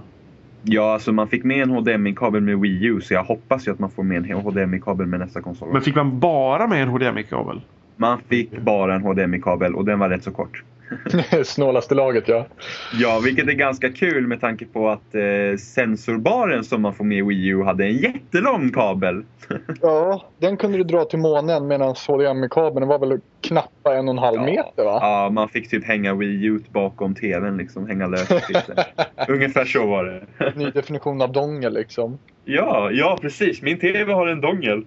Ja, 0.64 0.94
alltså 0.94 1.12
man 1.12 1.28
fick 1.28 1.44
med 1.44 1.62
en 1.62 1.70
HDMI-kabel 1.70 2.42
med 2.42 2.60
Wii 2.60 2.86
U. 2.86 3.02
Så 3.02 3.14
jag 3.14 3.24
hoppas 3.24 3.68
ju 3.68 3.72
att 3.72 3.80
man 3.80 3.90
får 3.90 4.04
med 4.04 4.32
en 4.32 4.38
HDMI-kabel 4.38 5.08
med 5.08 5.20
nästa 5.20 5.42
konsol. 5.42 5.70
Men 5.74 5.82
fick 5.82 5.96
man 5.96 6.20
bara 6.20 6.68
med 6.68 6.82
en 6.82 6.90
HDMI-kabel? 6.90 7.62
Man 7.96 8.18
fick 8.30 8.62
bara 8.62 8.96
en 8.96 9.02
HDMI-kabel 9.02 9.76
och 9.76 9.86
den 9.86 10.00
var 10.00 10.10
rätt 10.10 10.24
så 10.24 10.32
kort. 10.32 10.64
Snålaste 11.46 11.96
laget 11.96 12.28
ja. 12.28 12.46
Ja, 12.94 13.20
vilket 13.24 13.48
är 13.48 13.52
ganska 13.52 13.90
kul 13.92 14.28
med 14.28 14.42
tanke 14.42 14.66
på 14.66 14.90
att 14.90 15.16
eh, 15.16 15.58
sensorbaren 15.60 16.64
som 16.64 16.82
man 16.82 16.94
får 16.94 17.04
med 17.04 17.18
i 17.18 17.22
Wii 17.22 17.48
U 17.48 17.64
hade 17.64 17.86
en 17.86 17.98
jättelång 17.98 18.72
kabel. 18.72 19.24
Ja, 19.82 20.26
den 20.40 20.58
kunde 20.58 20.78
du 20.78 20.84
dra 20.84 21.06
till 21.06 21.20
månen 21.20 21.68
medan 21.68 21.96
HDMI-kabeln 22.08 22.88
var 22.88 23.00
väl 23.00 23.20
knappa 23.42 23.96
en 23.96 24.08
och 24.08 24.14
en 24.14 24.18
halv 24.18 24.36
Ja. 24.38 24.46
meter 24.46 24.84
va? 24.84 25.00
Ja, 25.02 25.30
man 25.30 25.50
fick 25.50 25.70
typ 25.70 25.86
hänga 25.86 26.14
Wii 26.14 26.46
U 26.46 26.60
bakom 26.72 27.16
TVn 27.16 27.58
liksom. 27.58 27.88
Hänga 27.88 28.08
löst. 28.08 28.32
Ungefär 29.28 29.66
så 29.66 29.86
var 29.88 30.06
det. 30.06 30.54
Ny 30.56 30.70
definition 30.72 31.22
av 31.22 31.32
dongel 31.32 31.74
liksom. 31.74 32.18
Ja, 32.46 32.92
ja 32.92 33.18
precis. 33.22 33.62
Min 33.62 33.80
TV 33.80 34.14
har 34.14 34.28
en 34.28 34.42
dongel. 34.42 34.84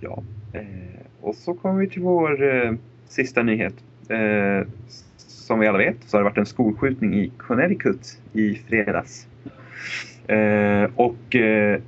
ja. 0.00 0.22
Eh, 0.52 1.01
och 1.22 1.34
så 1.34 1.54
kommer 1.54 1.80
vi 1.80 1.88
till 1.88 2.02
vår 2.02 2.54
eh, 2.54 2.72
sista 3.08 3.42
nyhet. 3.42 3.74
Eh, 4.08 4.66
som 5.16 5.58
vi 5.58 5.66
alla 5.66 5.78
vet 5.78 5.96
så 6.06 6.16
har 6.16 6.22
det 6.22 6.30
varit 6.30 6.38
en 6.38 6.46
skolskjutning 6.46 7.14
i 7.14 7.32
Connecticut 7.36 8.18
i 8.32 8.54
fredags. 8.54 9.26
Eh, 10.26 10.90
och 10.96 11.36
eh, 11.36 11.80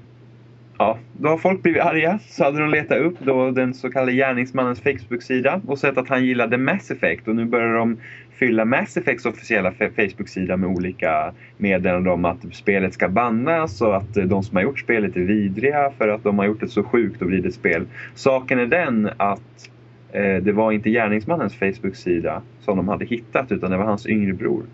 ja, 0.78 0.98
då 1.12 1.28
har 1.28 1.38
folk 1.38 1.62
blivit 1.62 1.82
arga. 1.82 2.18
Så 2.28 2.44
hade 2.44 2.58
de 2.58 2.70
letat 2.70 2.98
upp 2.98 3.18
då 3.20 3.50
den 3.50 3.74
så 3.74 3.90
kallade 3.90 4.12
gärningsmannens 4.12 4.80
Facebook-sida 4.80 5.60
och 5.66 5.78
sett 5.78 5.98
att 5.98 6.08
han 6.08 6.24
gillade 6.24 6.58
Mass 6.58 6.90
Effect. 6.90 7.28
Och 7.28 7.36
nu 7.36 7.44
börjar 7.44 7.74
de 7.74 7.96
fylla 8.38 8.64
Mass 8.64 8.96
Effects 8.96 9.26
officiella 9.26 9.72
Facebook-sida 9.72 10.56
med 10.56 10.70
olika 10.70 11.34
meddelanden 11.56 12.12
om 12.12 12.24
att 12.24 12.38
spelet 12.52 12.94
ska 12.94 13.08
bannas 13.08 13.80
och 13.80 13.96
att 13.96 14.16
eh, 14.16 14.24
de 14.24 14.42
som 14.42 14.56
har 14.56 14.62
gjort 14.62 14.80
spelet 14.80 15.16
är 15.16 15.20
vidriga 15.20 15.92
för 15.98 16.08
att 16.08 16.22
de 16.24 16.38
har 16.38 16.46
gjort 16.46 16.62
ett 16.62 16.70
så 16.70 16.82
sjukt 16.82 17.22
och 17.22 17.28
vridet 17.28 17.54
spel. 17.54 17.86
Saken 18.14 18.58
är 18.58 18.66
den 18.66 19.10
att 19.16 19.70
eh, 20.12 20.36
det 20.36 20.52
var 20.52 20.72
inte 20.72 20.90
gärningsmannens 20.90 21.54
Facebook-sida 21.54 22.42
som 22.60 22.76
de 22.76 22.88
hade 22.88 23.04
hittat 23.04 23.52
utan 23.52 23.70
det 23.70 23.76
var 23.76 23.84
hans 23.84 24.06
yngre 24.06 24.32
bror. 24.32 24.64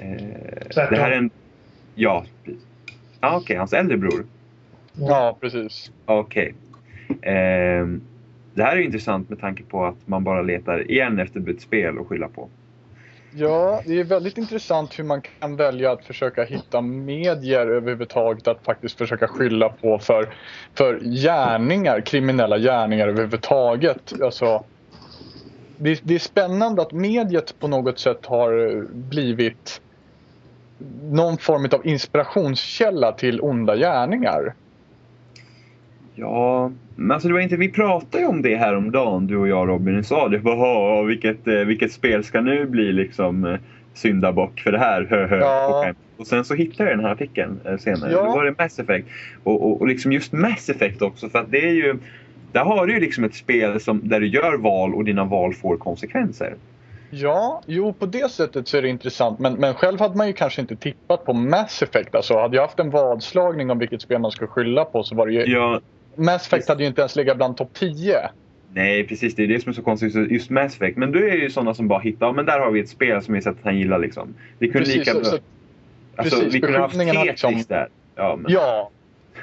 Eh, 0.00 0.86
det 0.90 0.96
här 0.96 1.10
är 1.10 1.16
en... 1.16 1.30
Ja, 1.94 2.24
precis. 2.44 2.62
Ah, 3.20 3.36
Okej, 3.36 3.56
hans 3.56 3.72
äldre 3.72 3.96
bror. 3.96 4.24
Ja, 4.94 5.38
precis. 5.40 5.92
Okej. 6.04 6.54
Ehm, 7.22 8.00
det 8.54 8.62
här 8.62 8.76
är 8.76 8.80
intressant 8.80 9.28
med 9.28 9.40
tanke 9.40 9.62
på 9.62 9.84
att 9.84 10.08
man 10.08 10.24
bara 10.24 10.42
letar 10.42 10.90
igen 10.90 11.18
efter 11.18 11.50
ett 11.50 11.60
spel 11.60 11.98
att 11.98 12.06
skylla 12.06 12.28
på. 12.28 12.48
Ja, 13.34 13.82
det 13.86 14.00
är 14.00 14.04
väldigt 14.04 14.38
intressant 14.38 14.98
hur 14.98 15.04
man 15.04 15.22
kan 15.40 15.56
välja 15.56 15.92
att 15.92 16.04
försöka 16.04 16.44
hitta 16.44 16.80
medier 16.80 17.66
överhuvudtaget 17.66 18.48
att 18.48 18.64
faktiskt 18.64 18.98
försöka 18.98 19.28
skylla 19.28 19.68
på 19.68 19.98
för, 19.98 20.28
för 20.74 21.00
gärningar, 21.00 22.00
kriminella 22.00 22.58
gärningar 22.58 23.08
överhuvudtaget. 23.08 24.12
Alltså, 24.22 24.64
det, 25.76 26.00
det 26.02 26.14
är 26.14 26.18
spännande 26.18 26.82
att 26.82 26.92
mediet 26.92 27.54
på 27.60 27.68
något 27.68 27.98
sätt 27.98 28.26
har 28.26 28.82
blivit 28.92 29.80
någon 31.02 31.38
form 31.38 31.68
av 31.72 31.86
inspirationskälla 31.86 33.12
till 33.12 33.40
onda 33.40 33.76
gärningar. 33.76 34.54
Ja, 36.14 36.72
men 36.96 37.10
alltså 37.10 37.28
det 37.28 37.34
var 37.34 37.40
inte, 37.40 37.56
vi 37.56 37.68
pratade 37.68 38.22
ju 38.22 38.28
om 38.28 38.42
det 38.42 38.56
här 38.56 38.76
om 38.76 38.90
dagen 38.90 39.26
du 39.26 39.36
och 39.36 39.48
jag 39.48 39.68
Robin. 39.68 39.96
Du 39.96 40.02
sa 40.02 40.28
det. 40.28 40.38
Bara, 40.38 41.02
vilket, 41.02 41.48
eh, 41.48 41.54
vilket 41.54 41.92
spel 41.92 42.24
ska 42.24 42.40
nu 42.40 42.66
bli 42.66 42.92
liksom 42.92 43.44
eh, 43.44 43.56
syndabock 43.94 44.60
för 44.60 44.72
det 44.72 44.78
här? 44.78 45.06
Hö, 45.10 45.26
hö, 45.26 45.38
Ja. 45.38 45.92
Och 46.16 46.26
sen 46.26 46.44
så 46.44 46.54
hittade 46.54 46.90
jag 46.90 46.98
den 46.98 47.04
här 47.04 47.12
artikeln 47.12 47.60
eh, 47.64 47.76
senare. 47.76 48.12
Ja. 48.12 48.24
Då 48.24 48.30
var 48.30 48.44
det 48.44 48.54
Mass 48.58 48.78
Effect. 48.78 49.08
Och, 49.44 49.66
och, 49.66 49.80
och 49.80 49.86
liksom 49.86 50.12
just 50.12 50.32
Mass 50.32 50.68
Effect 50.68 51.02
också 51.02 51.28
för 51.28 51.38
att 51.38 51.50
det 51.50 51.68
är 51.68 51.72
ju 51.72 51.98
där 52.52 52.64
har 52.64 52.86
du 52.86 52.94
ju 52.94 53.00
liksom 53.00 53.24
ett 53.24 53.34
spel 53.34 53.80
som, 53.80 54.08
där 54.08 54.20
du 54.20 54.26
gör 54.26 54.56
val 54.58 54.94
och 54.94 55.04
dina 55.04 55.24
val 55.24 55.54
får 55.54 55.76
konsekvenser. 55.76 56.54
Ja, 57.10 57.62
jo 57.66 57.92
på 57.92 58.06
det 58.06 58.30
sättet 58.30 58.68
så 58.68 58.76
är 58.76 58.82
det 58.82 58.88
intressant. 58.88 59.38
Men, 59.38 59.54
men 59.54 59.74
själv 59.74 60.00
hade 60.00 60.16
man 60.16 60.26
ju 60.26 60.32
kanske 60.32 60.60
inte 60.60 60.76
tippat 60.76 61.24
på 61.24 61.32
Mass 61.32 61.82
Effect. 61.82 62.14
Alltså 62.14 62.38
hade 62.38 62.56
jag 62.56 62.62
haft 62.62 62.78
en 62.78 62.90
vadslagning 62.90 63.70
om 63.70 63.78
vilket 63.78 64.02
spel 64.02 64.18
man 64.18 64.30
skulle 64.30 64.48
skylla 64.48 64.84
på 64.84 65.02
så 65.02 65.14
var 65.14 65.26
det 65.26 65.32
ju... 65.32 65.44
Ja, 65.52 65.80
Mass 66.14 66.46
Effect 66.46 66.68
hade 66.68 66.82
ju 66.82 66.88
inte 66.88 67.00
ens 67.00 67.16
legat 67.16 67.36
bland 67.36 67.56
topp 67.56 67.70
10. 67.74 68.16
nej 68.72 69.06
precis, 69.06 69.34
det 69.34 69.42
är 69.42 69.46
det 69.46 69.62
som 69.62 69.70
är 69.70 69.74
så 69.74 69.82
konstigt. 69.82 70.14
Just 70.14 70.50
Mass 70.50 70.74
Effect. 70.74 70.96
Men 70.96 71.12
du 71.12 71.30
är 71.30 71.36
ju 71.36 71.50
sådana 71.50 71.74
som 71.74 71.88
bara 71.88 72.00
hittar, 72.00 72.26
ja 72.26 72.32
men 72.32 72.46
där 72.46 72.60
har 72.60 72.70
vi 72.70 72.80
ett 72.80 72.88
spel 72.88 73.22
som 73.22 73.34
vi 73.34 73.42
sett 73.42 73.58
att 73.58 73.64
han 73.64 73.78
gillar 73.78 73.98
liksom. 73.98 74.34
Det 74.58 74.66
kunde 74.66 74.78
Precis, 74.78 74.96
lika 74.96 75.12
så, 75.12 75.24
så, 75.24 75.38
alltså, 76.16 76.36
precis, 76.36 76.54
vi 76.54 76.60
kunde 76.60 76.78
ha 76.78 76.84
haft 76.84 76.98
Tetris 76.98 77.24
liksom- 77.24 77.64
där. 77.68 77.88
Ja, 78.14 78.36
men... 78.36 78.52
ja. 78.52 78.90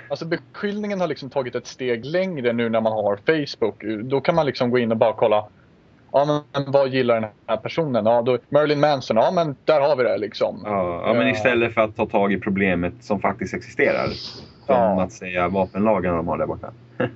Alltså 0.10 0.26
beskyllningen 0.26 1.00
har 1.00 1.08
liksom 1.08 1.30
tagit 1.30 1.56
ett 1.56 1.68
steg 1.68 2.06
längre 2.06 2.54
nu 2.54 2.70
när 2.70 2.82
man 2.82 2.94
har 2.94 3.20
Facebook. 3.26 3.84
Då 4.10 4.22
kan 4.22 4.36
man 4.36 4.46
liksom 4.46 4.70
gå 4.70 4.80
in 4.80 4.92
och 4.92 4.98
bara 4.98 5.14
kolla. 5.14 5.46
Ja 6.12 6.44
men 6.54 6.72
vad 6.72 6.90
gillar 6.90 7.22
den 7.22 7.30
här 7.48 7.58
personen? 7.58 8.06
Ja 8.06 8.22
då 8.22 8.38
Marilyn 8.50 8.80
Manson. 8.80 9.18
Ja 9.18 9.32
men 9.32 9.56
där 9.66 9.82
har 9.82 9.96
vi 9.96 10.04
det 10.04 10.18
liksom. 10.18 10.62
Ja, 10.66 11.04
ja, 11.06 11.14
men 11.14 11.28
istället 11.28 11.74
för 11.74 11.82
att 11.82 11.96
ta 11.96 12.06
tag 12.06 12.34
i 12.34 12.38
problemet 12.40 12.94
som 13.02 13.20
faktiskt 13.22 13.54
existerar. 13.54 14.08
Ja. 14.74 15.02
att 15.04 15.12
säga 15.12 15.48
vapenlagen 15.48 16.16
de 16.16 16.28
har 16.28 16.38
där 16.38 16.46
borta. 16.46 16.72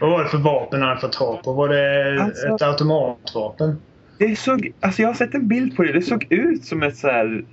Vad 0.00 0.10
var 0.10 0.22
det 0.24 0.28
för 0.28 0.38
vapen 0.38 0.80
han 0.80 0.88
hade 0.88 1.00
fått 1.00 1.12
tag 1.12 1.42
på? 1.42 1.52
Var 1.52 1.68
det 1.68 2.22
Alltså- 2.22 2.46
ett 2.46 2.62
automatvapen? 2.62 3.76
Det 4.18 4.36
såg, 4.38 4.72
alltså 4.80 5.02
jag 5.02 5.08
har 5.08 5.14
sett 5.14 5.34
en 5.34 5.48
bild 5.48 5.76
på 5.76 5.82
det. 5.82 5.92
Det 5.92 6.02
såg 6.02 6.26
ut 6.30 6.64
som 6.64 6.82
ett 6.82 6.96
så 6.96 7.08
här... 7.08 7.44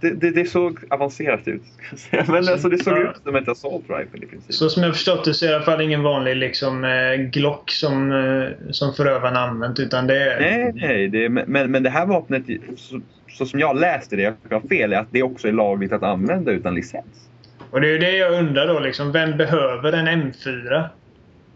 Det, 0.00 0.10
det, 0.10 0.30
det 0.30 0.44
såg 0.44 0.78
avancerat 0.90 1.48
ut. 1.48 1.62
Men 2.10 2.48
alltså 2.48 2.68
det 2.68 2.78
såg 2.78 2.94
Ja. 2.98 3.10
ut 3.10 3.16
som 3.24 3.36
ett 3.36 3.48
assault 3.48 3.84
rifle 3.88 4.24
i 4.24 4.26
princip. 4.26 4.54
Så 4.54 4.68
som 4.70 4.82
jag 4.82 4.92
förstått 4.92 5.24
det 5.24 5.34
så 5.34 5.44
är 5.44 5.48
det 5.48 5.52
i 5.52 5.56
alla 5.56 5.64
fall 5.64 5.80
ingen 5.80 6.02
vanlig 6.02 6.36
liksom, 6.36 6.84
eh, 6.84 7.14
Glock 7.14 7.70
som, 7.70 8.12
eh, 8.12 8.70
som 8.70 8.94
förövaren 8.94 9.36
använt. 9.36 9.78
Utan 9.80 10.06
det 10.06 10.32
är... 10.32 10.40
Nej, 10.40 10.72
nej. 10.74 11.08
Det, 11.08 11.28
men, 11.28 11.70
men 11.70 11.82
det 11.82 11.90
här 11.90 12.06
vapnet, 12.06 12.42
så, 12.76 13.00
så 13.28 13.46
som 13.46 13.60
jag 13.60 13.80
läste 13.80 14.16
det, 14.16 14.34
jag 14.48 14.60
har 14.60 14.68
fel, 14.68 14.92
är 14.92 14.96
att 14.96 15.08
det 15.10 15.22
också 15.22 15.48
är 15.48 15.52
lagligt 15.52 15.92
att 15.92 16.02
använda 16.02 16.52
utan 16.52 16.74
licens. 16.74 17.28
Och 17.72 17.80
det 17.80 17.86
är 17.88 17.92
ju 17.92 17.98
det 17.98 18.16
jag 18.16 18.32
undrar 18.32 18.66
då. 18.66 18.80
Liksom, 18.80 19.12
vem 19.12 19.36
behöver 19.36 19.92
en 19.92 20.08
M4 20.08 20.84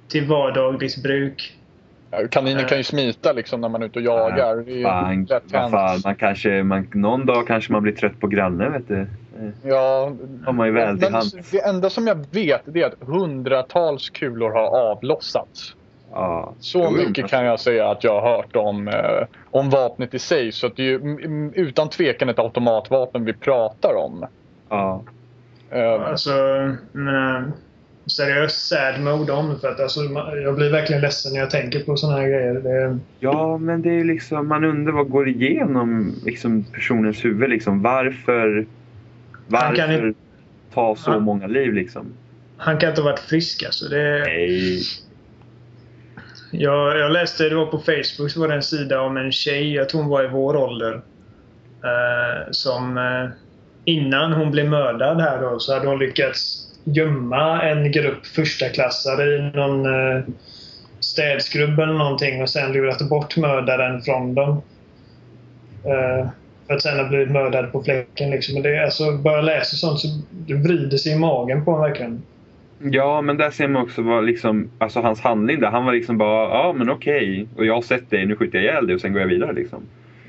till 0.09 0.25
vardagligt 0.27 1.03
bruk? 1.03 1.53
Ja, 2.11 2.19
Kaninen 2.31 2.65
kan 2.65 2.79
ju 2.79 2.85
smita 2.85 3.33
liksom 3.33 3.61
när 3.61 3.69
man 3.69 3.83
är 3.83 3.87
ute 3.87 3.99
och 3.99 4.05
jagar. 4.05 4.57
Det 4.57 4.73
är 4.73 4.77
ju 4.77 4.83
Fan, 4.83 5.05
hänt. 5.05 5.31
fan, 5.51 6.01
man 6.05 6.15
kanske, 6.15 6.63
man, 6.63 6.89
någon 6.95 7.27
dag 7.27 7.47
kanske 7.47 7.73
man 7.73 7.83
blir 7.83 7.93
trött 7.93 8.21
på 8.21 8.27
grannen 8.27 8.73
vet 8.73 8.89
du. 8.89 9.01
Eh, 9.01 9.07
Ja, 9.63 10.13
har 10.47 10.53
man 10.53 10.67
ju 10.67 10.73
väl 10.73 10.97
till 10.99 11.05
men 11.07 11.15
hands. 11.15 11.51
det 11.51 11.65
enda 11.65 11.91
som 11.91 12.07
jag 12.07 12.27
vet 12.31 12.61
det 12.65 12.83
är 12.83 12.87
att 12.87 13.09
hundratals 13.09 14.11
kulor 14.11 14.51
har 14.51 14.91
avlossats. 14.91 15.75
Ja. 16.13 16.55
Så 16.61 16.79
Jo, 16.79 16.91
mycket 17.09 17.29
kan 17.31 17.45
jag 17.45 17.61
säga 17.61 17.89
att 17.91 18.05
jag 18.05 18.21
har 18.21 18.37
hört 18.37 18.57
om, 18.57 18.89
eh, 18.89 19.27
om 19.51 19.71
vapnet 19.71 20.15
i 20.15 20.19
sig. 20.19 20.53
Så 20.53 20.67
att 20.67 20.77
det 20.77 20.83
är 20.83 20.87
ju 20.87 20.97
mm, 20.97 21.19
mm, 21.19 21.53
utan 21.55 21.89
tvekan 21.89 22.29
ett 22.29 22.39
automatvapen 22.39 23.25
vi 23.25 23.33
pratar 23.33 23.95
om. 23.97 24.27
Ja. 24.69 25.03
Eh, 25.71 26.09
Alltså, 26.11 26.31
men, 26.93 27.53
seriöst 28.07 28.69
sad 28.69 29.01
mode 29.01 29.33
om 29.33 29.61
för 29.61 29.69
att 29.69 29.81
alltså, 29.81 30.01
jag 30.45 30.55
blir 30.57 30.71
verkligen 30.71 31.03
ledsen 31.03 31.33
när 31.33 31.41
jag 31.41 31.51
tänker 31.51 31.81
på 31.81 31.97
såna 31.97 32.17
här 32.17 32.29
grejer. 32.29 32.55
Det, 32.55 32.99
ja, 33.21 33.59
men 33.59 33.83
det 33.83 33.91
är 34.01 34.05
liksom, 34.05 34.49
man 34.49 34.65
undrar 34.65 34.93
vad 34.93 35.11
går 35.11 35.29
igenom 35.29 36.15
liksom, 36.25 36.65
personens 36.73 37.25
huvud 37.25 37.51
liksom. 37.51 37.83
Varför, 37.83 38.67
kan 39.51 39.69
varför 39.69 39.93
ju- 40.07 40.15
ta 40.75 40.97
så 40.97 41.11
Han- 41.11 41.23
många 41.23 41.47
liv 41.47 41.73
liksom? 41.75 42.07
han 42.59 42.79
kan 42.79 42.89
inte 42.89 43.01
ha 43.03 43.11
varit 43.11 43.21
frisk 43.21 43.63
alltså. 43.65 43.89
Det, 43.89 44.19
Nej. 44.27 44.81
Jag, 46.51 46.99
jag 46.99 47.13
läste, 47.13 47.49
det 47.49 47.55
var 47.57 47.67
på 47.67 47.79
Facebook, 47.79 48.31
så 48.31 48.41
var 48.41 48.49
det 48.49 48.55
en 48.55 48.63
sida 48.63 49.01
om 49.01 49.17
en 49.17 49.33
tjej, 49.33 49.75
jag 49.75 49.89
tror 49.89 50.01
hon 50.01 50.11
var 50.11 50.25
i 50.25 50.29
vår 50.29 50.57
ålder. 50.57 50.93
Eh, 51.85 52.51
som 52.51 52.99
eh, 52.99 53.29
innan 53.87 54.33
hon 54.33 54.51
blev 54.51 54.69
mördad 54.69 55.21
här 55.21 55.41
då 55.41 55.59
så 55.59 55.75
hade 55.75 55.87
hon 55.89 55.99
lyckats 55.99 56.69
gömma 56.85 57.63
en 57.63 57.93
grupp 57.93 58.27
förstaklassare 58.27 59.37
i 59.37 59.51
någon 59.55 59.87
eh, 59.87 60.25
städskrubb 61.01 61.79
eller 61.79 61.93
någonting 61.93 62.43
och 62.43 62.49
sen 62.49 62.73
lurat 62.73 63.09
bort 63.09 63.37
mördaren 63.37 64.03
från 64.03 64.35
dem. 64.35 64.63
Eh, 65.85 66.29
för 66.67 66.75
att 66.75 66.83
sen 66.83 66.99
ha 66.99 67.09
blivit 67.09 67.31
mördad 67.31 67.73
på 67.73 67.83
fläcken. 67.83 68.31
Liksom. 68.31 68.55
Men 68.55 68.63
det, 68.63 68.85
alltså, 68.85 69.13
bara 69.13 69.41
läsa 69.41 69.77
sånt 69.77 70.01
så 70.01 70.09
det 70.31 70.55
vrider 70.55 70.97
sig 70.97 71.13
i 71.13 71.19
magen 71.19 71.65
på 71.65 71.71
en 71.71 71.81
verkligen. 71.81 72.23
Ja, 72.79 73.21
men 73.21 73.37
där 73.37 73.51
ser 73.51 73.69
man 73.69 73.83
också 73.83 74.03
vad 74.03 74.25
liksom, 74.25 74.71
alltså 74.79 75.01
hans 75.01 75.21
handling 75.21 75.61
där. 75.61 75.71
Han 75.71 75.85
var 75.85 75.93
liksom 75.93 76.19
bara, 76.19 76.49
ja 76.49 76.73
men 76.73 76.91
okej. 76.91 77.47
Och 77.57 77.67
jag 77.67 77.75
har 77.75 77.83
sett 77.83 78.11
dig, 78.11 78.27
nu 78.27 78.37
skjuter 78.37 78.59
jag 78.59 78.65
ihjäl 78.65 78.87
dig 78.87 78.95
och 78.95 79.01
sen 79.01 79.13
går 79.13 79.21
jag 79.21 79.29
vidare 79.29 79.53
liksom. 79.53 79.83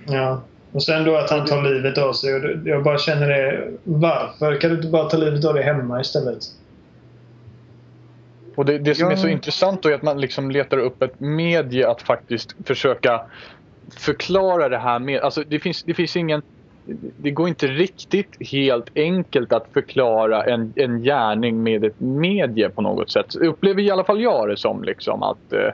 Ja. 0.07 0.41
Och 0.71 0.83
sen 0.83 1.03
då 1.03 1.15
att 1.15 1.29
han 1.29 1.45
tar 1.45 1.63
livet 1.63 1.97
av 1.97 2.13
sig. 2.13 2.35
Och 2.35 2.41
Jag 2.65 2.83
bara 2.83 2.97
känner 2.97 3.27
det. 3.27 3.67
Varför? 3.83 4.61
Kan 4.61 4.69
du 4.69 4.75
inte 4.75 4.87
bara 4.87 5.09
ta 5.09 5.17
livet 5.17 5.45
av 5.45 5.53
dig 5.53 5.63
hemma 5.63 6.01
istället? 6.01 6.37
Och 8.55 8.65
det, 8.65 8.77
det 8.77 8.95
som 8.95 9.05
Ja. 9.05 9.11
är 9.11 9.15
så 9.15 9.27
intressant 9.27 9.83
då 9.83 9.89
är 9.89 9.93
att 9.93 10.01
man 10.01 10.21
liksom 10.21 10.51
letar 10.51 10.77
upp 10.77 11.01
ett 11.01 11.19
medie 11.19 11.89
att 11.89 12.01
faktiskt 12.01 12.55
försöka 12.65 13.21
förklara 13.97 14.69
det 14.69 14.77
här 14.77 14.99
med. 14.99 15.21
Alltså 15.21 15.43
det 15.47 15.59
finns, 15.59 15.83
det 15.83 15.93
finns 15.93 16.15
ingen 16.15 16.41
det 17.17 17.31
går 17.31 17.47
inte 17.47 17.67
riktigt 17.67 18.49
helt 18.51 18.89
enkelt 18.95 19.53
att 19.53 19.65
förklara 19.73 20.43
en, 20.43 20.73
en 20.75 21.03
gärning 21.03 21.63
med 21.63 21.83
ett 21.85 21.99
medie 21.99 22.69
på 22.69 22.81
något 22.81 23.11
sätt. 23.11 23.35
Upplever 23.35 23.81
i 23.81 23.91
alla 23.91 24.03
fall 24.03 24.21
jag 24.21 24.49
det 24.49 24.57
som. 24.57 24.83
Liksom, 24.83 25.23
att, 25.23 25.53
eh, 25.53 25.69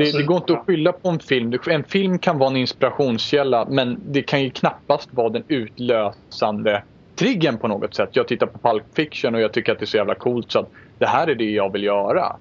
det, 0.00 0.04
Alltså, 0.04 0.18
det 0.18 0.24
går 0.24 0.36
inte 0.36 0.52
att 0.52 0.66
skylla 0.66 0.92
på 0.92 1.08
en 1.08 1.18
film. 1.18 1.52
En 1.66 1.84
film 1.84 2.18
kan 2.18 2.38
vara 2.38 2.50
en 2.50 2.56
inspirationskälla 2.56 3.66
men 3.70 4.00
det 4.06 4.22
kan 4.22 4.42
ju 4.42 4.50
knappast 4.50 5.08
vara 5.12 5.28
den 5.28 5.42
utlösande 5.48 6.82
triggern 7.16 7.58
på 7.58 7.68
något 7.68 7.94
sätt. 7.94 8.08
Jag 8.12 8.28
tittar 8.28 8.46
på 8.46 8.58
Pulp 8.68 8.84
Fiction 8.94 9.34
och 9.34 9.40
jag 9.40 9.52
tycker 9.52 9.72
att 9.72 9.78
det 9.78 9.84
är 9.84 9.86
så 9.86 9.96
jävla 9.96 10.14
coolt 10.14 10.52
så 10.52 10.58
att 10.58 10.70
det 10.98 11.06
här 11.06 11.26
är 11.26 11.34
det 11.34 11.50
jag 11.50 11.72
vill 11.72 11.82
göra. 11.84 12.36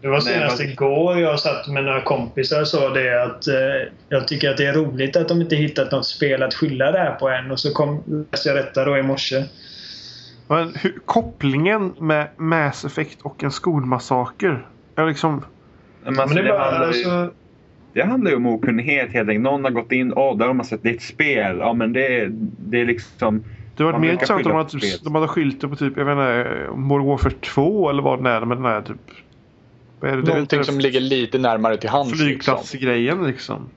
Det 0.00 0.08
var 0.08 0.14
Nej, 0.24 0.34
senast 0.34 0.58
men- 0.60 0.70
igår 0.70 1.20
jag 1.20 1.40
satt 1.40 1.68
med 1.68 1.84
några 1.84 2.02
kompisar 2.02 2.60
och 2.60 2.68
sa 2.68 2.88
det 2.88 3.22
att 3.22 3.46
eh, 3.48 3.54
jag 4.08 4.28
tycker 4.28 4.50
att 4.50 4.56
det 4.56 4.66
är 4.66 4.72
roligt 4.72 5.16
att 5.16 5.28
de 5.28 5.40
inte 5.40 5.56
hittat 5.56 5.92
något 5.92 6.06
spel 6.06 6.42
att 6.42 6.54
skylla 6.54 6.92
det 6.92 6.98
här 6.98 7.14
på 7.14 7.28
än. 7.28 7.50
Och 7.50 7.60
så 7.60 7.72
kom, 7.74 8.02
läste 8.30 8.48
jag 8.48 8.58
detta 8.58 8.84
då 8.84 8.98
i 8.98 9.02
morse. 9.02 9.44
Men 10.48 10.74
hur, 10.74 10.98
kopplingen 11.04 11.94
med 11.98 12.28
Mass 12.36 12.84
Effect 12.84 13.18
och 13.22 13.44
en 13.44 13.50
skolmassaker. 13.50 14.66
Är 14.96 15.06
liksom... 15.06 15.44
Men, 16.04 16.14
Men 16.14 16.20
alltså, 16.20 16.34
det, 16.34 16.40
är 16.40 16.44
det, 16.44 16.50
bara, 16.50 16.70
handlar 16.70 16.92
ju, 16.92 17.10
alltså, 17.10 17.34
det 17.92 18.02
handlar 18.02 18.30
ju 18.30 18.36
om 18.36 18.46
okunnighet 18.46 19.12
helt 19.12 19.28
enkelt. 19.28 19.44
Någon 19.44 19.64
har 19.64 19.70
gått 19.70 19.92
in, 19.92 20.12
åh 20.12 20.36
där 20.36 20.46
har 20.46 20.54
man 20.54 20.66
sett, 20.66 20.82
det 20.82 20.90
är 20.90 20.94
ett 20.94 21.02
spel. 21.02 21.56
Ja 21.58 21.72
men 21.72 21.92
det 21.92 22.20
är, 22.20 22.30
det 22.58 22.80
är 22.80 22.84
liksom... 22.84 23.44
Det 23.76 23.84
var 23.84 23.98
mer 23.98 24.12
intressant 24.12 24.46
om 24.46 24.66
skylla 24.66 24.96
de 25.04 25.14
hade, 25.14 25.28
skilt 25.28 25.60
det 25.60 25.68
på 25.68 25.76
typ, 25.76 25.96
jag 25.96 26.04
vet 26.04 26.12
inte, 26.12 26.70
Modern 26.74 27.06
Warfare 27.06 27.32
2 27.32 27.90
eller 27.90 28.02
vad 28.02 28.24
det 28.24 28.30
är 28.30 28.40
med 28.40 28.56
den 28.56 28.64
här 28.64 28.82
typ... 28.82 28.96
Vad 30.00 30.10
är 30.10 30.16
det? 30.16 30.22
det 30.22 30.30
är 30.30 30.34
Någonting 30.34 30.58
inte 30.58 30.72
som 30.72 30.80
ligger 30.80 31.00
lite 31.00 31.38
närmare 31.38 31.76
till 31.76 31.90
hands. 31.90 32.10
Liksom. 32.10 32.26
Flygplatsgrejen 32.26 33.26
liksom. 33.26 33.68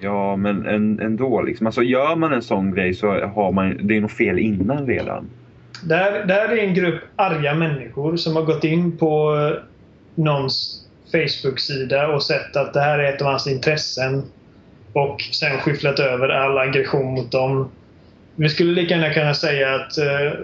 Ja 0.00 0.36
men 0.36 0.66
en, 0.66 1.00
ändå 1.00 1.42
liksom. 1.42 1.66
Alltså 1.66 1.82
gör 1.82 2.16
man 2.16 2.32
en 2.32 2.42
sån 2.42 2.74
grej 2.74 2.94
så 2.94 3.06
har 3.26 3.52
man, 3.52 3.78
det 3.82 3.96
är 3.96 4.00
nog 4.00 4.10
fel 4.10 4.38
innan 4.38 4.86
redan. 4.86 5.26
där, 5.84 6.26
där 6.26 6.48
är 6.48 6.56
en 6.56 6.74
grupp 6.74 7.00
arga 7.16 7.54
människor 7.54 8.16
som 8.16 8.36
har 8.36 8.42
gått 8.42 8.64
in 8.64 8.96
på 8.96 9.36
eh, 9.36 9.62
någons 10.14 10.85
Facebook-sida 11.22 12.08
och 12.08 12.22
sett 12.22 12.56
att 12.56 12.72
det 12.74 12.80
här 12.80 12.98
är 12.98 13.14
ett 13.14 13.22
av 13.22 13.28
hans 13.28 13.46
intressen. 13.46 14.22
Och 14.92 15.20
sen 15.20 15.58
skyfflat 15.58 15.98
över 15.98 16.28
all 16.28 16.58
aggression 16.58 17.14
mot 17.14 17.32
dem. 17.32 17.68
Vi 18.34 18.48
skulle 18.48 18.72
lika 18.72 18.94
gärna 18.96 19.14
kunna 19.14 19.34
säga 19.34 19.74
att 19.74 19.98
eh, 19.98 20.38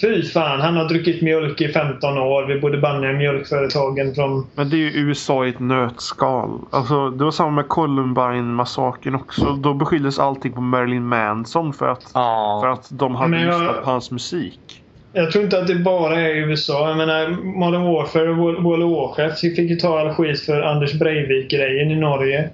Fy 0.00 0.22
fan, 0.22 0.60
han 0.60 0.76
har 0.76 0.84
druckit 0.88 1.22
mjölk 1.22 1.60
i 1.60 1.68
15 1.68 2.18
år. 2.18 2.46
Vi 2.46 2.60
borde 2.60 2.78
banna 2.78 3.12
mjölkföretagen 3.12 4.14
från... 4.14 4.46
Men 4.54 4.70
det 4.70 4.76
är 4.76 4.78
ju 4.78 4.90
USA 4.90 5.46
i 5.46 5.48
ett 5.48 5.60
nötskal. 5.60 6.60
Alltså, 6.70 7.10
det 7.10 7.24
var 7.24 7.30
samma 7.30 7.50
med 7.50 7.64
Columbine-massakern 7.68 9.14
också. 9.14 9.44
Då 9.52 9.74
beskylldes 9.74 10.18
allting 10.18 10.52
på 10.52 10.60
Marilyn 10.60 11.06
Manson 11.06 11.72
för 11.72 11.88
att, 11.88 12.10
Ja. 12.14 12.58
för 12.62 12.68
att 12.72 12.88
de 12.90 13.14
hade 13.14 13.30
Men 13.30 13.40
jag- 13.42 13.60
lyssnat 13.60 13.84
på 13.84 13.90
hans 13.90 14.10
musik. 14.10 14.83
Jag 15.16 15.30
tror 15.30 15.44
inte 15.44 15.58
att 15.58 15.66
det 15.66 15.74
bara 15.74 16.20
är 16.20 16.34
i 16.34 16.38
USA. 16.38 16.88
Jag 16.88 16.96
menar, 16.96 17.28
Modern 17.28 17.82
Warfare 17.82 18.30
och 18.30 18.36
World 18.36 18.82
of 18.82 18.90
Warcraft 18.90 19.40
fick 19.40 19.58
ju 19.58 19.76
ta 19.76 20.00
all 20.00 20.14
skit 20.14 20.40
för 20.40 20.62
Anders 20.62 20.92
Breivik-grejen 20.92 21.90
i 21.90 21.96
Norge. 21.96 22.50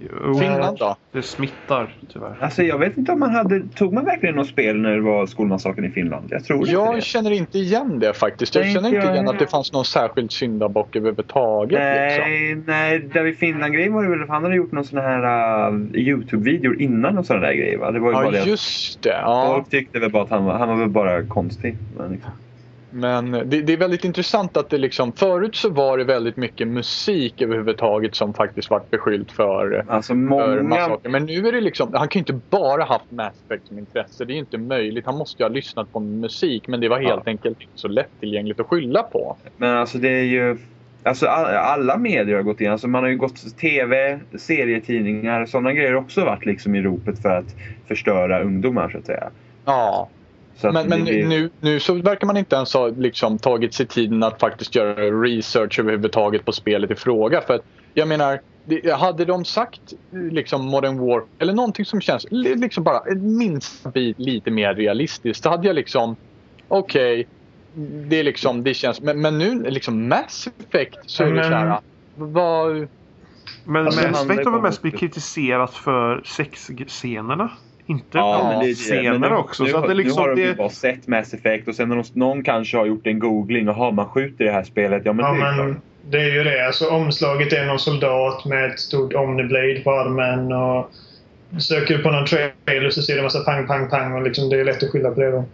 Jo, 0.00 0.34
Finland 0.34 0.78
då? 0.78 0.96
Det 1.12 1.22
smittar 1.22 1.94
tyvärr. 2.12 2.36
Alltså 2.40 2.62
jag 2.62 2.78
vet 2.78 2.96
inte 2.96 3.12
om 3.12 3.20
man 3.20 3.30
hade... 3.30 3.62
Tog 3.74 3.92
man 3.92 4.04
verkligen 4.04 4.34
något 4.34 4.46
spel 4.46 4.76
när 4.80 4.90
det 4.96 5.00
var 5.00 5.26
skolmassakern 5.26 5.84
i 5.84 5.90
Finland? 5.90 6.26
Jag 6.30 6.44
tror 6.44 6.58
inte 6.58 6.70
Jag 6.72 6.94
det. 6.94 7.00
känner 7.00 7.30
inte 7.30 7.58
igen 7.58 7.98
det 7.98 8.12
faktiskt. 8.14 8.54
Jag 8.54 8.62
Nej, 8.64 8.74
känner 8.74 8.86
inte 8.88 8.96
inte 8.96 9.06
jag 9.08 9.14
igen 9.14 9.28
att 9.28 9.38
det 9.38 9.46
fanns 9.46 9.72
någon 9.72 9.84
särskild 9.84 10.32
syndabock 10.32 10.96
överhuvudtaget. 10.96 11.70
Liksom. 11.70 12.30
Nej, 12.30 12.54
nej, 12.66 12.98
David 13.14 13.38
Finland-grejen 13.38 13.92
var 13.92 14.02
det 14.04 14.10
väl. 14.10 14.28
Han 14.28 14.42
hade 14.44 14.56
gjort 14.56 14.72
någon 14.72 14.84
sån 14.84 14.98
här 14.98 15.68
uh, 15.72 15.80
Youtube-videor 15.94 16.80
innan 16.82 17.18
och 17.18 17.26
sådana 17.26 17.46
där 17.46 17.54
grejer 17.54 17.78
va? 17.78 17.90
Det 17.90 18.00
var 18.00 18.08
ju 18.08 18.14
bara 18.14 18.24
Ja, 18.24 18.30
det 18.30 18.40
att 18.40 18.46
just 18.46 19.02
det. 19.02 19.08
Ja. 19.22 19.52
folk 19.54 19.70
tyckte 19.70 19.98
väl 19.98 20.10
bara 20.10 20.22
att 20.22 20.30
han 20.30 20.44
var, 20.44 20.58
han 20.58 20.68
var 20.68 20.76
väl 20.76 20.88
bara 20.88 21.22
konstig. 21.22 21.76
Men 21.98 22.12
liksom. 22.12 22.30
Men 22.90 23.30
det, 23.32 23.44
det 23.44 23.72
är 23.72 23.76
väldigt 23.76 24.04
intressant 24.04 24.56
att 24.56 24.70
det 24.70 24.78
liksom, 24.78 25.12
förut 25.12 25.56
så 25.56 25.68
var 25.70 25.98
det 25.98 26.04
väldigt 26.04 26.36
mycket 26.36 26.68
musik 26.68 27.42
överhuvudtaget 27.42 28.14
som 28.14 28.34
faktiskt 28.34 28.70
varit 28.70 28.90
beskyllt 28.90 29.32
för, 29.32 29.84
Alltså 29.88 30.10
för 30.12 30.14
många... 30.14 30.62
massakern. 30.62 31.12
Men 31.12 31.26
nu 31.26 31.48
är 31.48 31.52
det 31.52 31.60
liksom, 31.60 31.94
han 31.94 32.08
kan 32.08 32.20
ju 32.20 32.20
inte 32.20 32.46
bara 32.50 32.84
haft 32.84 33.10
Mass 33.10 33.34
Effect 33.46 33.66
som 33.68 33.78
intresse. 33.78 34.24
Det 34.24 34.32
är 34.32 34.34
ju 34.34 34.40
inte 34.40 34.58
möjligt. 34.58 35.06
Han 35.06 35.14
måste 35.18 35.42
ju 35.42 35.48
ha 35.48 35.54
lyssnat 35.54 35.92
på 35.92 36.00
musik 36.00 36.68
men 36.68 36.80
det 36.80 36.88
var 36.88 36.98
helt 36.98 37.22
Ja. 37.24 37.30
enkelt 37.30 37.60
inte 37.60 37.72
så 37.74 37.88
lättillgängligt 37.88 38.60
att 38.60 38.66
skylla 38.66 39.02
på. 39.02 39.36
Men 39.56 39.76
alltså 39.76 39.98
det 39.98 40.08
är 40.08 40.24
ju... 40.24 40.56
Alltså 41.02 41.26
all- 41.26 41.54
alla 41.54 41.96
medier 41.98 42.36
har 42.36 42.42
gått 42.42 42.60
in. 42.60 42.70
Alltså 42.70 42.88
man 42.88 43.02
har 43.02 43.10
ju 43.10 43.16
gått 43.16 43.58
TV, 43.58 44.18
serietidningar, 44.38 45.46
sådana 45.46 45.72
grejer 45.72 45.92
har 45.92 46.00
också 46.00 46.24
varit 46.24 46.46
liksom 46.46 46.74
i 46.74 46.82
ropet 46.82 47.22
för 47.22 47.28
att 47.28 47.54
förstöra 47.88 48.40
ungdomar 48.42 48.88
så 48.88 48.98
att 48.98 49.06
säga. 49.06 49.30
Ja, 49.64 50.08
men, 50.62 50.74
det 50.74 50.88
men 50.88 51.04
blir- 51.04 51.26
nu, 51.26 51.50
nu 51.60 51.80
så 51.80 51.94
verkar 51.94 52.26
man 52.26 52.36
inte 52.36 52.56
ens 52.56 52.74
ha 52.74 52.88
liksom, 52.88 53.38
tagit 53.38 53.74
sig 53.74 53.86
tiden 53.86 54.22
att 54.22 54.40
faktiskt 54.40 54.74
göra 54.74 54.94
research 55.22 55.78
överhuvudtaget 55.78 56.44
på 56.44 56.52
spelet 56.52 56.90
i 56.90 56.94
fråga. 56.94 57.40
För 57.40 57.54
att, 57.54 57.62
jag 57.94 58.08
menar, 58.08 58.40
det, 58.64 58.92
hade 58.92 59.24
de 59.24 59.44
sagt 59.44 59.80
liksom 60.12 60.66
Modern 60.66 60.98
War 60.98 61.22
eller 61.38 61.52
någonting 61.52 61.84
som 61.84 62.00
känns 62.00 62.26
li- 62.30 62.54
liksom 62.54 62.84
bara 62.84 63.02
bit 63.94 64.18
lite 64.18 64.50
mer 64.50 64.74
realistiskt. 64.74 65.42
Så 65.42 65.50
hade 65.50 65.66
jag 65.66 65.76
liksom, 65.76 66.16
okej, 66.68 67.26
det 68.08 68.16
är 68.20 68.24
liksom, 68.24 68.62
det 68.64 68.74
känns, 68.74 69.00
men, 69.00 69.20
men 69.20 69.38
nu 69.38 69.62
liksom 69.70 70.08
Mass 70.08 70.48
Effect 70.68 70.98
så 71.06 71.22
är 71.22 71.26
det 71.26 71.34
Men- 71.34 71.44
så 71.44 71.50
här, 71.50 71.78
vad, 72.14 72.88
Men 73.64 73.86
Alltså, 73.86 74.08
Mass 74.08 74.24
Effect 74.24 74.44
har 74.44 74.52
väl 74.52 74.60
det 74.60 74.68
mest 74.68 74.82
blivit 74.82 75.00
kritiserat 75.00 75.74
för 75.74 76.22
sexscenerna? 76.24 77.50
Inte 77.88 78.18
Ja, 78.18 78.60
det 78.62 78.74
scener 78.74 79.18
Men 79.18 79.30
nu- 79.30 79.36
också. 79.36 79.64
Nu, 79.64 79.70
så 79.70 79.76
att 79.76 79.82
det 79.82 79.92
är 79.92 79.94
nu 79.94 80.02
liksom 80.02 80.18
har 80.22 80.28
de 80.36 80.40
ju 80.42 80.48
det, 80.48 80.54
bara 80.54 80.68
sett 80.68 81.06
Mass 81.06 81.34
Effect 81.34 81.68
och 81.68 81.74
sen 81.74 81.88
de, 81.88 82.02
någon 82.12 82.42
kanske 82.44 82.76
har 82.76 82.86
gjort 82.86 83.06
en 83.06 83.18
googling. 83.18 83.66
Jaha, 83.66 83.90
man 83.90 84.06
skjuter 84.08 84.44
i 84.44 84.46
det 84.46 84.52
här 84.52 84.62
spelet. 84.64 85.02
Ja, 85.04 85.12
men 85.12 85.24
Ja, 85.24 85.32
det 85.32 85.38
är 85.38 85.56
men 85.56 85.66
klart. 85.72 85.82
det 86.10 86.18
är 86.18 86.34
ju 86.34 86.44
det. 86.44 86.66
Alltså, 86.66 86.88
omslaget 86.88 87.52
är 87.52 87.66
någon 87.66 87.78
soldat 87.78 88.44
med 88.44 88.64
ett 88.70 88.80
stort 88.80 89.12
Omniblade 89.14 89.80
på 89.84 89.90
armen. 89.92 90.52
Och 90.52 90.90
söker 91.62 91.96
du 91.96 92.02
på 92.02 92.10
någon 92.10 92.26
trailer 92.26 92.90
så 92.90 93.02
ser 93.02 93.12
du 93.12 93.18
en 93.18 93.24
massa 93.24 93.40
pang, 93.44 93.66
pang, 93.66 93.88
pang. 93.90 94.12
Och 94.12 94.22
liksom, 94.22 94.48
det 94.50 94.60
är 94.60 94.64
lätt 94.64 94.82
att 94.82 94.90
skylla 94.90 95.10
på 95.10 95.20
det 95.20 95.30
då. 95.30 95.44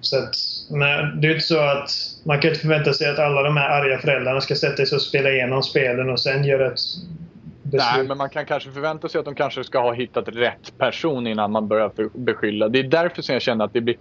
Så 0.00 0.18
att, 0.18 0.34
men 0.70 1.20
det 1.20 1.26
är 1.26 1.28
ju 1.28 1.34
inte 1.34 1.46
så 1.46 1.58
att 1.60 1.90
man 2.24 2.40
kan 2.40 2.48
inte 2.50 2.60
förvänta 2.60 2.92
sig 2.92 3.10
att 3.10 3.18
alla 3.18 3.42
de 3.42 3.56
här 3.56 3.68
arga 3.82 3.98
föräldrarna 3.98 4.40
ska 4.40 4.54
sätta 4.54 4.86
sig 4.86 4.96
och 4.96 5.02
spela 5.02 5.30
igenom 5.30 5.62
spelen 5.62 6.10
och 6.10 6.20
sen 6.20 6.44
göra 6.44 6.66
ett 6.66 6.78
beslut. 7.70 7.92
Nej, 7.96 8.08
men 8.08 8.18
man 8.18 8.30
kan 8.30 8.46
kanske 8.46 8.70
förvänta 8.70 9.08
sig 9.08 9.18
att 9.18 9.24
de 9.24 9.34
kanske 9.34 9.64
ska 9.64 9.80
ha 9.80 9.92
hittat 9.92 10.28
rätt 10.28 10.78
person 10.78 11.26
innan 11.26 11.52
man 11.52 11.68
börjar 11.68 11.88
för- 11.96 12.10
beskylla. 12.14 12.68
Det 12.68 12.78
är 12.78 12.82
därför 12.84 13.22
som 13.22 13.32
jag 13.32 13.42
känner 13.42 13.64
att 13.64 13.72
det 13.72 13.80
blir 13.80 13.96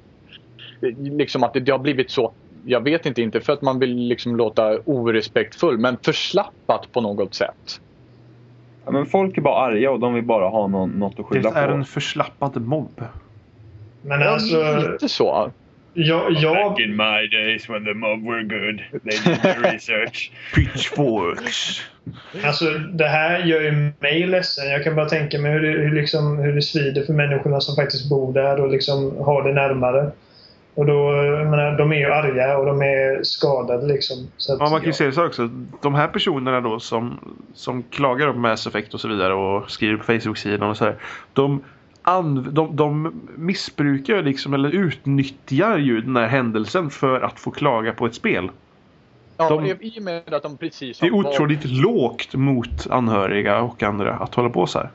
liksom 0.98 1.44
att 1.44 1.54
det, 1.54 1.60
det 1.60 1.72
har 1.72 1.80
blivit 1.80 2.12
så. 2.12 2.34
Jag 2.66 2.84
vet 2.84 3.06
inte, 3.06 3.22
inte 3.22 3.42
för 3.42 3.54
att 3.54 3.62
man 3.62 3.80
vill 3.80 3.96
liksom 3.98 4.36
låta 4.36 4.80
orespektfull, 4.86 5.78
men 5.78 5.98
förslappat 5.98 6.92
på 6.92 7.02
något 7.02 7.34
sätt. 7.34 7.82
Ja, 8.86 8.92
men 8.92 9.06
folk 9.06 9.38
är 9.38 9.42
bara 9.42 9.66
arga 9.66 9.92
och 9.92 10.00
de 10.00 10.14
vill 10.14 10.24
bara 10.24 10.50
ha 10.50 10.68
någon, 10.68 10.90
något 10.90 11.12
att 11.12 11.18
det 11.18 11.24
skylla 11.24 11.50
är 11.50 11.68
på. 11.68 11.74
en 11.74 11.86
förslappad 11.86 12.62
mobb. 12.62 13.04
Men 14.02 14.24
alltså, 14.24 14.78
lite 14.92 15.10
så. 15.10 15.52
jag, 15.94 16.32
jag, 16.32 16.82
in 16.82 16.96
my 16.96 17.28
days 17.32 17.70
when 17.70 17.86
the 17.86 17.94
mob 17.94 18.24
were 18.24 18.44
good. 18.44 19.02
They 19.04 19.20
did 19.34 19.42
the 19.42 19.54
research. 19.74 20.32
Pitchforks. 20.56 21.82
Alltså 22.46 22.66
det 22.94 23.08
här 23.08 23.40
gör 23.40 23.62
ju 23.62 23.92
mig 24.00 24.28
ledsen. 24.28 24.70
Jag 24.70 24.84
kan 24.84 24.96
bara 24.96 25.10
tänka 25.10 25.40
mig 25.40 25.52
hur 25.52 25.62
det, 25.62 25.68
hur 25.68 26.02
liksom, 26.02 26.38
hur 26.38 26.56
det 26.56 26.62
svider 26.62 27.04
för 27.04 27.14
människorna 27.14 27.60
som 27.60 27.76
faktiskt 27.76 28.10
bor 28.10 28.34
där 28.34 28.60
och 28.60 28.70
liksom 28.70 29.18
har 29.18 29.44
det 29.44 29.54
närmare. 29.54 30.12
Och 30.76 30.86
då, 30.86 31.14
jag 31.26 31.48
menar, 31.48 31.78
de 31.78 31.92
är 31.92 31.96
ju 31.96 32.06
arga 32.06 32.58
och 32.58 32.66
de 32.66 32.82
är 32.82 33.24
skadade 33.24 33.88
liksom. 33.88 34.18
Så 34.38 34.54
att, 34.54 34.60
Ja, 34.60 34.70
man 34.70 34.80
kan 34.80 34.90
ju 34.90 34.94
se 34.94 35.06
det 35.06 35.12
så 35.12 35.26
också. 35.26 35.50
De 35.82 35.96
här 35.96 36.08
personerna 36.08 36.62
då 36.62 36.80
som, 36.80 37.20
som 37.54 37.84
klagar 37.84 38.32
på 38.32 38.40
Mass 38.40 38.68
Effect 38.68 38.94
och 38.94 39.00
så 39.00 39.08
vidare 39.08 39.34
och 39.34 39.72
skriver 39.72 39.98
på 39.98 40.04
Facebook-sidan 40.04 40.70
och 40.70 40.78
så 40.78 40.86
här. 40.86 40.96
De, 41.34 41.64
an, 42.02 42.48
de, 42.52 42.76
de 42.76 43.22
missbrukar 43.36 44.24
liksom 44.24 44.54
eller 44.54 44.70
utnyttjar 44.70 45.78
ju 45.78 46.02
den 46.02 46.16
här 46.16 46.28
händelsen 46.28 46.90
för 46.90 47.22
att 47.22 47.40
få 47.40 47.52
klaga 47.52 47.94
på 47.94 48.06
ett 48.06 48.16
spel. 48.16 48.50
Ja, 49.40 49.50
De- 49.50 49.78
i 49.82 50.00
och 50.00 50.04
med 50.04 50.34
att 50.34 50.44
de 50.44 50.58
precis 50.58 51.00
Det 51.00 51.08
är 51.08 51.12
otroligt 51.14 51.66
lågt 51.66 52.34
mot 52.36 52.88
anhöriga 52.90 53.62
och 53.62 53.84
andra 53.84 54.14
att 54.16 54.36
hålla 54.36 54.50
på 54.50 54.68
så 54.68 54.80
här. 54.80 54.92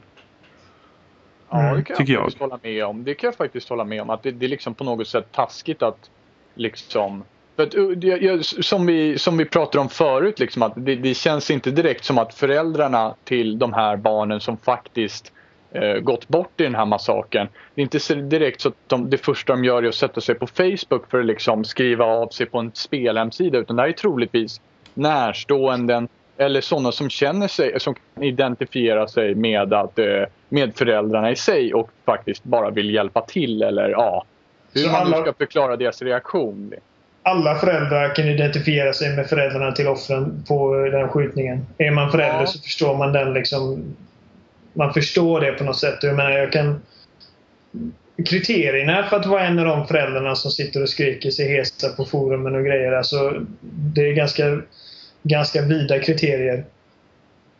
Ja, 1.50 1.58
det 1.62 1.68
Mm, 1.70 1.84
kan 1.84 1.96
jag, 1.98 2.08
jag. 2.08 2.22
faktiskt 2.22 2.40
hålla 2.40 2.58
med 2.62 2.84
om. 2.84 3.04
Det 3.04 3.14
kan 3.14 3.28
jag 3.28 3.36
faktiskt 3.36 3.68
hålla 3.68 3.84
med 3.84 4.02
om. 4.02 4.10
Att 4.10 4.22
det, 4.22 4.30
det 4.30 4.46
är 4.46 4.48
liksom 4.48 4.74
på 4.74 4.84
något 4.84 5.08
sätt 5.08 5.32
taskigt 5.32 5.82
att 5.82 6.10
liksom... 6.56 7.24
Att, 7.56 7.74
som, 8.64 8.86
vi, 8.86 9.18
som 9.18 9.36
vi 9.36 9.44
pratade 9.44 9.78
om 9.82 9.88
förut, 9.88 10.38
liksom, 10.38 10.62
att 10.62 10.72
det, 10.76 10.96
det 10.96 11.14
känns 11.14 11.50
inte 11.50 11.70
direkt 11.70 12.04
som 12.04 12.18
att 12.18 12.34
föräldrarna 12.34 13.16
till 13.24 13.58
de 13.58 13.72
här 13.72 13.96
barnen 13.96 14.40
som 14.40 14.56
faktiskt 14.58 15.32
gått 16.02 16.28
bort 16.28 16.60
i 16.60 16.62
den 16.62 16.74
här 16.74 16.84
massakern. 16.86 17.48
Det 17.74 17.80
är 17.80 17.82
inte 17.82 18.00
så 18.00 18.14
direkt 18.14 18.60
så 18.60 18.68
att 18.68 18.74
de, 18.86 19.10
det 19.10 19.18
första 19.18 19.52
de 19.52 19.64
gör 19.64 19.82
är 19.82 19.88
att 19.88 19.94
sätta 19.94 20.20
sig 20.20 20.34
på 20.34 20.46
Facebook 20.46 21.10
för 21.10 21.20
att 21.20 21.26
liksom 21.26 21.64
skriva 21.64 22.04
av 22.04 22.28
sig 22.28 22.46
på 22.46 22.58
en 22.58 22.70
spelhemsida. 22.74 23.58
Utan 23.58 23.76
det 23.76 23.82
här 23.82 23.88
är 23.88 23.92
troligtvis 23.92 24.60
närståenden 24.94 26.08
eller 26.36 26.60
sådana 26.60 26.92
som 26.92 27.10
känner 27.10 27.48
sig, 27.48 27.80
som 27.80 27.94
kan 27.94 28.22
identifiera 28.24 29.08
sig 29.08 29.34
med, 29.34 29.72
att, 29.72 29.98
eh, 29.98 30.22
med 30.48 30.76
föräldrarna 30.76 31.30
i 31.30 31.36
sig 31.36 31.74
och 31.74 31.90
faktiskt 32.04 32.44
bara 32.44 32.70
vill 32.70 32.94
hjälpa 32.94 33.20
till 33.20 33.62
eller 33.62 33.88
ja, 33.88 34.24
hur 34.74 34.80
Så 34.80 34.88
man 34.90 35.00
alla- 35.00 35.20
ska 35.22 35.32
förklara 35.32 35.76
deras 35.76 36.02
reaktion. 36.02 36.72
alla 37.22 37.54
föräldrar 37.54 38.14
kan 38.14 38.24
identifiera 38.28 38.92
sig 38.92 39.16
med 39.16 39.26
föräldrarna 39.26 39.72
till 39.72 39.88
offren 39.88 40.44
på 40.48 40.74
den 40.92 41.08
skjutningen. 41.08 41.66
Är 41.78 41.90
man 41.90 42.10
förälder 42.10 42.40
Ja. 42.40 42.46
så 42.46 42.58
förstår 42.58 42.96
man 42.96 43.12
den 43.12 43.32
liksom... 43.32 43.84
Man 44.74 44.94
förstår 44.94 45.40
det 45.40 45.52
på 45.52 45.64
något 45.64 45.78
sätt. 45.78 45.98
Jag 46.02 46.16
menar, 46.16 46.30
jag 46.30 46.52
kan... 46.52 46.82
Kriterierna 48.26 49.02
för 49.02 49.16
att 49.16 49.26
vara 49.26 49.46
en 49.46 49.58
av 49.58 49.64
de 49.64 49.86
föräldrarna 49.86 50.34
som 50.34 50.50
sitter 50.50 50.82
och 50.82 50.88
skriker 50.88 51.30
sig 51.30 51.48
hesa 51.48 51.88
på 51.88 52.04
forumen 52.04 52.54
och 52.54 52.64
grejer. 52.64 52.92
Alltså, 52.92 53.46
det 53.60 54.08
är 54.08 54.12
ganska, 54.12 54.60
ganska 55.22 55.62
vida 55.62 55.98
kriterier. 55.98 56.64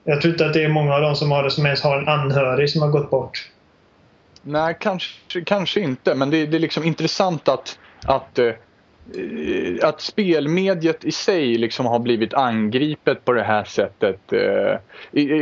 Jag 0.05 0.21
tror 0.21 0.33
inte 0.33 0.47
att 0.47 0.53
det 0.53 0.65
är 0.65 0.69
många 0.69 0.95
av 0.95 1.01
dem 1.01 1.17
som 1.17 1.31
har 1.31 1.43
det 1.43 1.51
som 1.51 1.67
ens 1.67 1.83
har 1.83 1.99
en 1.99 2.09
anhörig 2.09 2.71
som 2.71 2.83
har 2.83 2.89
gått 2.89 3.11
bort. 3.11 3.51
Nej, 4.43 4.77
kanske, 4.81 5.41
kanske 5.47 5.81
inte. 5.81 6.15
Men 6.15 6.31
det, 6.31 6.47
det 6.47 6.57
är 6.57 6.61
liksom 6.61 6.85
intressant 6.85 7.49
att, 7.49 7.79
att, 8.05 8.39
eh, 8.39 8.51
att 9.83 10.01
spelmediet 10.01 11.05
i 11.05 11.13
sig 11.13 11.59
liksom 11.59 11.87
har 11.87 11.99
blivit 11.99 12.35
angripet 12.35 13.25
på 13.25 13.33
det 13.33 13.43
här 13.43 13.65
sättet. 13.65 14.33
eh. 14.33 14.79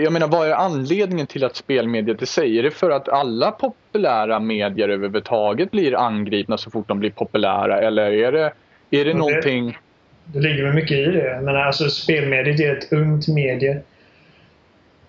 Jag 0.03 0.13
menar, 0.13 0.29
vad 0.29 0.49
är 0.49 0.53
anledningen 0.55 1.27
till 1.27 1.45
att 1.45 1.57
spelmediet 1.57 2.23
i 2.23 2.27
sig? 2.27 2.59
Är 2.59 2.63
det 2.63 2.71
för 2.71 2.91
att 2.91 3.09
alla 3.09 3.51
populära 3.51 4.41
medier 4.41 4.89
överhuvudtaget 4.89 5.71
blir 5.71 5.97
angripna 5.99 6.59
så 6.59 6.71
fort 6.71 6.89
de 6.89 6.99
blir 6.99 7.11
populära? 7.11 7.81
Eller 7.81 8.13
är 8.13 8.33
det, 8.33 8.41
är 8.41 8.53
det 8.91 9.05
det- 9.05 9.15
någonting... 9.15 9.79
Det 10.25 10.41
ligger 10.41 10.65
väl 10.65 10.75
mycket 10.75 10.97
i 10.99 11.05
det. 11.05 11.41
Men 11.43 11.57
alltså 11.57 11.89
spelmediet 11.91 12.61
är 12.61 12.77
ett 12.77 12.93
ungt 12.93 13.29
medie. 13.29 13.73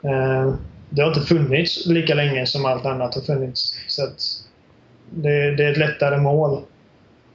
Eh, 0.04 0.54
Det 0.89 1.01
har 1.01 1.08
inte 1.10 1.22
funnits 1.22 1.86
lika 1.86 2.14
länge 2.16 2.45
som 2.45 2.66
allt 2.66 2.86
annat 2.86 3.16
har 3.16 3.22
funnits. 3.22 3.76
Så 3.88 4.04
att 4.04 4.20
det, 5.10 5.56
det 5.56 5.64
är 5.64 5.72
ett 5.72 5.78
lättare 5.78 6.18
mål. 6.18 6.62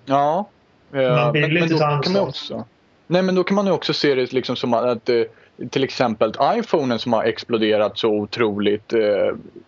Ja. 0.05 0.49
Eh, 0.93 1.17
Man 1.17 1.33
vill 1.33 1.57
inte 1.57 1.75
då 1.75 1.79
kan 1.79 2.13
man 2.13 2.23
också, 2.23 2.65
Nej, 3.07 3.23
men 3.23 3.35
då 3.35 3.45
kan 3.45 3.55
man 3.55 3.67
ju 3.67 3.73
också 3.73 3.93
se 3.93 4.15
det 4.15 4.33
liksom 4.33 4.57
som 4.57 4.75
att 4.75 5.09
eh, 5.09 5.23
till 5.71 5.85
exempel 5.85 6.33
iPhonen 6.43 6.99
som 6.99 7.13
har 7.13 7.25
exploderat 7.25 7.99
så 7.99 8.09
otroligt. 8.09 8.93
Eh, 8.93 9.01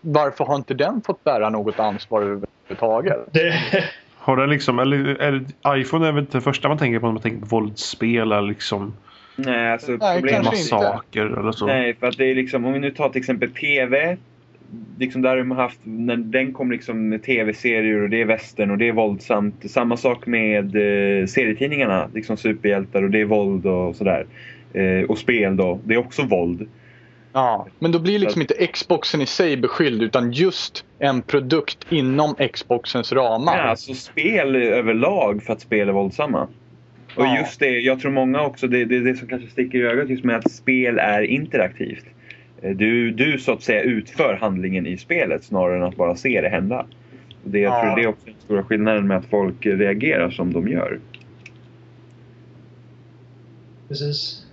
varför 0.00 0.44
har 0.44 0.56
inte 0.56 0.74
den 0.74 1.02
fått 1.06 1.24
bära 1.24 1.50
något 1.50 1.78
ansvar 1.78 2.22
överhuvudtaget? 2.22 3.18
Det, 3.32 3.54
Har 4.22 4.36
den 4.36 4.50
liksom, 4.50 4.78
eller, 4.78 4.98
eller 4.98 5.44
iPhone 5.68 6.08
är 6.08 6.12
väl 6.12 6.22
inte 6.22 6.38
det 6.38 6.42
första 6.42 6.68
man 6.68 6.78
tänker 6.78 6.98
på 6.98 7.06
när 7.06 7.12
man 7.12 7.22
tänker 7.22 7.40
på 7.40 7.46
våldsspel 7.46 8.32
eller 8.32 8.42
liksom 8.42 8.94
Nej, 9.36 9.72
alltså 9.72 9.92
Nej, 9.92 10.18
inte. 10.18 10.42
massaker 10.42 11.38
eller 11.38 11.52
så. 11.52 11.66
Nej, 11.66 11.96
för 12.00 12.06
att 12.06 12.16
det 12.16 12.30
är 12.30 12.34
liksom, 12.34 12.64
om 12.64 12.72
vi 12.72 12.78
nu 12.78 12.90
tar 12.90 13.08
till 13.08 13.20
exempel 13.20 13.50
TV. 13.50 14.16
Liksom 14.98 15.22
där 15.22 15.30
har 15.30 15.36
de 15.36 15.50
haft, 15.50 15.80
när 15.82 16.16
den 16.16 16.52
kom 16.52 16.70
liksom 16.70 17.08
med 17.08 17.22
TV-serier 17.22 18.02
och 18.02 18.10
det 18.10 18.20
är 18.20 18.24
västern 18.24 18.70
och 18.70 18.78
det 18.78 18.88
är 18.88 18.92
våldsamt. 18.92 19.70
Samma 19.70 19.96
sak 19.96 20.26
med 20.26 20.64
eh, 20.64 21.26
serietidningarna, 21.26 22.10
liksom 22.14 22.36
superhjältar 22.36 23.02
och 23.02 23.10
det 23.10 23.20
är 23.20 23.24
våld 23.24 23.66
och 23.66 23.96
sådär. 23.96 24.26
Eh, 24.72 25.10
och 25.10 25.18
spel 25.18 25.56
då, 25.56 25.80
det 25.84 25.94
är 25.94 25.98
också 25.98 26.22
våld. 26.22 26.68
Ja, 27.32 27.66
men 27.78 27.92
då 27.92 27.98
blir 27.98 28.18
liksom 28.18 28.40
inte 28.40 28.66
Xboxen 28.66 29.20
i 29.20 29.26
sig 29.26 29.56
beskylld 29.56 30.02
utan 30.02 30.32
just 30.32 30.84
en 30.98 31.22
produkt 31.22 31.86
inom 31.90 32.34
Xboxens 32.52 33.12
ramar. 33.12 33.56
Ja, 33.56 33.62
alltså 33.62 33.94
spel 33.94 34.56
överlag 34.56 35.42
för 35.42 35.52
att 35.52 35.60
spel 35.60 35.88
är 35.88 35.92
våldsamma. 35.92 36.48
Och 37.16 37.24
Ja. 37.24 37.38
just 37.38 37.60
det, 37.60 37.70
jag 37.70 38.00
tror 38.00 38.12
många 38.12 38.42
också, 38.42 38.66
det 38.66 38.80
är 38.80 38.84
det, 38.84 39.00
det 39.00 39.14
som 39.14 39.28
kanske 39.28 39.48
sticker 39.48 39.78
i 39.78 39.82
ögat 39.82 40.08
just 40.08 40.24
med 40.24 40.36
att 40.36 40.50
spel 40.50 40.98
är 40.98 41.22
interaktivt. 41.22 42.04
Eh, 42.62 42.76
Du, 42.76 43.10
du 43.10 43.38
så 43.38 43.52
att 43.52 43.62
säga 43.62 43.82
utför 43.82 44.34
handlingen 44.40 44.86
i 44.86 44.96
spelet 44.96 45.44
snarare 45.44 45.76
än 45.76 45.82
att 45.82 45.96
bara 45.96 46.16
se 46.16 46.40
det 46.40 46.48
hända. 46.48 46.86
Och 47.44 47.50
Det, 47.50 47.58
jag 47.58 47.72
Ja. 47.74 47.82
tror 47.82 47.96
det 47.96 48.02
är 48.02 48.06
också 48.08 48.26
den 48.26 48.34
stora 48.44 48.62
skillnaden 48.64 49.06
med 49.06 49.16
att 49.16 49.26
folk 49.26 49.66
reagerar 49.66 50.30
som 50.30 50.52
de 50.52 50.68
gör. 50.68 51.00
Precis. 53.88 54.46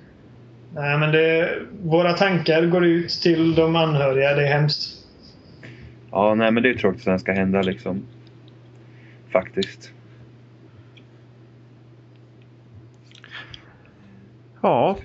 Nej, 0.73 0.97
men 0.97 1.11
det, 1.11 1.59
våra 1.83 2.13
tankar 2.13 2.65
går 2.65 2.85
ut 2.85 3.09
till 3.09 3.55
de 3.55 3.75
anhöriga. 3.75 4.33
Det 4.33 4.47
är 4.47 4.53
hemskt. 4.59 5.07
Ja, 6.11 6.35
nej 6.35 6.51
men 6.51 6.63
det 6.63 6.69
är 6.69 6.73
tråkigt 6.73 7.07
att 7.07 7.15
det 7.15 7.19
ska 7.19 7.31
hända 7.31 7.61
liksom. 7.61 8.03
Faktiskt. 9.29 9.91
Ja, 14.61 14.97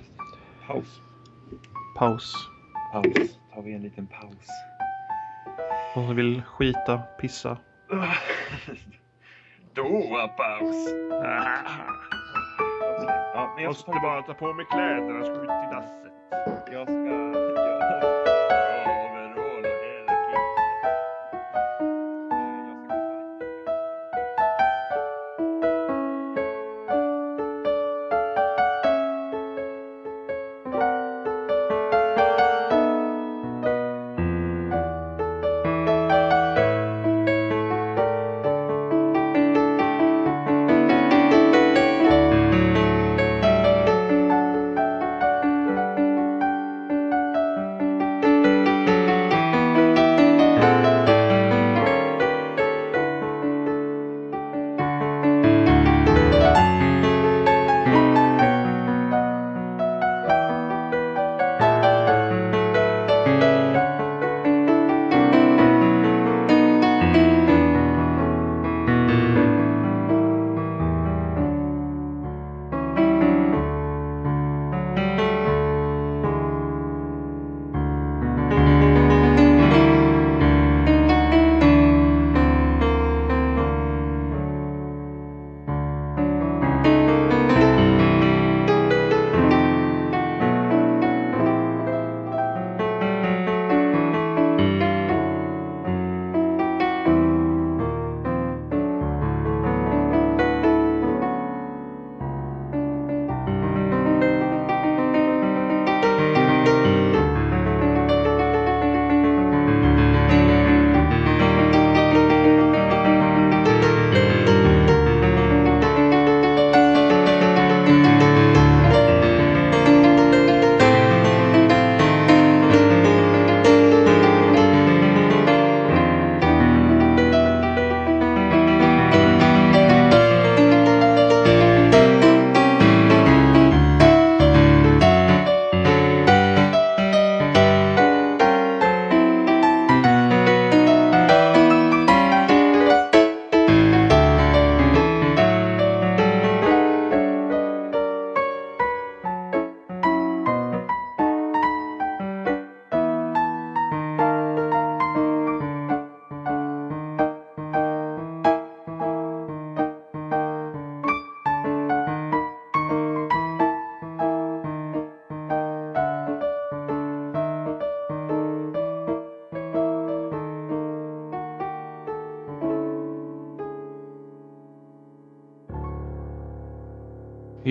Paus. 0.67 1.01
paus. 1.97 2.33
Paus. 2.93 3.39
Tar 3.53 3.61
vi 3.61 3.73
en 3.73 3.81
liten 3.81 4.07
paus. 4.07 4.47
Någon 5.95 6.07
som 6.07 6.15
vill 6.15 6.41
skita, 6.41 6.97
pissa. 6.97 7.57
Då 9.73 10.29
paus. 10.37 10.75
Ja, 13.35 13.53
men 13.55 13.63
jag 13.63 13.75
ska, 13.75 13.91
bara 13.91 14.21
ta 14.21 14.33
på 14.33 14.53
mig 14.53 14.65
kläderna 14.71 15.19
och 15.19 15.25
ska 15.25 15.35
ut 15.35 15.43
i 15.43 15.75
dasset. 15.75 16.13
jag 16.71 16.87
ska 16.87 17.22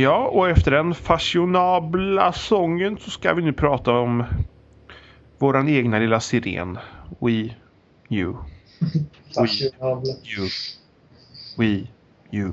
Ja, 0.02 0.28
och 0.28 0.48
efter 0.48 0.70
den 0.70 0.94
fashionabla 0.94 2.32
sången 2.32 2.98
så 2.98 3.10
ska 3.10 3.34
vi 3.34 3.42
nu 3.42 3.52
prata 3.52 3.92
om 3.92 4.24
våran 5.38 5.68
egna 5.68 5.98
lilla 5.98 6.20
siren. 6.20 6.78
We, 7.20 7.50
you, 8.08 8.36
Fashionabla. 9.34 10.12
you, 10.36 10.48
we, 11.58 11.86
you 12.30 12.52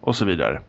och 0.00 0.16
så 0.16 0.24
vidare. 0.24 0.60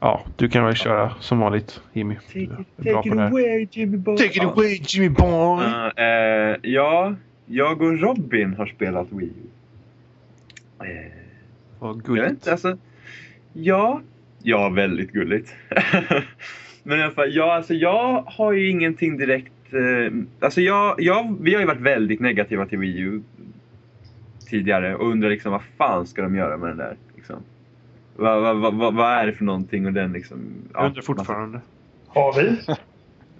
Ja, 0.00 0.24
du 0.36 0.48
kan 0.48 0.64
väl 0.64 0.74
köra 0.74 1.14
som 1.20 1.38
vanligt 1.38 1.80
Jimmy. 1.92 2.14
Take 2.14 2.40
it, 2.40 2.48
take 2.76 3.08
it 3.08 3.12
away 3.18 3.68
Jimmy 3.70 3.96
Boy. 3.96 4.16
Take 4.16 4.38
it 4.38 4.44
away 4.44 4.80
Jimmy 4.86 5.08
boy! 5.08 5.64
Ja, 5.64 5.92
eh, 5.96 6.56
ja, 6.62 7.14
jag 7.46 7.82
och 7.82 7.98
Robin 8.00 8.54
har 8.54 8.66
spelat 8.66 9.06
Wii 9.10 9.26
U. 9.26 9.48
Eh, 10.80 11.12
Vad 11.78 11.90
jag 11.90 11.94
vet 11.96 12.04
gulligt. 12.04 12.30
inte, 12.30 12.52
alltså. 12.52 12.76
Ja, 13.58 14.00
ja 14.42 14.68
väldigt 14.68 15.12
gulligt. 15.12 15.54
Men 16.82 16.98
i 16.98 17.02
alla 17.02 17.12
fall, 17.12 17.34
ja, 17.34 17.54
alltså 17.54 17.74
jag 17.74 18.22
har 18.26 18.52
ju 18.52 18.70
ingenting 18.70 19.16
direkt... 19.16 19.52
Eh, 19.70 20.12
alltså 20.40 20.60
jag, 20.60 20.94
jag, 20.98 21.36
vi 21.40 21.54
har 21.54 21.60
ju 21.60 21.66
varit 21.66 21.80
väldigt 21.80 22.20
negativa 22.20 22.66
till 22.66 22.78
Wii 22.78 22.98
U 22.98 23.22
tidigare 24.46 24.94
och 24.94 25.10
undrar 25.10 25.30
liksom 25.30 25.52
vad 25.52 25.62
fan 25.78 26.06
ska 26.06 26.22
de 26.22 26.36
göra 26.36 26.56
med 26.56 26.68
den 26.68 26.76
där? 26.76 26.96
Liksom. 27.16 27.36
Vad, 28.16 28.42
vad, 28.42 28.56
vad, 28.56 28.74
vad, 28.74 28.94
vad 28.94 29.12
är 29.12 29.26
det 29.26 29.32
för 29.32 29.44
någonting? 29.44 29.86
Och 29.86 29.92
den 29.92 30.12
liksom, 30.12 30.38
Jag 30.72 30.86
undrar 30.86 31.02
fortfarande. 31.02 31.60
Har 32.06 32.42
vi? 32.42 32.56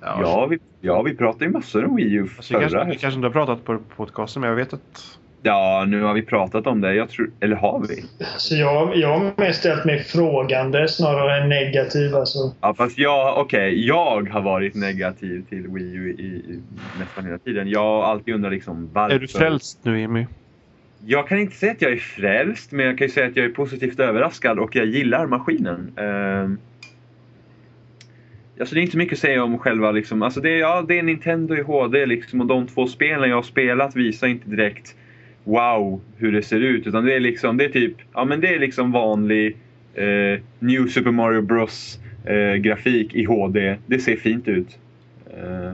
Ja, 0.01 0.47
vi, 0.51 0.59
ja, 0.81 1.03
vi 1.03 1.15
pratade 1.15 1.45
ju 1.45 1.51
massor 1.51 1.85
om 1.85 1.97
Wii 1.97 2.13
U 2.13 2.29
Alltså, 2.37 2.55
vi, 2.55 2.61
kanske, 2.61 2.85
vi 2.85 2.97
kanske 2.97 3.17
inte 3.19 3.27
har 3.27 3.33
pratat 3.33 3.65
på 3.65 3.79
podcasten 3.97 4.41
men 4.41 4.51
jag 4.51 4.57
vet 4.57 4.73
att 4.73 5.19
Ja, 5.43 5.85
nu 5.89 6.03
har 6.03 6.15
vi 6.15 6.23
pratat 6.23 6.67
om 6.67 6.81
det. 6.81 6.95
Jag 6.95 7.11
tror, 7.11 7.31
eller 7.41 7.57
har 7.57 7.87
vi? 7.89 8.05
Så 8.39 8.57
jag, 8.57 8.97
jag 8.97 9.19
har 9.19 9.33
mest 9.37 9.59
ställt 9.59 9.85
mig 9.85 10.03
frågande 10.03 10.89
snarare 10.89 11.43
än 11.43 11.49
negativ. 11.49 12.15
Alltså. 12.15 12.39
Ja, 12.61 12.75
fast 12.75 12.99
jag, 12.99 13.39
okej, 13.39 13.87
jag 13.87 14.29
har 14.29 14.43
varit 14.43 14.75
negativ 14.75 15.45
till 15.49 15.69
Wii 15.69 15.95
U 15.95 16.17
i, 16.19 16.23
i 16.23 16.61
nästan 16.99 17.25
hela 17.25 17.39
tiden. 17.39 17.69
Jag 17.69 17.81
har 17.81 18.05
alltid 18.05 18.35
undrat 18.35 18.53
liksom 18.53 18.91
varför. 18.93 19.17
Är 19.17 19.21
du 19.21 19.29
frälst 19.29 19.79
nu 19.83 20.01
Jimmy? 20.01 20.27
Jag 21.07 21.29
kan 21.29 21.39
inte 21.39 21.57
säga 21.57 21.73
att 21.73 21.83
jag 21.83 21.93
är 21.93 21.97
frälst, 21.97 22.73
men 22.73 22.87
jag 22.87 22.99
kan 22.99 23.07
ju 23.07 23.13
säga 23.13 23.27
att 23.27 23.37
jag 23.37 23.47
är 23.47 23.51
positivt 23.51 24.01
överraskad 24.01 24.59
och 24.59 24.77
jag 24.77 24.87
gillar 24.87 25.27
maskinen. 25.27 25.93
Ehm, 25.97 26.59
Alltså 28.61 28.75
det 28.75 28.81
är 28.81 28.83
inte 28.83 28.97
mycket 28.97 29.13
att 29.13 29.19
säga 29.19 29.45
om 29.45 29.59
själva 29.59 29.91
liksom, 29.91 30.23
alltså 30.23 30.41
det, 30.41 30.51
är, 30.51 30.59
ja, 30.59 30.85
det 30.89 30.99
är 30.99 31.03
Nintendo 31.03 31.57
i 31.57 31.63
HD 31.63 32.07
liksom 32.07 32.41
och 32.41 32.47
de 32.47 32.67
två 32.67 32.87
spelen 32.87 33.31
jag 33.31 33.37
har 33.37 33.43
spelat 33.43 33.97
visar 33.97 34.27
inte 34.27 34.51
direkt 34.51 34.95
wow 35.47 36.01
hur 36.17 36.33
det 36.33 36.43
ser 36.43 36.61
ut 36.61 36.87
utan 36.87 37.05
det 37.05 37.15
är 37.15 37.21
liksom, 37.21 37.57
det 37.57 37.65
är 37.65 37.69
typ, 37.69 37.95
ja 38.15 38.25
men 38.25 38.41
det 38.41 38.55
är 38.55 38.59
liksom 38.59 38.93
vanlig 38.93 39.57
eh, 39.95 40.41
New 40.59 40.87
Super 40.87 41.11
Mario 41.11 41.41
Bros 41.43 41.99
eh, 42.25 42.55
grafik 42.55 43.15
i 43.15 43.25
HD. 43.25 43.77
Det 43.87 43.99
ser 43.99 44.17
fint 44.17 44.49
ut. 44.49 44.79
Eh, 45.37 45.73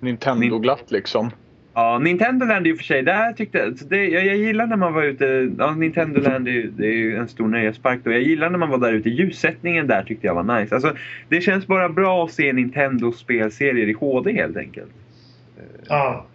Nintendo-glatt 0.00 0.90
liksom. 0.90 1.30
Ja, 1.74 1.98
Nintendo 1.98 2.46
Land 2.46 2.66
i 2.66 2.72
och 2.72 2.76
för 2.76 2.84
sig, 2.84 3.02
där 3.02 3.32
tyckte 3.32 3.58
jag, 3.58 3.76
det, 3.88 4.08
jag, 4.08 4.26
jag 4.26 4.36
gillar 4.36 4.66
när 4.66 4.76
man 4.76 4.92
var 4.94 5.02
ute, 5.02 5.50
ja, 5.58 5.74
Nintendo 5.74 6.20
Land 6.20 6.48
är, 6.48 6.52
ju- 6.52 6.70
det 6.76 6.86
är 6.86 6.92
ju 6.92 7.16
en 7.16 7.28
stor 7.28 7.48
nöjespark 7.48 8.00
då. 8.04 8.12
Jag 8.12 8.22
gillar 8.22 8.50
när 8.50 8.58
man 8.58 8.70
var 8.70 8.78
där 8.78 8.92
ute, 8.92 9.10
ljussättningen 9.10 9.86
där 9.86 10.02
tyckte 10.02 10.26
jag 10.26 10.34
var 10.34 10.60
nice. 10.60 10.74
Alltså, 10.74 10.92
det 11.28 11.40
känns 11.40 11.66
bara 11.66 11.88
bra 11.88 12.24
att 12.24 12.32
se 12.32 12.52
Nintendo 12.52 13.12
spelserier 13.12 13.88
i 13.88 13.92
HD 13.92 14.32
helt 14.32 14.56
enkelt. 14.56 14.90
Ja. 15.88 16.26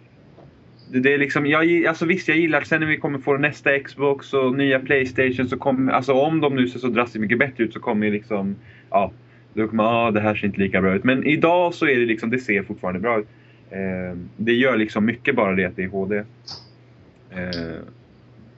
Det, 1.02 1.14
är 1.14 1.18
liksom, 1.18 1.46
jag, 1.46 1.86
alltså 1.86 2.04
visst, 2.06 2.28
jag 2.28 2.36
gillar 2.36 2.60
sen 2.60 2.80
när 2.80 2.86
vi 2.86 2.96
kommer 2.96 3.18
få 3.18 3.36
nästa 3.36 3.78
Xbox 3.78 4.32
och 4.32 4.56
nya 4.56 4.78
Playstation 4.78 5.48
så 5.48 5.56
kommer, 5.56 5.92
alltså 5.92 6.12
om 6.12 6.40
de 6.40 6.56
nu 6.56 6.68
ser 6.68 6.78
så 6.78 6.88
drastiskt 6.88 7.20
mycket 7.20 7.38
bättre 7.38 7.64
ut 7.64 7.72
så 7.72 7.80
kommer 7.80 8.06
ju 8.06 8.12
liksom, 8.12 8.56
ja, 8.90 9.12
då 9.54 9.68
kommer 9.68 9.84
ah, 9.84 10.10
det 10.10 10.20
här 10.20 10.34
ser 10.34 10.46
inte 10.46 10.60
lika 10.60 10.80
bra 10.80 10.94
ut. 10.94 11.04
Men 11.04 11.26
idag 11.26 11.74
så 11.74 11.86
är 11.86 11.98
det 11.98 12.06
liksom, 12.06 12.30
det 12.30 12.38
ser 12.38 12.62
fortfarande 12.62 13.00
bra 13.00 13.18
ut. 13.18 13.26
Eh, 13.70 14.18
det 14.36 14.52
gör 14.52 14.76
liksom 14.76 15.04
mycket 15.04 15.36
bara 15.36 15.54
det 15.54 15.64
att 15.64 15.76
det 15.76 15.82
är 15.82 15.88
HD. 15.88 16.16
Eh, 16.16 16.24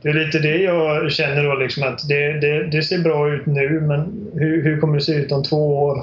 Det 0.03 0.09
är 0.09 0.14
lite 0.14 0.39
det 0.39 0.57
jag 0.57 1.12
känner 1.12 1.45
då 1.45 1.55
liksom 1.55 1.82
att 1.82 2.09
det, 2.09 2.41
det, 2.41 2.66
det 2.70 2.82
ser 2.82 2.99
bra 2.99 3.34
ut 3.34 3.47
nu 3.47 3.80
men 3.80 4.30
hur, 4.34 4.62
hur 4.62 4.80
kommer 4.80 4.95
det 4.95 5.01
se 5.01 5.14
ut 5.14 5.32
om 5.32 5.43
två 5.43 5.78
år? 5.78 5.99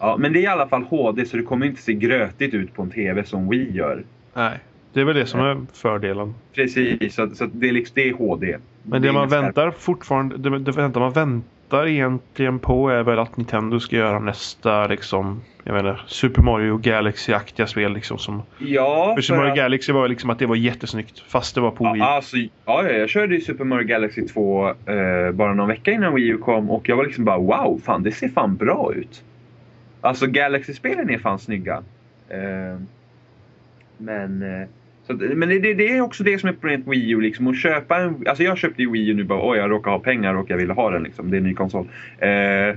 Ja, 0.00 0.16
men 0.18 0.32
det 0.32 0.38
är 0.38 0.42
i 0.42 0.46
alla 0.46 0.68
fall 0.68 0.82
HD 0.82 1.24
så 1.24 1.36
det 1.36 1.42
kommer 1.42 1.66
inte 1.66 1.82
se 1.82 1.92
grötigt 1.92 2.54
ut 2.54 2.74
på 2.74 2.82
en 2.82 2.90
TV 2.90 3.24
som 3.24 3.48
Wii 3.48 3.76
gör. 3.76 4.04
Nej. 4.34 4.58
Det 4.92 5.00
är 5.00 5.04
väl 5.04 5.16
det 5.16 5.26
som 5.26 5.40
är 5.40 5.60
fördelen. 5.72 6.34
Precis, 6.54 7.14
så, 7.14 7.30
så 7.34 7.46
det, 7.52 7.68
är 7.68 7.72
liksom, 7.72 7.92
det 7.94 8.08
är 8.08 8.12
HD. 8.12 8.56
Men 8.82 9.02
är 9.02 9.06
det 9.06 9.12
man 9.12 9.28
väntar 9.28 9.70
fortfarande, 9.70 10.36
det, 10.50 10.58
det 10.58 10.72
väntar 10.72 11.00
man 11.00 11.12
väntar 11.12 11.86
egentligen 11.86 12.58
på 12.58 12.88
är 12.90 13.02
väl 13.02 13.18
att 13.18 13.36
Nintendo 13.36 13.80
ska 13.80 13.96
göra 13.96 14.18
nästa 14.18 14.86
liksom, 14.86 15.40
jag 15.64 15.74
menar, 15.74 16.02
Super 16.06 16.42
Mario 16.42 16.76
Galaxy-aktiga 16.78 17.66
spel 17.66 17.92
liksom 17.92 18.18
som... 18.18 18.42
Ja, 18.58 19.12
För 19.16 19.22
Super 19.22 19.38
Mario 19.38 19.50
att- 19.50 19.56
Galaxy 19.56 19.92
var 19.92 20.08
liksom 20.08 20.30
att 20.30 20.38
det 20.38 20.46
var 20.46 20.56
jättesnyggt 20.56 21.18
fast 21.18 21.54
det 21.54 21.60
var 21.60 21.70
på 21.70 21.92
Wii. 21.92 22.00
Ja, 22.00 22.06
alltså, 22.06 22.36
ja, 22.36 22.48
ja, 22.66 22.90
jag 22.90 23.08
körde 23.08 23.34
ju 23.34 23.40
Super 23.40 23.64
Mario 23.64 23.86
Galaxy 23.86 24.26
2 24.28 24.68
eh, 24.68 25.32
bara 25.32 25.54
någon 25.54 25.68
vecka 25.68 25.92
innan 25.92 26.14
Wii 26.14 26.28
U 26.28 26.38
kom 26.38 26.70
och 26.70 26.88
jag 26.88 26.96
var 26.96 27.04
liksom 27.04 27.24
bara 27.24 27.38
wow, 27.38 27.80
fan 27.84 28.02
det 28.02 28.12
ser 28.12 28.28
fan 28.28 28.56
bra 28.56 28.92
ut. 28.94 29.22
Alltså 30.00 30.26
Galaxy-spelen 30.26 31.10
är 31.10 31.18
fan 31.18 31.38
snygga. 31.38 31.82
Eh, 32.28 32.80
men 33.98 34.42
eh, 34.42 34.68
så, 35.06 35.12
att- 35.12 35.36
men 35.36 35.48
det, 35.48 35.74
det, 35.74 35.88
är 35.88 36.00
också 36.00 36.24
det 36.24 36.38
som 36.38 36.48
är 36.48 36.52
problemet 36.52 36.86
med 36.86 36.96
Wii 36.98 37.10
U. 37.10 37.20
Liksom, 37.20 37.46
att 37.46 37.58
köpa 37.58 37.96
en, 37.96 38.24
alltså 38.26 38.44
jag 38.44 38.58
köpte 38.58 38.82
ju 38.82 38.90
Wii 38.90 39.08
U 39.08 39.14
nu 39.14 39.24
bara 39.24 39.50
oj 39.50 39.58
jag 39.58 39.70
råkar 39.70 39.90
ha 39.90 39.98
pengar 39.98 40.34
och 40.34 40.50
jag 40.50 40.56
ville 40.56 40.72
ha 40.72 40.90
den. 40.90 41.02
Liksom. 41.02 41.30
Det 41.30 41.36
är 41.36 41.38
en 41.38 41.44
ny 41.46 41.54
konsol. 41.54 41.86
Eh, 42.18 42.74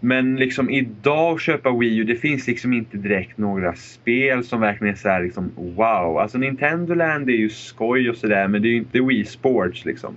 men 0.00 0.36
liksom 0.36 0.70
idag 0.70 1.34
att 1.34 1.40
köpa 1.40 1.78
Wii 1.78 1.96
U, 1.98 2.04
det 2.04 2.16
finns 2.16 2.46
liksom 2.46 2.72
inte 2.72 2.96
direkt 2.96 3.38
några 3.38 3.74
spel 3.74 4.44
som 4.44 4.60
verkligen 4.60 4.94
är 4.94 4.98
så 4.98 5.08
här 5.08 5.22
liksom 5.22 5.50
wow. 5.56 6.18
Alltså 6.18 6.38
Nintendo 6.38 6.94
Land 6.94 7.28
är 7.28 7.34
ju 7.34 7.48
skoj 7.50 8.10
och 8.10 8.16
sådär 8.16 8.48
men 8.48 8.62
det 8.62 8.68
är 8.68 8.70
ju 8.70 8.76
inte 8.76 9.00
Wii 9.00 9.24
Sports 9.24 9.84
liksom. 9.84 10.14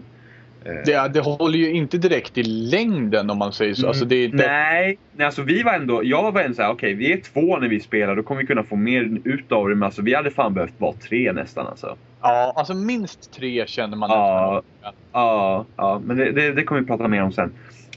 Eh, 0.68 0.74
Det, 0.86 1.10
det 1.14 1.20
håller 1.20 1.60
ju 1.60 1.72
inte 1.72 1.98
direkt 1.98 2.38
i 2.38 2.44
längden 2.44 3.30
om 3.30 3.38
man 3.38 3.54
säger 3.54 3.74
så. 3.74 3.88
Alltså 3.88 4.06
det 4.06 4.16
är 4.16 4.26
inte... 4.26 4.48
Nej, 4.48 4.98
nej, 5.16 5.26
alltså 5.26 5.42
vi 5.42 5.64
var 5.64 5.74
ändå, 5.74 6.02
jag 6.04 6.32
var 6.32 6.42
ändå 6.42 6.56
såhär, 6.56 6.70
okej 6.70 6.94
vi 6.94 7.14
är 7.14 7.18
två 7.18 7.58
när 7.58 7.68
vi 7.68 7.80
spelar, 7.80 8.16
då 8.16 8.24
kommer 8.24 8.42
vi 8.42 8.48
kunna 8.48 8.64
få 8.64 8.76
mer 8.76 9.20
ut 9.24 9.52
av 9.52 9.70
det. 9.70 9.76
Men 9.76 9.84
alltså 9.84 10.02
vi 10.02 10.14
hade 10.16 10.32
fan 10.32 10.54
behövt 10.54 10.74
vara 10.78 10.94
tre 10.94 11.34
nästan 11.34 11.68
alltså. 11.68 11.98
Ja, 12.22 12.54
alltså 12.56 12.74
minst 12.74 13.34
tre 13.34 13.68
känner 13.68 13.98
man 13.98 14.10
Ja. 14.10 14.64
Ja, 15.12 15.66
ja 15.76 16.02
men 16.06 16.18
det, 16.18 16.32
det, 16.32 16.54
det 16.54 16.64
kommer 16.64 16.82
vi 16.82 16.88
prata 16.88 17.08
mer 17.08 17.24
om 17.24 17.32
sen. 17.32 17.52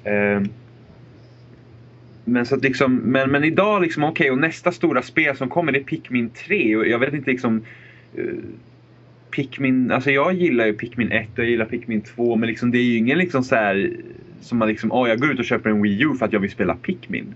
Ehm, 0.05 0.49
men 2.25 2.47
så 2.47 2.55
att 2.55 2.63
liksom, 2.63 2.97
men, 2.97 3.31
men 3.31 3.45
idag 3.45 3.83
liksom, 3.83 4.05
okej 4.05 4.31
och 4.31 4.39
nästa 4.39 4.73
stora 4.73 5.03
spel 5.03 5.37
som 5.37 5.49
kommer 5.49 5.73
det 5.73 5.79
är 5.79 5.83
Pikmin 5.85 6.31
3 6.31 6.77
och 6.77 6.87
jag 6.87 6.99
vet 6.99 7.15
inte 7.15 7.31
liksom 7.31 7.65
eh, 8.17 8.25
Pikmin, 9.31 9.91
alltså 9.91 10.11
jag 10.11 10.33
gillar 10.33 10.67
ju 10.67 10.73
Pikmin 10.73 11.13
1 11.13 11.29
och 11.33 11.39
jag 11.39 11.47
gillar 11.51 11.65
Pikmin 11.65 12.01
2 12.01 12.37
men 12.37 12.49
liksom 12.49 12.71
det 12.71 12.79
är 12.79 12.83
ju 12.83 12.97
ingen 12.97 13.19
liksom 13.19 13.43
så 13.45 13.55
här 13.55 13.91
som 14.41 14.59
man 14.59 14.69
liksom, 14.69 14.93
åh 14.93 15.09
jag 15.09 15.21
går 15.21 15.33
ut 15.33 15.39
och 15.39 15.45
köper 15.45 15.71
en 15.71 15.83
Wii 15.83 16.03
U 16.03 16.09
för 16.19 16.27
att 16.27 16.33
jag 16.33 16.41
vill 16.41 16.51
spela 16.51 16.75
Pikmin. 16.75 17.35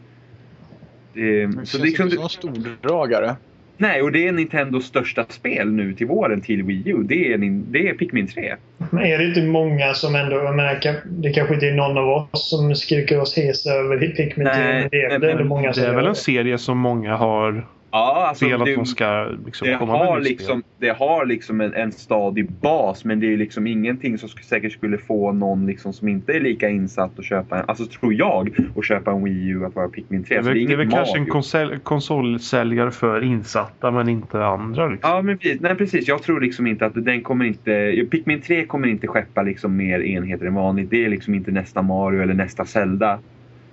Det, 1.12 1.47
Det 1.47 1.53
så 1.53 1.78
känns 1.78 1.84
liksom, 1.84 2.05
inte 2.05 2.16
som 2.16 2.20
någon 2.22 2.30
stordragare. 2.30 3.36
nej, 3.76 4.03
och 4.03 4.12
det 4.12 4.28
är 4.28 4.32
Nintendos 4.32 4.84
största 4.86 5.24
spel 5.28 5.72
nu 5.72 5.95
till 5.95 6.07
våren 6.07 6.40
till 6.40 6.62
Wii 6.62 6.82
U. 6.90 6.97
Det 7.05 7.32
är, 7.32 7.38
det 7.70 7.88
är 7.88 7.95
Pikmin 7.95 8.26
3. 8.26 8.55
Men 8.90 9.05
är 9.05 9.18
det 9.18 9.24
inte 9.24 9.42
många 9.42 9.95
som 9.95 10.14
ändå, 10.14 10.36
jag 10.36 10.57
menar, 10.57 10.80
det 11.22 11.30
kanske 11.32 11.55
inte 11.55 11.66
är 11.68 11.74
någon 11.74 11.99
av 11.99 12.09
oss 12.09 12.51
som 12.51 12.74
skriker 12.74 13.20
oss 13.20 13.36
hesa 13.36 13.70
över 13.70 13.99
Pikmin 13.99 14.47
3, 14.47 14.55
Nej, 14.57 14.80
men 14.80 14.90
det 14.90 15.03
är 15.03 15.11
väl 15.11 15.20
men- 15.20 15.30
ändå 15.30 15.45
många 15.45 15.72
Det 15.72 15.80
är 15.86 15.95
väl 15.95 16.05
en 16.07 16.12
det. 16.12 16.18
serie 16.18 16.59
som 16.59 16.78
många 16.78 17.16
har 17.16 17.66
Ja, 17.97 18.26
alltså 18.28 18.47
det- 18.47 18.55
att 18.55 18.66
de 18.66 18.86
ska 18.86 19.28
liksom 19.47 19.68
det 19.68 19.76
komma 19.76 19.92
med 19.99 20.07
har, 20.07 20.18
nytt 20.18 20.28
liksom, 20.28 20.62
det 20.78 20.88
har 20.99 21.26
liksom 21.26 21.61
en, 21.61 21.74
en 21.74 21.92
stadig 21.92 22.51
bas 22.53 23.05
men 23.05 23.20
det 23.20 23.32
är 23.32 23.36
liksom 23.36 23.66
ingenting 23.66 24.18
som 24.18 24.28
säkert 24.28 24.72
skulle 24.72 24.99
få 24.99 25.32
någon 25.32 25.66
liksom 25.66 25.92
som 25.92 26.09
inte 26.09 26.32
är 26.32 26.40
lika 26.40 26.68
insatt 26.68 27.18
att 27.18 27.24
köpa 27.24 27.59
en, 27.59 27.64
alltså 27.68 27.86
tror 27.86 28.14
jag, 28.14 28.51
att 28.76 28.84
köpa 28.84 29.11
en 29.11 29.24
Wii 29.24 29.49
U 29.49 29.64
att 29.64 29.74
vara 29.74 29.88
Pikmin 29.88 30.24
3. 30.24 30.40
Det 30.40 30.51
är 30.51 30.55
det 30.55 30.61
är 30.62 30.66
det 30.66 30.72
är 30.72 30.76
väl 30.76 30.90
kanske 30.90 31.18
en 31.18 31.26
konsol, 31.26 31.78
konsolsäljare 31.82 32.90
för 32.90 33.24
insatta 33.24 33.90
men 33.90 34.09
inte 34.09 34.45
andra. 34.45 34.88
Liksom. 34.88 35.11
Ja 35.11 35.22
men 35.22 35.38
precis, 35.38 35.61
nej 35.61 35.74
precis. 35.74 36.09
Jag 36.09 36.22
tror 36.22 36.40
liksom 36.40 36.66
inte 36.66 36.86
att 36.86 37.05
den 37.05 37.22
kommer 37.22 37.45
inte, 37.45 38.05
Pikmin 38.11 38.40
3 38.40 38.66
kommer 38.66 38.88
inte 38.88 39.07
skeppa 39.07 39.42
liksom 39.42 39.76
mer 39.76 40.01
enheter 40.01 40.47
än 40.47 40.55
vanligt. 40.55 40.90
Det 40.90 41.05
är 41.05 41.09
liksom 41.09 41.34
inte 41.34 41.51
nästa 41.51 41.82
Mario 41.82 42.22
eller 42.22 42.34
nästa 42.34 42.64
Zelda. 42.64 43.18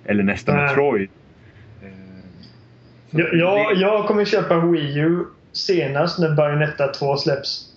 Eller 0.04 0.22
nästa 0.22 0.54
Nej. 0.54 0.62
Metroid. 0.62 1.08
Jag, 3.14 3.76
jag, 3.76 4.06
kommer 4.06 4.24
köpa 4.24 4.58
Wii 4.66 4.98
U 4.98 5.24
senast 5.52 6.18
när 6.18 6.34
Bayonetta 6.34 6.88
2 6.88 7.16
släpps. 7.16 7.68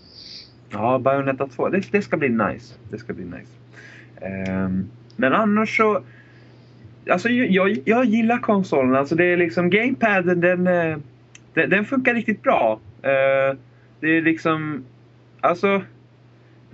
Ja, 0.69 0.99
Bayonetta 0.99 1.47
2. 1.47 1.69
Det, 1.69 1.91
det 1.91 2.01
ska 2.01 2.17
bli 2.17 2.29
nice. 2.29 2.73
Det 2.91 2.97
ska 2.97 3.13
bli 3.13 3.25
nice. 3.25 3.51
Ehm, 4.21 4.89
men 5.15 5.33
annars 5.33 5.77
så... 5.77 6.01
Alltså 7.09 7.29
jag, 7.29 7.77
jag, 7.85 8.05
gillar 8.05 8.37
konsolen. 8.37 8.95
Alltså 8.95 9.15
det 9.15 9.25
är 9.25 9.37
liksom 9.37 9.69
gamepaden 9.69 10.41
den, 10.41 10.67
eh, 10.67 10.97
den, 11.53 11.69
den 11.69 11.85
funkar 11.85 12.13
riktigt 12.13 12.43
bra. 12.43 12.79
Eh, 13.01 13.57
det 13.99 14.17
är 14.17 14.21
liksom... 14.21 14.83
Alltså... 15.41 15.81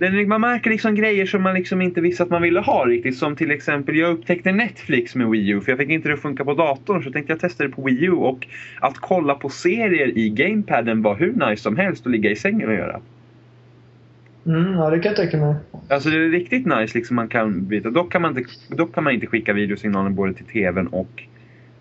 Den, 0.02 0.28
man 0.28 0.40
märker 0.40 0.70
liksom 0.70 0.94
grejer 0.94 1.26
som 1.26 1.42
man 1.42 1.54
liksom 1.54 1.82
inte 1.82 2.00
visste 2.00 2.22
att 2.22 2.30
man 2.30 2.42
ville 2.42 2.60
ha 2.60 2.86
riktigt. 2.86 3.16
Som 3.16 3.36
till 3.36 3.50
exempel, 3.50 3.96
jag 3.96 4.10
upptäckte 4.10 4.52
Netflix 4.52 5.14
med 5.14 5.28
Wii 5.28 5.48
U. 5.48 5.60
För 5.60 5.72
jag 5.72 5.78
fick 5.78 5.90
inte 5.90 6.08
det 6.08 6.14
att 6.14 6.20
funka 6.20 6.44
på 6.44 6.54
datorn. 6.54 7.02
Så 7.02 7.10
tänkte 7.10 7.32
jag 7.32 7.40
testa 7.40 7.64
det 7.64 7.70
på 7.70 7.82
Wii 7.82 8.04
U. 8.04 8.10
Och 8.10 8.46
att 8.80 8.98
kolla 8.98 9.34
på 9.34 9.48
serier 9.48 10.18
i 10.18 10.30
gamepaden 10.30 11.02
var 11.02 11.16
hur 11.16 11.32
nice 11.32 11.62
som 11.62 11.76
helst 11.76 12.06
att 12.06 12.12
ligga 12.12 12.30
i 12.30 12.36
sängen 12.36 12.68
och 12.68 12.74
göra. 12.74 13.00
Mm, 14.46 14.72
ja, 14.72 14.90
det 14.90 14.98
kan 14.98 15.10
jag 15.10 15.16
tänka 15.16 15.36
mig. 15.36 15.54
Alltså 15.88 16.10
det 16.10 16.16
är 16.16 16.28
riktigt 16.28 16.66
nice 16.66 16.98
liksom 16.98 17.16
man 17.16 17.28
kan 17.28 17.66
byta. 17.66 17.90
Dock 17.90 18.12
kan 18.12 18.22
man 18.22 18.38
inte, 18.38 18.50
dock 18.68 18.94
kan 18.94 19.04
man 19.04 19.12
inte 19.12 19.26
skicka 19.26 19.52
videosignalen 19.52 20.14
både 20.14 20.34
till 20.34 20.46
TVn 20.46 20.86
och 20.86 21.22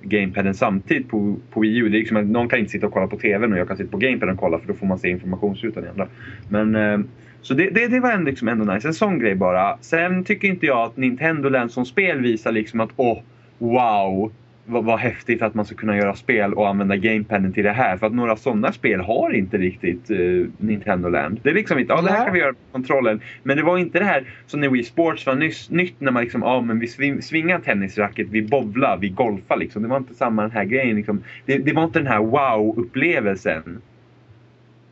gamepaden 0.02 0.54
samtidigt 0.54 1.10
på, 1.10 1.36
på 1.52 1.60
Wii 1.60 1.78
U. 1.78 1.90
Det 1.90 1.98
är 1.98 2.00
liksom 2.00 2.18
att 2.18 2.26
någon 2.26 2.50
kan 2.50 2.60
inte 2.60 2.72
sitta 2.72 2.88
och 2.88 2.94
kolla 2.94 3.08
på 3.08 3.18
TVn 3.18 3.54
och 3.54 3.60
jag 3.60 3.68
kan 3.68 3.78
sitta 3.78 3.92
på 3.92 3.98
gamepaden 3.98 4.34
och 4.34 4.40
kolla 4.40 4.60
för 4.60 4.68
då 4.68 4.74
får 4.74 4.88
man 4.88 5.00
se 5.00 5.10
informationsrutan 5.10 5.86
i 5.86 5.88
andra. 5.88 6.08
Men 6.50 6.76
eh, 6.76 7.00
så 7.42 7.54
det, 7.54 7.70
det, 7.70 7.88
det 7.88 8.00
var 8.00 8.12
ändå, 8.12 8.30
liksom 8.30 8.48
ändå 8.48 8.74
nice. 8.74 8.88
En 8.88 8.94
sån 8.94 9.20
grej 9.20 9.36
bara. 9.36 9.78
Sen 9.82 10.24
tycker 10.24 10.48
inte 10.48 10.66
jag 10.66 10.78
att 10.78 10.98
Nintendo 10.98 11.50
Land 11.50 11.72
som 11.72 11.86
spel 11.86 12.22
visar 12.22 12.52
liksom 12.52 12.80
att 12.80 12.90
åh, 12.96 13.20
wow. 13.58 14.32
Vad, 14.66 14.86
vad 14.86 15.00
häftigt 15.00 15.42
att 15.42 15.54
man 15.54 15.66
ska 15.66 15.76
kunna 15.76 15.98
göra 15.98 16.16
spel 16.16 16.54
och 16.54 16.68
använda 16.70 16.96
gamepaden 16.96 17.54
till 17.54 17.64
det 17.64 17.72
här. 17.72 17.98
För 17.98 18.08
att 18.08 18.14
några 18.14 18.36
sådana 18.36 18.72
spel 18.72 19.00
har 19.00 19.34
inte 19.34 19.58
riktigt 19.58 20.12
eh, 20.12 20.18
Nintendo 20.58 21.10
Land. 21.10 21.40
Det 21.44 21.50
är 21.50 21.54
liksom 21.54 21.80
inte, 21.80 21.94
ja 21.94 22.02
det 22.02 22.12
här 22.12 22.26
kan 22.26 22.34
vi 22.34 22.40
göra 22.40 22.52
med 22.52 22.72
kontrollen. 22.72 23.22
Men 23.44 23.58
det 23.58 23.64
var 23.64 23.78
inte 23.78 24.00
det 24.00 24.06
här 24.06 24.24
som 24.48 24.62
när 24.62 24.70
Wii 24.70 24.84
Sports 24.84 25.26
var 25.26 25.36
nyss, 25.36 25.70
nytt 25.70 25.96
när 26.00 26.12
man 26.12 26.24
liksom, 26.24 26.42
ja 26.42 26.62
men 26.62 26.80
vi 26.80 26.88
sving, 26.88 27.22
svingar 27.22 27.60
tennisracket, 27.60 28.28
vi 28.30 28.42
bowlar, 28.42 28.98
vi 28.98 29.10
golfar 29.10 29.58
liksom. 29.58 29.82
Det 29.82 29.88
var 29.88 29.98
inte 29.98 30.14
samma 30.14 30.42
den 30.42 30.52
här 30.52 30.66
grejen 30.66 30.96
liksom. 30.96 31.24
Det, 31.46 31.58
det 31.58 31.74
var 31.74 31.84
inte 31.84 32.00
den 32.00 32.08
här 32.08 32.20
wow-upplevelsen. 32.20 33.82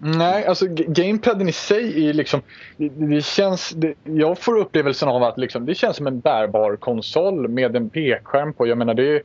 Nej, 0.02 0.46
alltså 0.46 0.66
gamepaden 0.70 1.50
i 1.50 1.52
sig 1.52 2.10
är 2.10 2.14
liksom... 2.14 2.42
Det, 2.78 2.90
det 2.90 3.26
känns... 3.26 3.70
Det, 3.70 3.94
jag 4.04 4.40
får 4.40 4.58
upplevelsen 4.58 5.10
av 5.10 5.24
att 5.24 5.38
liksom, 5.38 5.66
det 5.66 5.76
känns 5.76 5.98
som 5.98 6.08
en 6.08 6.20
bärbar 6.20 6.76
konsol 6.76 7.48
med 7.48 7.76
en 7.76 7.90
pekskärm 7.90 8.54
på. 8.54 8.68
Jag 8.68 8.78
menar 8.78 8.94
det... 8.94 9.24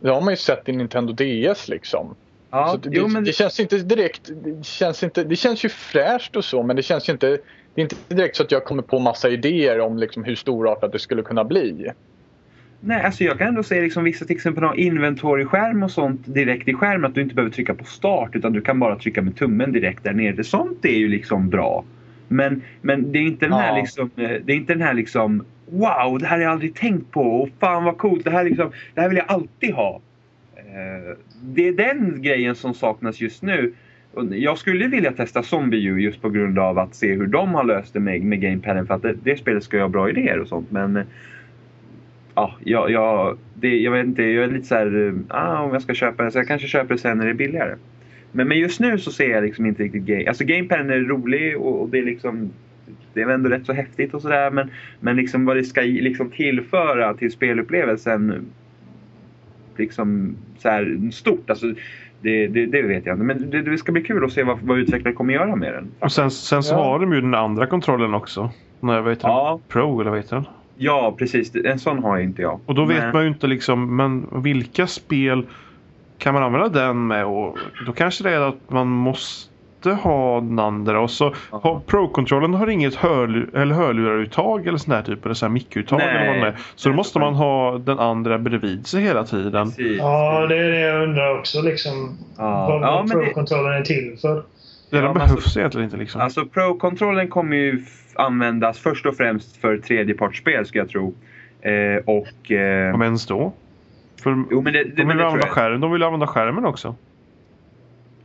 Det 0.00 0.10
har 0.10 0.20
man 0.20 0.32
ju 0.32 0.36
sett 0.36 0.68
i 0.68 0.72
Nintendo 0.72 1.12
DS 1.12 1.68
liksom. 1.68 2.16
Ja, 2.50 2.68
så 2.72 2.76
det, 2.76 2.96
jo, 2.96 3.08
men 3.08 3.24
det 3.24 3.32
känns 3.32 3.60
inte 3.60 3.78
direkt... 3.78 4.30
Det 4.32 4.66
känns, 4.66 5.02
inte, 5.02 5.24
det 5.24 5.36
känns 5.36 5.64
ju 5.64 5.68
fräscht 5.68 6.36
och 6.36 6.44
så 6.44 6.62
men 6.62 6.76
det 6.76 6.82
känns 6.82 7.08
ju 7.08 7.12
inte... 7.12 7.38
Det 7.74 7.80
är 7.80 7.82
inte 7.82 7.96
direkt 8.08 8.36
så 8.36 8.42
att 8.42 8.52
jag 8.52 8.64
kommer 8.64 8.82
på 8.82 8.98
massa 8.98 9.28
idéer 9.28 9.80
om 9.80 9.98
liksom 9.98 10.24
hur 10.24 10.34
storartat 10.34 10.92
det 10.92 10.98
skulle 10.98 11.22
kunna 11.22 11.44
bli. 11.44 11.90
Nej, 12.80 13.02
alltså 13.02 13.24
jag 13.24 13.38
kan 13.38 13.48
ändå 13.48 13.62
säga 13.62 13.82
liksom 13.82 14.04
vissa 14.04 14.24
till 14.24 14.36
exempel 14.36 14.64
har 14.64 14.74
inventory-skärm 14.74 15.82
och 15.82 15.90
sånt 15.90 16.34
direkt 16.34 16.68
i 16.68 16.74
skärmen. 16.74 17.04
Att 17.04 17.14
du 17.14 17.20
inte 17.20 17.34
behöver 17.34 17.52
trycka 17.52 17.74
på 17.74 17.84
start 17.84 18.30
utan 18.36 18.52
du 18.52 18.60
kan 18.60 18.78
bara 18.80 18.96
trycka 18.98 19.22
med 19.22 19.36
tummen 19.36 19.72
direkt 19.72 20.04
där 20.04 20.12
nere. 20.12 20.44
Sånt 20.44 20.84
är 20.84 20.98
ju 20.98 21.08
liksom 21.08 21.48
bra. 21.48 21.84
Men, 22.28 22.62
men 22.82 23.12
det 23.12 23.18
är 23.18 23.22
inte 23.22 23.46
den 23.46 23.52
här 23.52 23.68
Ja. 23.68 23.80
liksom, 23.80 24.10
eh, 24.16 24.30
det 24.44 24.52
är 24.52 24.56
inte 24.56 24.72
den 24.72 24.82
här 24.82 24.94
liksom 24.94 25.44
Wow, 25.70 26.18
det 26.18 26.26
här 26.26 26.36
har 26.36 26.42
jag 26.42 26.52
aldrig 26.52 26.74
tänkt 26.74 27.10
på 27.10 27.22
och 27.42 27.48
fan 27.60 27.84
vad 27.84 27.98
coolt. 27.98 28.24
Det 28.24 28.30
här, 28.30 28.44
liksom, 28.44 28.70
det 28.94 29.00
här 29.00 29.08
vill 29.08 29.16
jag 29.18 29.26
alltid 29.30 29.74
ha. 29.74 30.00
Eh, 30.56 31.16
Det 31.42 31.68
är 31.68 31.72
den 31.72 32.22
grejen 32.22 32.54
som 32.54 32.74
saknas 32.74 33.20
just 33.20 33.42
nu. 33.42 33.72
Jag 34.30 34.58
skulle 34.58 34.86
vilja 34.88 35.12
testa 35.12 35.42
Zombie 35.42 35.84
U 35.86 36.00
just 36.00 36.22
på 36.22 36.30
grund 36.30 36.58
av 36.58 36.78
att 36.78 36.94
se 36.94 37.12
hur 37.14 37.26
de 37.26 37.54
har 37.54 37.64
löst 37.64 37.92
det 37.92 38.00
med, 38.00 38.22
med 38.22 38.40
gamepaden. 38.40 38.86
För 38.86 38.94
att 38.94 39.02
det, 39.02 39.14
det 39.22 39.36
spelet 39.38 39.64
ska 39.64 39.76
ju 39.76 39.82
ha 39.82 39.88
bra 39.88 40.10
idéer 40.10 40.38
och 40.38 40.48
sånt. 40.48 40.70
Men 40.70 40.96
eh, 40.96 41.04
ja, 42.36 42.54
jag, 42.64 42.90
jag, 42.90 43.38
det, 43.54 43.76
jag 43.76 43.92
vet 43.92 44.06
inte, 44.06 44.22
jag 44.22 44.44
är 44.44 44.48
lite 44.48 44.66
så 44.66 44.74
här, 44.74 45.06
eh, 45.08 45.36
ah, 45.38 45.62
om 45.62 45.72
jag 45.72 45.82
ska 45.82 45.94
köpa 45.94 46.22
det 46.24 46.30
så 46.30 46.38
jag 46.38 46.48
kanske 46.48 46.68
köper 46.68 46.94
det 46.94 47.00
sen 47.00 47.18
när 47.18 47.24
det 47.24 47.30
är 47.30 47.34
billigare. 47.34 47.74
Men, 48.32 48.48
men 48.48 48.58
just 48.58 48.80
nu 48.80 48.98
så 48.98 49.10
ser 49.12 49.30
jag 49.30 49.44
liksom 49.44 49.66
inte 49.66 49.82
riktigt 49.82 50.02
game. 50.02 50.28
Alltså 50.28 50.44
gamepaden 50.44 50.90
är 50.90 50.98
rolig 51.00 51.56
och, 51.56 51.82
och 51.82 51.88
det 51.88 51.98
är 51.98 52.02
liksom 52.02 52.50
det 53.14 53.22
är 53.22 53.28
ändå 53.28 53.48
rätt 53.50 53.66
så 53.66 53.72
häftigt 53.72 54.14
och 54.14 54.22
sådär 54.22 54.50
men, 54.50 54.70
men 55.00 55.16
liksom 55.16 55.44
vad 55.44 55.56
det 55.56 55.64
ska 55.64 55.80
liksom 55.80 56.30
tillföra 56.30 57.14
till 57.14 57.32
spelupplevelsen 57.32 58.46
liksom 59.76 60.36
så 60.58 60.68
här 60.68 61.10
stort. 61.12 61.50
Alltså, 61.50 61.66
det, 62.20 62.46
det, 62.46 62.66
det 62.66 62.82
vet 62.82 63.06
jag 63.06 63.14
inte. 63.14 63.24
Men 63.24 63.50
det, 63.50 63.62
det 63.62 63.78
ska 63.78 63.92
bli 63.92 64.02
kul 64.02 64.24
att 64.24 64.32
se 64.32 64.42
vad, 64.42 64.58
vad 64.62 64.78
utvecklare 64.78 65.14
kommer 65.14 65.34
göra 65.34 65.56
med 65.56 65.72
den. 65.72 65.88
Och 65.98 66.12
sen, 66.12 66.30
sen 66.30 66.62
så 66.62 66.74
Ja. 66.74 66.84
har 66.84 66.98
de 66.98 67.12
ju 67.12 67.20
den 67.20 67.34
andra 67.34 67.66
kontrollen 67.66 68.14
också. 68.14 68.50
Nej, 68.80 69.00
vad 69.02 69.12
heter 69.12 69.28
Ja. 69.28 69.50
den? 69.50 69.68
Pro 69.68 70.00
eller 70.00 70.10
vad 70.10 70.18
heter 70.18 70.36
den? 70.36 70.44
Ja, 70.76 71.14
precis. 71.18 71.54
En 71.64 71.78
sån 71.78 72.02
har 72.02 72.18
inte 72.18 72.42
jag. 72.42 72.60
Och 72.66 72.74
då 72.74 72.84
vet 72.84 72.98
Men- 73.02 73.12
man 73.12 73.22
ju 73.22 73.28
inte 73.28 73.46
liksom, 73.46 73.96
men 73.96 74.26
vilka 74.42 74.86
spel 74.86 75.46
kan 76.18 76.34
man 76.34 76.42
använda 76.42 76.68
den 76.68 77.06
med? 77.06 77.24
Och 77.26 77.58
då 77.86 77.92
kanske 77.92 78.24
det 78.24 78.30
är 78.30 78.40
att 78.40 78.70
man 78.70 78.86
måste 78.88 79.90
ha 80.02 80.40
den 80.40 80.58
andra. 80.58 81.00
Och 81.00 81.10
så 81.10 81.34
har 81.50 81.80
Pro-kontrollen 81.80 82.54
har 82.54 82.66
inget 82.66 83.04
eller 83.04 83.74
hörluraruttag 83.74 84.66
eller 84.66 84.78
sån 84.78 84.94
där 84.94 85.02
typ. 85.02 85.24
Eller 85.24 85.34
så 85.34 85.46
här 85.46 85.52
mickuttag 85.52 86.00
eller 86.00 86.26
vad 86.26 86.36
det 86.36 86.46
är. 86.46 86.56
Så 86.74 86.88
då 86.88 86.94
måste 86.94 87.18
man 87.18 87.34
ha 87.34 87.78
den 87.78 87.98
andra 87.98 88.38
bredvid 88.38 88.86
sig 88.86 89.02
hela 89.02 89.24
tiden. 89.24 89.66
Precis. 89.70 89.98
Ja, 89.98 90.46
det 90.46 90.56
är 90.56 90.70
det 90.70 90.80
jag 90.80 91.02
undrar 91.02 91.38
också. 91.38 91.62
Liksom, 91.62 92.18
Ja. 92.38 92.66
vad 92.68 92.82
Ja, 92.82 93.04
men 93.08 93.18
det- 93.18 93.24
Pro-kontrollen 93.24 93.72
är 93.72 93.82
till 93.82 94.16
för. 94.20 94.34
Det 94.34 94.42
Ja, 94.90 94.96
den 94.96 95.04
men 95.04 95.14
behövs 95.14 95.32
alltså- 95.32 95.58
egentligen 95.58 95.84
inte 95.84 95.96
liksom. 95.96 96.20
Alltså 96.20 96.44
Pro-kontrollen 96.46 97.28
kommer 97.28 97.56
ju 97.56 97.82
användas 98.18 98.78
först 98.78 99.06
och 99.06 99.16
främst 99.16 99.56
för 99.56 99.78
tredjepartsspel 99.78 100.66
ska 100.66 100.78
jag 100.78 100.88
tro. 100.88 101.14
Eh, 101.60 101.96
och... 102.04 102.50
Eh, 102.50 102.94
Om 102.94 103.02
ens 103.02 103.26
då. 103.26 103.52
För 104.22 104.44
jo, 104.50 104.62
men 104.62 104.72
det, 104.72 104.84
det, 104.84 104.90
de 104.90 105.04
men 105.04 105.08
vill 105.08 105.16
det 105.16 105.22
tror 105.22 105.26
använda 105.26 105.48
skärmen. 105.48 105.80
De 105.80 105.92
vill 105.92 106.02
använda 106.02 106.26
skärmen 106.26 106.64
också. 106.64 106.94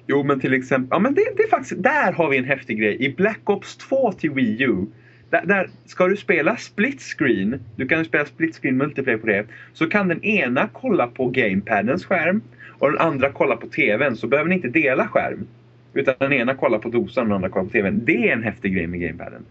Jo, 0.08 0.24
men 0.24 0.40
till 0.40 0.54
exempel... 0.54 0.88
Ja, 0.92 1.00
men 1.00 1.14
det, 1.14 1.26
det 1.38 1.44
är 1.44 1.50
faktiskt... 1.50 1.84
Där 1.84 2.12
har 2.12 2.30
vi 2.30 2.38
en 2.38 2.46
häftig 2.46 2.80
grej. 2.80 3.06
I 3.06 3.14
Black 3.16 3.50
Ops 3.50 3.78
2 3.78 4.12
till 4.12 4.32
Wii 4.32 4.64
U. 4.64 4.86
Där, 5.30 5.46
där 5.46 5.70
ska 5.86 6.08
du 6.08 6.18
spela 6.18 6.58
split 6.58 7.02
screen. 7.02 7.60
Du 7.76 7.88
kan 7.88 8.00
ju 8.00 8.06
spela 8.06 8.26
split 8.26 8.56
screen 8.56 8.78
multiplayer 8.78 9.18
på 9.18 9.28
det. 9.28 9.46
Så 9.74 9.90
kan 9.90 10.08
den 10.08 10.24
ena 10.24 10.70
kolla 10.74 11.08
på 11.08 11.28
gamepadens 11.28 12.06
skärm. 12.06 12.42
Och 12.70 12.92
den 12.92 13.00
andra 13.00 13.30
kolla 13.30 13.56
på 13.56 13.68
TVn. 13.68 14.16
Så 14.16 14.28
behöver 14.28 14.50
ni 14.50 14.56
inte 14.56 14.68
dela 14.68 15.08
skärm. 15.08 15.48
Utan 15.94 16.16
den 16.20 16.34
ena 16.34 16.56
kollar 16.56 16.80
på 16.80 16.90
dosan 16.90 17.24
och 17.24 17.28
den 17.28 17.36
andra 17.36 17.50
kollar 17.50 17.66
på 17.66 17.72
TVn. 17.72 18.02
Det 18.06 18.30
är 18.30 18.34
en 18.34 18.44
häftig 18.44 18.76
grej 18.76 18.88
med 18.88 19.00
gamepaden. 19.00 19.46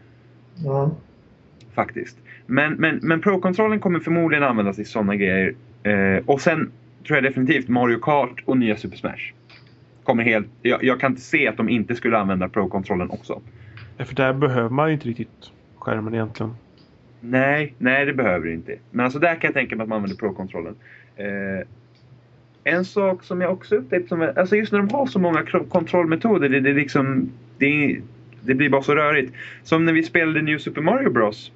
Ja. 0.65 0.91
Faktiskt. 1.75 2.19
Men, 2.47 2.73
men, 2.73 2.99
men 3.03 3.21
Pro-kontrollen 3.21 3.81
kommer 3.81 4.01
förmodligen 4.01 4.45
användas 4.45 4.79
i 4.79 4.85
sådana 4.85 5.17
grejer. 5.17 5.55
Eh, 5.83 6.23
och 6.27 6.41
sen 6.41 6.71
tror 7.07 7.17
jag 7.17 7.25
definitivt 7.25 7.69
Mario 7.69 7.99
Kart 7.99 8.43
och 8.45 8.57
nya 8.59 8.77
Super 8.77 8.97
Smash. 8.97 9.33
Kommer 10.05 10.23
helt, 10.25 10.47
jag, 10.63 10.85
jag 10.85 11.01
kan 11.01 11.13
inte 11.13 11.23
se 11.23 11.49
att 11.49 11.57
de 11.57 11.69
inte 11.69 11.95
skulle 11.95 12.19
använda 12.19 12.49
Pro-kontrollen 12.49 13.11
också. 13.11 13.41
Ja, 13.97 14.05
För 14.05 14.15
där 14.15 14.33
behöver 14.33 14.69
man 14.71 14.89
ju 14.89 14.95
inte 14.95 15.09
riktigt 15.09 15.51
skärmen 15.79 16.15
egentligen. 16.15 16.55
Nej, 17.21 17.75
nej 17.79 18.07
det 18.07 18.13
behöver 18.13 18.47
det 18.47 18.53
inte. 18.55 18.77
Men 18.91 19.05
alltså 19.05 19.19
där 19.19 19.35
kan 19.35 19.49
jag 19.49 19.55
tänka 19.55 19.77
mig 19.77 19.83
att 19.83 19.89
man 19.89 19.97
använder 19.97 20.17
Pro-kontrollen. 20.17 20.75
Eh, 21.17 21.67
en 22.65 22.85
sak 22.85 23.25
som 23.25 23.41
jag 23.41 23.53
också 23.53 23.77
upptäckt 23.77 24.09
som 24.09 24.23
är, 24.23 24.39
alltså 24.39 24.57
just 24.57 24.73
när 24.73 24.79
de 24.79 24.89
har 24.95 25.07
så 25.07 25.19
många 25.19 25.43
kontrollmetoder, 25.69 26.49
det, 26.49 26.61
det, 26.61 26.71
är 26.71 26.75
liksom, 26.75 27.31
det, 27.59 27.67
är- 27.67 28.01
det 28.43 28.55
blir 28.55 28.69
bara 28.69 28.83
så 28.83 28.95
rörigt. 28.95 29.33
Som 29.63 29.85
när 29.85 29.93
vi 29.93 30.03
spelade 30.03 30.43
New 30.43 30.59
Super 30.59 30.81
Mario 30.81 31.11
Bros. 31.11 31.53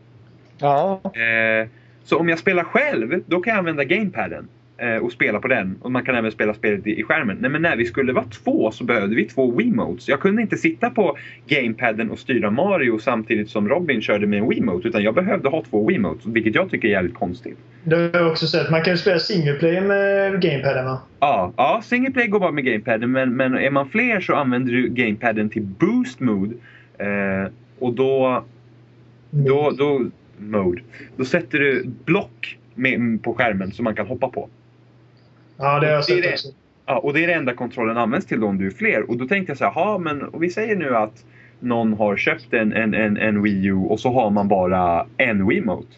Ja, 0.58 1.00
Eh, 1.04 1.68
så 2.04 2.18
om 2.18 2.28
jag 2.28 2.38
spelar 2.38 2.64
själv, 2.64 3.22
då 3.26 3.40
kan 3.40 3.50
jag 3.50 3.58
använda 3.58 3.84
gamepaden. 3.84 4.48
Eh, 4.78 4.96
och 4.96 5.12
spela 5.12 5.40
på 5.40 5.48
den. 5.48 5.78
Och 5.80 5.92
man 5.92 6.04
kan 6.04 6.14
även 6.14 6.32
spela 6.32 6.54
spelet 6.54 6.86
i, 6.86 7.00
i 7.00 7.02
skärmen. 7.02 7.36
Nej 7.40 7.50
men 7.50 7.62
när 7.62 7.76
vi 7.76 7.84
skulle 7.84 8.12
vara 8.12 8.24
två 8.24 8.70
så 8.70 8.84
behövde 8.84 9.16
vi 9.16 9.24
två 9.24 9.50
Wiimotes. 9.50 10.08
Jag 10.08 10.20
kunde 10.20 10.42
inte 10.42 10.56
sitta 10.56 10.90
på 10.90 11.16
gamepaden 11.46 12.10
och 12.10 12.18
styra 12.18 12.50
Mario 12.50 12.98
samtidigt 12.98 13.50
som 13.50 13.68
Robin 13.68 14.00
körde 14.00 14.26
med 14.26 14.38
en 14.38 14.48
Wiimote. 14.48 14.88
Utan 14.88 15.02
jag 15.02 15.14
behövde 15.14 15.48
ha 15.48 15.64
två 15.70 15.86
Wiimotes. 15.86 16.26
Vilket 16.26 16.54
jag 16.54 16.70
tycker 16.70 16.88
är 16.88 16.92
jävligt 16.92 17.14
konstigt. 17.14 17.58
Det 17.84 17.96
har 17.96 18.10
jag 18.12 18.30
också 18.30 18.46
sett. 18.46 18.70
Man 18.70 18.82
kan 18.82 18.92
ju 18.92 18.98
spela 18.98 19.18
single 19.18 19.54
player 19.54 19.80
med 19.80 20.42
gamepaden 20.42 20.84
va? 20.84 21.00
Ja, 21.20 21.52
ja 21.56 21.80
single 21.84 22.10
play 22.10 22.26
går 22.26 22.40
bara 22.40 22.52
med 22.52 22.64
gamepaden. 22.64 23.12
Men, 23.12 23.36
men 23.36 23.58
är 23.58 23.70
man 23.70 23.88
fler 23.88 24.20
så 24.20 24.34
använder 24.34 24.72
du 24.72 24.88
gamepaden 24.88 25.50
till 25.50 25.62
boost 25.62 26.20
mode. 26.20 26.54
Eh, 26.98 27.50
och 27.78 27.92
då 27.92 28.44
Då, 29.30 29.70
då, 29.70 30.06
mode. 30.38 30.82
Då 31.16 31.24
sätter 31.24 31.58
du 31.58 31.84
block 32.04 32.58
med, 32.74 33.22
på 33.22 33.34
skärmen 33.34 33.72
som 33.72 33.84
man 33.84 33.94
kan 33.94 34.06
hoppa 34.06 34.28
på. 34.28 34.48
Ja, 35.56 35.80
det 35.80 35.86
har 35.86 35.94
jag 35.94 36.04
sett 36.04 36.22
det. 36.22 36.32
också. 36.32 36.48
Ja, 36.86 36.98
och 36.98 37.12
det 37.14 37.24
är 37.24 37.26
det 37.26 37.32
enda 37.34 37.54
kontrollen 37.54 37.96
används 37.96 38.26
till 38.26 38.40
då 38.40 38.46
om 38.46 38.58
du 38.58 38.66
är 38.66 38.70
fler. 38.70 39.10
Och 39.10 39.16
då 39.16 39.26
tänkte 39.26 39.50
jag 39.50 39.58
så 39.58 39.64
här, 39.64 39.72
"Ha, 39.72 39.98
men 39.98 40.22
och 40.22 40.42
vi 40.42 40.50
säger 40.50 40.76
nu 40.76 40.96
att 40.96 41.24
någon 41.60 41.92
har 41.92 42.16
köpt 42.16 42.52
en, 42.54 42.72
en, 42.72 42.94
en, 42.94 43.16
en 43.16 43.42
Wii 43.42 43.66
U 43.66 43.74
och 43.74 44.00
så 44.00 44.12
har 44.12 44.30
man 44.30 44.48
bara 44.48 45.06
en 45.16 45.48
Wiimote 45.48 45.96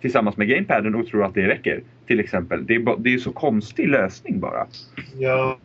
tillsammans 0.00 0.36
med 0.36 0.48
gamepaden 0.48 0.94
och 0.94 1.06
tror 1.06 1.24
att 1.24 1.34
det 1.34 1.48
räcker. 1.48 1.82
Till 2.06 2.20
exempel. 2.20 2.66
Det 2.66 2.74
är, 2.74 2.96
det 2.98 3.14
är 3.14 3.18
så 3.18 3.32
konstig 3.32 3.88
lösning 3.88 4.40
bara. 4.40 4.66
Ja, 5.18 5.58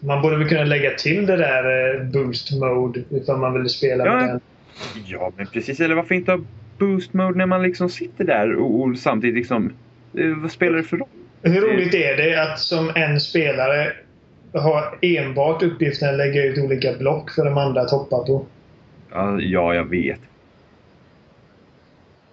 man 0.00 0.22
borde 0.22 0.36
väl 0.36 0.48
kunna 0.48 0.64
lägga 0.64 0.90
till 0.90 1.26
det 1.26 1.36
där 1.36 1.94
eh, 1.94 2.02
boost 2.04 2.52
mode 2.60 3.02
ifall 3.10 3.38
man 3.38 3.54
vill 3.62 3.68
spela 3.68 4.06
Ja. 4.06 4.14
med 4.14 4.28
den. 4.28 4.40
Ja, 5.06 5.32
men 5.36 5.46
precis. 5.46 5.80
Eller 5.80 5.94
varför 5.94 6.14
inte 6.14 6.32
ha 6.32 6.40
boost 6.78 7.12
mode 7.12 7.38
när 7.38 7.46
man 7.46 7.62
liksom 7.62 7.88
sitter 7.88 8.24
där 8.24 8.54
och, 8.54 8.80
och 8.80 8.98
samtidigt 8.98 9.36
liksom... 9.36 9.72
eh, 10.18 10.26
Vad 10.42 10.50
spelar 10.52 10.76
det 10.76 10.82
för 10.82 10.96
roll? 10.96 11.08
Hur 11.42 11.60
roligt 11.60 11.94
är 11.94 12.16
det 12.16 12.42
att 12.42 12.58
som 12.58 12.90
en 12.94 13.20
spelare 13.20 13.92
ha 14.52 14.94
enbart 15.02 15.62
uppgiften 15.62 16.08
att 16.08 16.16
lägga 16.16 16.44
ut 16.44 16.58
olika 16.58 16.92
block 16.98 17.30
för 17.30 17.44
de 17.44 17.58
andra 17.58 17.80
att 17.80 17.90
hoppa 17.90 18.24
på? 18.24 18.46
Ja 19.40 19.74
jag 19.74 19.84
vet. 19.84 20.20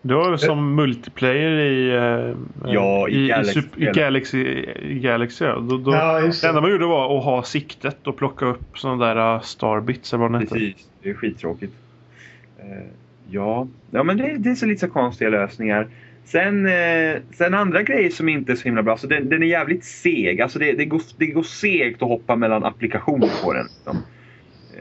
Du 0.06 0.14
har 0.14 0.38
som 0.38 0.76
multiplayer 0.76 1.52
i, 1.52 1.90
eh, 1.90 2.36
Ja, 2.74 3.10
i 3.10 3.26
i, 3.26 3.28
Galaxy. 3.28 3.62
I 3.78 3.86
Galaxy. 3.86 4.38
I 4.82 5.00
Galaxy 5.00 5.46
ja. 5.46 5.60
Då, 5.60 5.78
då, 5.78 5.94
Ja, 5.94 6.22
det 6.22 6.48
enda 6.48 6.62
man 6.62 6.72
gjorde 6.72 6.86
var 6.86 7.18
att 7.18 7.24
ha 7.24 7.44
siktet 7.44 8.08
och 8.08 8.18
plocka 8.18 8.46
upp 8.46 8.78
sådana 8.78 9.06
där 9.06 9.36
uh, 9.36 9.42
starbits 9.42 10.14
eller 10.14 10.28
vad 10.28 10.42
hette. 10.42 10.54
Precis, 10.54 10.88
det 11.04 11.10
är 11.10 11.14
skittråkigt. 11.14 11.74
Eh, 12.60 12.86
ja. 13.30 13.68
ja, 13.92 14.04
men 14.04 14.18
det, 14.18 14.36
det 14.38 14.50
är 14.50 14.56
så 14.56 14.66
lite 14.66 14.88
så 14.88 14.94
konstiga 14.94 15.30
lösningar. 15.30 15.88
Sen, 16.26 16.66
eh, 16.66 17.16
sen 17.32 17.54
andra 17.54 17.84
grejer 17.84 18.10
som 18.10 18.30
inte 18.30 18.52
är 18.52 18.56
så 18.56 18.64
himla 18.64 18.84
bra. 18.84 18.98
Så 18.98 19.08
den, 19.08 19.30
den 19.30 19.44
är 19.44 19.48
jävligt 19.48 19.84
seg. 19.86 20.42
Alltså 20.42 20.60
det, 20.60 20.74
det, 20.74 20.86
går, 20.86 21.02
det 21.18 21.26
går 21.26 21.44
segt 21.44 22.02
att 22.02 22.10
hoppa 22.10 22.36
mellan 22.36 22.64
applikationer 22.64 23.30
på 23.44 23.54
den. 23.54 23.64
Liksom. 23.64 23.98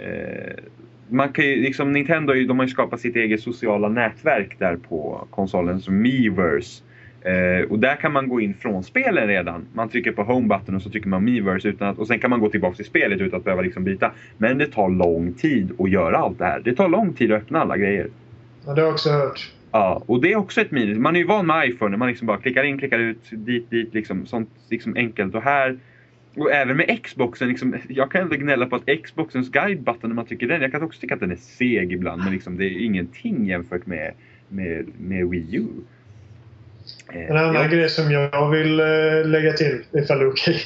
Eh, 0.01 0.65
man 1.13 1.33
kan 1.33 1.45
ju, 1.45 1.63
liksom, 1.63 1.93
Nintendo 1.93 2.35
de 2.35 2.59
har 2.59 2.67
ju 2.67 2.71
skapat 2.71 3.01
sitt 3.01 3.17
eget 3.17 3.41
sociala 3.41 3.89
nätverk 3.89 4.59
där 4.59 4.77
på 4.77 5.27
konsolen 5.31 5.81
som 5.81 6.03
Miiverse. 6.03 6.83
Eh, 7.25 7.71
och 7.71 7.79
där 7.79 7.97
kan 7.97 8.13
man 8.13 8.29
gå 8.29 8.41
in 8.41 8.55
från 8.55 8.85
spelen 8.85 9.27
redan. 9.27 9.67
Man 9.73 9.89
trycker 9.89 10.13
på 10.13 10.23
home-button 10.23 10.77
och 10.77 10.83
så 10.83 10.91
trycker 10.91 11.09
man 11.09 11.25
Miiverse 11.25 11.69
utan 11.69 11.89
att, 11.89 11.99
och 11.99 12.07
sen 12.07 12.19
kan 12.19 12.31
man 12.31 12.41
gå 12.41 12.49
tillbaka 12.49 12.77
till 12.77 12.85
spelet 12.85 13.21
utan 13.21 13.39
att 13.39 13.45
behöva 13.45 13.63
liksom 13.63 13.85
byta. 13.85 14.13
Men 14.39 14.59
det 14.59 14.67
tar 14.67 14.89
lång 14.89 15.35
tid 15.35 15.73
att 15.79 15.91
göra 15.91 16.17
allt 16.17 16.39
det 16.39 16.45
här. 16.45 16.61
Det 16.61 16.75
tar 16.75 16.89
lång 16.89 17.13
tid 17.13 17.33
att 17.33 17.43
öppna 17.43 17.61
alla 17.61 17.77
grejer. 17.77 18.09
Ja, 18.67 18.75
det 18.75 18.81
har 18.81 18.87
jag 18.87 18.95
också 18.95 19.11
hört. 19.11 19.53
Ja, 19.73 20.03
och 20.07 20.21
det 20.21 20.33
är 20.33 20.37
också 20.37 20.61
ett 20.61 20.71
minus. 20.71 20.99
Man 20.99 21.17
är 21.17 21.21
ju 21.21 21.27
van 21.27 21.47
med 21.47 21.69
iPhone. 21.69 21.97
Man 21.97 22.09
liksom 22.09 22.27
bara 22.27 22.39
klickar 22.39 22.65
in, 22.65 22.79
klickar 22.79 22.99
ut, 22.99 23.23
dit, 23.31 23.71
dit. 23.71 23.95
Liksom, 23.95 24.27
sånt 24.27 24.51
liksom 24.71 24.97
enkelt. 24.97 25.35
Och 25.35 25.43
här, 25.43 25.79
Och 26.37 26.53
även 26.53 26.77
med 26.77 27.03
Xboxen, 27.03 27.49
liksom, 27.49 27.77
jag 27.89 28.11
kan 28.11 28.23
ändå 28.23 28.37
gnälla 28.37 28.67
på 28.67 28.77
att 28.77 29.03
Xboxens 29.05 29.51
guide-button 29.51 30.09
när 30.09 30.15
man 30.15 30.27
trycker 30.27 30.47
den, 30.49 30.63
jag 30.63 30.73
kan 30.73 30.83
också 30.83 31.01
tycka 31.01 31.15
att 31.15 31.21
den 31.21 31.31
är 31.31 31.37
seg 31.37 31.93
ibland, 31.93 32.25
men 32.25 32.33
liksom, 32.33 32.57
det 32.57 32.65
är 32.65 32.85
ingenting 32.85 33.47
jämfört 33.47 33.87
med, 33.87 34.13
med, 34.49 34.87
med 34.99 35.29
Wii 35.29 35.57
U. 35.57 35.67
Eh, 37.13 37.31
En 37.31 37.37
annan 37.37 37.55
jag- 37.55 37.71
grej 37.71 37.89
som 37.89 38.11
jag 38.11 38.51
vill 38.51 38.81
eh, 38.81 38.87
lägga 39.25 39.53
till, 39.53 39.83
ifall 39.93 40.19
det 40.19 40.25
är 40.25 40.31
okej. 40.31 40.57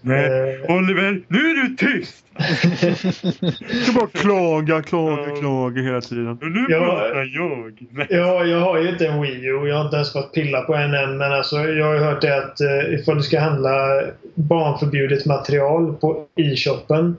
Nej, 0.00 0.24
Eh, 0.26 0.76
Oliver, 0.76 1.20
nu 1.28 1.38
är 1.38 1.54
du 1.54 1.76
tyst! 1.76 2.22
Du 3.86 3.92
bara 3.94 4.06
klaga, 4.06 4.82
klaga, 4.82 5.22
Ja. 5.28 5.36
klaga 5.40 5.82
hela 5.82 6.00
tiden. 6.00 6.28
Och 6.28 6.50
nu 6.50 6.66
Ja. 6.68 6.78
pratar 6.78 7.30
jag. 7.34 7.72
Nej. 7.90 8.06
Ja, 8.10 8.44
jag 8.44 8.60
har 8.60 8.78
ju 8.78 8.88
inte 8.88 9.06
en 9.06 9.22
Wii 9.22 9.44
U. 9.46 9.68
Jag 9.68 9.76
har 9.76 9.84
inte 9.84 9.96
ens 9.96 10.12
fått 10.12 10.32
pilla 10.34 10.60
på 10.60 10.74
en 10.74 10.94
än. 10.94 11.18
Men 11.18 11.32
alltså, 11.32 11.56
jag 11.56 11.86
har 11.86 11.94
ju 11.94 12.00
hört 12.00 12.20
det 12.22 12.36
att 12.38 12.60
eh, 12.60 12.94
ifall 12.94 13.16
du 13.16 13.22
ska 13.22 13.40
handla 13.40 14.02
barnförbjudet 14.34 15.26
material 15.26 15.94
på 16.00 16.26
e-shoppen 16.36 17.16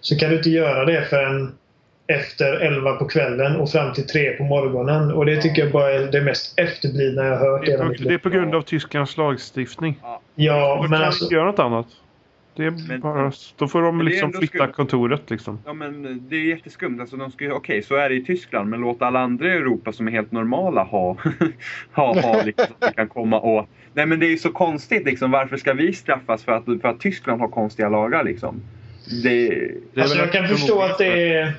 så 0.00 0.16
kan 0.18 0.30
du 0.30 0.36
inte 0.36 0.50
göra 0.50 0.84
det 0.84 1.04
förrän 1.10 1.52
efter 2.10 2.52
11 2.60 2.92
på 2.96 3.04
kvällen 3.04 3.56
och 3.56 3.70
fram 3.70 3.92
till 3.92 4.06
3 4.06 4.30
på 4.32 4.44
morgonen. 4.44 5.12
Och 5.12 5.26
det 5.26 5.36
tycker 5.42 5.62
jag 5.62 5.72
bara 5.72 5.92
är 5.92 6.12
det 6.12 6.20
mest 6.20 6.58
efterblivna 6.58 7.24
jag 7.24 7.36
har 7.38 7.50
hört 7.50 7.66
Det 7.66 7.72
är, 7.72 7.78
på, 7.78 7.92
det 8.08 8.14
är 8.14 8.18
på 8.18 8.30
grund 8.30 8.54
av 8.54 8.62
Tysklands 8.62 9.16
lagstiftning. 9.16 9.98
Ja, 10.34 10.76
Då 10.76 10.82
men 10.82 10.90
kan 10.98 11.02
alltså... 11.06 11.24
inte 11.24 11.34
göra 11.34 11.46
något 11.46 11.58
annat. 11.58 11.86
Det 12.56 12.64
är 12.66 12.70
Men- 12.88 13.00
bara, 13.00 13.32
då 13.56 13.68
får 13.68 13.82
de 13.82 14.02
liksom 14.02 14.32
flytta 14.32 14.58
skumt. 14.58 14.72
kontoret 14.72 15.30
liksom. 15.30 15.58
Ja 15.66 15.72
men 15.72 16.22
det 16.28 16.36
är 16.36 16.40
jätteskumt. 16.44 17.00
Alltså, 17.00 17.16
de 17.16 17.30
ska 17.30 17.44
ju- 17.44 17.52
Okej, 17.52 17.82
så 17.82 17.94
är 17.96 18.08
det 18.08 18.14
i 18.14 18.24
Tyskland. 18.24 18.70
Men 18.70 18.80
låt 18.80 19.02
alla 19.02 19.20
andra 19.20 19.48
i 19.48 19.56
Europa 19.56 19.92
som 19.92 20.08
är 20.08 20.12
helt 20.12 20.32
normala 20.32 20.82
ha, 20.82 21.16
ha, 21.92 22.20
ha 22.20 22.42
liksom, 22.44 22.66
så 22.80 22.86
att 22.86 22.96
kan 22.96 23.08
komma 23.08 23.40
åt. 23.40 23.66
Nej 23.94 24.06
men 24.06 24.20
det 24.20 24.26
är 24.26 24.30
ju 24.30 24.38
så 24.38 24.52
konstigt 24.52 25.04
liksom. 25.04 25.30
Varför 25.30 25.56
ska 25.56 25.72
vi 25.72 25.92
straffas 25.92 26.44
för 26.44 26.52
att, 26.52 26.64
för 26.64 26.88
att 26.88 27.00
Tyskland 27.00 27.40
har 27.40 27.48
konstiga 27.48 27.88
lagar 27.88 28.24
liksom? 28.24 28.62
Det, 29.22 29.48
Det 29.94 30.00
Alltså 30.02 30.18
jag 30.18 30.32
kan 30.32 30.48
förstå 30.48 30.82
att 30.82 30.98
det 30.98 31.34
är... 31.34 31.52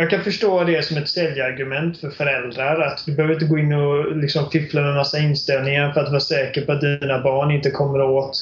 Jag 0.00 0.10
kan 0.10 0.24
förstå 0.24 0.64
det 0.64 0.84
som 0.84 0.96
ett 0.96 1.08
säljargument 1.08 1.98
för 1.98 2.10
föräldrar. 2.10 2.80
Att 2.80 3.02
du 3.06 3.14
behöver 3.14 3.34
inte 3.34 3.46
gå 3.46 3.58
in 3.58 3.72
och 3.72 4.16
liksom 4.16 4.50
fiffla 4.50 4.82
med 4.82 4.94
massa 4.94 5.18
inställningar 5.18 5.92
för 5.92 6.00
att 6.00 6.08
vara 6.08 6.20
säker 6.20 6.66
på 6.66 6.72
att 6.72 6.80
dina 6.80 7.22
barn 7.22 7.50
inte 7.50 7.70
kommer 7.70 8.02
åt 8.02 8.38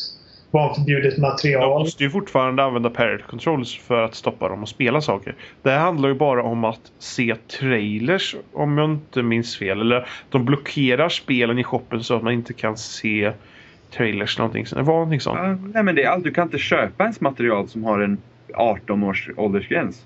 barnförbjudet 0.51 1.15
De 1.15 1.21
material. 1.21 1.83
måste 1.83 2.05
ju 2.05 2.11
fortfarande 2.11 2.65
använda 2.65 2.91
parent 2.91 3.23
controls 3.27 3.79
för 3.79 4.03
att 4.03 4.15
stoppa 4.15 4.49
dem 4.49 4.63
och 4.63 4.69
spela 4.69 5.01
saker. 5.01 5.35
Det 5.63 5.71
här 5.71 5.79
handlar 5.79 6.09
ju 6.09 6.15
bara 6.15 6.43
om 6.43 6.65
att 6.65 6.81
se 6.99 7.35
trailers 7.61 8.37
om 8.53 8.79
jag 8.79 8.91
inte 8.91 9.23
minns 9.23 9.59
fel. 9.59 9.81
Eller 9.81 10.09
de 10.31 10.45
blockerar 10.45 11.09
spelen 11.09 11.59
i 11.59 11.65
shoppen 11.65 12.05
så 12.05 12.17
att 12.17 12.23
man 12.23 12.33
inte 12.33 12.53
kan 12.53 12.77
se 12.77 13.33
trailers 13.97 14.39
någonting. 14.39 14.67
Det 14.75 14.83
var 14.83 14.95
någonting 14.95 15.21
sånt. 15.21 15.39
ja, 15.43 15.59
nej 15.75 15.83
men 15.83 15.95
det 15.95 16.03
är 16.03 16.09
allt. 16.09 16.25
Du 16.25 16.31
kan 16.31 16.45
inte 16.45 16.59
köpa 16.59 17.05
ens 17.05 17.21
material 17.21 17.69
som 17.69 17.85
har 17.85 18.01
en 18.01 18.19
18 18.55 19.03
års 19.03 19.31
åldersgräns. 19.37 20.05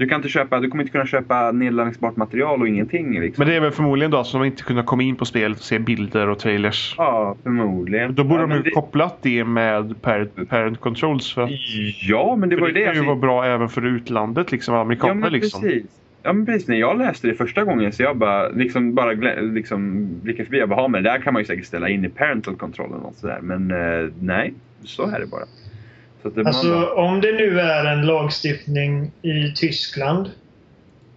Du 0.00 0.06
kan 0.06 0.16
inte 0.16 0.28
köpa, 0.28 0.60
du 0.60 0.68
kommer 0.70 0.82
inte 0.84 0.92
kunna 0.92 1.06
köpa 1.06 1.52
nedladdningsbart 1.52 2.16
material 2.16 2.60
och 2.60 2.68
ingenting 2.68 3.20
liksom. 3.20 3.42
Men 3.42 3.48
det 3.48 3.56
är 3.56 3.60
väl 3.60 3.70
förmodligen 3.70 4.10
då 4.10 4.24
så 4.24 4.38
de 4.38 4.44
inte 4.46 4.62
kunna 4.62 4.82
komma 4.82 5.02
in 5.02 5.16
på 5.16 5.24
spelet 5.24 5.58
och 5.58 5.64
se 5.64 5.78
bilder 5.78 6.28
och 6.28 6.38
trailers. 6.38 6.94
Ja, 6.98 7.36
förmodligen. 7.42 8.14
Då 8.14 8.24
borde 8.24 8.42
ja, 8.42 8.46
de 8.46 8.56
ju 8.56 8.62
det, 8.62 8.70
kopplat 8.70 9.18
det 9.22 9.44
med 9.44 10.02
parent, 10.02 10.48
parent 10.48 10.80
controls. 10.80 11.34
För, 11.34 11.42
att, 11.42 11.50
Ja, 12.08 12.36
men 12.38 12.48
det 12.48 12.56
var 12.56 12.66
ju 12.68 12.72
det 12.74 12.80
det. 12.80 12.86
kan 12.86 12.94
ju 12.94 13.04
vara 13.04 13.16
bra 13.16 13.44
även 13.44 13.68
för 13.68 13.86
utlandet 13.86 14.52
liksom. 14.52 14.74
Ja 14.74 14.80
Amerikaner 14.80 15.14
men 15.14 15.32
liksom. 15.32 15.60
precis. 15.62 15.86
Ja 16.22 16.32
men 16.32 16.46
precis, 16.46 16.68
när 16.68 16.76
jag 16.76 16.98
läste 16.98 17.26
det 17.26 17.34
första 17.34 17.64
gången 17.64 17.92
så 17.92 18.02
jag 18.02 18.16
bara 18.16 18.48
liksom 18.48 18.94
bara 18.94 19.12
liksom 19.40 20.08
blickade 20.22 20.44
förbi. 20.44 20.58
Jag 20.58 20.68
bara, 20.68 20.80
"Ja, 20.80 20.88
men 20.88 21.02
det 21.02 21.10
där 21.10 21.18
kan 21.18 21.32
man 21.32 21.42
ju 21.42 21.46
säkert 21.46 21.66
ställa 21.66 21.88
in 21.88 22.04
i 22.04 22.08
parental 22.08 22.56
control 22.56 22.92
och 23.02 23.14
sådär. 23.14 23.38
Men 23.42 23.70
eh, 23.70 24.10
nej, 24.20 24.54
så 24.84 25.02
är 25.02 25.20
det 25.20 25.26
bara. 25.26 25.44
Det, 26.22 26.46
Alltså 26.46 26.70
bara, 26.70 26.94
om 26.94 27.20
det 27.20 27.32
nu 27.32 27.60
är 27.60 27.84
en 27.84 28.06
lagstiftning 28.06 29.10
i 29.22 29.52
Tyskland 29.56 30.30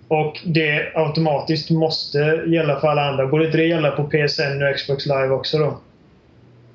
och 0.07 0.39
det 0.45 0.91
automatiskt 0.95 1.71
måste 1.71 2.43
gälla 2.47 2.79
för 2.79 2.87
alla 2.87 3.09
andra. 3.09 3.27
Borde 3.27 3.45
inte 3.45 3.57
det 3.57 3.65
gälla 3.65 3.91
på 3.91 4.03
PSN 4.03 4.63
och 4.63 4.75
Xbox 4.75 5.05
Live 5.05 5.29
också 5.29 5.57
då? 5.57 5.77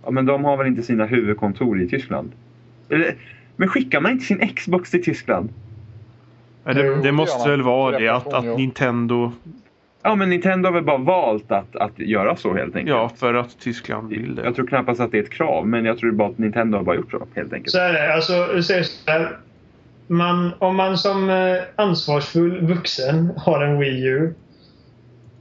ja 0.09 0.13
men 0.13 0.27
de 0.27 0.45
har 0.45 0.57
väl 0.57 0.67
inte 0.67 0.83
sina 0.83 1.07
huvudkontor 1.07 1.83
i 1.83 1.89
Tyskland? 1.89 2.33
Eller, 2.89 3.15
men 3.57 3.69
skickar 3.69 4.01
man 4.01 4.13
inte 4.13 4.25
sin 4.25 4.49
Xbox 4.49 4.91
till 4.91 5.05
Tyskland? 5.05 5.49
Det, 6.65 7.03
det 7.03 7.13
måste 7.13 7.51
väl 7.51 7.63
vara 7.63 7.99
det 7.99 8.09
att, 8.09 8.33
att. 8.33 8.45
Nintendo... 8.45 9.33
Ja 10.09 10.15
men 10.15 10.31
Nintendo 10.31 10.67
har 10.67 10.75
väl 10.75 10.85
bara 10.85 10.99
valt 10.99 11.53
att, 11.53 11.77
att 11.77 11.99
göra 11.99 12.37
så 12.37 12.55
helt 12.55 12.77
enkelt. 12.77 12.89
Ja, 12.89 13.11
för 13.17 13.35
att 13.35 13.59
Tyskland 13.59 14.09
vill 14.09 14.35
det. 14.35 14.45
Jag 14.45 14.55
tror 14.55 14.67
knappast 14.67 15.01
att 15.01 15.11
det 15.11 15.19
är 15.19 15.23
ett 15.23 15.31
krav, 15.31 15.67
men 15.67 15.85
jag 15.85 15.99
tror 15.99 16.13
bara 16.13 16.29
att 16.29 16.39
Nintendo 16.39 16.79
har 16.79 16.85
bara 16.85 16.97
gjort 16.97 17.11
så 17.11 17.27
helt 17.35 17.53
enkelt. 17.53 17.71
Så 17.71 17.79
är 17.79 17.93
det. 17.93 18.15
Alltså, 18.15 18.63
så 18.63 18.75
här. 19.07 19.39
Man, 20.07 20.53
om 20.59 20.77
man 20.77 20.99
som 20.99 21.31
eh, 21.31 21.57
ansvarsfull 21.77 22.67
vuxen 22.67 23.33
har 23.37 23.63
en 23.65 23.79
Wii 23.79 24.05
U 24.05 24.35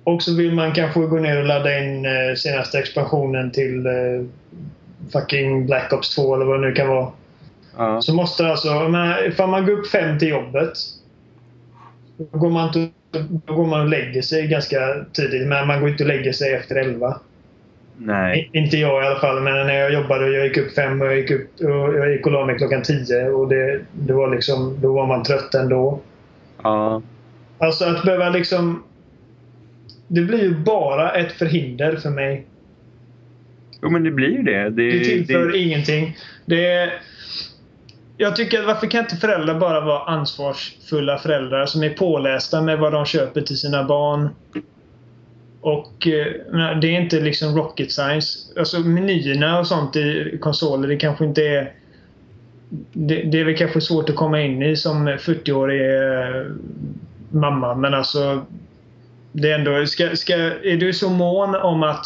och 0.04 0.24
så 0.24 0.36
vill 0.36 0.54
man 0.54 0.72
kanske 0.72 1.00
gå 1.00 1.20
ner 1.20 1.40
och 1.40 1.46
ladda 1.46 1.80
in 1.80 2.06
eh, 2.06 2.36
senaste 2.38 2.80
expansionen 2.80 3.52
till 3.52 3.86
eh, 3.86 4.26
fucking 5.14 5.66
Black 5.66 5.94
Ops 5.94 6.16
2 6.16 6.36
eller 6.36 6.46
vad 6.46 6.62
det 6.62 6.68
nu 6.68 6.74
kan 6.74 6.88
vara. 6.88 7.12
Ja. 7.78 8.02
Så 8.02 8.14
måste 8.14 8.48
alltså, 8.48 8.70
ifall 9.28 9.50
man 9.50 9.66
går 9.66 9.74
upp 9.74 9.88
fem 9.88 10.20
till 10.20 10.30
jobbet. 10.30 10.74
Då 12.18 12.38
går, 12.38 12.50
man 12.50 12.72
till, 12.72 12.90
då 13.46 13.54
går 13.56 13.68
man 13.68 13.82
och 13.82 13.90
lägger 13.90 14.22
sig 14.22 14.48
ganska 14.48 15.06
tidigt. 15.14 15.48
Men 15.48 15.68
man 15.68 15.80
går 15.80 15.90
inte 15.90 16.04
och 16.04 16.08
lägger 16.08 16.32
sig 16.32 16.54
efter 16.54 16.76
elva. 16.76 17.20
Nej. 17.98 18.50
Inte 18.54 18.78
jag 18.78 19.04
i 19.04 19.08
alla 19.08 19.20
fall, 19.20 19.42
men 19.42 19.68
när 19.68 19.74
jag 19.74 19.94
jobbade 19.94 20.26
och 20.26 20.34
jag 20.34 20.48
gick 20.48 20.58
upp 20.58 20.74
fem 20.76 21.02
och 21.02 21.08
jag 21.08 21.18
gick, 21.18 21.32
upp, 21.32 21.60
och 21.60 21.98
jag 21.98 22.12
gick 22.12 22.26
och 22.26 22.32
la 22.32 22.46
mig 22.46 22.58
klockan 22.58 22.82
tio. 22.82 23.30
Och 23.30 23.48
det, 23.50 23.82
det 23.92 24.14
var 24.14 24.36
liksom, 24.36 24.78
då 24.82 24.94
var 24.94 25.08
man 25.08 25.24
trött 25.24 25.56
ändå. 25.56 26.00
Ja. 26.64 27.02
Alltså 27.58 27.86
att 27.86 28.04
behöva 28.04 28.30
liksom... 28.30 28.84
Det 30.08 30.22
blir 30.22 30.44
ju 30.44 30.56
bara 30.56 31.12
ett 31.12 31.32
förhinder 31.32 31.96
för 31.96 32.10
mig. 32.10 32.46
Jo 33.82 33.90
men 33.90 34.04
det 34.04 34.12
blir 34.12 34.30
ju 34.30 34.44
det. 34.44 34.70
Det, 34.70 34.92
Det 34.92 35.04
tillför 35.04 35.52
det, 35.52 35.58
ingenting. 35.58 36.18
Det 36.46 36.66
är, 36.66 36.94
jag 38.18 38.36
tycker, 38.36 38.60
att 38.60 38.68
varför 38.68 38.88
kan 38.88 39.04
inte 39.04 39.16
föräldrar 39.16 39.60
bara 39.60 39.82
vara 39.82 40.04
ansvarsfulla 40.04 41.18
föräldrar 41.18 41.66
som 41.66 41.84
är 41.84 41.90
pålästa 41.90 42.62
med 42.62 42.80
vad 42.80 42.92
de 42.92 43.06
köper 43.06 43.42
till 43.42 43.58
sina 43.58 43.84
barn? 43.84 44.30
Och 45.62 46.08
eh, 46.08 46.78
det 46.82 46.88
är 46.88 47.02
inte 47.02 47.20
liksom 47.20 47.56
rocket 47.56 47.92
science. 47.92 48.40
Alltså 48.60 48.80
menyerna 48.80 49.60
och 49.60 49.68
sånt 49.68 49.96
i 49.96 50.38
konsoler, 50.42 50.88
det 50.88 50.98
kanske 50.98 51.26
inte 51.26 51.42
är... 51.42 51.74
Det, 52.94 53.24
det 53.24 53.40
är 53.40 53.46
väl 53.46 53.58
kanske 53.58 53.82
svårt 53.82 54.10
att 54.10 54.16
komma 54.16 54.42
in 54.42 54.64
i 54.64 54.76
som 54.76 55.08
40-årig 55.08 55.82
eh, 55.82 56.46
mamma, 57.32 57.76
men 57.76 57.94
alltså... 57.94 58.46
Det 59.32 59.52
är 59.52 59.60
ändå... 59.60 59.86
Ska, 59.86 60.16
ska, 60.16 60.34
är 60.64 60.78
du 60.78 60.94
så 60.94 61.10
mån 61.10 61.56
om 61.56 61.84
att 61.84 62.06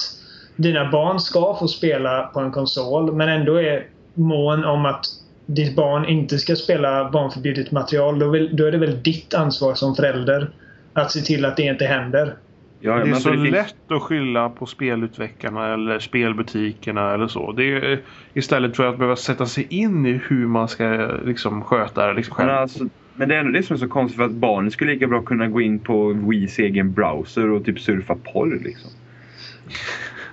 dina 0.55 0.91
barn 0.91 1.19
ska 1.19 1.55
få 1.59 1.67
spela 1.67 2.23
på 2.23 2.39
en 2.39 2.51
konsol, 2.51 3.13
men 3.13 3.29
ändå 3.29 3.55
är 3.55 3.87
mån 4.13 4.65
om 4.65 4.85
att 4.85 5.05
ditt 5.45 5.75
barn 5.75 6.05
inte 6.05 6.37
ska 6.37 6.55
spela 6.55 7.09
barnförbjudet 7.11 7.71
material, 7.71 8.19
då, 8.19 8.29
vill, 8.29 8.55
då 8.55 8.65
är 8.65 8.71
det 8.71 8.77
väl 8.77 9.03
ditt 9.03 9.33
ansvar 9.33 9.73
som 9.75 9.95
förälder 9.95 10.49
att 10.93 11.11
se 11.11 11.19
till 11.19 11.45
att 11.45 11.57
det 11.57 11.63
inte 11.63 11.85
händer. 11.85 12.35
ja, 12.79 12.95
Det 12.95 13.01
är 13.01 13.05
men 13.05 13.15
så 13.15 13.29
det 13.29 13.37
finns- 13.37 13.51
lätt 13.51 13.75
att 13.91 14.01
skylla 14.01 14.49
på 14.49 14.65
spelutvecklarna 14.65 15.73
eller 15.73 15.99
spelbutikerna 15.99 17.13
eller 17.13 17.27
så. 17.27 17.51
Det 17.51 17.63
är 17.63 17.99
istället 18.33 18.75
för 18.75 18.85
att 18.85 18.97
behöva 18.97 19.15
sätta 19.15 19.45
sig 19.45 19.67
in 19.69 20.05
i 20.05 20.21
hur 20.27 20.47
man 20.47 20.67
ska 20.67 21.11
liksom 21.25 21.63
sköta 21.63 22.07
det 22.07 22.13
liksom 22.13 22.35
Men, 22.37 22.47
själv. 22.47 22.59
alltså, 22.59 22.87
men 23.15 23.29
det 23.29 23.35
är 23.35 23.39
ändå 23.39 23.51
det 23.51 23.63
som 23.63 23.73
är 23.73 23.77
så 23.77 23.87
konstigt 23.87 24.17
för 24.17 24.25
att 24.25 24.31
barnen 24.31 24.71
skulle 24.71 24.93
lika 24.93 25.07
bra 25.07 25.21
kunna 25.21 25.47
gå 25.47 25.61
in 25.61 25.79
på 25.79 26.07
Wiis 26.13 26.59
egen 26.59 26.93
browser 26.93 27.49
och 27.49 27.65
typ 27.65 27.79
surfa 27.79 28.15
porr 28.33 28.59
liksom. 28.63 28.91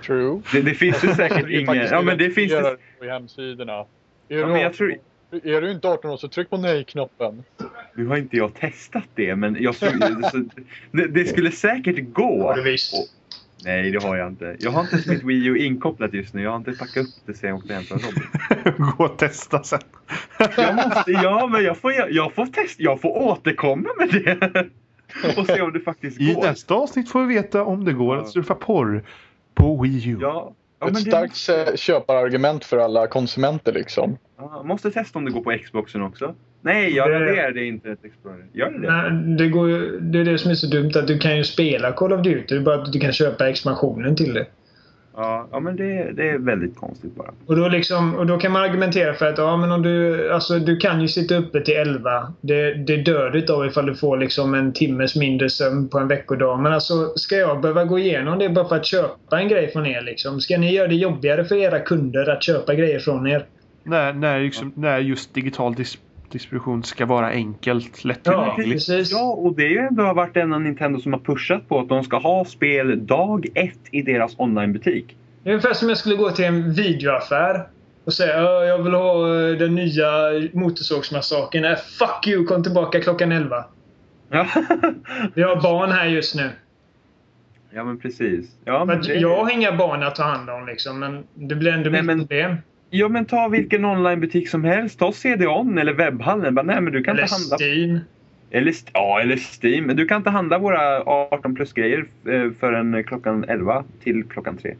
True. 0.05 0.41
Det, 0.53 0.61
det 0.61 0.73
finns 0.73 1.03
ju 1.03 1.07
säkert 1.07 1.49
ingen... 1.49 1.75
Ja 1.91 2.01
men 2.01 2.17
det 2.17 2.29
finns 2.29 2.51
ju... 2.51 2.61
på 2.99 3.05
hemsidorna. 3.05 3.85
Är, 4.29 4.35
Ja, 4.37 4.45
du 4.45 4.51
men 4.51 4.61
jag 4.61 4.73
tror... 4.73 4.91
18 5.33 5.49
är 5.51 5.61
du 5.61 5.71
inte 5.71 5.87
18 5.87 6.11
år 6.11 6.17
så 6.17 6.27
tryck 6.27 6.49
på 6.49 6.57
nej-knappen. 6.57 7.43
Nu 7.95 8.05
har 8.07 8.17
inte 8.17 8.37
jag 8.37 8.53
testat 8.53 9.03
det 9.15 9.35
men 9.35 9.57
jag 9.59 9.75
det, 10.91 11.07
det 11.07 11.25
skulle 11.25 11.51
säkert 11.51 12.13
gå. 12.13 12.43
Har 12.43 12.55
du 12.55 12.61
visst? 12.63 12.93
Och- 12.93 12.99
Nej 13.65 13.91
det 13.91 14.03
har 14.03 14.17
jag 14.17 14.27
inte. 14.27 14.55
Jag 14.59 14.71
har 14.71 14.81
inte 14.81 14.93
ens 14.95 15.07
mitt 15.07 15.23
Wii 15.23 15.45
U 15.45 15.57
inkopplat 15.57 16.13
just 16.13 16.33
nu. 16.33 16.41
Jag 16.43 16.49
har 16.49 16.57
inte 16.57 16.71
packat 16.71 16.97
upp 17.03 17.09
det 17.25 17.33
sen 17.33 17.49
jag 17.49 17.57
åkte 17.57 17.73
hem 17.73 17.83
från 17.83 17.99
jobbet. 17.99 18.77
Gå 18.97 19.05
och 19.05 19.17
testa 19.17 19.63
sen. 19.63 19.79
Jag 20.57 20.75
måste, 20.75 21.11
ja 21.11 21.47
men 21.51 21.63
jag 21.63 21.77
får, 21.77 21.93
jag 22.09 22.33
får 22.33 22.45
testa, 22.45 22.83
jag 22.83 23.01
får 23.01 23.09
återkomma 23.17 23.89
med 23.97 24.09
det. 24.09 24.67
Och 25.37 25.45
se 25.45 25.61
om 25.61 25.73
det 25.73 25.79
faktiskt 25.79 26.21
I 26.21 26.33
går. 26.33 26.41
nästa 26.43 26.73
avsnitt 26.73 27.09
får 27.11 27.25
vi 27.25 27.35
veta 27.35 27.63
om 27.63 27.85
det 27.85 27.93
går 27.93 28.17
att 28.17 28.29
surfa 28.29 28.55
porr 28.55 29.03
på 29.55 29.81
Wii 29.81 30.09
U. 30.09 30.17
Ja. 30.21 30.53
Ja, 30.79 30.87
Ett 30.87 30.93
det, 30.93 30.99
starkt 30.99 31.49
eh, 31.69 31.75
köparargument 31.75 32.65
för 32.65 32.77
alla 32.77 33.07
konsumenter 33.07 33.73
liksom. 33.73 34.17
ja, 34.37 34.63
måste 34.63 34.91
testa 34.91 35.19
om 35.19 35.25
det 35.25 35.31
går 35.31 35.41
på 35.41 35.57
Xboxen 35.63 36.01
också. 36.01 36.35
Nej, 36.61 36.95
jag 36.95 37.09
Det- 37.11 37.19
raderade 37.19 37.65
Internet 37.65 37.99
Explorer. 38.03 38.45
Gör 38.53 38.71
det 38.71 38.79
det? 38.81 38.87
Nej, 38.93 39.35
det, 39.37 39.47
går 39.47 39.67
det 40.01 40.19
är 40.19 40.25
det 40.25 40.37
som 40.37 40.51
är 40.51 40.55
så 40.55 40.67
dumt 40.67 40.91
att 40.95 41.07
du 41.07 41.19
kan 41.19 41.37
ju 41.37 41.43
spela 41.43 41.91
Call 41.91 42.13
of 42.13 42.21
Duty, 42.21 42.45
det 42.47 42.55
är 42.55 42.59
bara 42.59 42.81
att 42.81 42.93
du 42.93 42.99
kan 42.99 43.11
köpa 43.13 43.49
expansionen 43.49 44.15
till 44.15 44.33
det. 44.33 44.45
Ja, 45.21 45.47
ja 45.51 45.59
men 45.59 45.75
det, 45.75 46.11
det 46.11 46.29
är 46.29 46.37
väldigt 46.37 46.75
konstigt 46.75 47.15
bara. 47.15 47.31
Och 47.45 47.55
då, 47.55 47.67
liksom, 47.67 48.15
och 48.15 48.25
då 48.25 48.37
kan 48.37 48.51
man 48.51 48.61
argumentera 48.61 49.13
för 49.13 49.25
att 49.25 49.37
ja, 49.37 49.57
men 49.57 49.71
om 49.71 49.81
du, 49.81 50.31
alltså, 50.31 50.59
du 50.59 50.77
kan 50.77 51.01
ju 51.01 51.07
sitta 51.07 51.35
uppe 51.35 51.61
till 51.61 51.73
11. 51.73 52.33
Det, 52.41 52.73
det 52.73 52.97
dör 52.97 53.29
du 53.29 53.53
av 53.53 53.65
ifall 53.65 53.85
du 53.85 53.95
får 53.95 54.17
liksom 54.17 54.53
en 54.53 54.73
timmes 54.73 55.15
mindre 55.15 55.49
sömn 55.49 55.89
på 55.89 55.99
en 55.99 56.07
veckodag. 56.07 56.59
Men 56.59 56.73
alltså, 56.73 57.13
ska 57.15 57.35
jag 57.35 57.61
behöva 57.61 57.85
gå 57.85 57.99
igenom 57.99 58.39
det 58.39 58.49
bara 58.49 58.67
för 58.67 58.75
att 58.75 58.85
köpa 58.85 59.39
en 59.39 59.47
grej 59.47 59.71
från 59.71 59.85
er? 59.85 60.01
Liksom? 60.01 60.41
Ska 60.41 60.57
ni 60.57 60.73
göra 60.73 60.87
det 60.87 60.95
jobbigare 60.95 61.45
för 61.45 61.55
era 61.55 61.79
kunder 61.79 62.29
att 62.29 62.43
köpa 62.43 62.73
grejer 62.73 62.99
från 62.99 63.27
er? 63.27 63.45
När, 63.83 64.13
när, 64.13 64.39
liksom, 64.39 64.71
när 64.75 64.99
just 64.99 65.33
digital 65.33 65.75
dis 65.75 65.97
distribution 66.31 66.83
ska 66.83 67.05
vara 67.05 67.27
enkelt, 67.29 67.99
Ja, 68.03 68.07
lättillgängligt. 68.07 68.71
precis. 68.87 69.11
Ja, 69.11 69.31
och 69.31 69.55
det 69.55 69.63
är 69.63 69.69
ju 69.69 69.77
ändå 69.77 70.13
varit 70.13 70.37
en 70.37 70.53
av 70.53 70.61
Nintendo 70.61 70.99
som 70.99 71.13
har 71.13 71.19
pushat 71.19 71.69
på 71.69 71.79
att 71.79 71.89
de 71.89 72.03
ska 72.03 72.17
ha 72.17 72.45
spel 72.45 73.05
dag 73.07 73.45
ett 73.55 73.79
i 73.91 74.01
deras 74.01 74.33
onlinebutik. 74.37 75.15
Det 75.43 75.49
är 75.49 75.53
ungefär 75.53 75.73
som 75.73 75.89
jag 75.89 75.97
skulle 75.97 76.15
gå 76.15 76.29
till 76.31 76.45
en 76.45 76.73
videoaffär 76.73 77.67
och 78.05 78.13
säga 78.13 78.41
"Ja, 78.41 78.65
jag 78.65 78.83
vill 78.83 78.93
ha 78.93 79.27
eh, 79.49 79.57
den 79.57 79.75
nya 79.75 80.07
Motorsågsmassakern. 80.53 81.65
Äh, 81.65 81.75
fuck 81.99 82.27
you, 82.27 82.45
kom 82.45 82.63
tillbaka 82.63 83.01
klockan 83.01 83.31
11. 83.31 83.65
Ja, 84.31 84.47
Vi 85.33 85.41
har 85.41 85.61
barn 85.61 85.91
här 85.91 86.05
just 86.05 86.35
nu. 86.35 86.49
ja 87.73 87.83
men 87.83 87.99
precis. 87.99 88.49
Ja, 88.65 88.85
men 88.85 89.01
det... 89.01 89.13
Jag 89.13 89.43
har 89.43 89.51
inga 89.51 89.71
barn 89.75 90.03
att 90.03 90.15
ta 90.15 90.23
hand 90.23 90.49
om 90.49 90.65
liksom, 90.67 90.99
men 90.99 91.23
det 91.33 91.55
blir 91.55 91.71
ändå 91.71 91.89
Nej, 91.89 92.01
mitt 92.01 92.05
men- 92.07 92.19
problem. 92.19 92.55
Ja, 92.89 93.07
men 93.09 93.25
ta 93.25 93.47
vilken 93.47 93.85
onlinebutik 93.85 94.49
som 94.49 94.63
helst. 94.63 94.99
Ta 94.99 95.11
CD-ON 95.11 95.77
eller 95.77 95.93
webbhallen. 95.93 96.55
Bara, 96.55 96.65
nej, 96.65 96.81
men 96.81 96.93
du 96.93 97.03
kan 97.03 97.15
Eller 97.15 97.23
inte 97.23 97.35
handla... 97.35 97.57
Steam. 97.57 97.99
Eller, 98.51 98.73
ja, 98.93 99.19
eller 99.21 99.39
Steam. 99.61 99.83
Men 99.83 99.95
du 99.95 100.05
kan 100.05 100.17
inte 100.17 100.29
handla 100.29 100.59
våra 100.59 101.03
18 101.03 101.55
plus 101.55 101.73
grejer 101.73 102.05
eh, 102.25 102.51
förrän 102.59 103.03
klockan 103.03 103.43
11 103.47 103.83
till 104.03 104.23
klockan 104.23 104.57
3. 104.57 104.75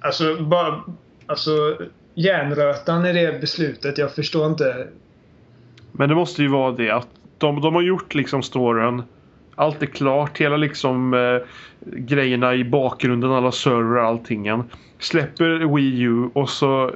Alltså, 0.00 0.42
bara... 0.42 0.82
Alltså, 1.26 1.50
järnrötan 2.14 3.06
i 3.06 3.12
det 3.12 3.40
beslutet. 3.40 3.98
Jag 3.98 4.14
förstår 4.14 4.46
inte. 4.46 4.86
Men 5.92 6.08
det 6.08 6.14
måste 6.14 6.42
ju 6.42 6.48
vara 6.48 6.72
det 6.72 6.90
att 6.90 7.08
de, 7.38 7.60
de 7.60 7.74
har 7.74 7.82
gjort 7.82 8.14
liksom 8.14 8.42
storyn. 8.42 9.02
Allt 9.54 9.82
är 9.82 9.86
klart. 9.86 10.40
Hela 10.40 10.56
liksom 10.56 11.14
eh, 11.14 11.46
grejerna 11.80 12.54
i 12.54 12.64
bakgrunden, 12.64 13.30
alla 13.30 13.52
server 13.52 13.96
och 13.96 14.04
alltingen. 14.04 14.64
Släpper 14.98 15.74
Wii 15.74 16.00
U 16.00 16.30
och 16.32 16.50
så 16.50 16.90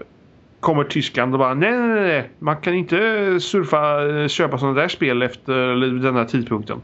kommer 0.61 0.85
Tyskland 0.85 1.35
och 1.35 1.39
bara 1.39 1.55
nej, 1.55 1.71
nej, 1.71 1.89
nej, 1.89 2.03
nej. 2.03 2.31
Man 2.39 2.57
kan 2.57 2.75
inte 2.75 2.97
surfa, 3.41 4.29
köpa 4.29 4.59
sådana 4.59 4.81
där 4.81 4.89
spel 4.89 5.23
efter 5.23 5.77
den 6.03 6.15
här 6.15 6.25
tidpunkten. 6.25 6.81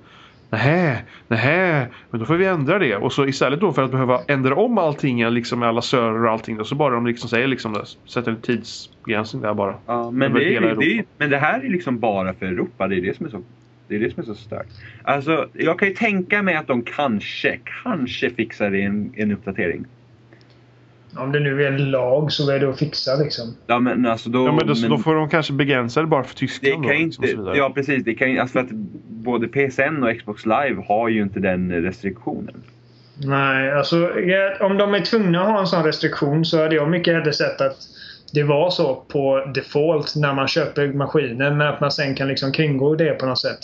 Nähä, 0.51 1.03
nähä, 1.29 1.87
men 2.11 2.21
då 2.21 2.27
får 2.27 2.35
vi 2.35 2.47
ändra 2.47 2.79
det. 2.79 2.97
Och 2.97 3.13
så 3.13 3.27
istället 3.27 3.61
då 3.61 3.73
för 3.73 3.83
att 3.83 3.91
behöva 3.91 4.21
ändra 4.29 4.55
om 4.55 4.79
allting 4.79 5.31
liksom 5.31 5.59
med 5.59 5.69
alla 5.69 5.83
server 5.83 6.25
och 6.25 6.31
allting 6.31 6.57
då, 6.57 6.65
så 6.65 6.75
bara 6.75 6.95
de 6.95 7.07
liksom 7.07 7.29
säger 7.29 7.47
liksom 7.47 7.73
det. 7.73 7.85
Sätter 8.07 8.31
en 8.31 8.41
tidsbegränsning 8.41 9.43
där 9.43 9.55
bara. 9.55 9.75
Ja, 9.87 10.11
men, 10.11 10.35
det, 10.35 10.57
är, 10.57 10.61
det, 10.61 10.99
är, 10.99 11.05
men 11.19 11.31
det 11.31 11.39
här 11.39 11.61
är 11.61 11.69
liksom 11.69 11.99
bara 11.99 12.35
för 12.35 12.47
Europa. 12.47 12.89
Det 12.89 12.97
är 12.97 13.01
det 13.01 13.17
som 13.17 13.27
är 13.27 13.31
så, 13.31 13.43
det 13.89 13.95
är, 13.95 14.01
det 14.01 14.15
som 14.15 14.23
är 14.23 14.27
så 14.27 14.35
stört. 14.35 14.67
Alltså, 15.03 15.49
jag 15.53 15.79
kan 15.79 15.89
ju 15.89 15.95
tänka 15.95 16.43
mig 16.43 16.55
att 16.55 16.67
de 16.67 16.83
kanske, 16.83 17.59
kanske 17.83 18.31
fixar 18.31 18.71
det 18.71 18.79
i 18.79 18.83
en, 18.83 19.13
en 19.17 19.33
uppdatering. 19.33 19.85
Om 21.17 21.33
det 21.33 21.41
nu 21.41 21.65
är 21.65 21.73
en 21.73 21.91
lag 21.91 22.33
så 22.33 22.51
är 22.51 22.61
det 22.61 22.69
att 22.69 22.79
fixa 22.79 23.17
liksom. 23.17 23.57
Ja, 23.67 23.79
men 23.79 24.07
alltså 24.07 24.31
då... 24.31 24.47
Ja, 24.47 24.53
men 24.53 24.67
då, 24.67 24.75
men 24.81 24.91
då 24.91 24.99
får 24.99 25.15
de 25.15 25.29
kanske 25.29 25.53
begränsa 25.53 26.01
det 26.01 26.07
bara 26.07 26.25
för 26.25 26.35
det 26.35 26.39
Tyskland 26.39 26.75
kan 26.75 26.83
då. 26.83 27.05
liksom, 27.05 27.25
inte, 27.25 27.37
vidare. 27.37 27.57
ja 27.57 27.73
precis. 27.75 28.05
Det 28.05 28.15
kan, 28.15 28.39
alltså 28.39 28.53
för 28.53 28.61
att 28.61 28.71
både 29.09 29.49
PSN 29.49 30.03
och 30.03 30.19
Xbox 30.19 30.47
Live 30.47 30.85
har 30.89 31.09
ju 31.09 31.23
inte 31.23 31.41
den 31.41 31.83
restriktionen. 31.83 32.63
Nej, 33.17 33.73
alltså 33.73 34.11
om 34.61 34.77
de 34.77 34.95
är 34.95 35.05
tvungna 35.05 35.41
att 35.41 35.49
ha 35.49 35.61
en 35.61 35.67
sån 35.67 35.85
restriktion 35.85 36.45
så 36.45 36.63
hade 36.63 36.75
jag 36.75 36.91
mycket 36.91 37.15
hellre 37.15 37.33
sett 37.33 37.61
att 37.61 37.77
det 38.33 38.43
var 38.43 38.71
så 38.71 38.95
på 38.95 39.53
default 39.55 40.17
när 40.17 40.35
man 40.35 40.49
köper 40.49 40.93
maskinen 40.93 41.57
men 41.57 41.67
att 41.67 41.81
man 41.81 41.91
sen 41.93 42.15
kan 42.15 42.29
liksom 42.29 42.53
kringgå 42.53 42.95
det 42.95 43.11
på 43.11 43.27
något 43.27 43.41
sätt. 43.41 43.59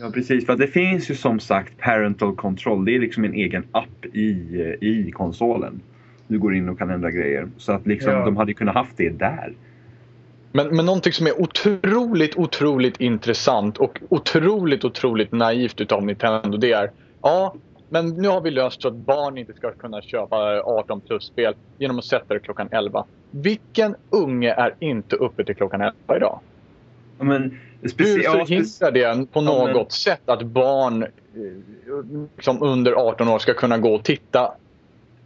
Ja 0.00 0.10
precis, 0.10 0.46
för 0.46 0.56
det 0.56 0.66
finns 0.66 1.10
ju 1.10 1.14
som 1.14 1.40
sagt 1.40 1.78
Parental 1.78 2.36
Control. 2.36 2.84
Det 2.84 2.94
är 2.94 3.00
liksom 3.00 3.24
en 3.24 3.34
egen 3.34 3.64
app 3.72 4.06
i, 4.12 4.28
i 4.80 5.10
konsolen. 5.14 5.80
Du 6.28 6.38
går 6.38 6.54
in 6.54 6.68
och 6.68 6.78
kan 6.78 6.90
ändra 6.90 7.10
grejer. 7.10 7.48
Så 7.56 7.72
att 7.72 7.86
liksom, 7.86 8.12
Ja. 8.12 8.24
de 8.24 8.36
hade 8.36 8.54
kunnat 8.54 8.74
haft 8.74 8.96
det 8.96 9.10
där. 9.10 9.52
Men, 10.52 10.76
men 10.76 10.86
någonting 10.86 11.12
som 11.12 11.26
är 11.26 11.40
otroligt, 11.42 12.36
otroligt 12.36 13.00
intressant 13.00 13.78
och 13.78 13.98
otroligt, 14.08 14.84
otroligt 14.84 15.32
naivt 15.32 15.80
utav 15.80 16.04
Nintendo 16.04 16.58
det 16.58 16.72
är 16.72 16.90
Ja, 17.22 17.54
men 17.88 18.08
nu 18.08 18.28
har 18.28 18.40
vi 18.40 18.50
löst 18.50 18.82
så 18.82 18.88
att 18.88 18.94
barn 18.94 19.38
inte 19.38 19.52
ska 19.54 19.70
kunna 19.72 20.02
köpa 20.02 20.36
18 20.64 21.00
plus-spel 21.00 21.54
genom 21.78 21.98
att 21.98 22.04
sätta 22.04 22.34
det 22.34 22.40
klockan 22.40 22.68
11. 22.70 23.04
Vilken 23.30 23.94
unge 24.10 24.52
är 24.54 24.74
inte 24.80 25.16
uppe 25.16 25.44
till 25.44 25.56
klockan 25.56 25.80
11 25.80 26.16
idag? 26.16 26.40
Ja, 27.18 27.24
Men, 27.24 27.58
Hur 27.98 28.24
ja, 28.24 28.32
förhindrar 28.32 28.90
det 28.92 29.32
på 29.32 29.42
Ja, 29.42 29.66
något 29.66 29.74
men- 29.74 29.90
sätt 29.90 30.28
att 30.28 30.42
barn 30.42 31.02
eh, 31.02 31.08
som 32.40 32.62
under 32.62 32.92
18 32.92 33.28
år 33.28 33.38
ska 33.38 33.54
kunna 33.54 33.78
gå 33.78 33.94
och 33.94 34.04
titta 34.04 34.52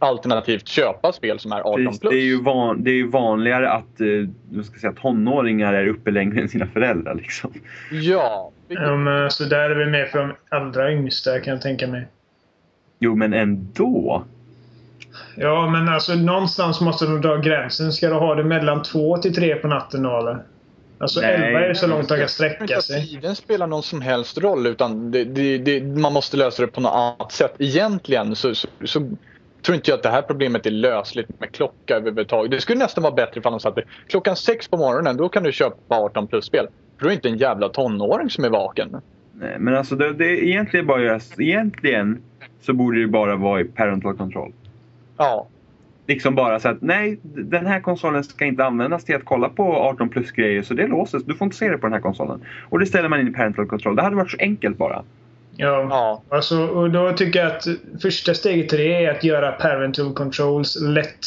alternativt 0.01 0.67
köpa 0.67 1.11
spel 1.11 1.39
som 1.39 1.51
är 1.51 1.59
18 1.59 1.85
Precis, 1.85 1.99
plus? 1.99 2.11
det, 2.11 2.17
är 2.19 2.23
ju 2.25 2.41
van, 2.41 2.83
det 2.83 2.91
är 2.91 2.95
ju 2.95 3.07
vanligare 3.07 3.69
att 3.69 4.01
eh, 4.01 4.63
ska 4.63 4.79
säga, 4.79 4.93
tonåringar 4.93 5.73
är 5.73 5.87
uppe 5.87 6.11
längre 6.11 6.41
än 6.41 6.49
sina 6.49 6.67
föräldrar. 6.67 7.15
Liksom. 7.15 7.53
Ja. 7.91 8.51
vilket- 8.67 8.85
Ja, 8.87 8.95
men 8.95 9.31
så 9.31 9.43
där 9.43 9.69
är 9.69 9.75
vi 9.75 9.85
med 9.85 10.07
för 10.09 10.19
de 10.19 10.33
allra 10.49 10.91
yngsta 10.91 11.39
kan 11.39 11.53
jag 11.53 11.61
tänka 11.61 11.87
mig. 11.87 12.07
Jo, 12.99 13.15
men 13.15 13.33
ändå. 13.33 14.23
Ja, 15.35 15.69
men 15.69 15.89
alltså 15.89 16.15
någonstans 16.15 16.81
måste 16.81 17.05
de 17.05 17.21
dra 17.21 17.37
gränsen. 17.37 17.93
Ska 17.93 18.07
du 18.07 18.13
ha 18.13 18.35
det 18.35 18.43
mellan 18.43 18.83
två 18.83 19.17
till 19.17 19.35
tre 19.35 19.55
på 19.55 19.67
natten 19.67 20.03
då 20.03 20.17
eller? 20.19 20.37
Alltså 20.97 21.21
Nej. 21.21 21.33
11 21.33 21.59
är 21.59 21.67
ju 21.69 21.75
så 21.75 21.87
långt 21.87 22.09
de 22.09 22.17
kan 22.17 22.27
sträcka 22.27 22.81
sig. 22.81 23.07
tiden 23.07 23.35
spelar 23.35 23.67
någon 23.67 23.83
som 23.83 24.01
helst 24.01 24.37
roll 24.37 24.67
utan 24.67 25.11
det, 25.11 25.23
det, 25.23 25.57
det, 25.57 25.83
man 25.83 26.13
måste 26.13 26.37
lösa 26.37 26.61
det 26.61 26.67
på 26.67 26.81
något 26.81 26.91
annat 27.19 27.31
sätt. 27.31 27.53
Egentligen 27.59 28.35
så, 28.35 28.55
så, 28.55 28.67
så 28.85 29.09
tror 29.61 29.75
inte 29.75 29.91
jag 29.91 29.97
att 29.97 30.03
det 30.03 30.09
här 30.09 30.21
problemet 30.21 30.65
är 30.65 30.71
lösligt 30.71 31.39
med 31.39 31.51
klocka 31.51 31.95
överhuvudtaget. 31.95 32.51
Det 32.51 32.61
skulle 32.61 32.79
nästan 32.79 33.03
vara 33.03 33.13
bättre 33.13 33.39
ifall 33.39 33.51
de 33.51 33.59
satte 33.59 33.83
klockan 34.07 34.35
sex 34.35 34.67
på 34.67 34.77
morgonen 34.77 35.17
då 35.17 35.29
kan 35.29 35.43
du 35.43 35.51
köpa 35.51 35.95
18 35.95 36.27
plus-spel. 36.27 36.67
För 36.97 37.05
då 37.05 37.05
är 37.05 37.09
det 37.09 37.15
inte 37.15 37.29
en 37.29 37.37
jävla 37.37 37.69
tonåring 37.69 38.29
som 38.29 38.43
är 38.43 38.49
vaken. 38.49 39.01
Nej, 39.33 39.55
men 39.59 39.75
alltså 39.75 39.95
det, 39.95 40.13
det 40.13 40.25
är 40.25 40.43
egentligen 40.43 40.87
bara 40.87 41.19
egentligen 41.37 42.21
så 42.61 42.73
borde 42.73 43.01
det 43.01 43.07
bara 43.07 43.35
vara 43.35 43.61
i 43.61 43.63
parental 43.63 44.17
control. 44.17 44.53
Ja. 45.17 45.47
Liksom 46.07 46.35
bara 46.35 46.59
så 46.59 46.69
att 46.69 46.81
nej, 46.81 47.19
den 47.23 47.65
här 47.65 47.79
konsolen 47.79 48.23
ska 48.23 48.45
inte 48.45 48.65
användas 48.65 49.03
till 49.03 49.15
att 49.15 49.25
kolla 49.25 49.49
på 49.49 49.63
18 49.63 50.09
plus 50.09 50.31
grejer 50.31 50.61
så 50.61 50.73
det 50.73 50.87
låses. 50.87 51.23
Du 51.23 51.33
får 51.33 51.45
inte 51.45 51.57
se 51.57 51.69
det 51.69 51.77
på 51.77 51.85
den 51.85 51.93
här 51.93 52.01
konsolen. 52.01 52.45
Och 52.69 52.79
det 52.79 52.85
ställer 52.85 53.09
man 53.09 53.19
in 53.19 53.27
i 53.27 53.31
parental 53.31 53.67
control. 53.67 53.95
Det 53.95 54.01
hade 54.01 54.15
varit 54.15 54.31
så 54.31 54.37
enkelt 54.39 54.77
bara. 54.77 55.03
Ja. 55.61 55.87
Ja. 55.89 56.23
Alltså, 56.29 56.65
och 56.65 56.91
då 56.91 57.11
tycker 57.11 57.39
jag 57.39 57.51
att 57.51 57.67
första 58.01 58.33
steget 58.33 58.69
till 58.69 58.77
det 58.77 59.05
är 59.05 59.11
att 59.11 59.23
göra 59.23 59.51
parental 59.51 60.13
controls 60.13 60.81
lätt 60.81 61.25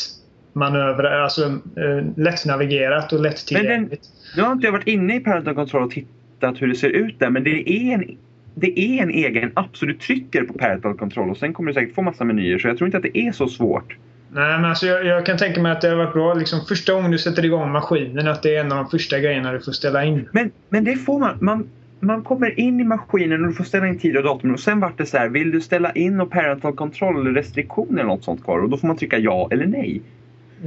manöver, 0.53 1.05
alltså 1.05 1.45
eh, 1.45 2.05
lättnavigerat 2.16 3.12
och 3.12 3.20
lättillgängligt. 3.20 4.03
Nu 4.37 4.43
har 4.43 4.53
inte 4.53 4.70
varit 4.70 4.87
inne 4.87 5.16
i 5.16 5.20
parental 5.20 5.55
control 5.55 5.82
och 5.82 5.91
tittat 5.91 6.62
hur 6.62 6.68
det 6.68 6.74
ser 6.74 6.89
ut 6.89 7.18
där 7.18 7.30
men 7.30 7.45
det 7.45 7.70
är 7.70 7.95
en 7.95 8.16
det 8.55 8.80
är 8.80 9.03
en 9.03 9.11
egen 9.11 9.53
app 9.55 9.76
så 9.76 9.87
du 9.87 9.95
trycker 9.95 10.43
på 10.43 10.53
parental 10.53 10.99
control 10.99 11.30
och 11.30 11.37
sen 11.37 11.53
kommer 11.53 11.68
du 11.68 11.74
säkert 11.74 11.95
få 11.95 12.03
massa 12.03 12.24
menyer 12.24 12.59
så 12.59 12.68
jag 12.68 12.78
tror 12.78 12.89
inte 12.89 12.97
att 12.97 13.03
det 13.03 13.18
är 13.18 13.32
så 13.32 13.49
svårt. 13.49 13.97
Nej, 14.32 14.59
men 14.59 14.64
alltså 14.64 14.87
jag, 14.87 15.07
jag 15.07 15.26
kan 15.26 15.39
tänka 15.39 15.61
mig 15.61 15.72
att 15.72 15.80
det 15.80 15.89
har 15.89 15.97
varit 15.97 16.12
bra 16.12 16.35
liksom 16.35 16.61
första 16.68 16.93
gången 16.93 17.11
du 17.11 17.18
sätter 17.18 17.45
igång 17.45 17.72
maskinen 17.72 18.28
att 18.28 18.43
det 18.43 18.57
är 18.57 18.61
en 18.61 18.72
av 18.72 18.78
de 18.78 18.91
första 18.91 19.20
grejerna 19.20 19.53
du 19.53 19.61
får 19.61 19.72
ställa 19.72 20.05
in. 20.05 20.28
Men, 20.32 20.51
men 20.68 20.85
det 20.85 20.97
får 20.97 21.18
man. 21.18 21.39
man. 21.41 21.68
Man 22.05 22.22
kommer 22.22 22.61
in 22.61 22.80
i 22.80 22.84
maskinen 22.84 23.42
och 23.42 23.48
du 23.48 23.55
får 23.55 23.64
ställa 23.64 23.88
in 23.88 23.98
tid 23.98 24.16
och 24.16 24.22
datum 24.22 24.55
och 24.55 24.61
sen 24.61 24.80
vart 24.80 24.98
det 24.98 25.07
så 25.07 25.16
här, 25.16 25.28
vill 25.28 25.50
du 25.50 25.61
ställa 25.61 25.92
in 25.92 26.20
och 26.20 26.30
parental 26.30 26.76
control 26.76 27.34
restriktioner 27.34 28.00
eller 28.00 28.11
något 28.11 28.24
sånt 28.24 28.44
kvar? 28.44 28.59
Och 28.59 28.70
då 28.70 28.76
får 28.76 28.86
man 28.86 28.96
trycka 28.96 29.18
ja 29.18 29.48
eller 29.50 29.66
nej. 29.66 30.00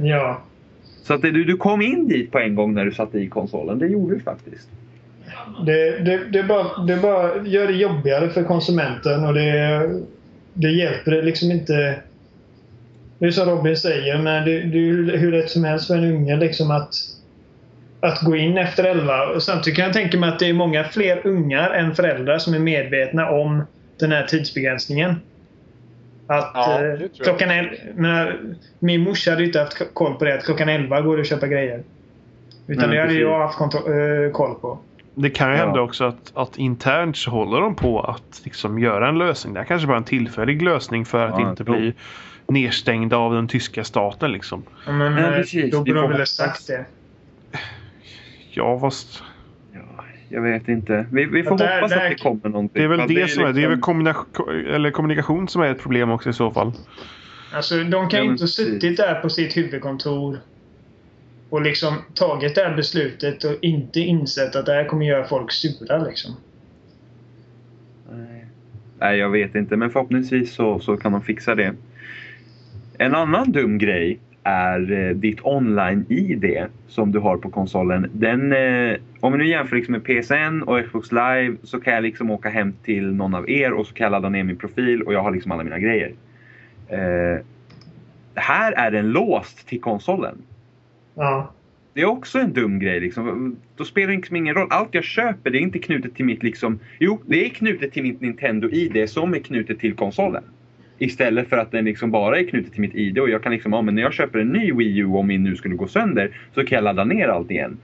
Ja. 0.02 0.40
Så 1.02 1.14
att 1.14 1.22
det, 1.22 1.30
du, 1.30 1.44
du 1.44 1.56
kom 1.56 1.82
in 1.82 2.08
dit 2.08 2.32
på 2.32 2.38
en 2.38 2.54
gång 2.54 2.74
när 2.74 2.84
du 2.84 2.92
satte 2.92 3.18
i 3.18 3.28
konsolen. 3.28 3.78
Det 3.78 3.86
gjorde 3.86 4.14
du 4.14 4.20
faktiskt. 4.20 4.68
Det, 5.66 5.98
det, 5.98 6.24
det, 6.32 6.42
bara, 6.42 6.84
det 6.84 6.96
bara 6.96 7.46
gör 7.46 7.66
det 7.66 7.72
jobbigare 7.72 8.30
för 8.30 8.42
konsumenten 8.42 9.24
och 9.24 9.34
det, 9.34 9.90
det 10.54 10.70
hjälper 10.70 11.10
det 11.10 11.22
liksom 11.22 11.50
inte. 11.50 12.00
Det 13.18 13.26
är 13.26 13.30
som 13.30 13.50
Robin 13.50 13.76
säger, 13.76 14.18
men 14.18 14.44
det, 14.44 14.60
det 14.60 14.78
är 14.78 14.82
ju 14.82 15.16
hur 15.16 15.32
lätt 15.32 15.50
som 15.50 15.64
helst 15.64 15.86
för 15.86 15.96
en 15.96 16.04
unge 16.04 16.36
liksom 16.36 16.70
att, 16.70 16.94
att 18.00 18.20
gå 18.22 18.36
in 18.36 18.58
efter 18.58 18.84
11. 18.84 19.26
Och 19.26 19.42
samtidigt 19.42 19.76
kan 19.76 19.84
jag 19.84 19.94
tänka 19.94 20.18
mig 20.18 20.28
att 20.28 20.38
det 20.38 20.48
är 20.48 20.52
många 20.52 20.84
fler 20.84 21.26
ungar 21.26 21.70
än 21.70 21.94
föräldrar 21.94 22.38
som 22.38 22.54
är 22.54 22.58
medvetna 22.58 23.30
om 23.30 23.62
den 24.00 24.12
här 24.12 24.26
tidsbegränsningen. 24.26 25.14
Att 26.26 26.50
Ja, 26.54 26.84
eh, 26.84 27.00
klockan 27.24 27.50
el- 27.50 27.78
menar, 27.94 28.36
Min 28.78 29.00
morsa 29.00 29.30
hade 29.30 29.42
ju 29.42 29.46
inte 29.46 29.60
haft 29.60 29.82
koll 29.94 30.14
på 30.14 30.24
det 30.24 30.34
att 30.34 30.44
klockan 30.44 30.68
11 30.68 31.00
går 31.00 31.16
det 31.16 31.20
att 31.20 31.28
köpa 31.28 31.46
grejer. 31.46 31.82
Utan 32.66 32.88
Nej, 32.88 32.96
det 32.96 33.00
hade 33.02 33.08
precis. 33.08 33.20
jag 33.22 33.38
haft 33.38 33.58
kontro- 33.58 34.24
eh, 34.26 34.32
koll 34.32 34.54
på. 34.54 34.78
Det 35.14 35.30
kan 35.30 35.50
ju 35.50 35.56
Ja. 35.56 35.64
hända 35.64 35.80
också 35.80 36.04
att, 36.04 36.32
att 36.34 36.56
internt 36.58 37.16
så 37.16 37.30
håller 37.30 37.60
de 37.60 37.74
på 37.74 38.00
att 38.00 38.40
liksom 38.44 38.78
göra 38.78 39.08
en 39.08 39.18
lösning. 39.18 39.54
Det 39.54 39.60
här 39.60 39.66
kanske 39.66 39.86
bara 39.86 39.92
är 39.94 39.98
en 39.98 40.04
tillfällig 40.04 40.62
lösning 40.62 41.04
för 41.04 41.26
att 41.26 41.40
Ja, 41.40 41.50
inte 41.50 41.64
bli 41.64 41.92
nedstängda 42.48 43.16
av 43.16 43.34
den 43.34 43.48
tyska 43.48 43.84
staten 43.84 44.32
liksom. 44.32 44.62
Ja, 44.86 44.92
men 44.92 45.14
Nej, 45.14 45.24
eh, 45.24 45.30
precis. 45.30 45.70
då 45.72 45.78
borde 45.78 45.94
de 46.00 46.10
väl 46.10 46.18
ha 46.18 46.26
sagt 46.26 46.66
det. 46.66 46.84
Ja, 48.58 48.80
fast 48.80 49.22
Ja, 49.72 50.04
jag 50.28 50.42
vet 50.42 50.68
inte. 50.68 51.06
Vi, 51.12 51.24
vi 51.24 51.42
får 51.42 51.52
Ja, 51.60 51.66
där- 51.66 51.74
hoppas 51.74 51.90
där- 51.90 52.04
att 52.04 52.10
det 52.10 52.22
kommer 52.22 52.48
någonting. 52.48 52.70
det 52.80 52.84
är 52.84 52.88
väl 52.88 52.98
Men 52.98 53.08
det, 53.08 53.28
som 53.30 53.44
är. 53.44 53.52
Det 53.52 53.62
är 53.62 53.68
väl 53.68 53.76
liksom- 53.76 54.10
eller 54.74 54.90
kommunikation 54.90 55.48
som 55.48 55.62
är 55.62 55.70
ett 55.70 55.82
problem 55.82 56.10
också 56.10 56.30
i 56.30 56.32
så 56.32 56.50
fall. 56.50 56.72
Alltså, 57.52 57.76
de 57.76 57.84
kan 57.90 58.00
Ja, 58.10 58.16
ju 58.18 58.22
men 58.22 58.30
inte 58.30 58.42
ha 58.42 58.48
suttit 58.48 58.96
där 58.96 59.14
på 59.14 59.28
sitt 59.30 59.56
huvudkontor 59.56 60.38
och 61.50 61.62
liksom 61.62 61.94
tagit 62.14 62.54
det 62.54 62.60
här 62.64 62.76
beslutet 62.76 63.44
och 63.44 63.54
inte 63.62 64.00
insett 64.00 64.56
att 64.56 64.66
det 64.66 64.72
här 64.72 64.84
kommer 64.84 65.06
göra 65.06 65.24
folk 65.24 65.52
sura 65.52 65.98
liksom. 65.98 66.36
Nej. 68.12 68.44
Nej, 68.98 69.18
jag 69.18 69.30
vet 69.30 69.54
inte. 69.54 69.76
Men 69.76 69.90
förhoppningsvis 69.90 70.54
så, 70.54 70.80
så 70.80 70.96
kan 70.96 71.12
de 71.12 71.22
fixa 71.22 71.54
det. 71.54 71.74
En 72.98 73.14
annan 73.14 73.52
dum 73.52 73.78
grej 73.78 74.18
är 74.48 74.92
eh, 74.92 75.14
ditt 75.14 75.38
online-id 75.42 76.66
som 76.88 77.12
du 77.12 77.18
har 77.18 77.36
på 77.36 77.50
konsolen. 77.50 78.10
Den, 78.12 78.52
eh, 78.52 78.96
om 79.20 79.32
vi 79.32 79.38
nu 79.38 79.48
jämför 79.48 79.76
liksom 79.76 79.92
med 79.92 80.04
PSN 80.04 80.62
och 80.62 80.84
Xbox 80.84 81.12
Live 81.12 81.56
så 81.62 81.80
kan 81.80 81.94
jag 81.94 82.02
liksom 82.02 82.30
åka 82.30 82.48
hem 82.48 82.72
till 82.84 83.14
någon 83.14 83.34
av 83.34 83.50
er 83.50 83.72
och 83.72 83.86
så 83.86 83.94
kan 83.94 84.04
jag 84.04 84.10
ladda 84.10 84.28
ner 84.28 84.44
min 84.44 84.56
profil 84.56 85.02
och 85.02 85.14
jag 85.14 85.22
har 85.22 85.30
liksom 85.30 85.52
alla 85.52 85.64
mina 85.64 85.78
grejer. 85.78 86.12
Eh, 86.88 87.44
här 88.34 88.72
är 88.72 88.90
den 88.90 89.10
låst 89.10 89.68
till 89.68 89.80
konsolen. 89.80 90.38
Ja. 91.14 91.52
Det 91.94 92.00
är 92.00 92.06
också 92.06 92.38
en 92.38 92.52
dum 92.52 92.78
grej. 92.78 93.00
Liksom. 93.00 93.56
Då 93.76 93.84
spelar 93.84 94.08
det 94.08 94.16
liksom 94.16 94.36
ingen 94.36 94.54
roll. 94.54 94.68
Allt 94.70 94.94
jag 94.94 95.04
köper 95.04 95.50
det 95.50 95.58
är 95.58 95.60
inte 95.60 95.78
knutet 95.78 96.14
till 96.14 96.24
mitt... 96.24 96.42
Liksom, 96.42 96.78
jo, 96.98 97.20
det 97.26 97.46
är 97.46 97.48
knutet 97.48 97.92
till 97.92 98.02
mitt 98.02 98.20
Nintendo 98.20 98.68
ID 98.70 99.10
som 99.10 99.34
är 99.34 99.38
knutet 99.38 99.78
till 99.78 99.94
konsolen. 99.94 100.44
Istället 100.98 101.48
för 101.48 101.56
att 101.56 101.70
den 101.70 101.84
liksom 101.84 102.10
bara 102.10 102.38
är 102.38 102.44
knutet 102.44 102.72
till 102.72 102.80
mitt 102.80 102.94
ID 102.94 103.18
och 103.18 103.30
jag 103.30 103.42
kan 103.42 103.52
liksom, 103.52 103.72
ja, 103.72 103.82
men 103.82 103.94
när 103.94 104.02
jag 104.02 104.12
köper 104.12 104.38
en 104.38 104.48
ny 104.48 104.72
Wii 104.72 104.98
U 104.98 105.06
om 105.06 105.26
min 105.26 105.44
nu 105.44 105.56
skulle 105.56 105.74
gå 105.74 105.88
sönder 105.88 106.30
så 106.54 106.64
kan 106.64 106.76
jag 106.76 106.84
ladda 106.84 107.04
ner 107.04 107.28
allt 107.28 107.50
igen. 107.50 107.78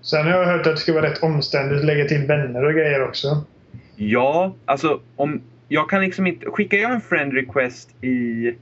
Sen 0.00 0.24
har 0.24 0.30
jag 0.30 0.46
hört 0.46 0.66
att 0.66 0.72
det 0.72 0.76
ska 0.76 0.92
vara 0.92 1.10
rätt 1.10 1.22
omständigt 1.22 1.78
att 1.78 1.84
lägga 1.84 2.04
till 2.04 2.26
vänner 2.26 2.64
och 2.64 2.72
grejer 2.72 3.04
också. 3.04 3.44
Ja, 3.96 4.54
alltså 4.64 5.00
om 5.16 5.40
jag 5.68 5.90
kan 5.90 6.00
liksom 6.00 6.26
inte... 6.26 6.46
Skickar 6.46 6.78
jag 6.78 6.92
en 6.92 7.00
friend 7.00 7.32
request 7.32 8.04
i... 8.04 8.52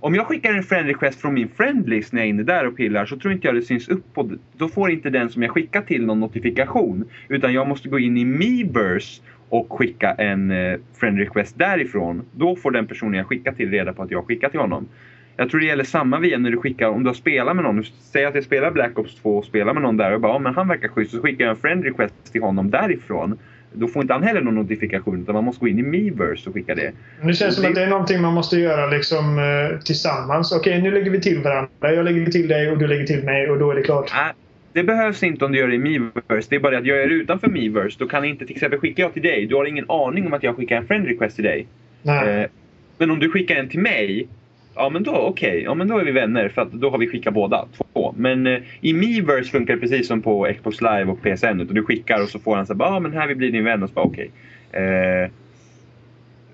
Om 0.00 0.14
jag 0.14 0.26
skickar 0.26 0.54
en 0.54 0.62
friend 0.62 0.86
request 0.86 1.20
från 1.20 1.34
min 1.34 1.48
friendlist 1.48 2.12
när 2.12 2.20
jag 2.20 2.26
är 2.26 2.30
inne 2.30 2.42
där 2.42 2.66
och 2.66 2.76
pillar 2.76 3.06
så 3.06 3.16
tror 3.16 3.32
inte 3.32 3.46
jag 3.46 3.54
det 3.54 3.62
syns 3.62 3.88
upp 3.88 4.14
på... 4.14 4.30
Då 4.56 4.68
får 4.68 4.90
inte 4.90 5.10
den 5.10 5.30
som 5.30 5.42
jag 5.42 5.50
skickar 5.50 5.82
till 5.82 6.06
någon 6.06 6.20
notifikation. 6.20 7.04
Utan 7.28 7.52
jag 7.52 7.68
måste 7.68 7.88
gå 7.88 7.98
in 7.98 8.16
i 8.16 8.24
Miiverse 8.24 9.22
och 9.48 9.72
skicka 9.72 10.10
en 10.12 10.50
eh, 10.50 10.78
friend 11.00 11.18
request 11.18 11.58
därifrån. 11.58 12.22
Då 12.32 12.56
får 12.56 12.70
den 12.70 12.86
personen 12.86 13.14
jag 13.14 13.26
skickar 13.26 13.52
till 13.52 13.70
reda 13.70 13.92
på 13.92 14.02
att 14.02 14.10
jag 14.10 14.26
skickar 14.26 14.48
till 14.48 14.60
honom. 14.60 14.88
Jag 15.36 15.50
tror 15.50 15.60
det 15.60 15.66
gäller 15.66 15.84
samma 15.84 16.18
via 16.18 16.38
när 16.38 16.50
du 16.50 16.56
skickar, 16.56 16.88
om 16.88 17.02
du 17.02 17.08
har 17.08 17.14
spelat 17.14 17.56
med 17.56 17.64
någon. 17.64 17.84
Säg 18.12 18.24
att 18.24 18.34
jag 18.34 18.44
spelar 18.44 18.70
Black 18.70 18.98
Ops 18.98 19.14
2 19.14 19.36
och 19.38 19.44
spelar 19.44 19.74
med 19.74 19.82
någon 19.82 19.96
där 19.96 20.14
och 20.14 20.20
bara, 20.20 20.32
ja 20.32 20.38
men 20.38 20.54
han 20.54 20.68
verkar 20.68 20.88
schysst. 20.88 21.10
Så 21.10 21.22
skickar 21.22 21.44
jag 21.44 21.50
en 21.50 21.56
friend 21.60 21.84
request 21.84 22.32
till 22.32 22.42
honom 22.42 22.70
därifrån. 22.70 23.38
Då 23.72 23.88
får 23.88 24.02
inte 24.02 24.14
han 24.14 24.22
heller 24.22 24.40
någon 24.40 24.54
notifikation 24.54 25.22
utan 25.22 25.34
man 25.34 25.44
måste 25.44 25.60
gå 25.60 25.68
in 25.68 25.78
i 25.78 25.82
Miiverse 25.82 26.48
och 26.48 26.54
skicka 26.54 26.74
det. 26.74 26.92
Det 27.22 27.32
känns 27.34 27.54
som 27.54 27.62
Det- 27.62 27.68
att 27.68 27.74
det 27.74 27.82
är 27.82 27.90
någonting 27.90 28.20
man 28.22 28.34
måste 28.34 28.56
göra 28.56 28.86
liksom 28.86 29.38
eh, 29.38 29.78
tillsammans. 29.78 30.52
Okej, 30.52 30.82
nu 30.82 30.90
lägger 30.90 31.10
vi 31.10 31.20
till 31.20 31.42
varandra. 31.42 31.68
Jag 31.80 32.04
lägger 32.04 32.26
till 32.26 32.48
dig 32.48 32.70
och 32.70 32.78
du 32.78 32.86
lägger 32.86 33.04
till 33.06 33.24
mig 33.24 33.50
och 33.50 33.58
då 33.58 33.70
är 33.70 33.74
det 33.74 33.82
klart. 33.82 34.12
Nej, 34.14 34.32
det 34.72 34.82
behövs 34.82 35.22
inte 35.22 35.44
om 35.44 35.52
du 35.52 35.58
gör 35.58 35.68
det 35.68 35.74
i 35.74 35.78
Miiverse. 35.78 36.46
Det 36.50 36.56
är 36.56 36.60
bara 36.60 36.72
det 36.72 36.78
att 36.78 36.86
jag 36.86 36.98
är 36.98 37.08
utanför 37.08 37.48
Miiverse. 37.48 37.96
Då 37.98 38.08
kan 38.08 38.24
inte, 38.24 38.46
till 38.46 38.56
exempel 38.56 38.78
skickar 38.78 39.02
jag 39.02 39.12
till 39.12 39.22
dig. 39.22 39.46
Du 39.46 39.54
har 39.54 39.64
ingen 39.64 39.90
aning 39.90 40.26
om 40.26 40.32
att 40.32 40.42
jag 40.42 40.56
skickar 40.56 40.76
en 40.76 40.86
friend 40.86 41.06
request 41.06 41.36
till 41.36 41.44
dig. 41.44 41.66
Eh, 42.04 42.50
men 42.98 43.10
om 43.10 43.18
du 43.18 43.30
skickar 43.30 43.56
en 43.56 43.68
till 43.68 43.80
mig. 43.80 44.28
Ja 44.74 44.88
men 44.88 45.02
då 45.02 45.12
okej, 45.12 45.62
ja 45.64 45.74
men 45.74 45.88
då 45.88 45.98
är 45.98 46.04
vi 46.04 46.12
vänner 46.12 46.48
för 46.48 46.62
att 46.62 46.72
då 46.72 46.90
har 46.90 46.98
vi 46.98 47.08
skickat 47.08 47.34
båda 47.34 47.66
två. 47.76 48.14
Men 48.16 48.46
eh, 48.46 48.58
i 48.80 48.92
Miiverse 48.92 49.50
funkar 49.50 49.74
det 49.74 49.80
precis 49.80 50.08
som 50.08 50.22
på 50.22 50.52
Xbox 50.56 50.80
Live 50.80 51.04
och 51.04 51.22
PSN. 51.22 51.60
Utan 51.60 51.74
du 51.74 51.84
skickar 51.84 52.22
och 52.22 52.28
så 52.28 52.38
får 52.38 52.56
han 52.56 52.66
säga 52.66 52.76
ja 52.80 53.00
men 53.00 53.12
här 53.12 53.28
vi 53.28 53.34
blir 53.34 53.52
din 53.52 53.64
vän 53.64 53.82
och 53.82 53.88
så 53.88 53.94
bara 53.94 54.04
okej. 54.04 54.30
Eh, 54.72 55.30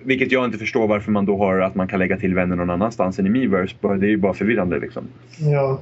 vilket 0.03 0.33
jag 0.33 0.45
inte 0.45 0.59
förstår 0.59 0.87
varför 0.87 1.11
man 1.11 1.27
då 1.27 1.39
har 1.39 1.61
att 1.61 1.75
man 1.75 1.89
kan 1.89 1.99
lägga 1.99 2.17
till 2.17 2.35
vänner 2.35 2.57
någon 2.57 2.71
annanstans 2.71 3.19
än 3.19 3.27
i 3.27 3.31
Miiverse. 3.31 3.77
Det 3.81 4.07
är 4.07 4.11
ju 4.11 4.17
bara 4.17 4.35
förvirrande 4.35 4.79
liksom. 4.79 5.05
Ja. 5.39 5.81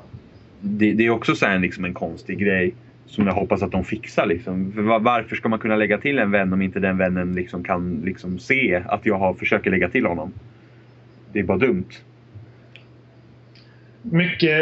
Det, 0.62 0.92
det 0.92 1.06
är 1.06 1.10
också 1.10 1.34
så 1.34 1.46
här 1.46 1.58
liksom 1.58 1.84
en 1.84 1.94
konstig 1.94 2.38
grej. 2.38 2.74
Som 3.06 3.26
jag 3.26 3.34
hoppas 3.34 3.62
att 3.62 3.72
de 3.72 3.84
fixar. 3.84 4.26
Liksom. 4.26 4.72
För 4.72 4.82
va- 4.82 4.98
varför 4.98 5.36
ska 5.36 5.48
man 5.48 5.58
kunna 5.58 5.76
lägga 5.76 5.98
till 5.98 6.18
en 6.18 6.30
vän 6.30 6.52
om 6.52 6.62
inte 6.62 6.80
den 6.80 6.98
vännen 6.98 7.34
liksom 7.34 7.64
kan 7.64 8.00
liksom 8.04 8.38
se 8.38 8.82
att 8.86 9.06
jag 9.06 9.18
har, 9.18 9.34
försöker 9.34 9.70
lägga 9.70 9.88
till 9.88 10.06
honom? 10.06 10.32
Det 11.32 11.38
är 11.38 11.44
bara 11.44 11.58
dumt. 11.58 11.84
Mycket, 14.02 14.58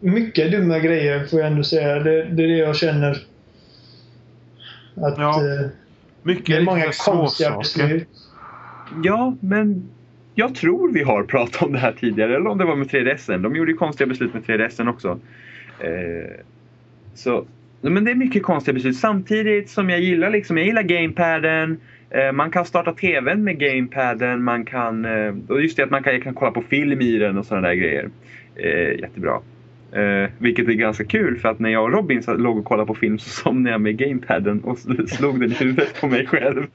mycket 0.00 0.50
dumma 0.52 0.78
grejer 0.78 1.24
får 1.26 1.40
jag 1.40 1.48
ändå 1.50 1.64
säga. 1.64 1.94
Det, 1.98 2.24
det 2.24 2.42
är 2.44 2.48
det 2.48 2.56
jag 2.56 2.76
känner. 2.76 3.10
Att 4.96 5.18
Ja. 5.18 5.40
eh, 5.40 5.66
Mycket 6.22 6.46
det 6.46 6.56
är 6.56 6.62
många 6.62 6.90
konstiga 7.06 7.58
beslut. 7.58 8.08
Ja, 9.04 9.36
men 9.40 9.88
jag 10.34 10.54
tror 10.54 10.92
vi 10.92 11.02
har 11.02 11.22
pratat 11.22 11.62
om 11.62 11.72
det 11.72 11.78
här 11.78 11.92
tidigare. 11.92 12.36
Eller 12.36 12.46
om 12.46 12.58
det 12.58 12.64
var 12.64 12.76
med 12.76 12.90
3DSen. 12.90 13.42
De 13.42 13.56
gjorde 13.56 13.70
ju 13.70 13.76
konstiga 13.76 14.08
beslut 14.08 14.34
med 14.34 14.42
3DSen 14.42 14.90
också. 14.90 15.20
Eh, 15.80 16.40
så, 17.14 17.44
men 17.80 18.04
det 18.04 18.10
är 18.10 18.14
mycket 18.14 18.42
konstiga 18.42 18.74
beslut. 18.74 18.96
Samtidigt 18.96 19.70
som 19.70 19.90
jag 19.90 20.00
gillar 20.00 20.30
liksom, 20.30 20.58
jag 20.58 20.66
gillar 20.66 20.82
gamepaden. 20.82 21.80
Eh, 22.10 22.32
man 22.32 22.50
kan 22.50 22.64
starta 22.64 22.92
TVn 22.92 23.44
med 23.44 23.58
gamepaden. 23.58 24.44
Man 24.44 24.64
kan, 24.64 25.04
eh, 25.04 25.34
och 25.48 25.62
just 25.62 25.76
det 25.76 25.84
att 25.84 25.90
man 25.90 26.02
kan, 26.02 26.20
kan 26.20 26.34
kolla 26.34 26.50
på 26.50 26.62
film 26.62 27.00
i 27.00 27.18
den 27.18 27.38
och 27.38 27.46
sådana 27.46 27.68
där 27.68 27.74
grejer. 27.74 28.08
Eh, 28.56 29.00
jättebra. 29.00 29.40
Eh, 29.92 30.30
vilket 30.38 30.68
är 30.68 30.72
ganska 30.72 31.04
kul 31.04 31.38
för 31.38 31.48
att 31.48 31.58
när 31.58 31.70
jag 31.70 31.84
och 31.84 31.92
Robin 31.92 32.22
låg 32.26 32.58
och 32.58 32.64
kollade 32.64 32.86
på 32.86 32.94
film 32.94 33.18
så 33.18 33.28
somnade 33.30 33.70
jag 33.70 33.80
med 33.80 33.96
gamepaden 33.96 34.60
och 34.64 34.78
slog 35.08 35.40
den 35.40 35.52
i 35.52 35.54
huvudet 35.54 36.00
på 36.00 36.06
mig 36.06 36.26
själv. 36.26 36.66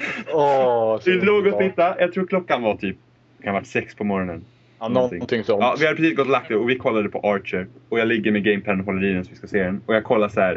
Så 1.02 1.12
Vi 1.12 1.22
låg 1.22 1.48
och 1.48 1.60
tittade. 1.60 1.96
Jag 2.00 2.14
tror 2.14 2.28
klockan 2.28 2.62
var 2.62 2.76
typ 2.76 2.98
kan 3.44 3.54
ha 3.54 3.60
varit 3.60 3.68
sex 3.68 3.96
på 3.96 4.04
morgonen. 4.04 4.42
Ja, 4.80 4.88
någonting 4.88 5.44
sånt. 5.44 5.62
Ja, 5.62 5.76
vi 5.80 5.86
hade 5.86 5.96
precis 5.98 6.16
gått 6.18 6.26
och 6.26 6.32
lagt 6.32 6.48
det 6.50 6.56
och 6.56 6.70
vi 6.70 6.76
kollade 6.76 7.10
på 7.10 7.20
Archer. 7.20 7.68
Och 7.90 8.00
jag 8.00 8.08
ligger 8.08 8.32
med 8.32 8.44
gamepaden 8.44 8.80
och 8.80 8.86
håller 8.86 9.04
i 9.08 9.14
den 9.14 9.24
så 9.26 9.30
vi 9.32 9.36
ska 9.38 9.48
se 9.48 9.64
den. 9.64 9.82
Och 9.86 9.96
jag 9.96 10.04
kollar 10.04 10.30
så 10.30 10.40
här. 10.42 10.54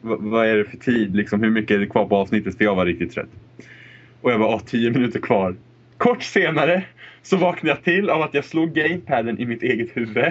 "V- 0.00 0.16
vad 0.18 0.46
är 0.46 0.56
det 0.56 0.64
för 0.64 0.76
tid? 0.76 1.16
Liksom, 1.16 1.42
hur 1.42 1.50
mycket 1.50 1.70
är 1.74 1.78
det 1.78 1.86
kvar 1.86 2.06
på 2.06 2.16
avsnittet? 2.16 2.56
För 2.56 2.64
jag 2.64 2.74
var 2.74 2.86
riktigt 2.86 3.12
trött. 3.12 3.28
Och 4.20 4.32
jag 4.32 4.40
bara, 4.40 4.54
åh, 4.54 4.60
tio 4.66 4.90
minuter 4.90 5.20
kvar. 5.20 5.54
Kort 5.96 6.22
senare 6.22 6.84
så 7.22 7.36
vaknade 7.36 7.68
jag 7.76 7.84
till 7.84 8.10
av 8.10 8.22
att 8.22 8.34
jag 8.34 8.44
slog 8.44 8.72
gamepaden 8.74 9.38
i 9.38 9.46
mitt 9.46 9.62
eget 9.62 9.96
huvud. 9.96 10.24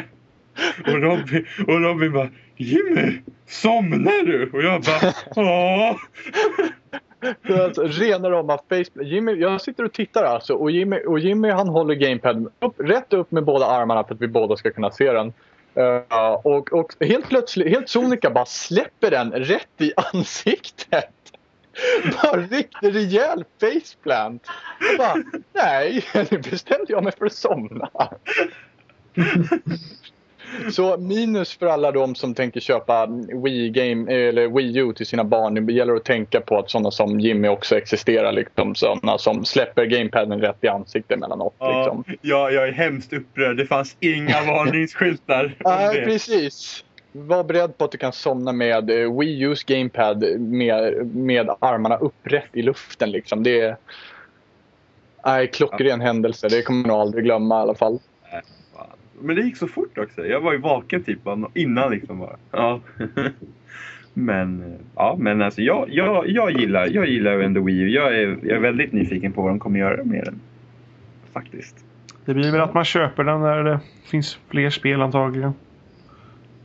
Och 0.86 1.02
Robin, 1.02 1.46
och 1.68 1.82
Robin 1.82 2.12
bara, 2.12 2.30
Jimmy, 2.58 3.12
somnar 3.48 4.26
du? 4.26 4.50
Och 4.54 4.64
jag 4.64 4.82
bara, 4.82 5.14
åh. 5.36 5.98
Alltså 7.64 7.84
rena 7.84 8.30
rama 8.30 8.58
faceplant. 8.70 9.08
Jimmy, 9.08 9.34
jag 9.34 9.62
sitter 9.62 9.84
och 9.84 9.94
tittar 9.94 10.24
alltså 10.24 10.54
och 10.54 10.72
Jimmy, 10.72 11.00
och 11.06 11.20
Jimmy 11.20 11.50
han 11.50 11.68
håller 11.68 11.96
gamepaden 11.96 12.50
upp, 12.60 12.74
rätt 12.78 13.14
upp 13.14 13.32
med 13.32 13.44
båda 13.44 13.66
armarna 13.66 14.04
för 14.04 14.16
att 14.16 14.22
vi 14.22 14.28
båda 14.28 14.58
ska 14.58 14.72
kunna 14.72 14.92
se 14.92 15.12
den. 15.12 15.34
Uh, 15.78 16.34
och, 16.34 16.74
och 16.74 16.96
helt 17.00 17.30
plötsligt, 17.30 17.70
helt 17.70 17.90
sonika 17.90 18.30
bara 18.30 18.46
släpper 18.46 19.12
den 19.12 19.32
rätt 19.32 19.82
i 19.82 19.94
ansiktet. 20.14 21.10
Bara 22.24 22.42
riktigt 22.42 22.96
rejäl 22.96 23.46
faceplant. 23.62 24.48
Jag 24.80 24.98
bara, 24.98 25.24
nej, 25.54 26.04
nu 26.32 26.38
bestämde 26.38 26.86
jag 26.88 27.04
mig 27.04 27.14
för 27.18 27.26
att 27.26 27.34
somna. 27.34 27.90
Så 30.72 30.98
minus 30.98 31.58
för 31.58 31.66
alla 31.66 31.92
de 31.92 32.16
som 32.16 32.34
tänker 32.34 32.60
köpa 32.60 33.08
Wii, 33.44 33.70
Game, 33.70 34.14
eller 34.14 34.48
Wii 34.48 34.78
U 34.78 34.94
till 34.94 35.06
sina 35.06 35.24
barn. 35.24 35.66
Det 35.66 35.74
gäller 35.74 35.94
att 35.94 36.04
tänka 36.06 36.42
på 36.42 36.60
att 36.60 36.70
sådana 36.72 36.92
som 36.92 37.20
Jimmy 37.20 37.48
också 37.48 37.78
existerar. 37.78 38.32
Liksom, 38.32 38.76
sådana 38.76 39.18
som 39.18 39.46
släpper 39.46 39.86
gamepaden 39.86 40.42
rätt 40.42 40.58
i 40.62 40.68
ansiktet 40.68 41.18
emellanåt. 41.18 41.56
Ja, 41.60 41.78
Liksom. 41.78 42.18
ja, 42.22 42.50
jag 42.52 42.68
är 42.68 42.72
hemskt 42.72 43.14
upprörd. 43.14 43.58
Det 43.58 43.66
fanns 43.66 43.98
inga 44.00 44.42
varningsskyltar 44.48 45.56
Nej, 45.66 45.96
det. 46.00 46.06
precis. 46.06 46.84
Var 47.12 47.44
beredd 47.44 47.78
på 47.78 47.86
att 47.86 47.92
du 47.92 47.98
kan 47.98 48.14
somna 48.14 48.52
med 48.52 48.90
eh, 48.90 49.20
Wii 49.20 49.46
U's 49.46 49.64
gamepad 49.68 50.40
med, 50.40 51.06
med 51.16 51.50
armarna 51.60 51.98
upprätt 51.98 52.50
i 52.54 52.62
luften. 52.62 53.12
Liksom. 53.12 53.44
Det 53.44 53.62
är 53.62 53.78
nej, 55.26 55.48
klockren 55.48 56.02
händelse. 56.02 56.48
Det 56.50 56.62
kommer 56.62 56.88
man 56.88 57.00
aldrig 57.00 57.24
glömma 57.24 57.56
i 57.60 57.62
alla 57.62 57.76
fall. 57.76 58.00
Men 59.22 59.36
det 59.36 59.42
gick 59.42 59.58
så 59.58 59.68
fort 59.68 59.98
också. 59.98 60.26
Jag 60.26 60.42
var 60.42 60.52
ju 60.54 60.58
vaken 60.60 61.04
typ 61.04 61.20
innan 61.54 61.92
liksom 61.92 62.20
bara. 62.20 62.36
Ja. 62.52 62.80
men 64.14 64.76
ja, 64.96 65.16
men 65.20 65.42
alltså 65.42 65.62
jag, 65.62 65.86
jag, 65.90 66.30
jag 66.30 66.52
gillar, 66.52 66.88
jag 66.88 67.08
gillar 67.10 67.40
ändå 67.40 67.62
Wii 67.62 67.80
U. 67.82 67.90
Jag 67.90 68.16
är, 68.18 68.38
jag 68.42 68.58
är 68.58 68.60
väldigt 68.60 68.92
nyfiken 68.94 69.32
på 69.32 69.42
vad 69.42 69.52
de 69.52 69.60
kommer 69.60 69.80
göra 69.80 70.04
med 70.04 70.24
den. 70.26 70.40
Faktiskt. 71.34 71.86
Det 72.26 72.34
blir 72.34 72.52
väl 72.52 72.62
att 72.62 72.74
man 72.74 72.86
köper 72.86 73.24
den 73.24 73.42
när 73.42 73.64
det 73.64 73.80
finns 74.06 74.40
fler 74.50 74.70
spel 74.70 75.02
antagligen. 75.02 75.54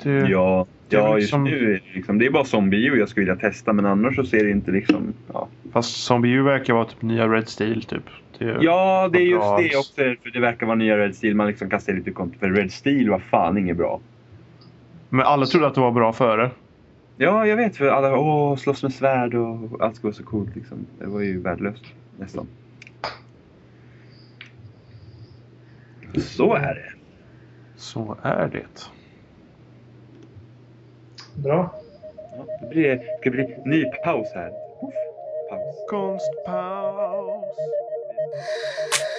Det, 0.03 0.11
Ja, 0.29 0.67
Det 0.89 0.97
Ja, 0.97 1.03
väl 1.05 1.13
just 1.15 1.23
liksom- 1.25 1.45
nu 1.45 1.59
är 1.59 1.73
det 1.73 1.81
liksom, 1.95 2.19
det 2.19 2.27
är 2.27 2.31
bara 2.31 2.45
Zombie 2.45 2.87
U 2.87 2.97
jag 2.99 3.09
skulle 3.09 3.27
vilja 3.27 3.41
testa 3.51 3.73
men 3.73 3.87
annars 3.87 4.17
så 4.17 4.25
ser 4.25 4.45
det 4.45 4.51
inte 4.51 4.71
liksom... 4.71 5.13
Ja, 5.33 5.49
Fast 5.73 5.97
Zombie 6.05 6.31
U 6.31 6.43
verkar 6.43 6.75
vara 6.75 6.85
typ 6.85 7.03
nya 7.03 7.29
Red 7.29 7.49
Steel 7.49 7.83
typ. 7.83 8.03
Det, 8.39 8.59
ja 8.61 9.09
det 9.13 9.19
är 9.19 9.23
just 9.23 9.41
bra. 9.41 9.59
det 9.59 9.77
också. 9.77 9.95
För 9.95 10.31
det 10.33 10.41
verkar 10.41 10.67
vara 10.67 10.77
nya 10.77 10.99
Red 10.99 11.15
Steel. 11.17 11.35
Man 11.35 11.47
liksom 11.47 11.71
kan 11.71 11.81
se 11.81 11.93
lite 11.93 12.11
kont. 12.11 12.37
För 12.41 12.51
Red 12.51 12.73
Steel 12.73 13.11
var 13.11 13.19
fan 13.19 13.59
inget 13.59 13.77
bra. 13.77 14.01
Men 15.09 15.27
alla 15.27 15.47
trodde 15.47 15.67
att 15.67 15.75
det 15.75 15.81
var 15.81 15.91
bra 15.91 16.13
före. 16.13 16.51
Ja, 17.17 17.47
jag 17.47 17.57
vet. 17.57 17.77
För 17.77 17.89
alla 17.89 18.19
åh, 18.19 18.57
slåss 18.57 18.83
med 18.83 18.93
svärd 18.93 19.35
och 19.35 19.81
allt 19.81 19.97
ska 19.97 20.07
vara 20.07 20.15
så 20.15 20.25
coolt 20.25 20.57
liksom. 20.57 20.87
Det 20.99 21.07
var 21.07 21.21
ju 21.21 21.41
värdelöst 21.41 21.85
nästan. 22.19 22.47
Så 26.17 26.55
är 26.55 26.75
det. 26.75 26.93
Så 27.77 28.17
är 28.23 28.49
det. 28.49 28.91
Bra. 31.43 31.75
Ja, 32.37 32.45
det 32.61 32.69
blir, 32.69 32.89
det 32.89 33.19
ska 33.21 33.31
bli 33.31 33.57
ny 33.65 33.85
paus 34.05 34.29
här. 34.35 34.51
Puff, 34.81 34.95
paus. 35.51 35.75
Konstpaus. 35.91 37.57
Thank 38.19 38.33
you. 38.99 39.18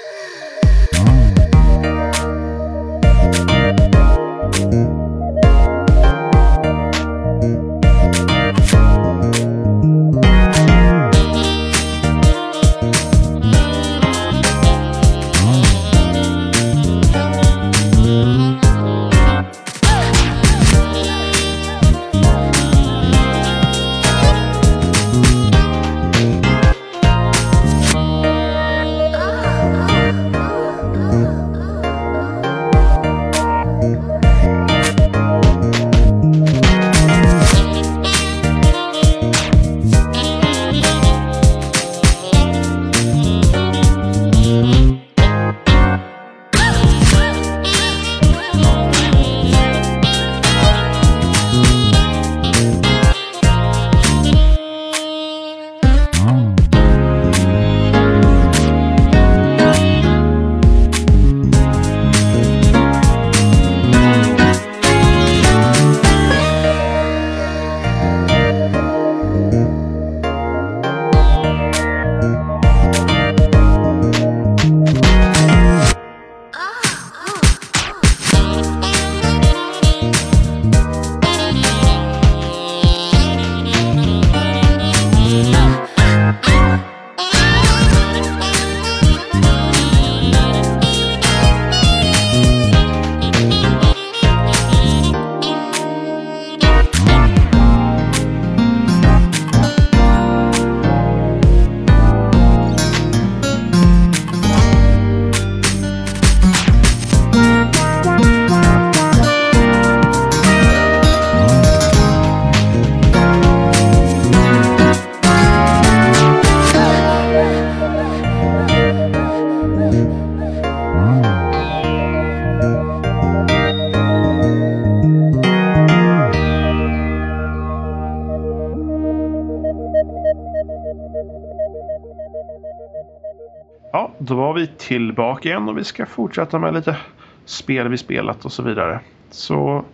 Tillbaka 134.90 135.49
igen 135.49 135.70
och 135.70 135.78
vi 135.78 135.84
ska 135.84 136.06
fortsätta 136.06 136.60
med 136.60 136.74
lite 136.74 136.98
spel 137.45 137.88
vi 137.88 137.98
spelat 137.98 138.45
och 138.45 138.52
så 138.52 138.64
vidare. 138.64 138.99
Så 139.30 139.86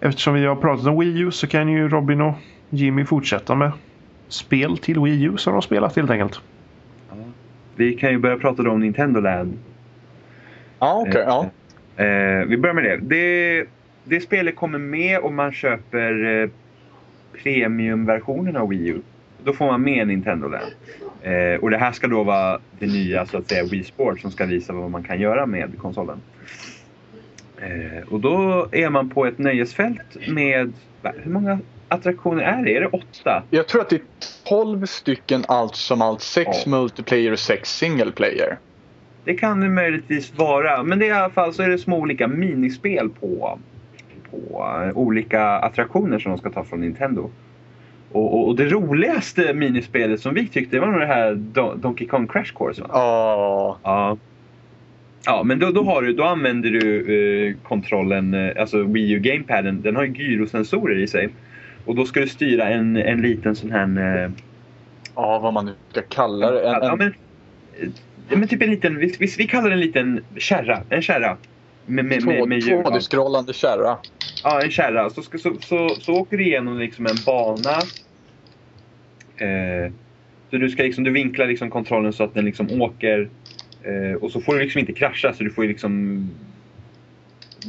eftersom 0.00 0.34
vi 0.34 0.46
har 0.46 0.56
pratat 0.56 0.86
om 0.86 0.98
Wii 0.98 1.20
U 1.20 1.30
så 1.30 1.46
kan 1.46 1.68
ju 1.68 1.88
Robin 1.88 2.20
och 2.20 2.34
Jimmy 2.70 3.04
fortsätta 3.04 3.54
med 3.54 3.72
spel 4.28 4.78
till 4.78 5.00
Wii 5.00 5.22
U 5.22 5.36
som 5.36 5.50
de 5.50 5.54
har 5.54 5.60
spelat 5.60 5.96
helt 5.96 6.10
enkelt. 6.10 6.40
Vi 7.76 7.94
kan 7.94 8.10
ju 8.10 8.18
börja 8.18 8.36
prata 8.36 8.62
då 8.62 8.70
om 8.70 8.80
Nintendo 8.80 9.20
Land. 9.20 9.58
Ja, 10.78 11.04
okej. 11.08 11.24
ja. 11.26 11.50
Eh, 12.04 12.46
vi 12.46 12.56
börjar 12.56 12.74
med 12.74 12.84
det. 12.84 12.96
det. 12.96 13.66
Det 14.04 14.20
spelet 14.20 14.56
kommer 14.56 14.78
med 14.78 15.20
om 15.20 15.34
man 15.34 15.52
köper 15.52 16.42
eh, 16.42 16.48
premiumversionen 17.42 18.56
av 18.56 18.68
Wii 18.68 18.88
U. 18.88 19.00
Då 19.44 19.52
får 19.52 19.66
man 19.66 19.82
med 19.82 20.08
Nintendo 20.08 20.48
Land. 20.48 20.72
Eh, 21.26 21.60
och 21.60 21.70
det 21.70 21.78
här 21.78 21.92
ska 21.92 22.06
då 22.06 22.22
vara 22.22 22.60
det 22.78 22.86
nya 22.86 23.26
så 23.26 23.38
att 23.38 23.48
säga 23.48 23.64
Wii 23.64 23.84
Sport 23.84 24.20
som 24.20 24.30
ska 24.30 24.46
visa 24.46 24.72
vad 24.72 24.90
man 24.90 25.02
kan 25.02 25.20
göra 25.20 25.46
med 25.46 25.78
konsolen. 25.78 26.20
Eh, 27.60 28.08
och 28.12 28.20
då 28.20 28.68
är 28.72 28.90
man 28.90 29.10
på 29.10 29.26
ett 29.26 29.38
nöjesfält 29.38 30.28
med, 30.28 30.72
hur 31.02 31.30
många 31.30 31.58
attraktioner 31.88 32.42
är 32.42 32.64
det? 32.64 32.76
Är 32.76 32.80
det 32.80 32.86
åtta? 32.86 33.42
Jag 33.50 33.68
tror 33.68 33.80
att 33.80 33.88
det 33.90 33.96
är 33.96 34.02
12 34.44 34.86
stycken 34.86 35.44
allt 35.48 35.76
som 35.76 36.02
allt. 36.02 36.20
6 36.20 36.48
Ja. 36.64 36.70
multiplayer 36.70 37.32
och 37.32 37.38
6 37.38 37.76
single 37.78 38.12
player. 38.12 38.58
Det 39.24 39.34
kan 39.34 39.60
det 39.60 39.68
möjligtvis 39.68 40.34
vara. 40.38 40.82
Men 40.82 40.98
det 40.98 41.04
är 41.04 41.08
i 41.08 41.12
alla 41.12 41.30
fall 41.30 41.54
så 41.54 41.62
är 41.62 41.68
det 41.68 41.78
små 41.78 41.98
olika 41.98 42.28
minispel 42.28 43.08
på, 43.08 43.58
på 44.30 44.66
eh, 44.84 44.96
olika 44.98 45.42
attraktioner 45.42 46.18
som 46.18 46.30
de 46.32 46.38
ska 46.38 46.50
ta 46.50 46.64
från 46.64 46.80
Nintendo. 46.80 47.30
Och, 48.12 48.34
och, 48.34 48.48
och 48.48 48.56
det 48.56 48.64
roligaste 48.68 49.54
minispelet 49.54 50.20
som 50.20 50.34
vi 50.34 50.48
tyckte 50.48 50.80
var 50.80 50.86
nog 50.86 51.00
det 51.00 51.06
här 51.06 51.34
Don- 51.34 51.76
Donkey 51.80 52.06
Kong 52.06 52.26
Crash 52.26 52.52
Course. 52.56 52.82
Va? 52.82 52.88
Ja. 52.92 53.78
Ja. 53.82 54.16
Ja, 55.26 55.42
men 55.44 55.58
då, 55.58 55.70
då, 55.70 55.82
har 55.82 56.02
du, 56.02 56.12
då 56.12 56.24
använder 56.24 56.70
du 56.70 57.48
eh, 57.48 57.54
kontrollen, 57.68 58.34
eh, 58.34 58.60
alltså 58.60 58.82
Wii 58.82 59.10
U 59.12 59.18
Gamepaden. 59.18 59.82
Den 59.82 59.96
har 59.96 60.04
ju 60.04 60.12
gyrosensorer 60.12 60.98
i 60.98 61.06
sig. 61.06 61.28
Och 61.84 61.94
då 61.94 62.04
ska 62.04 62.20
du 62.20 62.26
styra 62.28 62.68
en, 62.68 62.96
en 62.96 63.22
liten 63.22 63.56
sån 63.56 63.70
här... 63.70 64.22
Eh, 64.24 64.30
Ja, 65.14 65.38
vad 65.38 65.52
man 65.52 65.66
nu 65.66 65.72
ska 65.90 66.02
kalla 66.02 66.50
det. 66.50 66.60
En, 66.60 66.72
Ja, 66.72 66.92
en, 66.92 66.98
men, 66.98 67.14
ja, 68.28 68.36
men 68.36 68.48
typ 68.48 68.62
en 68.62 68.70
liten, 68.70 68.96
vi, 68.98 69.16
vi, 69.18 69.26
vi 69.38 69.46
kallar 69.46 69.64
den 69.64 69.72
en 69.72 69.80
liten 69.80 70.20
kärra. 70.36 70.78
En 70.88 71.02
kärra. 71.02 71.36
Med, 71.86 72.04
med, 72.04 72.24
med, 72.24 72.48
med 72.48 72.58
hjul. 72.58 72.82
2D-scrollande 72.82 73.52
kärra. 73.52 73.98
Ja, 74.44 74.62
en 74.62 74.70
kärra. 74.70 75.10
Så, 75.10 75.22
så, 75.22 75.54
så, 75.60 75.88
så 75.88 76.12
åker 76.12 76.36
du 76.36 76.44
igenom 76.46 76.78
liksom 76.78 77.06
en 77.06 77.16
bana. 77.26 77.76
Eh, 79.36 79.92
så 80.50 80.56
du 80.56 80.70
ska 80.70 80.82
liksom, 80.82 81.04
du 81.04 81.10
vinklar 81.10 81.46
liksom 81.46 81.70
kontrollen 81.70 82.12
så 82.12 82.24
att 82.24 82.34
den 82.34 82.44
liksom 82.44 82.82
åker. 82.82 83.28
Eh, 83.82 84.22
och 84.22 84.30
så 84.32 84.40
får 84.40 84.54
du 84.54 84.60
liksom 84.60 84.78
inte 84.78 84.92
krascha 84.92 85.32
så 85.32 85.44
du 85.44 85.50
får 85.50 85.64
liksom 85.64 86.24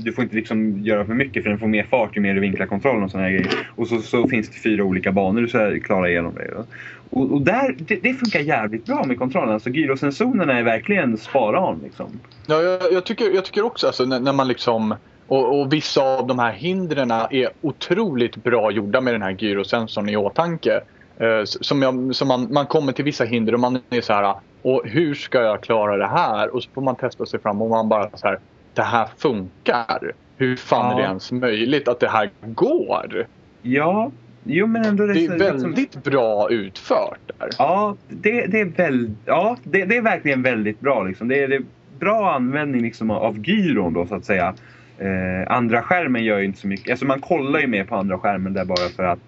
du 0.04 0.14
får 0.14 0.24
inte 0.24 0.36
liksom 0.36 0.80
göra 0.84 1.06
för 1.06 1.14
mycket 1.14 1.44
för 1.44 1.50
den 1.50 1.60
får 1.60 1.68
mer 1.68 1.84
fart 1.84 2.18
ju 2.18 2.22
mer 2.22 2.34
du 2.34 2.40
vinklar 2.40 2.66
kontrollen 2.66 3.04
och 3.04 3.12
här 3.12 3.30
grejer. 3.30 3.48
Och 3.76 3.88
så, 3.88 4.02
så 4.02 4.28
finns 4.28 4.50
det 4.50 4.60
fyra 4.60 4.84
olika 4.84 5.12
banor 5.12 5.42
du 5.42 5.48
ska 5.48 5.80
klara 5.80 6.10
igenom 6.10 6.36
det. 6.36 6.66
Och, 7.10 7.32
och 7.32 7.42
där, 7.42 7.76
det, 7.78 7.96
det 8.04 8.14
funkar 8.14 8.40
jävligt 8.40 8.86
bra 8.86 9.04
med 9.04 9.20
kontrollen. 9.20 9.54
Alltså 9.54 9.70
gyrosensorerna 9.70 10.60
är 10.60 10.64
verkligen 10.64 11.18
spara 11.18 11.70
on 11.70 11.80
liksom. 11.84 12.20
Ja, 12.48 12.62
jag, 12.62 12.94
jag, 12.94 13.06
tycker, 13.06 13.36
jag 13.36 13.46
tycker 13.46 13.66
också 13.66 13.88
alltså, 13.88 14.06
när, 14.06 14.20
när 14.20 14.34
man 14.34 14.48
liksom 14.48 14.96
och, 15.28 15.60
och 15.60 15.74
vissa 15.74 16.02
av 16.02 16.28
de 16.28 16.40
här 16.40 16.52
hindren 16.52 17.12
är 17.12 17.50
otroligt 17.62 18.36
bra 18.36 18.72
gjorda 18.72 19.02
med 19.02 19.14
den 19.14 19.22
här 19.22 19.36
gyrosensorn 19.40 20.10
i 20.10 20.18
åtanke. 20.18 20.82
Eh, 21.18 21.44
som 21.44 21.82
jag, 21.82 22.16
som 22.16 22.28
man, 22.28 22.54
man 22.54 22.66
kommer 22.66 22.92
till 22.92 23.06
vissa 23.06 23.24
hinder 23.24 23.54
och 23.54 23.60
man 23.60 23.80
är 23.90 24.02
så 24.02 24.14
här. 24.14 24.36
Och 24.62 24.82
hur 24.86 25.14
ska 25.14 25.42
jag 25.42 25.62
klara 25.62 25.98
det 25.98 26.08
här? 26.08 26.56
Och 26.56 26.64
så 26.64 26.70
får 26.74 26.82
man 26.82 26.96
testa 26.96 27.26
sig 27.26 27.40
fram 27.40 27.62
och 27.62 27.70
man 27.70 27.90
bara 27.90 28.10
så 28.14 28.28
här. 28.28 28.40
Det 28.74 28.82
här 28.82 29.08
funkar. 29.18 30.12
Hur 30.38 30.56
fan 30.56 30.92
är 30.92 30.96
det 30.96 31.02
Ja. 31.02 31.08
ens 31.08 31.32
möjligt 31.32 31.88
att 31.88 32.00
det 32.00 32.10
här 32.10 32.30
går? 32.42 33.28
Ja, 33.62 34.12
jo 34.48 34.68
men 34.68 34.86
ändå... 34.86 35.06
Det 35.06 35.12
är 35.12 35.16
så- 35.28 35.34
liksom- 35.34 35.62
väldigt 35.62 36.04
bra 36.04 36.50
utfört 36.50 37.20
där. 37.40 37.50
Ja, 37.58 37.96
det, 38.10 38.46
det 38.46 38.60
är 38.60 38.66
väl, 38.66 39.12
ja 39.26 39.58
det, 39.64 39.86
det 39.86 39.98
är 39.98 40.02
verkligen 40.02 40.42
väldigt 40.44 40.80
bra. 40.80 41.04
Liksom. 41.04 41.28
Det, 41.28 41.44
är, 41.44 41.48
det 41.48 41.56
är 41.56 41.64
bra 42.00 42.34
användning 42.36 42.82
liksom, 42.82 43.12
av- 43.12 43.24
av 43.24 43.38
gyron 43.48 43.94
då 43.94 44.06
så 44.06 44.16
att 44.16 44.26
säga. 44.26 44.54
Eh, 45.00 45.52
andra 45.52 45.82
skärmen 45.82 46.24
gör 46.24 46.40
ju 46.40 46.46
inte 46.46 46.60
så 46.60 46.68
mycket. 46.68 46.92
Alltså 46.92 47.06
man 47.06 47.22
kollar 47.22 47.60
ju 47.60 47.68
mer 47.68 47.84
på 47.84 47.96
andra 47.96 48.18
skärmen 48.20 48.54
där 48.54 48.66
bara 48.66 48.90
för 48.96 49.04
att 49.04 49.20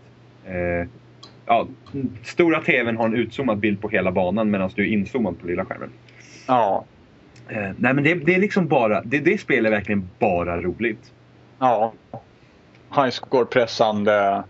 eh, 0.46 0.88
ja, 1.46 1.68
stora 2.24 2.62
TVn 2.62 2.98
har 2.98 3.06
en 3.06 3.14
utzoomad 3.16 3.58
bild 3.58 3.82
på 3.82 3.90
hela 3.90 4.12
banan 4.12 4.52
medan 4.52 4.70
du 4.76 4.84
är 4.84 4.88
inzoomad 4.88 5.40
på 5.42 5.48
lilla 5.48 5.66
skärmen. 5.66 5.90
Ja. 6.48 6.86
Eh, 7.50 7.70
nej 7.78 7.94
men 7.94 8.04
det, 8.04 8.14
det 8.14 8.36
är 8.36 8.40
liksom 8.40 8.68
bara, 8.68 9.02
det, 9.02 9.20
det 9.20 9.38
spelet 9.42 9.72
är 9.72 9.76
verkligen 9.76 10.10
bara 10.20 10.62
roligt. 10.62 11.12
Ja. 11.60 11.94
Highscore-pressande. 12.96 14.44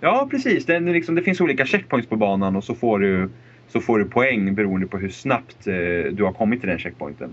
Ja 0.00 0.28
precis, 0.30 0.66
det, 0.66 0.80
liksom, 0.80 1.14
det 1.14 1.22
finns 1.22 1.40
olika 1.40 1.66
checkpoints 1.66 2.08
på 2.08 2.16
banan 2.16 2.56
och 2.56 2.64
så 2.64 2.74
får 2.74 2.98
du, 2.98 3.28
så 3.68 3.80
får 3.80 3.98
du 3.98 4.04
poäng 4.04 4.54
beroende 4.54 4.86
på 4.86 4.98
hur 4.98 5.08
snabbt 5.08 5.66
eh, 5.66 5.74
du 6.12 6.24
har 6.24 6.32
kommit 6.32 6.60
till 6.60 6.68
den 6.68 6.78
checkpointen. 6.78 7.30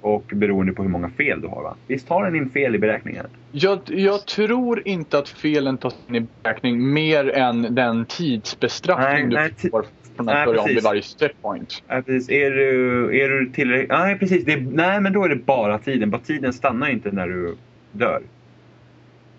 Och 0.00 0.24
beroende 0.34 0.72
på 0.72 0.82
hur 0.82 0.90
många 0.90 1.10
fel 1.10 1.40
du 1.40 1.48
har 1.48 1.62
va? 1.62 1.76
Visst 1.86 2.08
har 2.08 2.24
den 2.24 2.36
in 2.36 2.50
fel 2.50 2.74
i 2.74 2.78
beräkningen? 2.78 3.26
Jag, 3.52 3.78
jag 3.86 4.26
tror 4.26 4.82
inte 4.84 5.18
att 5.18 5.28
felen 5.28 5.78
tas 5.78 5.96
in 6.08 6.14
i 6.14 6.26
beräkning 6.42 6.92
mer 6.92 7.30
än 7.30 7.74
den 7.74 8.04
tidsbestraffning 8.04 9.28
Nej, 9.28 9.34
nej, 9.34 9.50
du 9.60 9.68
ti- 9.68 9.70
får 9.70 9.84
från 10.16 10.28
att 10.28 10.34
nej, 10.34 10.46
börja 10.46 10.60
om 10.60 10.68
vid 10.68 10.82
varje 10.82 11.02
checkpoint. 11.02 11.82
Ja, 11.88 12.02
precis. 12.06 12.30
Är 12.30 12.50
du, 12.50 13.20
är 13.22 13.28
du 13.28 13.50
tillräckligt... 13.50 13.90
Nej 13.90 14.18
precis, 14.18 14.44
det 14.44 14.56
nej 14.56 15.00
men 15.00 15.12
då 15.12 15.24
är 15.24 15.28
det 15.28 15.36
bara 15.36 15.78
tiden. 15.78 16.10
Bara 16.10 16.20
tiden 16.22 16.52
stannar 16.52 16.90
inte 16.90 17.10
när 17.12 17.28
du 17.28 17.56
dör. 17.92 18.22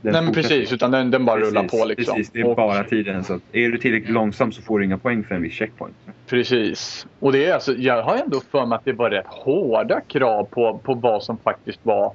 Den 0.04 0.26
Nej 0.26 0.34
precis, 0.34 0.74
utan 0.74 0.92
den, 0.92 1.12
den 1.12 1.26
bara 1.26 1.40
rullar 1.40 1.62
Precis, 1.62 1.80
på 1.82 1.86
liksom. 1.86 2.16
Precis, 2.16 2.32
det 2.34 2.40
är 2.40 2.48
Och- 2.48 2.56
bara 2.56 2.84
tiden. 2.84 3.24
Så 3.24 3.40
är 3.52 3.70
du 3.70 3.78
tillräckligt 3.78 4.14
långsam 4.14 4.52
så 4.52 4.62
får 4.62 4.80
du 4.80 4.86
inga 4.86 4.98
poäng 4.98 5.24
för 5.24 5.36
en 5.36 5.42
viss 5.42 5.54
checkpoint. 5.54 5.96
Precis. 6.28 7.08
Och 7.20 7.32
det 7.32 7.46
är 7.46 7.54
alltså, 7.54 7.74
jag 7.74 8.04
har 8.04 8.16
ändå 8.16 8.42
för 8.52 8.66
mig 8.66 8.76
att 8.76 8.86
det 8.86 8.94
var 8.94 9.10
rätt 9.10 9.26
hårda 9.28 10.02
krav 10.02 10.44
på, 10.46 10.78
på 10.84 10.94
vad 10.94 11.24
som 11.24 11.38
faktiskt 11.38 11.80
var 11.84 12.14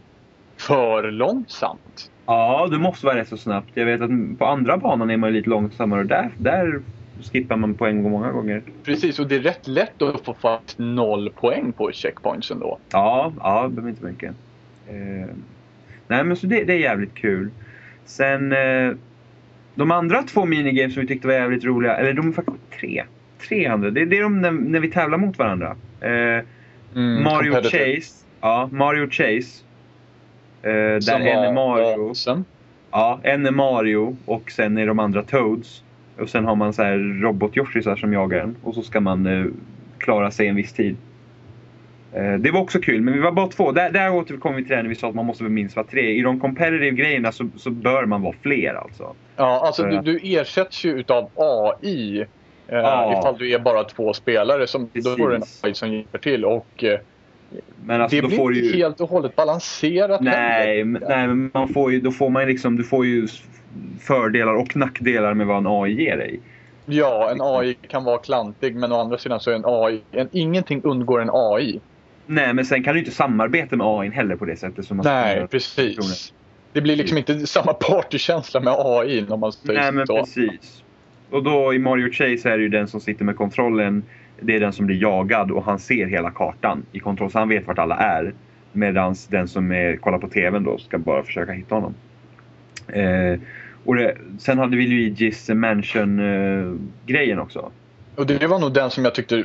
för 0.57 1.11
långsamt. 1.11 2.11
Ja, 2.27 2.69
du 2.71 2.79
måste 2.79 3.07
vara 3.07 3.17
rätt 3.17 3.29
så 3.29 3.37
snabbt. 3.37 3.71
Jag 3.75 3.87
vet 3.87 4.01
att 4.01 4.39
på 4.39 4.47
andra 4.47 4.77
banan 4.77 5.11
är 5.11 5.17
man 5.17 5.33
lite 5.33 5.51
långsammare 5.51 6.01
och 6.01 6.07
där, 6.07 6.31
där 6.39 6.81
skippar 7.33 7.57
man 7.57 7.75
poäng 7.75 8.03
många 8.03 8.33
gånger. 8.33 8.63
Precis, 8.85 9.19
och 9.19 9.29
det 9.29 9.37
är 9.37 9.41
rätt 9.41 9.67
lätt 9.67 10.03
att 10.03 10.21
få 10.25 10.35
faktiskt 10.35 10.79
noll 10.79 11.31
poäng 11.31 11.73
på 11.73 11.91
checkpoints 11.93 12.51
ändå. 12.51 12.79
Ja, 12.93 13.33
ja 13.41 13.63
det 13.63 13.69
behöver 13.69 13.91
inte 13.91 14.05
mycket. 14.05 14.35
Eh, 14.89 15.35
nej, 16.09 16.25
men 16.25 16.37
så 16.37 16.47
det, 16.47 16.65
det 16.65 16.73
är 16.73 16.79
jävligt 16.79 17.15
kul. 17.15 17.51
Sen 18.09 18.53
eh, 18.53 18.93
de 19.75 19.91
andra 19.91 20.23
två 20.23 20.45
minigames 20.45 20.95
som 20.95 21.01
vi 21.01 21.07
tyckte 21.09 21.27
var 21.27 21.35
jävligt 21.35 21.65
roliga, 21.65 21.97
eller 21.97 22.13
de 22.13 22.29
är 22.29 22.33
faktiskt 22.33 22.71
tre. 22.81 23.05
Tre 23.49 23.67
andra. 23.67 23.91
Det, 23.91 24.05
det 24.05 24.19
är 24.19 24.23
de 24.23 24.41
när, 24.41 24.51
när 24.51 24.81
vi 24.81 24.91
tävlar 24.91 25.19
mot 25.19 25.39
varandra. 25.39 25.77
Eh, 26.01 26.45
Mm, 26.95 27.23
Mario. 27.23 27.53
Chase. 27.63 28.25
Ja, 28.41 28.69
Mario 28.73 29.11
Chase. 29.11 29.65
Eh, 30.63 30.71
där 30.71 31.01
Som 31.01 31.23
en 31.23 31.27
är 31.29 31.47
var 31.47 31.53
Mario. 31.53 32.09
awesome. 32.09 32.43
Ja, 32.91 33.21
en 33.23 33.47
är 33.47 33.51
Mario 33.51 34.17
och 34.25 34.51
sen 34.51 34.79
är 34.79 34.87
de 34.87 34.99
andra 34.99 35.23
Toads. 35.23 35.83
Och 36.19 36.29
sen 36.29 36.45
har 36.45 36.57
man 36.57 36.73
så 36.73 36.83
här 36.83 36.99
robot-Yoshis 36.99 37.97
som 37.97 38.13
jagar 38.13 38.39
en. 38.41 38.57
Och 38.63 38.75
så 38.75 38.83
ska 38.83 39.01
man 39.01 39.27
eh, 39.27 39.45
klara 39.99 40.31
sig 40.31 40.47
en 40.49 40.57
viss 40.57 40.73
tid. 40.73 40.97
Eh, 42.13 42.33
det 42.35 42.51
var 42.51 42.61
också 42.61 42.81
kul, 42.81 43.01
men 43.01 43.15
vi 43.15 43.21
var 43.21 43.33
bara 43.33 43.47
två. 43.47 43.73
Där, 43.73 43.91
där 43.91 44.15
återkom 44.15 44.57
vi 44.57 44.63
till 44.65 44.77
det 44.77 44.83
när 44.83 44.89
vi 44.89 44.95
sa 44.95 45.09
att 45.09 45.15
man 45.15 45.27
måste 45.27 45.45
väl 45.45 45.53
minst 45.53 45.77
vara 45.77 45.87
tre. 45.87 46.11
I 46.11 46.23
de 46.23 46.41
competitive 46.41 46.91
grejerna 46.91 47.33
så, 47.33 47.49
så 47.57 47.71
bör 47.71 48.05
man 48.07 48.23
vara 48.23 48.35
fler 48.43 48.75
alltså. 48.75 49.15
Ja, 49.37 49.61
alltså 49.67 49.83
du, 49.83 49.97
att- 49.97 50.05
du 50.05 50.21
ersätts 50.23 50.85
ju 50.85 50.91
utav 50.91 51.31
AI. 51.37 52.21
Eh, 52.21 52.25
Ja. 52.71 53.19
Ifall 53.19 53.39
du 53.39 53.53
är 53.53 53.59
bara 53.59 53.85
två 53.85 54.13
spelare. 54.13 54.67
Som, 54.67 54.91
då 54.93 55.11
får 55.11 55.29
du 55.29 55.35
en. 55.37 55.43
AI 55.63 55.75
som 55.75 55.93
hjälper 55.93 56.19
till. 56.19 56.45
Och 56.45 56.85
eh, 56.85 56.99
Men 57.85 58.01
alltså 58.01 58.17
det 58.21 58.23
blir 58.29 58.41
inte 58.53 58.59
ju... 58.61 58.77
helt 58.77 59.01
och 59.01 59.09
hållet 59.11 59.37
balanserat 59.37 60.21
Nej, 60.21 60.85
men- 60.85 61.03
nej, 61.09 61.27
men 61.27 61.51
man 61.55 61.69
får 61.69 61.93
ju, 61.93 62.01
då 62.01 62.11
får 62.11 62.31
man 62.31 62.47
liksom, 62.47 62.77
du 62.77 62.85
får 62.85 63.07
ju 63.07 63.27
fördelar 64.01 64.55
och 64.55 64.77
nackdelar 64.77 65.35
med 65.35 65.47
vad 65.47 65.57
en 65.57 65.67
AI 65.67 65.93
ger 66.05 66.17
dig. 66.17 66.41
Ja, 66.87 67.31
en 67.31 67.39
AI 67.41 67.75
kan 67.75 68.05
vara 68.05 68.19
klantig 68.19 68.77
men 68.77 68.93
å 68.93 69.01
andra 69.01 69.19
sidan 69.19 69.41
så 69.41 69.51
är 69.51 69.55
en 69.55 69.65
AI, 69.67 70.01
en, 70.13 70.29
ingenting 70.33 70.81
undgår 70.85 71.21
en 71.23 71.31
AI. 71.33 71.81
Nej, 72.31 72.55
men 72.55 72.65
sen 72.65 72.83
kan 72.83 72.95
du 72.95 72.99
inte 72.99 73.11
samarbeta 73.11 73.77
med 73.77 73.87
AI 73.87 74.11
heller 74.11 74.37
på 74.37 74.45
det 74.45 74.57
sättet 74.57 74.85
som 74.85 74.97
man 74.97 75.07
Nej, 75.07 75.47
precis. 75.51 76.33
Det 76.73 76.81
blir 76.81 76.97
liksom 76.97 77.19
inte 77.19 77.47
samma 77.47 77.73
partykänsla 77.73 78.61
med 78.61 78.75
AI 78.77 79.27
om 79.29 79.41
man 79.41 79.53
säger 79.53 79.81
Nej 79.81 79.93
men 79.93 80.07
så. 80.07 80.19
precis. 80.19 80.83
Och 81.31 81.43
då 81.43 81.75
i 81.75 81.79
Mario 81.79 82.13
Chase 82.13 82.51
är 82.51 82.57
det 82.57 82.63
ju 82.63 82.69
den 82.69 82.89
som 82.89 83.01
sitter 83.01 83.25
med 83.25 83.37
kontrollen. 83.37 84.03
Det 84.41 84.57
är 84.57 84.61
den 84.61 84.73
som 84.73 84.87
blir 84.87 85.03
jagad 85.03 85.51
och 85.51 85.65
han 85.65 85.79
ser 85.79 86.07
hela 86.07 86.31
kartan 86.31 86.83
i 86.93 86.99
kontroll 86.99 87.31
så 87.31 87.39
han 87.39 87.49
vet 87.49 87.67
vart 87.67 87.79
alla 87.79 87.97
är. 87.97 88.35
Medan 88.73 89.15
den 89.29 89.49
som 89.49 89.73
är, 89.73 89.97
kollar 89.97 90.19
på 90.19 90.29
TVn 90.29 90.65
då 90.65 90.79
ska 90.79 90.99
bara 90.99 91.23
försöka 91.23 91.53
hitta 91.53 91.75
honom. 91.75 91.95
Eh, 92.89 93.41
och 93.85 93.95
det, 93.97 94.17
sen 94.39 94.59
hade 94.59 94.77
vi 94.77 94.87
Luigi's 94.87 95.55
Mansion-grejen 95.55 97.39
också. 97.39 97.71
Och 98.19 98.27
det 98.27 98.47
var 98.47 98.59
nog 98.59 98.73
den 98.73 98.91
som 98.91 99.05
jag 99.05 99.15
tyckte 99.15 99.45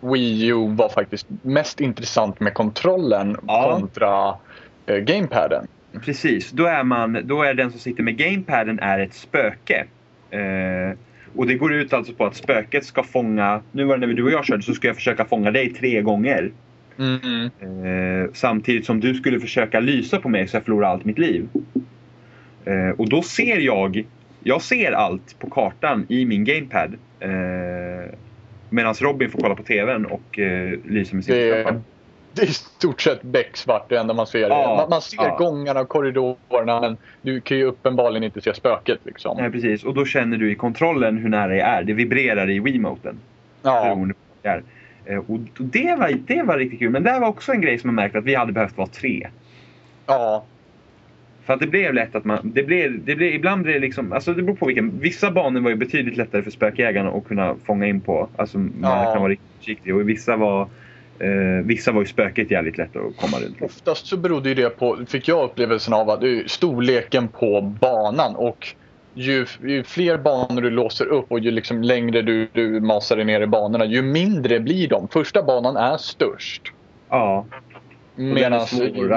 Wii 0.00 0.46
U 0.46 0.54
var 0.68 0.88
faktiskt 0.88 1.26
mest 1.42 1.80
intressant 1.80 2.40
med 2.40 2.54
kontrollen 2.54 3.36
Ja. 3.46 3.78
kontra 3.80 4.34
eh, 4.86 4.96
gamepaden. 4.96 5.66
Precis, 6.04 6.50
då 6.50 6.66
är, 6.66 6.84
man, 6.84 7.18
då 7.24 7.42
är 7.42 7.54
den 7.54 7.70
som 7.70 7.80
sitter 7.80 8.02
med 8.02 8.16
gamepaden 8.16 8.78
är 8.78 8.98
ett 8.98 9.14
spöke. 9.14 9.86
Eh, 10.30 10.98
och 11.36 11.46
det 11.46 11.54
går 11.54 11.74
ut 11.74 11.92
alltså 11.92 12.12
på 12.12 12.26
att 12.26 12.36
spöket 12.36 12.84
ska 12.84 13.02
fånga, 13.02 13.60
nu 13.72 13.84
var 13.84 13.98
det 13.98 14.06
när 14.06 14.14
du 14.14 14.24
och 14.24 14.30
jag 14.30 14.44
körde 14.44 14.62
så 14.62 14.74
ska 14.74 14.86
jag 14.86 14.96
försöka 14.96 15.24
fånga 15.24 15.50
dig 15.50 15.72
tre 15.74 16.02
gånger. 16.02 16.52
Mm. 16.98 17.44
Eh, 17.44 18.30
samtidigt 18.32 18.86
som 18.86 19.00
du 19.00 19.14
skulle 19.14 19.40
försöka 19.40 19.80
lysa 19.80 20.18
på 20.20 20.28
mig 20.28 20.48
så 20.48 20.56
jag 20.56 20.64
förlorar 20.64 20.88
allt 20.88 21.04
mitt 21.04 21.18
liv. 21.18 21.48
Eh, 22.64 22.88
och 22.98 23.08
då 23.08 23.22
ser 23.22 23.58
jag, 23.58 24.04
jag 24.44 24.62
ser 24.62 24.92
allt 24.92 25.38
på 25.38 25.50
kartan 25.50 26.06
i 26.08 26.24
min 26.24 26.44
gamepad. 26.44 26.94
Eh, 27.20 27.30
Medan 28.70 28.94
Robin 28.94 29.30
får 29.30 29.38
kolla 29.38 29.54
på 29.54 29.62
TVn 29.62 30.06
och 30.06 30.38
eh, 30.38 30.78
lysa 30.84 31.16
med 31.16 31.24
sin 31.24 31.34
Det, 31.34 31.80
det 32.32 32.42
är 32.42 32.46
i 32.46 32.52
stort 32.52 33.00
sett 33.00 33.22
becksvart 33.22 33.88
det 33.88 33.98
enda 33.98 34.14
man 34.14 34.26
ser. 34.26 34.48
Ja, 34.48 34.76
man, 34.76 34.90
man 34.90 35.02
ser 35.02 35.16
ja. 35.16 35.36
gångarna 35.36 35.80
och 35.80 35.88
korridorerna 35.88 36.80
men 36.80 36.96
du 37.22 37.40
kan 37.40 37.56
ju 37.56 37.64
uppenbarligen 37.64 38.24
inte 38.24 38.40
se 38.40 38.54
spöket 38.54 38.98
liksom. 39.02 39.36
Nej, 39.36 39.50
precis. 39.50 39.84
Och 39.84 39.94
då 39.94 40.04
känner 40.04 40.36
du 40.36 40.52
i 40.52 40.54
kontrollen 40.54 41.18
hur 41.18 41.28
nära 41.28 41.56
jag 41.56 41.68
är. 41.68 41.82
Det 41.82 41.92
vibrerar 41.92 42.50
i 42.50 42.58
Wiimoten. 42.58 43.18
Ja, 43.62 43.84
beroende 43.84 44.14
på 44.14 44.20
vad 44.42 44.52
det 44.52 44.62
är. 45.10 45.14
Eh, 45.14 45.18
Och 45.30 45.40
det 45.58 45.96
var, 45.98 46.18
det 46.26 46.42
var 46.42 46.58
riktigt 46.58 46.78
kul. 46.78 46.90
Men 46.90 47.02
det 47.02 47.18
var 47.20 47.28
också 47.28 47.52
en 47.52 47.60
grej 47.60 47.78
som 47.78 47.88
jag 47.88 47.94
märkte 47.94 48.18
att 48.18 48.24
vi 48.24 48.34
hade 48.34 48.52
behövt 48.52 48.76
vara 48.76 48.88
tre. 48.88 49.28
ja, 50.06 50.44
För 51.46 51.54
att 51.54 51.60
det 51.60 51.66
blev 51.66 51.94
lätt 51.94 52.14
att 52.14 52.24
man... 52.24 52.38
Det 52.42 52.62
blev, 52.62 53.04
det 53.04 53.16
blev, 53.16 53.34
ibland 53.34 53.62
blev 53.62 53.74
det 53.74 53.80
liksom... 53.80 54.12
Alltså 54.12 54.32
det 54.34 54.42
beror 54.42 54.56
på 54.56 54.66
vilken... 54.66 54.98
Vissa 55.00 55.30
banor 55.30 55.60
var 55.60 55.70
ju 55.70 55.76
betydligt 55.76 56.16
lättare 56.16 56.42
för 56.42 56.50
spökjägarna 56.50 57.10
att 57.10 57.28
kunna 57.28 57.54
fånga 57.64 57.86
in 57.86 58.00
på. 58.00 58.28
Alltså 58.36 58.58
man 58.58 58.72
Ja. 58.82 59.12
kan 59.12 59.22
vara 59.22 59.32
riktigt 59.32 59.48
försiktig. 59.58 59.94
Och 59.94 60.08
vissa 60.08 60.36
var... 60.36 60.68
Eh, 61.18 61.64
vissa 61.64 61.92
var 61.92 62.00
ju 62.00 62.06
spöket 62.06 62.50
jävligt 62.50 62.78
lätt 62.78 62.96
att 62.96 63.16
komma 63.16 63.36
runt. 63.36 63.62
oftast 63.62 64.06
så 64.06 64.16
berodde 64.16 64.48
ju 64.48 64.54
det 64.54 64.70
på, 64.70 64.98
fick 65.08 65.28
jag 65.28 65.44
upplevelsen 65.44 65.94
av, 65.94 66.10
att 66.10 66.22
storleken 66.46 67.28
på 67.28 67.60
banan 67.80 68.36
och 68.36 68.68
ju, 69.14 69.46
ju 69.62 69.82
fler 69.84 70.18
banor 70.18 70.62
du 70.62 70.70
låser 70.70 71.06
upp 71.06 71.32
och 71.32 71.38
ju 71.38 71.50
liksom 71.50 71.82
längre 71.82 72.22
du, 72.22 72.48
du 72.52 72.80
masar 72.80 73.16
dig 73.16 73.24
ner 73.24 73.40
i 73.40 73.46
banorna, 73.46 73.84
ju 73.84 74.02
mindre 74.02 74.60
blir 74.60 74.88
de. 74.88 75.08
Första 75.08 75.42
banan 75.42 75.76
är 75.76 75.96
störst. 75.96 76.62
Ja. 77.08 77.46
Medan 78.16 78.66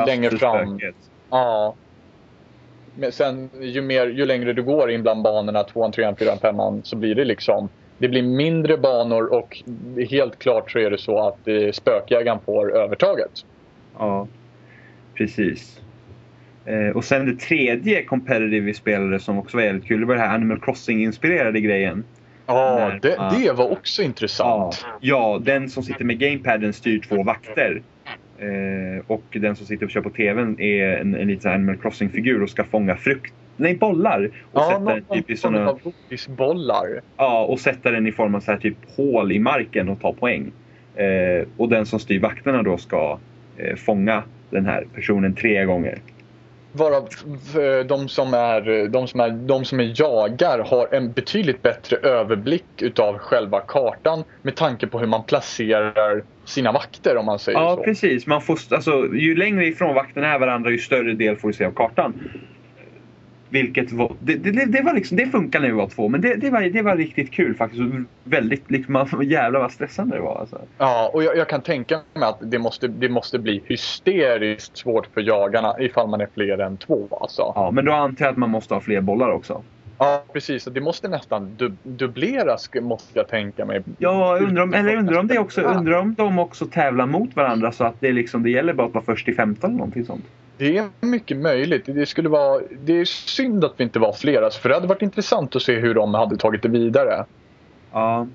längre 0.08 0.38
fram 0.38 0.78
spöket. 0.78 0.96
Ja. 1.30 1.76
Sen 3.12 3.50
ju, 3.62 3.82
mer, 3.82 4.08
ju 4.08 4.26
längre 4.26 4.54
du 4.54 4.64
går 4.64 4.92
in 4.92 5.04
bland 5.04 5.24
banorna, 5.24 5.64
tvåan, 5.64 5.92
trean, 5.92 6.16
fyran, 6.16 6.38
femman, 6.40 6.82
så 6.84 6.96
blir 6.96 7.16
det 7.16 7.26
liksom 7.26 7.70
det 7.98 8.08
blir 8.08 8.24
mindre 8.24 8.78
banor 8.78 9.34
och 9.34 9.58
helt 10.10 10.40
klart 10.40 10.72
så 10.72 10.80
är 10.80 10.92
det 10.92 10.98
så 10.98 11.28
att 11.28 11.48
eh, 11.48 11.72
spökjägaren 11.72 12.40
får 12.46 12.78
övertaget. 12.78 13.32
Ja, 13.98 14.28
precis. 15.14 15.82
Eh, 16.66 16.96
och 16.96 17.04
sen 17.04 17.26
det 17.26 17.40
tredje 17.40 18.04
competitive 18.04 18.66
vi 18.66 18.74
spelade 18.74 19.20
som 19.20 19.40
också 19.40 19.58
var 19.58 19.64
jävligt 19.64 19.86
kul. 19.86 20.00
Det 20.00 20.06
var 20.06 20.16
det 20.16 20.22
här 20.22 20.36
Animal 20.36 20.60
Crossing-inspirerade 20.60 21.60
grejen. 21.60 22.04
Ja, 22.46 22.92
det, 23.02 23.16
ja. 23.18 23.34
det 23.40 23.52
var 23.52 23.72
också 23.72 24.02
intressant. 24.04 24.86
Ja, 25.02 25.42
den 25.44 25.70
som 25.70 25.84
sitter 25.84 26.06
med 26.06 26.20
gamepaden 26.20 26.74
styr 26.74 27.00
två 27.00 27.24
vakter. 27.24 27.82
Eh, 28.40 29.04
och 29.08 29.24
den 29.32 29.56
som 29.56 29.66
sitter 29.66 29.86
och 29.86 29.92
kör 29.92 30.02
på 30.02 30.10
TVn 30.10 30.60
är 30.60 30.98
en, 30.98 31.16
en 31.16 31.28
liten 31.28 31.52
Animal 31.54 31.78
Crossing-figur 31.78 32.44
och 32.44 32.50
ska 32.50 32.64
fånga 32.64 32.96
frukt. 32.96 33.34
Nej, 33.58 33.76
bollar! 33.76 34.30
Och, 34.52 34.62
Ja, 34.62 34.64
sätta, 34.68 34.80
någon 34.80 34.94
den 34.94 35.04
typ 35.04 35.30
i 35.30 35.38
såna, 35.38 35.78
godisbollar. 35.84 37.02
ja, 37.18 37.46
och 37.46 37.60
sätta 37.60 37.92
den 37.92 38.08
i 38.08 38.12
form 38.12 38.36
av 38.36 38.40
så 38.40 38.52
här 38.52 38.60
typ 38.60 38.78
hål 38.98 39.32
i 39.32 39.40
marken 39.40 39.90
och 39.90 40.02
ta 40.02 40.14
poäng. 40.14 40.52
Eh, 40.96 41.48
och 41.58 41.70
den 41.70 41.86
som 41.86 42.00
styr 42.00 42.20
vakterna 42.20 42.64
då 42.64 42.78
ska 42.78 43.20
eh, 43.58 43.76
fånga 43.76 44.24
den 44.50 44.66
här 44.66 44.86
personen 44.94 45.34
tre 45.34 45.66
gånger. 45.66 45.98
Varav 46.72 47.08
eh, 47.56 47.86
de 47.86 48.10
som, 48.10 48.34
är, 48.34 48.88
de, 48.88 49.08
som 49.08 49.20
är, 49.20 49.30
de 49.30 49.66
som 49.66 49.80
är 49.80 49.94
jagar 49.96 50.60
har 50.60 50.96
en 50.96 51.12
betydligt 51.12 51.62
bättre 51.62 51.98
överblick 51.98 52.82
utav 52.82 53.18
själva 53.18 53.60
kartan 53.60 54.24
med 54.42 54.56
tanke 54.56 54.88
på 54.88 55.00
hur 55.00 55.08
man 55.08 55.24
placerar 55.24 56.24
sina 56.46 56.72
vakter 56.72 57.18
om 57.18 57.26
man 57.26 57.40
säger 57.40 57.60
Ja, 57.60 57.76
så. 57.76 57.84
precis. 57.84 58.28
Man 58.28 58.42
får, 58.42 58.60
alltså, 58.72 58.92
ju 59.14 59.36
längre 59.36 59.66
ifrån 59.66 59.96
vakterna 59.96 60.28
är 60.28 60.40
varandra 60.40 60.72
ju 60.72 60.78
större 60.78 61.14
del 61.14 61.38
får 61.38 61.48
du 61.48 61.54
se 61.54 61.66
av 61.66 61.72
kartan. 61.72 62.14
Vilket 63.50 63.92
var, 63.92 64.14
det, 64.20 64.36
det, 64.36 64.66
det, 64.66 64.82
var 64.82 64.94
liksom, 64.94 65.18
det 65.18 65.26
funkar 65.26 65.60
när 65.60 65.68
vi 65.68 65.74
var 65.74 65.90
två, 65.90 66.08
men 66.08 66.22
det, 66.22 66.36
det, 66.36 66.50
var, 66.50 66.62
det 66.62 66.82
var 66.82 66.96
riktigt 66.96 67.32
kul 67.32 67.56
faktiskt. 67.56 67.84
Väldigt, 68.24 68.72
liksom, 68.72 69.08
jävlar 69.24 69.60
vad 69.60 69.72
stressande 69.72 70.16
det 70.16 70.22
var. 70.22 70.40
Alltså. 70.40 70.62
Ja, 70.78 71.12
och 71.14 71.24
jag, 71.24 71.38
jag 71.38 71.50
kan 71.50 71.62
tänka 71.62 72.00
mig 72.14 72.30
att 72.30 72.40
det 72.42 72.60
måste, 72.60 72.88
det 72.88 73.10
måste 73.10 73.40
bli 73.40 73.62
hysteriskt 73.66 74.78
svårt 74.78 75.08
för 75.14 75.22
jagarna 75.22 75.76
ifall 75.80 76.08
man 76.08 76.22
är 76.22 76.28
fler 76.34 76.58
än 76.58 76.78
två. 76.78 77.08
Alltså. 77.22 77.42
Ja, 77.56 77.72
men 77.72 77.86
då 77.86 77.92
antar 77.92 78.26
jag 78.26 78.32
att 78.32 78.38
man 78.38 78.50
måste 78.50 78.74
ha 78.74 78.82
fler 78.82 79.02
bollar 79.02 79.32
också. 79.32 79.64
Ja, 79.98 80.24
precis. 80.34 80.66
Det 80.66 80.82
måste 80.82 81.08
nästan 81.08 81.56
du, 81.58 81.72
dubbleras 81.84 82.70
måste 82.82 83.20
jag 83.20 83.28
tänka 83.28 83.66
mig. 83.66 83.84
Ja, 83.98 84.38
undrar 84.42 84.64
om, 84.64 84.74
eller 84.74 84.96
undrar 84.96 85.20
om 85.20 85.28
det 85.28 85.40
också, 85.40 85.62
undrar 85.62 86.00
om 86.00 86.14
de 86.14 86.40
också 86.40 86.66
tävlar 86.66 87.06
mot 87.06 87.36
varandra 87.36 87.72
så 87.72 87.84
att 87.84 87.96
det, 88.00 88.12
liksom, 88.12 88.44
det 88.44 88.50
gäller 88.50 88.74
bara 88.74 88.88
att 88.88 88.94
vara 88.94 89.06
först 89.06 89.28
i 89.28 89.34
15 89.34 89.70
eller 89.70 89.78
någonting 89.78 90.06
sånt. 90.06 90.26
Det 90.58 90.78
är 90.78 90.90
mycket 91.02 91.38
möjligt. 91.38 91.86
Det, 91.86 92.06
skulle 92.06 92.30
vara, 92.30 92.62
det 92.86 93.00
är 93.00 93.06
synd 93.06 93.66
att 93.66 93.74
vi 93.78 93.84
inte 93.84 94.00
var 94.00 94.14
fler. 94.14 94.42
Alltså, 94.42 94.62
för 94.62 94.70
det 94.70 94.76
hade 94.76 94.88
varit 94.88 95.02
intressant 95.02 95.56
att 95.56 95.62
se 95.62 95.80
hur 95.80 95.94
de 95.94 96.14
hade 96.14 96.38
tagit 96.38 96.62
det 96.62 96.70
vidare. 96.70 97.26
Ja. 97.92 98.28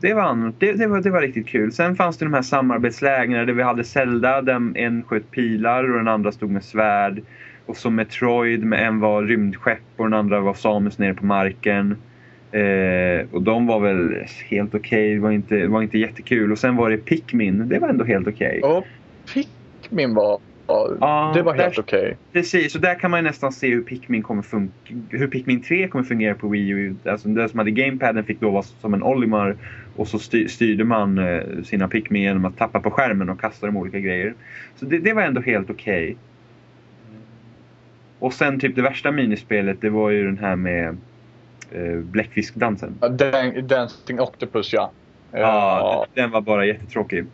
Det 0.00 0.14
var, 0.14 0.52
det, 0.58 0.72
det, 0.72 0.86
var, 0.86 1.00
det 1.00 1.10
var 1.10 1.20
riktigt 1.20 1.48
kul. 1.48 1.72
Sen 1.72 1.96
fanns 1.96 2.18
det 2.18 2.24
de 2.24 2.34
här 2.34 2.42
samarbetslägren 2.42 3.46
där 3.46 3.54
vi 3.54 3.62
hade 3.62 3.84
Zelda, 3.84 4.42
där 4.42 4.78
en 4.78 5.02
sköt 5.02 5.30
pilar 5.30 5.90
och 5.90 5.96
den 5.96 6.08
andra 6.08 6.32
stod 6.32 6.50
med 6.50 6.64
svärd. 6.64 7.22
Och 7.66 7.76
så 7.76 7.90
Metroid, 7.90 8.64
med 8.64 8.86
en 8.86 9.00
var 9.00 9.22
rymdskepp 9.22 9.80
och 9.96 10.04
den 10.04 10.14
andra 10.14 10.40
var 10.40 10.54
Samus 10.54 10.98
nere 10.98 11.14
på 11.14 11.26
marken. 11.26 11.96
Eh, 12.52 13.26
och 13.32 13.42
de 13.42 13.66
var 13.66 13.80
väl 13.80 14.24
helt 14.48 14.74
okej, 14.74 15.14
det 15.14 15.20
var 15.20 15.30
inte, 15.30 15.66
var 15.66 15.82
inte 15.82 15.98
jättekul. 15.98 16.52
Och 16.52 16.58
sen 16.58 16.76
var 16.76 16.90
det 16.90 16.96
Pikmin, 16.96 17.68
det 17.68 17.78
var 17.78 17.88
ändå 17.88 18.04
helt 18.04 18.28
okej. 18.28 18.60
Och 18.62 18.86
Pikmin 19.34 20.14
var... 20.14 20.40
Ja, 20.68 21.32
det 21.34 21.42
var 21.42 21.54
helt 21.54 21.78
okej. 21.78 22.16
Precis, 22.32 22.74
och 22.74 22.80
där 22.80 22.94
kan 22.94 23.10
man 23.10 23.24
nästan 23.24 23.52
se 23.52 23.68
hur 23.68 23.82
Pikmin, 23.82 24.22
kommer 24.22 24.42
funka, 24.42 24.72
hur 25.08 25.26
Pikmin 25.26 25.62
3 25.62 25.88
kommer 25.88 26.04
fungera 26.04 26.34
på 26.34 26.48
Wii 26.48 26.68
U. 26.68 26.94
Alltså 27.04 27.28
den 27.28 27.48
som 27.48 27.58
hade 27.58 27.70
gamepaden 27.70 28.24
fick 28.24 28.40
då 28.40 28.50
vara 28.50 28.62
som 28.62 28.94
en 28.94 29.02
Olimar 29.02 29.56
och 29.96 30.08
så 30.08 30.18
styr, 30.18 30.48
styrde 30.48 30.84
man 30.84 31.18
eh, 31.18 31.42
sina 31.64 31.88
Pikmin 31.88 32.22
genom 32.22 32.44
att 32.44 32.56
tappa 32.56 32.80
på 32.80 32.90
skärmen 32.90 33.28
och 33.30 33.40
kasta 33.40 33.66
dem 33.66 33.76
olika 33.76 33.98
grejer. 34.00 34.34
Så 34.76 34.84
det, 34.84 34.98
det 34.98 35.12
var 35.12 35.22
ändå 35.22 35.40
helt 35.40 35.70
okej. 35.70 36.16
Och 38.18 38.32
sen 38.32 38.60
typ 38.60 38.76
det 38.76 38.82
värsta 38.82 39.12
minispelet 39.12 39.80
det 39.80 39.90
var 39.90 40.10
ju 40.10 40.24
den 40.26 40.38
här 40.38 40.56
med 40.56 40.96
eh, 41.70 41.96
bläckfiskdansen. 41.96 42.98
Ja, 43.00 43.08
Dan- 43.08 43.66
Dancing 43.66 44.20
Octopus, 44.20 44.72
ja. 44.72 44.90
Ja, 45.32 46.06
den 46.14 46.30
var 46.30 46.40
bara 46.40 46.66
jättetråkig. 46.66 47.24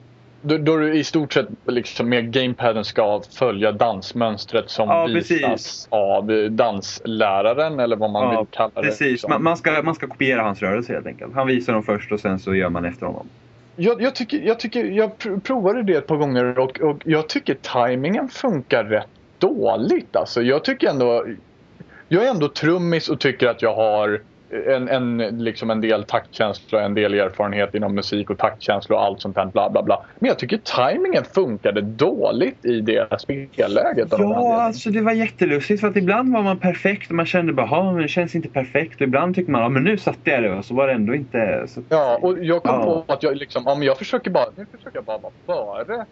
Då, 0.42 0.58
då 0.58 0.76
du 0.76 0.94
i 0.94 1.04
stort 1.04 1.32
sett 1.32 1.46
liksom 1.66 2.08
med 2.08 2.32
gamepaden 2.32 2.84
ska 2.84 3.22
följa 3.38 3.72
dansmönstret 3.72 4.70
som 4.70 4.88
Ja, 4.88 5.06
visas 5.06 5.28
precis. 5.28 5.86
av 5.90 6.26
dansläraren 6.50 7.80
eller 7.80 7.96
vad 7.96 8.10
man 8.10 8.22
Ja, 8.34 8.38
vill 8.40 8.46
kalla 8.50 8.70
det. 8.74 8.82
Precis, 8.82 9.20
som. 9.20 9.30
man, 9.30 9.42
man, 9.42 9.56
ska, 9.56 9.82
man 9.82 9.94
ska 9.94 10.06
kopiera 10.06 10.42
hans 10.42 10.62
rörelse 10.62 10.92
helt 10.92 11.06
enkelt. 11.06 11.34
Han 11.34 11.46
visar 11.46 11.72
dem 11.72 11.82
först 11.82 12.12
och 12.12 12.20
sen 12.20 12.38
så 12.38 12.54
gör 12.54 12.68
man 12.68 12.84
efter 12.84 13.06
honom. 13.06 13.26
Jag, 13.76 14.02
jag, 14.02 14.14
tycker, 14.14 14.40
jag, 14.40 14.60
tycker, 14.60 14.84
jag 14.84 15.10
pr- 15.18 15.40
provade 15.40 15.82
det 15.82 15.94
ett 15.94 16.06
par 16.06 16.16
gånger 16.16 16.58
och, 16.58 16.80
och 16.80 16.96
jag 17.04 17.28
tycker 17.28 17.54
tajmingen 17.54 18.28
funkar 18.28 18.84
rätt 18.84 19.08
dåligt. 19.38 20.16
Alltså, 20.16 20.42
jag 20.42 20.64
tycker 20.64 20.88
ändå... 20.90 21.26
Jag 22.08 22.24
är 22.26 22.30
ändå 22.30 22.48
trummis 22.48 23.08
och 23.08 23.20
tycker 23.20 23.48
att 23.48 23.62
jag 23.62 23.74
har 23.74 24.20
en, 24.52 24.88
en, 24.88 25.18
liksom 25.44 25.70
en 25.70 25.80
del 25.80 26.04
taktkänsla 26.04 26.78
och 26.78 26.84
en 26.84 26.94
del 26.94 27.14
erfarenhet 27.14 27.74
inom 27.74 27.94
musik 27.94 28.30
och 28.30 28.38
taktkänsla 28.38 28.96
och 28.96 29.02
allt 29.04 29.20
sånt 29.20 29.34
där 29.34 29.46
bla 29.46 29.70
bla 29.70 29.82
bla. 29.82 30.04
Men 30.20 30.28
jag 30.28 30.38
tycker 30.38 30.58
tajmingen 30.64 31.24
funkade 31.24 31.80
dåligt 31.80 32.64
i 32.64 32.80
det 32.80 33.20
spelläget. 33.20 34.08
Ja, 34.10 34.62
alltså 34.62 34.90
det 34.90 35.00
var 35.00 35.12
jättelustigt 35.12 35.80
för 35.80 35.88
att 35.88 35.96
ibland 35.96 36.32
var 36.32 36.42
man 36.42 36.58
perfekt 36.58 37.10
och 37.10 37.16
man 37.16 37.26
kände 37.26 37.52
bara 37.52 37.66
"Ha, 37.66 37.92
men 37.92 38.02
det 38.02 38.08
känns 38.08 38.34
inte 38.34 38.48
perfekt. 38.48 38.94
Och 38.94 39.00
ibland 39.06 39.34
tycker 39.34 39.52
man 39.52 39.72
men 39.72 39.84
nu 39.84 39.98
satte 39.98 40.30
jag 40.30 40.42
det 40.42 40.52
och 40.54 40.64
så 40.64 40.74
var 40.74 40.86
det 40.86 40.92
ändå 40.92 41.14
inte... 41.14 41.64
Så... 41.68 41.82
Ja, 41.88 42.18
och 42.22 42.38
jag 42.44 42.62
kom 42.62 42.80
Ja. 42.80 43.04
på 43.06 43.12
att 43.12 43.22
jag 43.22 43.36
liksom, 43.36 43.62
ja 43.66 43.74
men 43.74 43.86
jag 43.86 43.98
försöker 43.98 44.30
bara, 44.30 44.44
nu 44.56 44.66
försöker 44.76 44.96
jag 44.98 45.04
bara 45.04 45.18
vara 45.18 45.32
före 45.46 46.06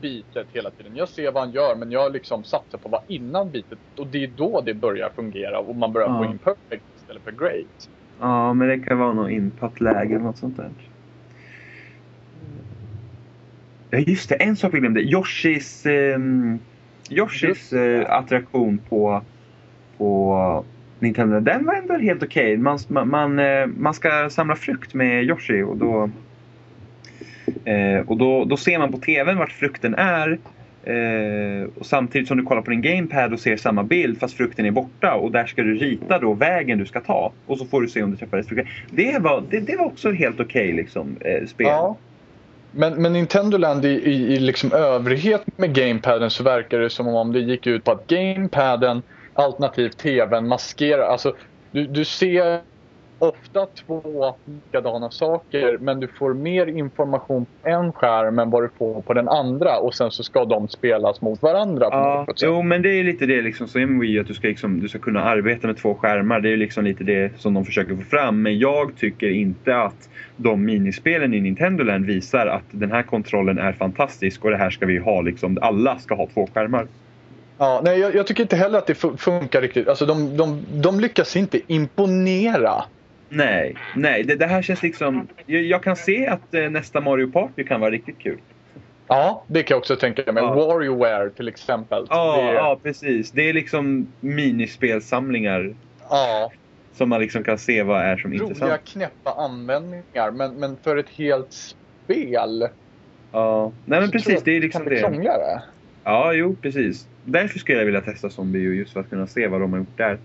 bitet 0.00 0.46
hela 0.52 0.70
tiden. 0.70 0.96
Jag 0.96 1.08
ser 1.08 1.32
vad 1.32 1.42
han 1.42 1.52
gör 1.52 1.76
men 1.76 1.90
jag 1.90 2.12
liksom 2.12 2.44
satsar 2.44 2.78
på 2.78 2.88
vad 2.88 3.00
innan 3.06 3.50
bitet 3.50 3.78
och 3.98 4.06
det 4.06 4.24
är 4.24 4.28
då 4.28 4.60
det 4.60 4.74
börjar 4.74 5.10
fungera 5.16 5.58
och 5.58 5.76
man 5.76 5.92
börjar 5.92 6.08
Ja. 6.08 6.18
få 6.18 6.24
in 6.24 6.38
perfect 6.38 6.84
istället 7.06 7.22
för 7.22 7.32
great. 7.32 7.90
Ja, 8.20 8.54
men 8.54 8.68
det 8.68 8.78
kan 8.78 8.98
vara 8.98 9.12
något 9.12 9.30
input-läge 9.30 10.14
eller 10.14 10.24
något 10.24 10.38
sånt 10.38 10.56
där. 10.56 10.70
Ja, 13.90 13.98
just 13.98 14.28
det. 14.28 14.34
En 14.34 14.56
sak 14.56 14.74
vi 14.74 14.80
glömde. 14.80 15.00
Yoshis, 15.00 15.86
ehm, 15.86 16.58
Yoshis 17.10 17.72
eh, 17.72 18.10
attraktion 18.10 18.80
på, 18.88 19.22
på 19.98 20.64
Nintendo. 20.98 21.40
Den 21.40 21.66
var 21.66 21.74
ändå 21.74 21.94
helt 21.94 22.22
okej. 22.22 22.56
Man, 22.56 22.78
man, 22.88 23.08
man, 23.08 23.38
eh, 23.38 23.66
man 23.66 23.94
ska 23.94 24.30
samla 24.30 24.56
frukt 24.56 24.94
med 24.94 25.24
Yoshi 25.24 25.62
och 25.62 25.76
då 25.76 26.10
Eh, 27.64 28.00
och 28.06 28.16
då, 28.16 28.44
då 28.44 28.56
ser 28.56 28.78
man 28.78 28.92
på 28.92 28.98
TVn 28.98 29.38
vart 29.38 29.52
frukten 29.52 29.94
är. 29.94 30.38
Eh, 30.86 31.68
och 31.78 31.86
samtidigt 31.86 32.28
som 32.28 32.36
du 32.36 32.42
kollar 32.42 32.62
på 32.62 32.70
din 32.70 32.82
gamepad 32.82 33.32
och 33.32 33.40
ser 33.40 33.56
samma 33.56 33.82
bild 33.82 34.20
fast 34.20 34.36
frukten 34.36 34.66
är 34.66 34.70
borta. 34.70 35.14
Och 35.14 35.32
där 35.32 35.46
ska 35.46 35.62
du 35.62 35.74
rita 35.74 36.18
då 36.18 36.34
vägen 36.34 36.78
du 36.78 36.86
ska 36.86 37.00
ta. 37.00 37.32
Och 37.46 37.58
så 37.58 37.64
får 37.64 37.82
du 37.82 37.88
se 37.88 38.02
om 38.02 38.10
du 38.10 38.16
träffar 38.16 38.36
rätt 38.36 38.48
frukt. 38.48 38.68
Det 38.90 39.18
var, 39.18 39.42
det, 39.50 39.60
det 39.60 39.76
var 39.76 39.84
också 39.84 40.12
helt 40.12 40.40
okej 40.40 40.72
liksom, 40.72 41.16
eh, 41.20 41.46
spel. 41.46 41.66
Ja. 41.66 41.96
Men, 42.70 43.02
men 43.02 43.12
Nintendo 43.12 43.58
Land 43.58 43.84
i, 43.84 43.88
i, 43.88 44.34
i 44.34 44.38
liksom 44.38 44.72
övrighet 44.72 45.42
med 45.56 45.74
gamepaden 45.74 46.30
så 46.30 46.42
verkar 46.42 46.78
det 46.78 46.90
som 46.90 47.08
om 47.08 47.32
det 47.32 47.40
gick 47.40 47.66
ut 47.66 47.84
på 47.84 47.92
att 47.92 48.06
gamepaden 48.06 49.02
alternativt 49.34 49.98
tvn 49.98 50.48
maskerar. 50.48 51.02
Alltså 51.02 51.34
du, 51.70 51.86
du 51.86 52.04
ser 52.04 52.60
ofta 53.18 53.66
två 53.66 54.34
likadana 54.44 55.10
saker 55.10 55.78
men 55.80 56.00
du 56.00 56.08
får 56.08 56.34
mer 56.34 56.66
information 56.66 57.46
på 57.62 57.68
en 57.68 57.92
skärm 57.92 58.38
än 58.38 58.50
vad 58.50 58.62
du 58.62 58.68
får 58.78 59.00
på 59.02 59.12
den 59.14 59.28
andra 59.28 59.78
och 59.78 59.94
sen 59.94 60.10
så 60.10 60.22
ska 60.22 60.44
de 60.44 60.68
spelas 60.68 61.20
mot 61.20 61.42
varandra 61.42 61.88
Ja, 61.90 62.26
jo 62.36 62.62
men 62.62 62.82
det 62.82 62.88
är 62.88 63.04
lite 63.04 63.26
det 63.26 63.42
liksom 63.42 63.68
som 63.68 63.82
är 63.82 64.00
Wii 64.00 64.18
att 64.20 64.26
du 64.26 64.34
ska, 64.34 64.48
liksom, 64.48 64.80
du 64.80 64.88
ska 64.88 64.98
kunna 64.98 65.22
arbeta 65.24 65.66
med 65.66 65.76
två 65.76 65.94
skärmar. 65.94 66.40
Det 66.40 66.52
är 66.52 66.56
liksom 66.56 66.84
lite 66.84 67.04
det 67.04 67.40
som 67.40 67.54
de 67.54 67.64
försöker 67.64 67.94
få 67.96 68.02
fram. 68.02 68.42
Men 68.42 68.58
jag 68.58 68.96
tycker 68.96 69.30
inte 69.30 69.76
att 69.76 70.08
de 70.36 70.64
minispelen 70.64 71.34
i 71.34 71.40
Nintendo 71.40 71.84
Land 71.84 72.04
visar 72.06 72.46
att 72.46 72.64
den 72.70 72.92
här 72.92 73.02
kontrollen 73.02 73.58
är 73.58 73.72
fantastisk 73.72 74.44
och 74.44 74.50
det 74.50 74.56
här 74.56 74.70
ska 74.70 74.86
vi 74.86 74.98
ha 74.98 75.20
liksom. 75.20 75.58
Alla 75.60 75.98
ska 75.98 76.14
ha 76.14 76.26
två 76.34 76.48
skärmar. 76.54 76.86
Ja, 77.58 77.80
nej, 77.84 77.98
jag, 78.00 78.14
jag 78.14 78.26
tycker 78.26 78.42
inte 78.42 78.56
heller 78.56 78.78
att 78.78 78.86
det 78.86 78.92
fu- 78.92 79.16
funkar 79.16 79.60
riktigt. 79.60 79.88
Alltså 79.88 80.06
de, 80.06 80.36
de, 80.36 80.62
de 80.82 81.00
lyckas 81.00 81.36
inte 81.36 81.60
imponera. 81.72 82.84
Nej, 83.28 83.76
nej. 83.94 84.22
Det, 84.22 84.34
det 84.34 84.46
här 84.46 84.62
känns 84.62 84.82
liksom... 84.82 85.28
Jag, 85.46 85.62
jag 85.62 85.82
kan 85.82 85.96
se 85.96 86.26
att 86.26 86.54
eh, 86.54 86.70
nästa 86.70 87.00
Mario 87.00 87.30
Party 87.30 87.64
kan 87.64 87.80
vara 87.80 87.90
riktigt 87.90 88.18
kul. 88.18 88.38
Ja, 89.08 89.44
det 89.46 89.62
kan 89.62 89.74
jag 89.74 89.78
också 89.78 89.96
tänka 89.96 90.32
mig. 90.32 90.42
Ja. 90.42 90.54
WarioWare 90.54 91.30
till 91.30 91.48
exempel. 91.48 92.06
Ja, 92.10 92.42
det, 92.42 92.52
ja, 92.52 92.78
precis. 92.82 93.30
Det 93.30 93.48
är 93.48 93.52
liksom 93.52 94.06
minispelsamlingar 94.20 95.74
ja. 96.10 96.52
som 96.92 97.08
man 97.08 97.20
liksom 97.20 97.44
kan 97.44 97.58
se 97.58 97.82
vad 97.82 98.02
är 98.02 98.16
som 98.16 98.32
är 98.32 98.38
roliga 98.38 98.48
intressant. 98.48 98.84
knäppa 98.84 99.32
användningar 99.32 100.30
men, 100.30 100.54
men 100.54 100.76
för 100.82 100.96
ett 100.96 101.08
helt 101.08 101.52
spel 101.52 102.68
Ja, 103.32 103.72
nej 103.84 104.00
men 104.00 104.10
precis. 104.10 104.42
Det 104.42 104.56
är 104.56 104.60
liksom 104.60 104.84
kan 104.84 105.12
bli 105.12 105.24
det. 105.24 105.62
Ja, 106.04 106.32
jo, 106.32 106.56
precis. 106.62 107.08
Därför 107.24 107.58
skulle 107.58 107.78
jag 107.78 107.84
vilja 107.84 108.00
testa 108.00 108.30
Zombie 108.30 108.58
just 108.58 108.92
för 108.92 109.00
att 109.00 109.10
kunna 109.10 109.26
se 109.26 109.48
vad 109.48 109.60
de 109.60 109.72
har 109.72 109.78
gjort 109.78 109.96
där. 109.96 110.18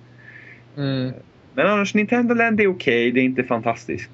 Mm. 0.78 1.14
Men 1.53 1.68
annars, 1.68 1.94
Nintendo 1.95 2.34
Land 2.36 2.60
är 2.61 2.68
okej. 2.68 3.11
Det 3.11 3.19
är 3.19 3.23
inte 3.23 3.44
fantastiskt. 3.44 4.10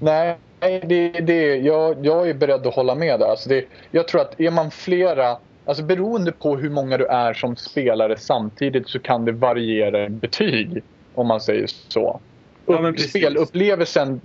Nej, 0.00 0.36
det, 0.60 1.08
det, 1.08 1.56
jag, 1.56 2.06
jag 2.06 2.28
är 2.28 2.34
beredd 2.34 2.66
att 2.66 2.74
hålla 2.74 2.94
med 2.94 3.20
där. 3.20 3.26
Alltså 3.26 3.48
det, 3.48 3.64
jag 3.90 4.08
tror 4.08 4.20
att 4.20 4.40
är 4.40 4.50
man 4.50 4.70
flera, 4.70 5.36
alltså 5.64 5.82
beroende 5.82 6.32
på 6.32 6.56
hur 6.56 6.70
många 6.70 6.98
du 6.98 7.06
är 7.06 7.34
som 7.34 7.56
spelare 7.56 8.16
samtidigt 8.16 8.88
så 8.88 8.98
kan 8.98 9.24
det 9.24 9.32
variera 9.32 10.08
betyg. 10.08 10.82
Om 11.14 11.26
man 11.26 11.40
säger 11.40 11.66
så. 11.66 12.20
Ja, 12.66 12.92
spelupplevelsen 12.98 14.20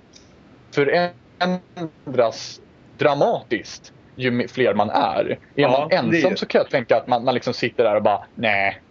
förändras 0.75 2.61
dramatiskt 2.97 3.93
ju 4.15 4.47
fler 4.47 4.73
man 4.73 4.89
är. 4.89 5.25
Är 5.25 5.37
Ja, 5.55 5.69
man 5.69 5.89
det 5.89 5.95
ensam 5.95 6.31
är- 6.31 6.35
så 6.35 6.45
kan 6.45 6.59
jag 6.59 6.69
tänka 6.69 6.97
att 6.97 7.07
man, 7.07 7.23
man 7.25 7.33
liksom 7.33 7.53
sitter 7.53 7.83
där 7.83 7.95
och 7.95 8.03
bara 8.03 8.23
nej, 8.35 8.81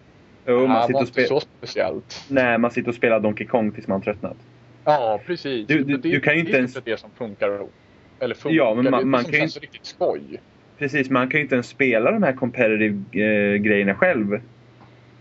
Jo, 0.47 0.61
det 0.61 0.69
man 0.69 0.83
sitter, 0.83 0.93
var 0.95 1.01
och 1.01 1.07
inte 1.09 1.13
spel... 1.13 1.27
så 1.27 1.41
speciellt. 1.41 2.25
Nej, 2.29 2.59
man 2.59 2.71
sitter 2.71 2.89
och 2.89 2.95
spelar 2.95 3.21
Donkey 3.21 3.47
Kong 3.47 3.73
tills 3.73 3.87
man 3.89 4.03
tröttnat. 4.03 4.37
Ja, 4.85 5.21
precis. 5.27 5.67
Du- 5.67 5.85
du- 5.85 5.97
det, 5.97 6.09
du 6.09 6.21
kan 6.21 6.37
ju 6.37 6.43
det 6.43 6.47
inte 6.47 6.53
är 6.53 6.57
ens- 6.59 6.77
inte 6.77 6.91
det 6.91 6.97
som 7.01 7.11
funkar. 7.19 7.61
Eller 8.21 8.35
funkar. 8.35 8.57
Ja, 8.57 8.75
men 8.75 8.85
man- 8.85 8.93
det 8.93 8.97
är 8.99 9.01
det 9.01 9.07
man 9.07 9.23
som 9.23 9.31
kan 9.31 9.35
ju 9.35 9.41
känns 9.41 9.59
riktigt 9.59 9.87
skoj. 9.87 10.41
Precis, 10.79 11.11
man 11.11 11.29
kan 11.31 11.39
ju 11.39 11.43
inte 11.45 11.55
ens 11.55 11.67
spela 11.69 12.11
de 12.11 12.23
här 12.23 12.33
competitive 12.33 13.25
eh, 13.25 13.55
grejerna 13.57 13.95
själv. 13.95 14.41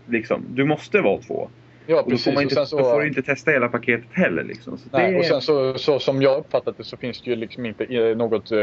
Liksom. 0.08 0.44
Du 0.48 0.64
måste 0.64 1.00
vara 1.00 1.18
två. 1.22 1.48
Ja, 1.86 1.96
Och 1.96 2.04
då, 2.04 2.10
precis. 2.10 2.24
får 2.24 2.36
Och 2.36 2.42
inte, 2.42 2.54
sen 2.54 2.66
så, 2.66 2.78
får 2.78 3.00
du 3.00 3.08
inte 3.08 3.22
testa 3.22 3.50
hela 3.50 3.68
paketet 3.68 4.06
heller. 4.12 4.44
Liksom. 4.44 4.78
Så 4.78 4.88
nej, 4.92 5.12
det, 5.12 5.18
och 5.18 5.24
sen 5.24 5.40
så, 5.40 5.74
så 5.78 5.98
som 5.98 6.22
jag 6.22 6.38
uppfattat 6.38 6.76
det 6.76 6.84
så 6.84 6.96
finns 6.96 7.20
det 7.22 7.30
ju 7.30 7.36
liksom 7.36 7.66
inte 7.66 7.84
eh, 7.84 8.16
något 8.16 8.52
eh, 8.52 8.58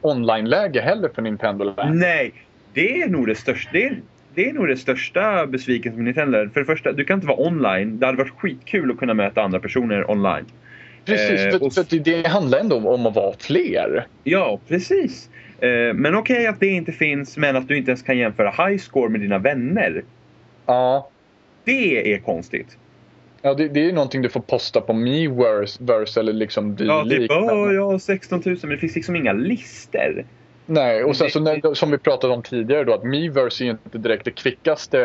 online-läge 0.00 0.80
heller 0.80 1.08
för 1.14 1.22
Nintendo 1.22 1.64
Land. 1.64 1.96
Nej, 1.98 2.32
det 2.72 3.02
är 3.02 3.08
nog 3.08 3.26
det 3.26 3.34
största. 3.34 3.70
Det 3.72 3.84
är, 3.84 4.00
det 4.36 4.48
är 4.48 4.52
nog 4.52 4.68
det 4.68 4.76
största 4.76 5.46
besvikelsen 5.46 5.96
med 5.96 6.04
Nintendo. 6.04 6.48
För 6.52 6.60
det 6.60 6.66
första, 6.66 6.92
du 6.92 7.04
kan 7.04 7.14
inte 7.14 7.26
vara 7.26 7.40
online. 7.46 7.98
Det 7.98 8.06
hade 8.06 8.18
varit 8.18 8.32
skitkul 8.38 8.90
att 8.90 8.98
kunna 8.98 9.14
möta 9.14 9.42
andra 9.42 9.60
personer 9.60 10.10
online. 10.10 10.44
Precis, 11.04 11.40
Eh, 11.40 11.50
för, 11.50 11.62
och- 11.62 11.74
för 11.74 11.84
det, 11.90 11.98
det 11.98 12.26
handlar 12.28 12.58
ändå 12.58 12.76
om, 12.88 13.06
att 13.06 13.14
vara 13.14 13.34
fler. 13.38 14.06
Ja, 14.24 14.60
precis. 14.68 15.30
Eh, 15.60 15.94
Men 15.94 16.14
okej 16.14 16.46
att 16.46 16.60
det 16.60 16.66
inte 16.66 16.92
finns, 16.92 17.36
men 17.36 17.56
att 17.56 17.68
du 17.68 17.76
inte 17.76 17.90
ens 17.90 18.02
kan 18.02 18.18
jämföra 18.18 18.50
high 18.68 18.78
score 18.78 19.08
med 19.10 19.20
dina 19.20 19.38
vänner. 19.38 20.02
Ja, 20.66 21.10
Det 21.64 22.12
är 22.14 22.18
konstigt. 22.18 22.78
ja 23.42 23.54
det, 23.54 23.68
det 23.68 23.80
är 23.80 23.84
ju 23.84 23.92
någonting 23.92 24.22
du 24.22 24.28
får 24.28 24.40
posta 24.40 24.80
på 24.80 24.92
Miiverse 24.92 25.84
verse 25.84 26.20
eller 26.20 26.32
liksom 26.32 26.76
Ja, 26.80 27.04
typ 27.10 27.30
åh, 27.30 27.74
jag 27.74 27.86
har 27.86 27.98
16 27.98 28.42
000 28.44 28.56
men 28.62 28.70
det 28.70 28.78
finns 28.78 28.94
liksom 28.94 29.16
inga 29.16 29.32
lister. 29.32 30.24
Nej, 30.66 31.04
och 31.04 31.16
sen 31.16 31.30
så 31.30 31.40
när, 31.40 31.74
som 31.74 31.90
vi 31.90 31.98
pratade 31.98 32.34
om 32.34 32.42
tidigare 32.42 32.84
då 32.84 32.94
att 32.94 33.04
Miiverse 33.04 33.64
är 33.64 33.70
inte 33.70 33.98
direkt 33.98 34.24
det 34.24 34.30
kvickaste 34.30 34.98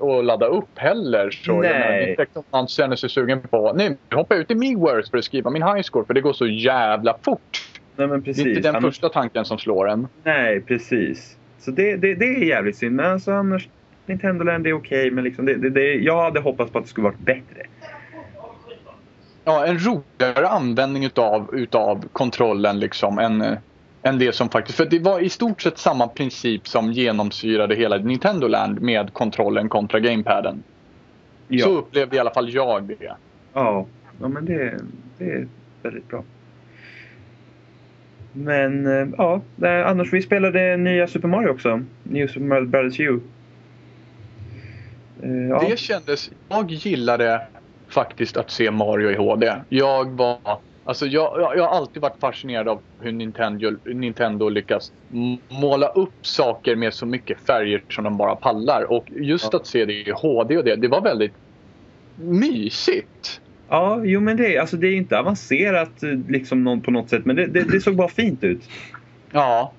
att 0.00 0.24
ladda 0.24 0.46
upp 0.46 0.78
heller. 0.78 1.30
Så 1.30 1.50
jag 1.50 1.60
Nej. 1.60 1.72
menar, 1.72 2.06
direkt 2.06 2.36
om 2.36 2.42
man 2.50 2.68
känner 2.68 2.96
sig 2.96 3.10
sugen 3.10 3.40
på 3.40 3.72
nej, 3.72 3.96
hoppa 4.12 4.34
ut 4.34 4.50
i 4.50 4.54
Miiverse 4.54 5.10
för 5.10 5.18
att 5.18 5.24
skriva 5.24 5.50
min 5.50 5.62
high 5.62 5.82
score 5.82 6.04
för 6.06 6.14
det 6.14 6.20
går 6.20 6.32
så 6.32 6.46
jävla 6.46 7.18
fort. 7.22 7.62
Nej 7.96 8.06
men 8.06 8.20
Det 8.22 8.30
är 8.30 8.34
precis. 8.34 8.46
inte 8.46 8.72
den 8.72 8.82
första 8.82 9.08
tanken 9.08 9.44
som 9.44 9.58
slår 9.58 9.88
en. 9.88 10.08
Nej, 10.22 10.60
precis. 10.60 11.36
Så 11.58 11.70
det, 11.70 11.96
det, 11.96 12.14
det 12.14 12.24
är 12.24 12.44
jävligt 12.44 12.76
synd. 12.76 12.96
Men 12.96 13.06
alltså 13.12 13.32
annars, 13.32 13.68
Nintendo 14.06 14.44
Land 14.44 14.66
är 14.66 14.72
okej. 14.72 15.10
men 15.10 15.24
liksom 15.24 15.46
det, 15.46 15.54
det, 15.54 15.70
det, 15.70 15.94
jag 15.94 16.22
hade 16.22 16.40
hoppats 16.40 16.72
på 16.72 16.78
att 16.78 16.84
det 16.84 16.90
skulle 16.90 17.04
varit 17.04 17.18
bättre. 17.18 17.66
Ja, 19.44 19.66
en 19.66 19.78
roligare 19.78 20.48
användning 20.48 21.04
utav, 21.04 21.50
utav 21.52 22.04
kontrollen 22.12 22.80
liksom 22.80 23.18
eh, 23.18 23.52
än 24.04 24.18
det 24.18 24.32
som 24.34 24.48
faktiskt... 24.48 24.76
För 24.78 24.86
det 24.86 24.98
var 24.98 25.20
i 25.20 25.28
stort 25.28 25.62
sett 25.62 25.78
samma 25.78 26.08
princip 26.08 26.68
som 26.68 26.92
genomsyrade 26.92 27.74
hela 27.74 27.96
Nintendo 27.96 28.48
Land 28.48 28.80
med 28.80 29.12
kontrollen 29.12 29.68
kontra 29.68 30.00
gamepaden. 30.00 30.62
Ja, 31.48 31.64
Så 31.64 31.70
upplevde 31.70 32.16
i 32.16 32.18
alla 32.18 32.34
fall 32.34 32.50
jag 32.50 32.82
det. 32.84 33.16
ja. 33.52 33.86
ja 34.20 34.28
men 34.28 34.44
det, 34.44 34.80
det 35.18 35.24
är 35.24 35.48
väldigt 35.82 36.08
bra. 36.08 36.22
Men 38.32 38.86
eh, 38.86 39.08
ja, 39.18 39.40
annars 39.62 40.12
vi 40.12 40.22
spelade 40.22 40.76
nya 40.76 41.06
Super 41.06 41.28
Mario 41.28 41.48
också. 41.48 41.82
New 42.02 42.28
Super 42.28 42.46
Mario 42.46 42.66
Brothers 42.66 43.00
U. 43.00 43.20
Eh, 45.22 45.30
Ja. 45.30 45.66
Det 45.68 45.78
kändes... 45.78 46.30
Jag 46.48 46.70
gillade 46.70 47.46
faktiskt 47.88 48.36
att 48.36 48.50
se 48.50 48.70
Mario 48.70 49.10
i 49.10 49.14
HD. 49.14 49.52
Jag 49.68 50.10
var... 50.10 50.38
Alltså 50.86 51.06
jag, 51.06 51.40
jag, 51.40 51.56
jag 51.56 51.62
har 51.68 51.76
alltid 51.76 52.02
varit 52.02 52.20
fascinerad 52.20 52.68
av 52.68 52.80
hur 53.00 53.12
Nintendo, 53.12 53.70
Nintendo 53.84 54.48
lyckas 54.48 54.92
måla 55.48 55.88
upp 55.88 56.26
saker 56.26 56.76
med 56.76 56.94
så 56.94 57.06
mycket 57.06 57.38
färger 57.46 57.82
som 57.88 58.04
de 58.04 58.16
bara 58.16 58.36
pallar. 58.36 58.92
Och 58.92 59.04
just 59.10 59.48
Ja. 59.52 59.58
att 59.58 59.66
se 59.66 59.84
det 59.84 59.92
i 59.92 60.10
HD 60.10 60.58
och 60.58 60.64
det, 60.64 60.76
det 60.76 60.88
var 60.88 61.00
väldigt 61.00 61.32
mysigt. 62.16 63.40
Ja, 63.68 64.00
jo 64.04 64.20
men 64.20 64.36
det, 64.36 64.58
alltså 64.58 64.76
det 64.76 64.86
är 64.88 64.94
inte 64.96 65.18
avancerat 65.18 66.02
eh, 66.02 66.10
liksom 66.28 66.64
någon, 66.64 66.80
på 66.80 66.90
något 66.90 67.10
sätt. 67.10 67.24
Men 67.24 67.36
det, 67.36 67.46
det, 67.46 67.62
det 67.72 67.80
såg 67.80 67.96
bara 67.96 68.08
fint 68.08 68.44
ut. 68.44 68.68
Ja. 69.30 69.72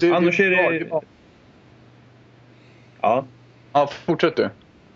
Det, 0.00 0.12
Annars 0.12 0.40
är 0.40 0.50
det- 0.50 0.84
var- 0.90 1.04
Ja. 3.00 3.24
Ja, 3.72 3.90
fortsätt 4.06 4.36
du. 4.36 4.48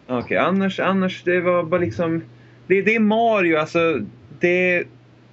Okej, 0.06 0.36
annars, 0.36 0.80
annars 0.80 1.22
det 1.24 1.40
var 1.40 1.62
bara 1.62 1.80
liksom... 1.80 2.22
Det, 2.66 2.82
det 2.82 2.94
är 2.94 3.00
Mario, 3.00 3.56
alltså. 3.58 4.00
Det, 4.40 4.84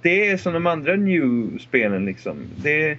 det 0.02 0.28
är 0.30 0.36
som 0.36 0.52
de 0.52 0.66
andra 0.66 0.96
New-spelen 0.96 2.04
liksom. 2.04 2.36
Det, 2.56 2.98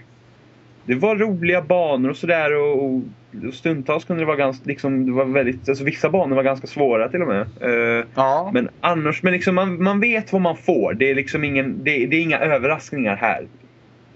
det 0.85 0.95
var 0.95 1.15
roliga 1.15 1.61
banor 1.61 2.09
och 2.09 2.17
sådär 2.17 2.55
och, 2.55 2.83
och, 2.85 3.01
och 3.47 3.53
stundtals 3.53 4.05
kunde 4.05 4.21
det 4.21 4.25
vara 4.25 4.37
ganska, 4.37 4.63
liksom, 4.65 5.05
det 5.05 5.11
var 5.11 5.25
väldigt, 5.25 5.69
alltså 5.69 5.83
vissa 5.83 6.09
banor 6.09 6.35
var 6.35 6.43
ganska 6.43 6.67
svåra 6.67 7.09
till 7.09 7.21
och 7.21 7.27
med. 7.27 7.41
Eh, 7.61 8.05
Ja. 8.15 8.51
men 8.53 8.69
annars, 8.81 9.23
men 9.23 9.33
liksom 9.33 9.55
man, 9.55 9.83
man 9.83 9.99
vet 9.99 10.33
vad 10.33 10.41
man 10.41 10.57
får. 10.57 10.93
Det 10.93 11.09
är 11.11 11.15
liksom 11.15 11.43
ingen, 11.43 11.83
det, 11.83 12.05
det 12.05 12.17
är 12.17 12.21
inga 12.21 12.39
överraskningar 12.39 13.15
här. 13.15 13.47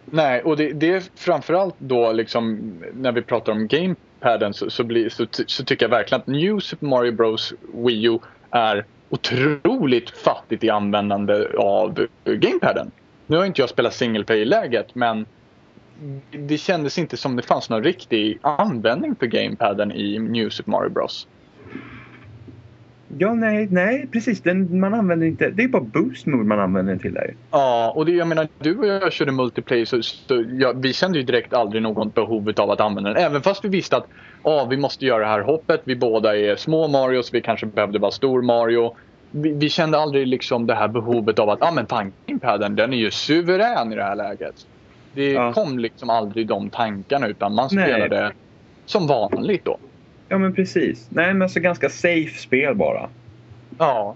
Nej, 0.06 0.42
och 0.42 0.58
det, 0.58 0.72
det 0.74 0.90
är 0.90 1.04
framförallt 1.16 1.76
då 1.78 2.12
liksom 2.12 2.74
när 2.94 3.12
vi 3.12 3.22
pratar 3.22 3.52
om 3.52 3.68
gamepaden 3.68 4.54
så, 4.54 4.70
så, 4.70 4.84
blir, 4.84 5.10
så, 5.10 5.26
så 5.46 5.64
tycker 5.66 5.86
jag 5.86 5.90
verkligen 5.90 6.22
att 6.22 6.28
New 6.28 6.60
Super 6.60 6.88
Mario 6.88 7.12
Bros 7.12 7.54
Wii 7.74 8.06
U 8.08 8.18
är 8.52 8.86
otroligt 9.14 10.10
fattigt 10.10 10.64
i 10.64 10.70
användande 10.70 11.48
av 11.58 12.08
gamepaden. 12.26 12.92
Nu 13.28 13.38
har 13.38 13.46
inte 13.46 13.62
jag 13.62 13.70
spelat 13.70 13.94
single 13.94 14.24
play-läget 14.24 14.96
men 14.96 15.26
det 16.32 16.58
kändes 16.58 16.98
inte 16.98 17.18
som 17.18 17.36
det 17.36 17.42
fanns 17.42 17.70
någon 17.70 17.84
riktig 17.84 18.40
användning 18.42 19.16
för 19.16 19.26
gamepaden 19.26 19.92
i 19.92 20.20
New 20.20 20.50
Super 20.50 20.72
Mario 20.72 20.90
Bros. 20.90 21.28
Ja, 23.18 23.34
nej, 23.34 23.68
nej, 23.72 24.08
precis. 24.12 24.42
Den, 24.42 24.80
man 24.80 24.94
använder 24.94 25.28
inte, 25.28 25.50
det 25.50 25.64
är 25.64 25.68
bara 25.68 25.82
boost 25.84 26.26
mode 26.26 26.44
man 26.44 26.60
använder 26.60 26.92
den 26.94 27.00
till 27.00 27.14
där. 27.14 27.34
Ja, 27.52 27.94
och 27.96 28.06
det, 28.06 28.12
jag 28.12 28.28
menar, 28.28 28.48
du 28.60 28.78
och 28.78 28.88
jag 28.88 29.14
körde 29.14 29.32
multiplayer 29.32 29.86
så, 29.86 30.02
så 30.02 30.46
ja, 30.60 30.74
vi 30.76 30.94
kände 30.94 31.18
ju 31.20 31.24
direkt 31.24 31.54
aldrig 31.54 31.82
något 31.84 32.16
behov 32.16 32.52
av 32.58 32.72
att 32.72 32.80
använda 32.82 33.14
den. 33.14 33.24
Även 33.24 33.42
fast 33.42 33.66
vi 33.66 33.70
visste 33.70 33.98
att 33.98 34.08
ja, 34.44 34.68
vi 34.70 34.78
måste 34.78 35.06
göra 35.06 35.20
det 35.20 35.26
här 35.30 35.42
hoppet. 35.42 35.82
Vi 35.84 35.96
båda 35.96 36.38
är 36.38 36.56
små 36.56 36.88
Marios, 36.88 37.34
vi 37.34 37.42
kanske 37.42 37.66
behövde 37.66 38.00
vara 38.00 38.12
stor 38.12 38.42
Mario. 38.42 38.96
Vi, 39.32 39.54
vi 39.54 39.70
kände 39.70 39.98
aldrig 39.98 40.28
liksom 40.28 40.68
det 40.68 40.76
här 40.76 40.88
behovet 40.88 41.40
av 41.40 41.50
att 41.50 41.60
ja, 41.62 41.72
men 41.72 41.86
fan, 41.86 42.14
gamepaden 42.26 42.76
den 42.76 42.94
är 42.94 42.98
ju 42.98 43.12
suverän 43.12 43.94
i 43.94 43.96
det 43.96 44.04
här 44.04 44.16
läget. 44.16 44.56
Det 45.14 45.32
Ja. 45.32 45.54
kom 45.54 45.80
liksom 45.80 46.10
aldrig 46.10 46.48
de 46.48 46.70
tankarna 46.70 47.28
utan 47.28 47.56
man 47.56 47.70
Nej. 47.72 47.84
spelade 47.90 48.32
som 48.86 49.08
vanligt 49.08 49.66
då. 49.66 49.78
Ja, 50.34 50.38
men 50.38 50.54
precis. 50.54 51.08
Nej, 51.10 51.34
men 51.34 51.42
alltså 51.42 51.60
ganska 51.60 51.90
safe 51.90 52.38
spel 52.38 52.76
bara. 52.76 53.10
Ja, 53.78 54.16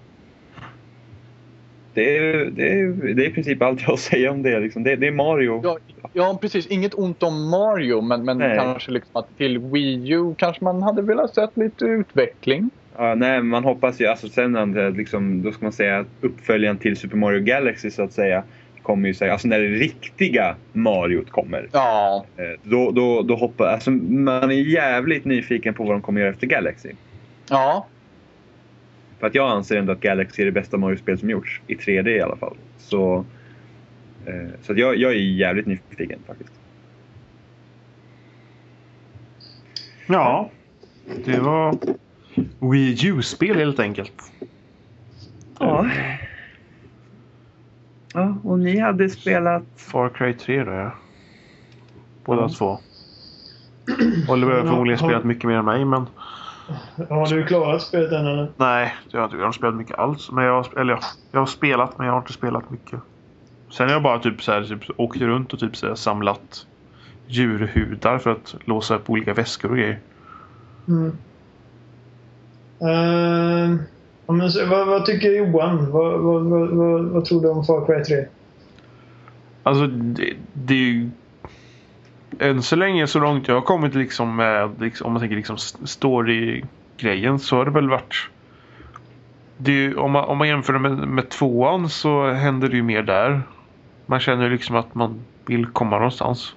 Det 1.93 2.17
är, 2.17 2.45
det 2.45 2.79
är, 2.79 3.13
det 3.13 3.25
är 3.25 3.29
i 3.29 3.33
princip 3.33 3.61
allt 3.61 3.81
jag 3.81 3.87
har 3.87 3.93
att 3.93 3.99
säga 3.99 4.31
om 4.31 4.43
det. 4.43 4.59
Liksom. 4.59 4.83
Det, 4.83 4.95
det 4.95 5.07
är 5.07 5.11
Mario. 5.11 5.61
Ja, 5.63 5.77
ja, 6.13 6.37
precis. 6.41 6.67
Inget 6.67 6.93
ont 6.93 7.23
om 7.23 7.49
Mario, 7.49 8.01
men, 8.01 8.25
men 8.25 8.37
Nej. 8.37 8.57
kanske 8.57 8.91
liksom 8.91 9.11
att 9.13 9.37
till 9.37 9.59
Wii 9.59 10.11
U 10.13 10.35
kanske 10.37 10.63
man 10.63 10.81
hade 10.81 11.01
velat 11.01 11.35
sett 11.35 11.57
lite 11.57 11.85
utveckling. 11.85 12.69
Ja, 12.97 13.15
nej, 13.15 13.41
man 13.41 13.63
hoppas 13.63 14.01
ju, 14.01 14.05
alltså 14.05 14.29
sen 14.29 14.73
liksom, 14.97 15.41
då 15.41 15.51
ska 15.51 15.65
man 15.65 15.71
säga 15.71 15.99
att 15.99 16.07
uppföljaren 16.21 16.77
till 16.77 16.97
Super 16.97 17.17
Mario 17.17 17.41
Galaxy 17.41 17.91
så 17.91 18.03
att 18.03 18.13
säga 18.13 18.43
kommer 18.87 19.07
ju 19.07 19.13
säga, 19.13 19.31
alltså 19.31 19.47
när 19.47 19.59
det 19.59 19.67
riktiga 19.67 20.55
Mario 20.73 21.23
kommer. 21.25 21.69
Ja, 21.71 22.25
eh, 22.37 22.43
Då, 22.63 22.91
då, 22.91 23.21
då 23.21 23.35
hoppar, 23.35 23.65
alltså 23.67 23.91
man 23.91 24.51
är 24.51 24.55
jävligt 24.55 25.25
nyfiken 25.25 25.73
på 25.73 25.83
vad 25.83 25.93
de 25.93 26.01
kommer 26.01 26.21
göra 26.21 26.29
efter 26.29 26.47
Galaxy. 26.47 26.91
ja, 27.49 27.87
För 29.19 29.27
att 29.27 29.35
jag 29.35 29.49
anser 29.49 29.77
ändå 29.77 29.91
att 29.93 29.99
Galaxy 29.99 30.41
är 30.41 30.45
det 30.45 30.51
bästa 30.51 30.77
Mario-spel 30.77 31.17
som 31.19 31.29
gjorts. 31.29 31.61
I 31.67 31.75
3D 31.75 32.07
i 32.09 32.21
alla 32.21 32.35
fall. 32.35 32.57
Så, 32.77 33.25
eh, 34.25 34.49
så 34.61 34.71
att 34.71 34.77
jag, 34.77 34.95
jag 34.95 35.11
är 35.11 35.15
jävligt 35.15 35.65
nyfiken 35.65 36.19
faktiskt. 36.27 36.53
Ja, 40.07 40.49
det 41.25 41.39
var 41.39 41.77
Wii 42.71 43.07
U-spel 43.07 43.57
helt 43.57 43.79
enkelt. 43.79 44.31
Ja. 45.59 45.89
Ja, 48.17 48.35
och 48.43 48.59
ni 48.59 48.79
hade 48.79 49.09
spelat... 49.09 49.63
Far 49.75 50.09
Cry 50.09 50.33
3 50.33 50.63
då 50.63 50.71
ja. 50.71 50.91
Båda 52.25 52.41
Ja. 52.41 52.49
två. 52.49 52.79
Oliver 54.29 54.53
har 54.59 54.61
förmodligen 54.67 54.97
spelat 54.99 55.23
mycket 55.23 55.43
mer 55.43 55.55
än 55.55 55.65
mig 55.65 55.85
men 55.85 56.05
Har 57.09 57.27
du 57.35 57.45
klarat 57.45 57.81
spelet 57.81 58.11
än 58.11 58.27
eller? 58.27 58.51
nej, 58.57 58.93
jag 59.11 59.19
har 59.19 59.25
inte 59.25 59.35
jag 59.37 59.41
har 59.43 59.47
inte 59.47 59.57
spelat 59.57 59.75
mycket 59.75 59.99
alls. 59.99 60.31
Men 60.31 60.43
jag, 60.43 60.53
har- 60.63 60.79
eller 60.79 60.93
ja, 60.93 60.99
jag 61.31 61.39
har 61.39 61.45
spelat 61.45 61.97
men 61.97 62.07
jag 62.07 62.13
har 62.13 62.19
inte 62.19 62.33
spelat 62.33 62.69
mycket. 62.69 62.99
Sen 63.71 63.87
har 63.87 63.93
jag 63.93 64.03
bara 64.03 64.19
typ 64.19 64.43
så 64.43 64.51
här, 64.51 64.63
typ, 64.63 64.83
åkt 64.97 65.21
runt 65.21 65.53
och 65.53 65.59
typ 65.59 65.75
så 65.75 65.87
här, 65.87 65.95
samlat 65.95 66.67
djurhudar 67.27 68.17
för 68.17 68.31
att 68.31 68.55
låsa 68.65 68.95
upp 68.95 69.09
olika 69.09 69.33
väskor 69.33 69.71
och 69.71 69.77
grejer. 69.77 69.99
Mm. 70.87 71.17
Ja, 72.79 73.77
men 74.33 74.69
vad, 74.69 74.87
vad 74.87 75.05
tycker 75.05 75.31
Johan? 75.31 75.91
Vad, 75.91 76.19
vad, 76.19 76.43
vad, 76.45 76.69
vad, 76.69 77.05
vad 77.05 77.25
tror 77.25 77.41
du 77.41 77.49
om 77.49 77.63
Far 77.65 77.85
Cry 77.85 78.03
3? 78.03 78.25
Alltså 79.63 79.87
det, 79.87 80.33
det 80.53 80.73
är 80.73 80.77
ju... 80.77 81.09
Än 82.39 82.61
så 82.61 82.75
länge 82.75 83.07
så 83.07 83.19
långt 83.19 83.47
jag 83.47 83.55
har 83.55 83.61
kommit 83.61 83.95
liksom 83.95 84.35
med, 84.35 84.81
liksom, 84.81 85.07
om 85.07 85.13
man 85.13 85.19
tänker 85.19 85.35
liksom 85.35 85.57
story-grejen 85.83 87.39
så 87.39 87.55
har 87.55 87.65
det 87.65 87.71
väl 87.71 87.89
varit... 87.89 88.29
Det 89.57 89.71
ju- 89.71 89.95
om, 89.95 90.11
man, 90.11 90.23
om 90.23 90.37
man 90.37 90.47
jämför 90.47 90.73
det 90.73 90.79
med, 90.79 90.91
med 90.91 91.29
tvåan 91.29 91.89
så 91.89 92.31
händer 92.31 92.69
det 92.69 92.75
ju 92.75 92.83
mer 92.83 93.03
där. 93.03 93.41
Man 94.05 94.19
känner 94.19 94.43
ju 94.43 94.49
liksom 94.49 94.75
att 94.75 94.95
man 94.95 95.19
vill 95.45 95.65
komma 95.65 95.95
någonstans. 95.95 96.55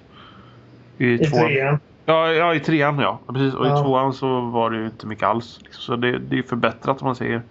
I, 0.97 1.13
I 1.13 1.17
tvåan. 1.17 1.47
trean? 1.47 1.79
Ja 2.11 2.33
Ja, 2.33 2.53
i 2.55 2.59
trean 2.59 2.99
ja. 2.99 3.19
Precis. 3.27 3.53
Och 3.53 3.67
Ja. 3.67 3.79
i 3.79 3.83
tvåan 3.83 4.13
så 4.13 4.41
var 4.41 4.69
det 4.69 4.77
ju 4.77 4.85
inte 4.85 5.07
mycket 5.07 5.23
alls. 5.27 5.59
liksom. 5.63 5.81
Så 5.81 5.95
det, 5.95 6.19
det 6.19 6.37
är 6.37 6.43
förbättrat 6.43 7.01
om 7.01 7.05
man 7.05 7.15
säger. 7.15 7.41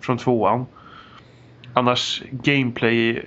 Från 0.00 0.18
tvåan. 0.18 0.66
Annars 1.74 2.22
gameplay 2.30 3.22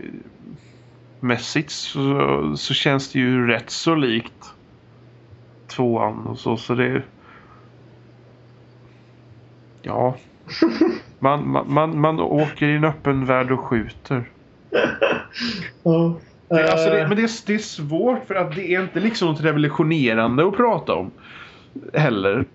mässigt 1.20 1.72
så, 1.72 2.54
så 2.58 2.74
känns 2.74 3.12
det 3.12 3.20
ju 3.20 3.48
rätt 3.48 3.70
så 3.70 3.96
likt 3.96 4.54
tvåan 5.68 6.28
och 6.28 6.38
så. 6.40 6.58
Så 6.58 6.74
det... 6.76 7.04
Ja. 9.82 10.16
Man, 11.22 11.50
man, 11.50 11.74
man, 11.74 12.00
man 12.02 12.20
åker 12.20 12.68
i 12.68 12.76
en 12.76 12.84
öppen 12.84 13.26
värld 13.26 13.52
och 13.52 13.60
skjuter. 13.60 14.30
Ja. 15.84 16.16
Det, 16.50 16.72
alltså 16.72 16.90
det, 16.90 17.02
Eh, 17.02 17.08
men 17.08 17.18
det 17.18 17.24
är, 17.24 17.48
det 17.48 17.54
är 17.54 17.58
svårt 17.58 18.26
för 18.28 18.36
att 18.36 18.56
det 18.56 18.74
är 18.74 18.82
inte 18.82 19.00
liksom 19.00 19.28
något 19.28 19.42
revolutionerande 19.42 20.48
att 20.48 20.58
prata 20.58 20.94
om. 20.94 21.12
Heller. 21.94 22.46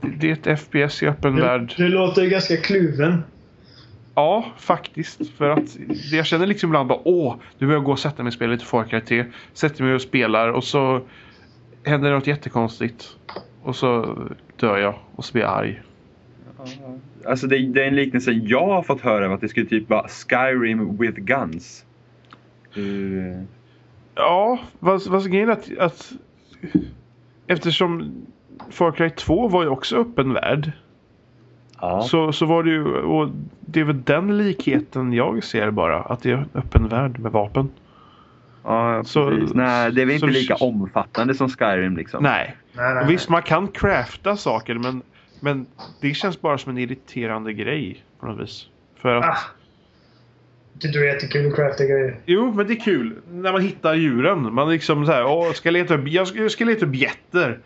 Det, 0.00 0.30
är 0.46 0.50
ett 0.50 0.60
FPS 0.60 1.02
i 1.02 1.06
öppen 1.06 1.34
du, 1.34 1.42
värld. 1.42 1.74
du 1.76 1.88
låter 1.88 2.22
ju 2.22 2.28
ganska 2.28 2.56
kluven. 2.56 3.22
Ja, 4.14 4.44
faktiskt. 4.58 5.30
För 5.30 5.50
att 5.50 5.76
jag 6.12 6.26
känner 6.26 6.46
liksom 6.46 6.70
ibland 6.70 6.88
bara 6.88 7.00
åh, 7.04 7.36
nu 7.58 7.66
vill 7.66 7.74
jag 7.74 7.84
gå 7.84 7.92
och 7.92 7.98
sätta 7.98 8.22
mig 8.22 8.30
och 8.30 8.34
spela 8.34 8.52
lite 8.52 8.64
Far 8.64 8.84
Cry 8.84 9.00
3. 9.00 9.24
Sätter 9.52 9.84
mig 9.84 9.94
och 9.94 10.02
spelar 10.02 10.48
och 10.48 10.64
så 10.64 11.00
händer 11.84 12.08
det 12.08 12.14
något 12.14 12.26
jättekonstigt. 12.26 13.16
Och 13.62 13.76
så 13.76 14.18
dör 14.56 14.78
jag 14.78 14.94
och 15.14 15.24
så 15.24 15.32
blir 15.32 15.42
jag 15.42 15.52
arg. 15.52 15.82
Alltså 17.28 17.46
det, 17.46 17.58
det 17.58 17.82
är 17.84 17.88
en 17.88 17.96
liknelse 17.96 18.32
jag 18.32 18.66
har 18.66 18.82
fått 18.82 19.00
höra 19.00 19.26
av 19.26 19.32
att 19.32 19.40
det 19.40 19.48
skulle 19.48 19.66
typ 19.66 19.90
vara 19.90 20.08
Skyrim 20.08 20.96
with 20.96 21.20
guns. 21.20 21.84
Uh, 22.76 23.42
Ja, 24.18 24.58
vad, 24.78 25.06
vad 25.06 25.30
grejen 25.30 25.48
är 25.48 25.52
att, 25.52 25.78
att 25.78 26.12
eftersom 27.46 28.12
Far 28.70 28.92
Cry 28.92 29.10
2 29.10 29.48
var 29.48 29.62
ju 29.62 29.68
också 29.68 29.96
öppen 29.96 30.32
värld. 30.32 30.72
ja. 31.80 32.02
Så, 32.02 32.32
så 32.32 32.46
var 32.46 32.62
det 32.62 32.70
ju, 32.70 32.84
och 32.94 33.28
det 33.60 33.80
är 33.80 33.84
väl 33.84 34.02
den 34.02 34.38
likheten 34.38 35.12
jag 35.12 35.44
ser 35.44 35.70
bara. 35.70 36.02
Att 36.02 36.22
det 36.22 36.30
är 36.30 36.34
en 36.36 36.48
öppen 36.54 36.88
värld 36.88 37.18
med 37.18 37.32
vapen. 37.32 37.68
ja 38.64 39.02
så- 39.04 39.30
precis. 39.30 39.54
Nej, 39.54 39.92
det 39.92 40.02
är 40.02 40.06
väl 40.06 40.14
inte 40.14 40.26
så- 40.26 40.32
lika 40.32 40.54
omfattande 40.54 41.34
som 41.34 41.48
Skyrim 41.48 41.96
liksom. 41.96 42.22
Nej. 42.22 42.56
Nej, 42.72 42.94
nej, 42.94 43.04
Och 43.04 43.10
visst, 43.10 43.28
man 43.28 43.42
kan 43.42 43.68
crafta 43.68 44.36
saker 44.36 44.74
men, 44.74 45.02
men 45.46 45.66
det 46.00 46.14
känns 46.14 46.40
bara 46.40 46.58
som 46.58 46.70
en 46.70 46.78
irriterande 46.78 47.52
grej 47.52 48.04
på 48.20 48.26
något 48.26 48.42
vis. 48.44 48.66
För 48.96 49.14
att, 49.14 49.24
Ah. 49.24 49.38
Det 50.72 50.88
är 50.88 51.04
jättekul 51.04 51.46
att 51.46 51.56
crafta 51.56 51.84
grejer. 51.84 52.20
Jo, 52.26 52.52
men 52.52 52.66
det 52.66 52.72
är 52.72 52.80
kul 52.80 53.16
när 53.30 53.52
man 53.52 53.60
hittar 53.60 53.94
djuren. 53.94 54.54
Man 54.54 54.70
liksom 54.70 55.06
så 55.06 55.12
här, 55.12 55.24
åh, 55.24 55.52
ska 55.52 55.70
leta 55.70 55.94
upp, 55.94 56.08
jag 56.08 56.28
ska, 56.28 56.38
jag 56.38 56.50
ska 56.50 56.64
leta 56.64 56.86
upp 56.86 56.94
getter. 56.94 57.58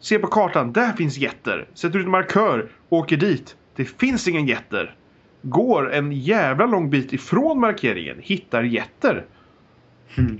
Se 0.00 0.18
på 0.18 0.26
kartan, 0.26 0.72
där 0.72 0.92
finns 0.92 1.18
getter. 1.18 1.68
Sätter 1.74 1.98
ut 1.98 2.04
en 2.04 2.10
markör, 2.10 2.68
åker 2.88 3.16
dit. 3.16 3.56
Det 3.76 3.84
finns 3.84 4.28
ingen 4.28 4.46
getter. 4.46 4.94
Går 5.42 5.92
en 5.92 6.12
jävla 6.12 6.66
lång 6.66 6.90
bit 6.90 7.12
ifrån 7.12 7.60
markeringen, 7.60 8.16
hittar 8.22 8.62
getter. 8.62 9.24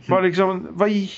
Vad 0.06 0.24
liksom, 0.28 0.66
vad 0.70 0.90
i... 0.90 1.10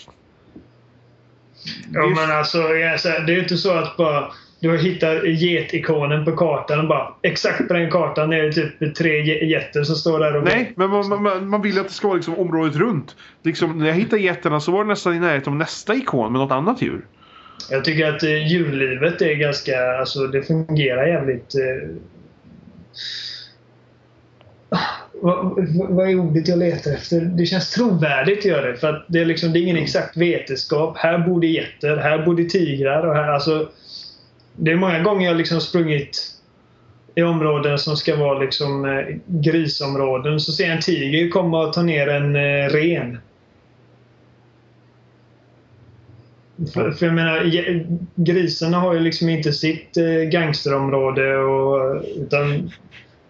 Ja, 1.93 2.07
men 2.07 2.31
alltså, 2.31 2.59
det 2.59 3.09
är 3.09 3.29
ju 3.29 3.43
inte 3.43 3.57
så 3.57 3.73
att 3.73 3.97
bara 3.97 4.33
du 4.63 4.79
hittar 4.79 5.25
get-ikonen 5.27 6.25
på 6.25 6.33
kartan 6.37 6.81
och 6.81 6.89
bara 6.89 7.15
exakt 7.23 7.69
på 7.69 7.75
den 7.75 7.91
kartan 7.91 8.33
är 8.33 8.43
det 8.43 8.53
typ 8.53 8.95
tre 8.95 9.23
ge- 9.23 9.45
getter 9.47 9.83
som 9.83 9.97
står 9.97 10.19
där 10.21 10.37
och 10.37 10.45
Nej, 10.45 10.73
men 10.77 10.91
man, 10.91 11.23
man, 11.23 11.49
man 11.49 11.63
vill 11.63 11.79
att 11.79 11.89
det 11.89 11.93
ska 11.95 12.07
vara 12.09 12.17
liksom 12.17 12.39
området 12.39 12.77
runt. 12.77 13.17
Liksom, 13.43 13.79
när 13.79 13.87
jag 13.87 13.95
hittade 13.95 14.23
getterna 14.23 14.61
så 14.61 14.73
var 14.73 14.85
det 14.85 14.89
nästan 14.89 15.15
i 15.17 15.21
närheten 15.21 15.53
av 15.53 15.59
nästa 15.59 15.95
ikon 15.95 16.33
med 16.33 16.41
något 16.41 16.53
annat 16.53 16.83
djur. 16.83 17.07
Jag 17.71 17.85
tycker 17.85 18.07
att 18.15 18.23
eh, 18.23 18.47
djurlivet 18.53 19.23
är 19.23 19.35
ganska... 19.35 19.73
Alltså 20.01 20.27
det 20.27 20.43
fungerar 20.43 21.07
jävligt... 21.07 21.55
Eh... 21.55 21.89
Ah, 24.69 24.79
Vad, 25.23 25.45
vad- 25.77 25.91
vad 25.91 26.09
är 26.11 26.19
ordet 26.21 26.49
jag 26.49 26.59
letar 26.59 26.93
efter? 26.93 27.21
Det 27.21 27.47
känns 27.47 27.71
trovärdigt 27.71 28.45
gör 28.45 28.67
det. 28.69 28.77
För 28.77 28.89
att 28.89 29.05
det 29.09 29.19
är 29.21 29.25
liksom 29.25 29.53
det 29.53 29.59
är 29.59 29.61
ingen 29.63 29.77
exakt 29.77 30.17
vetenskap. 30.17 30.97
Här 30.99 31.19
bor 31.19 31.41
det 31.41 31.47
getter, 31.47 31.97
här 31.97 32.25
bor 32.25 32.37
det 32.37 32.45
tigrar 32.49 33.07
och 33.07 33.15
här 33.15 33.29
alltså... 33.33 33.69
Det 34.57 34.71
är 34.71 34.77
många 34.77 35.03
gånger 35.03 35.27
jag 35.27 35.37
liksom 35.37 35.61
sprungit 35.61 36.29
i 37.15 37.23
områden 37.23 37.79
som 37.79 37.97
ska 37.97 38.17
vara 38.17 38.39
liksom 38.39 38.85
eh, 38.85 39.17
grisområden. 39.27 40.41
Så 40.41 40.53
ser 40.53 40.65
jag 40.65 40.73
en 40.77 40.83
tiger 40.83 41.31
komma 41.31 41.67
och 41.67 41.73
ta 41.73 41.83
ner 41.83 42.09
en 42.09 42.37
eh, 42.37 42.69
ren. 42.69 43.19
För, 46.75 46.91
för 46.91 47.07
jag 47.07 47.15
menar, 47.15 47.53
grisarna 48.15 48.79
har 48.79 48.95
ju 48.95 49.01
liksom 49.01 49.29
inte 49.29 49.53
sitt 49.53 49.97
eh, 49.97 50.05
gangsterområde 50.05 51.37
och, 51.39 52.05
utan 52.17 52.71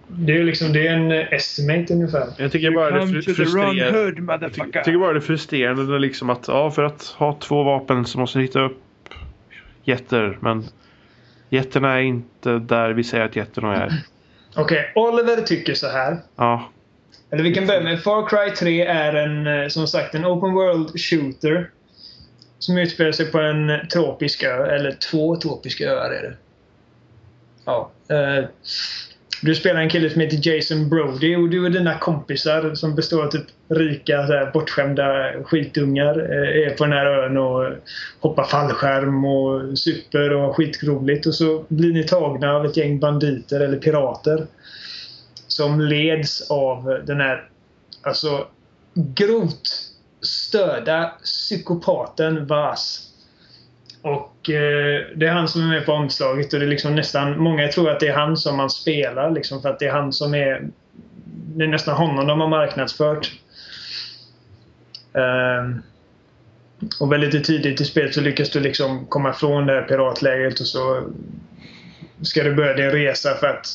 det 0.07 0.33
är 0.33 0.37
ju 0.37 0.45
liksom 0.45 0.73
det 0.73 0.87
är 0.87 0.93
en 0.93 1.13
estimate 1.13 1.95
ungefär. 1.95 2.27
Jag 2.39 2.53
tycker 2.53 2.71
bara 2.71 2.91
det 2.91 3.03
är 3.03 3.07
fru- 3.07 3.23
frustrerande. 3.23 3.85
hood 3.93 4.43
Jag 4.43 4.85
tycker, 4.85 4.99
bara 4.99 5.13
det 5.13 5.19
är 5.19 5.21
frustrerande 5.21 5.99
liksom 5.99 6.31
att 6.31 6.49
ja, 6.49 6.71
för 6.71 6.85
att 6.85 7.05
ha 7.05 7.39
två 7.41 7.63
vapen 7.63 8.05
så 8.05 8.19
måste 8.19 8.39
du 8.39 8.43
hitta 8.43 8.61
upp 8.61 8.79
getter. 9.85 10.39
Men 10.41 10.65
getterna 11.53 11.95
är 11.99 12.01
inte 12.03 12.59
där 12.59 12.91
vi 12.91 13.05
säger 13.05 13.25
att 13.25 13.37
getterna 13.37 13.77
är. 13.77 13.93
Okej, 14.57 14.93
Oliver 14.95 15.41
tycker 15.43 15.75
så 15.75 15.89
här. 15.89 16.17
Ja, 16.37 16.69
Eller 17.31 17.43
vi 17.43 17.55
kan 17.55 17.67
börja 17.67 17.81
med 17.81 18.03
Far 18.03 18.29
Cry 18.29 18.55
3 18.57 18.87
är 18.87 19.15
en, 19.15 19.47
eh, 19.47 19.69
som 19.69 19.87
sagt, 19.87 20.15
en 20.15 20.27
open 20.27 20.53
world 20.53 21.01
shooter. 21.01 21.71
Som 22.59 22.79
utspelar 22.79 23.13
sig 23.13 23.27
på 23.31 23.39
en 23.39 23.89
tropisk 23.93 24.43
ö, 24.43 24.67
eller 24.67 24.93
två 24.93 25.37
tropiska 25.37 25.85
öar 25.85 26.11
är 26.11 26.23
det. 26.23 26.35
Ja. 27.65 27.91
eh, 28.09 28.45
Du 29.43 29.55
spelar 29.55 29.81
en 29.81 29.91
kille 29.91 30.11
som 30.11 30.21
heter 30.21 30.49
Jason 30.55 30.89
Brody 30.89 31.37
och 31.37 31.49
du 31.49 31.65
och 31.65 31.71
dina 31.71 31.99
kompisar 31.99 32.75
som 32.75 32.95
består 32.95 33.25
av 33.25 33.31
typ 33.31 33.47
rika, 33.75 34.27
så 34.27 34.33
här, 34.33 34.51
bortskämda 34.53 35.33
skitungar 35.45 36.19
eh, 36.19 36.67
är 36.67 36.77
på 36.77 36.85
den 36.85 36.93
här 36.93 37.07
ön 37.07 37.37
och 37.37 37.73
hoppar 38.21 38.45
fallskärm 38.45 39.25
och 39.25 39.79
super 39.79 40.33
och 40.33 40.43
har 40.43 40.53
skitroligt. 40.53 41.27
Och 41.27 41.35
så 41.35 41.65
blir 41.69 41.93
ni 41.93 42.05
tagna 42.05 42.53
av 42.53 42.67
ett 42.67 42.77
gäng 42.77 43.01
banditer 43.01 43.61
eller 43.61 43.79
pirater 43.79 44.47
som 45.47 45.81
leds 45.81 46.51
av 46.51 47.03
den 47.07 47.21
här 47.21 47.49
alltså 48.03 48.47
grovt 48.95 49.69
störda 50.21 51.13
psykopaten 51.23 52.47
Vas. 52.47 53.09
Och 54.03 54.51
eh, 54.51 55.07
det 55.17 55.27
är 55.27 55.33
han 55.33 55.49
som 55.49 55.63
är 55.63 55.69
med 55.69 55.87
på 55.87 55.93
omslaget 55.93 56.53
och 56.53 56.61
det 56.61 56.67
är 56.67 56.69
liksom 56.69 56.95
nästan, 56.95 57.39
många 57.39 57.69
tror 57.69 57.91
att 57.91 58.01
det 58.01 58.09
är 58.09 58.15
han 58.15 58.37
som 58.37 58.57
man 58.57 58.71
spelar 58.71 59.31
liksom 59.31 59.63
för 59.63 59.69
att 59.69 59.79
det 59.79 59.87
är 59.87 59.93
han 59.93 60.13
som 60.13 60.35
är 60.35 60.69
det 61.57 61.65
är 61.65 61.69
nästan 61.69 61.97
honom 61.97 62.27
de 62.27 62.41
har 62.41 62.49
marknadsfört. 62.49 63.33
Ehm, 65.15 65.83
och 67.01 67.13
väldigt 67.13 67.45
tidigt 67.45 67.81
i 67.81 67.85
spelet 67.85 68.15
så 68.15 68.21
lyckas 68.21 68.51
du 68.51 68.61
liksom 68.61 69.07
komma 69.07 69.31
ifrån 69.31 69.67
det 69.67 69.73
här 69.73 69.83
piratlägret 69.83 70.61
och 70.61 70.67
så 70.67 71.11
ska 72.23 72.43
du 72.43 72.55
börja 72.55 72.75
din 72.75 72.91
resa 72.91 73.35
för 73.35 73.47
att 73.47 73.67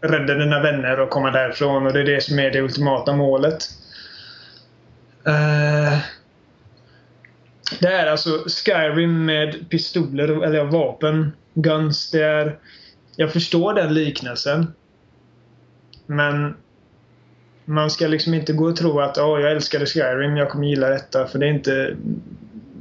rädda 0.00 0.34
dina 0.34 0.62
vänner 0.62 1.00
och 1.00 1.10
komma 1.10 1.30
därifrån 1.30 1.86
och 1.86 1.92
det 1.92 2.00
är 2.00 2.04
det 2.04 2.22
som 2.22 2.38
är 2.38 2.50
det 2.50 2.60
ultimata 2.60 3.16
målet. 3.16 3.64
Ehm, 5.24 5.98
det 7.80 7.88
är 7.88 8.06
alltså 8.06 8.30
Skyrim 8.48 9.24
med 9.24 9.70
pistoler, 9.70 10.44
eller 10.44 10.64
vapen, 10.64 11.32
guns. 11.54 12.10
Det 12.10 12.22
är... 12.22 12.58
Jag 13.16 13.32
förstår 13.32 13.74
den 13.74 13.94
liknelsen. 13.94 14.74
Men 16.06 16.54
man 17.70 17.90
ska 17.90 18.06
liksom 18.06 18.34
inte 18.34 18.52
gå 18.52 18.64
och 18.64 18.76
tro 18.76 19.00
att 19.00 19.18
oh, 19.18 19.40
jag 19.40 19.52
älskade 19.52 19.86
Skyrim, 19.86 20.36
jag 20.36 20.50
kommer 20.50 20.66
gilla 20.66 20.88
detta. 20.88 21.26
För 21.26 21.38
det 21.38 21.46
är 21.46 21.50
inte, 21.50 21.96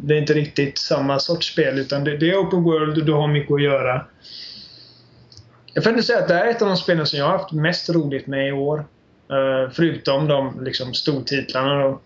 det 0.01 0.13
är 0.13 0.17
inte 0.17 0.33
riktigt 0.33 0.77
samma 0.77 1.19
sorts 1.19 1.53
spel. 1.53 1.79
Utan 1.79 2.03
det, 2.03 2.17
det 2.17 2.29
är 2.29 2.37
open 2.37 2.63
world 2.63 2.97
och 2.97 3.05
du 3.05 3.13
har 3.13 3.27
mycket 3.27 3.53
att 3.53 3.61
göra. 3.61 4.05
Jag 5.73 5.83
får 5.83 5.91
ändå 5.91 6.03
säga 6.03 6.19
att 6.19 6.27
det 6.27 6.33
här 6.33 6.45
är 6.45 6.49
ett 6.49 6.61
av 6.61 6.67
de 6.67 6.77
spelen 6.77 7.05
som 7.05 7.19
jag 7.19 7.25
har 7.25 7.37
haft 7.37 7.51
mest 7.51 7.89
roligt 7.89 8.27
med 8.27 8.47
i 8.47 8.51
år. 8.51 8.77
Uh, 8.77 9.69
förutom 9.71 10.27
de 10.27 10.63
liksom, 10.63 10.93
stortitlarna 10.93 11.83
då. 11.83 11.99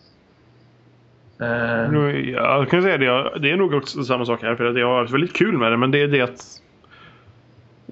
Uh, 1.42 2.30
jag 2.30 2.70
kan 2.70 2.82
säga 2.82 2.98
det. 2.98 3.40
Det 3.40 3.52
är 3.52 3.58
nog 3.58 3.74
också 3.74 4.04
samma 4.04 4.26
sak 4.26 4.42
här. 4.42 4.56
För 4.56 4.66
att 4.66 4.80
jag 4.80 4.88
har 4.88 5.02
haft 5.02 5.14
väldigt 5.14 5.34
kul 5.34 5.58
med 5.58 5.72
det. 5.72 5.78
Men 5.78 5.92
det 5.92 6.02
är 6.02 6.08
det 6.08 6.22
att 6.22 6.62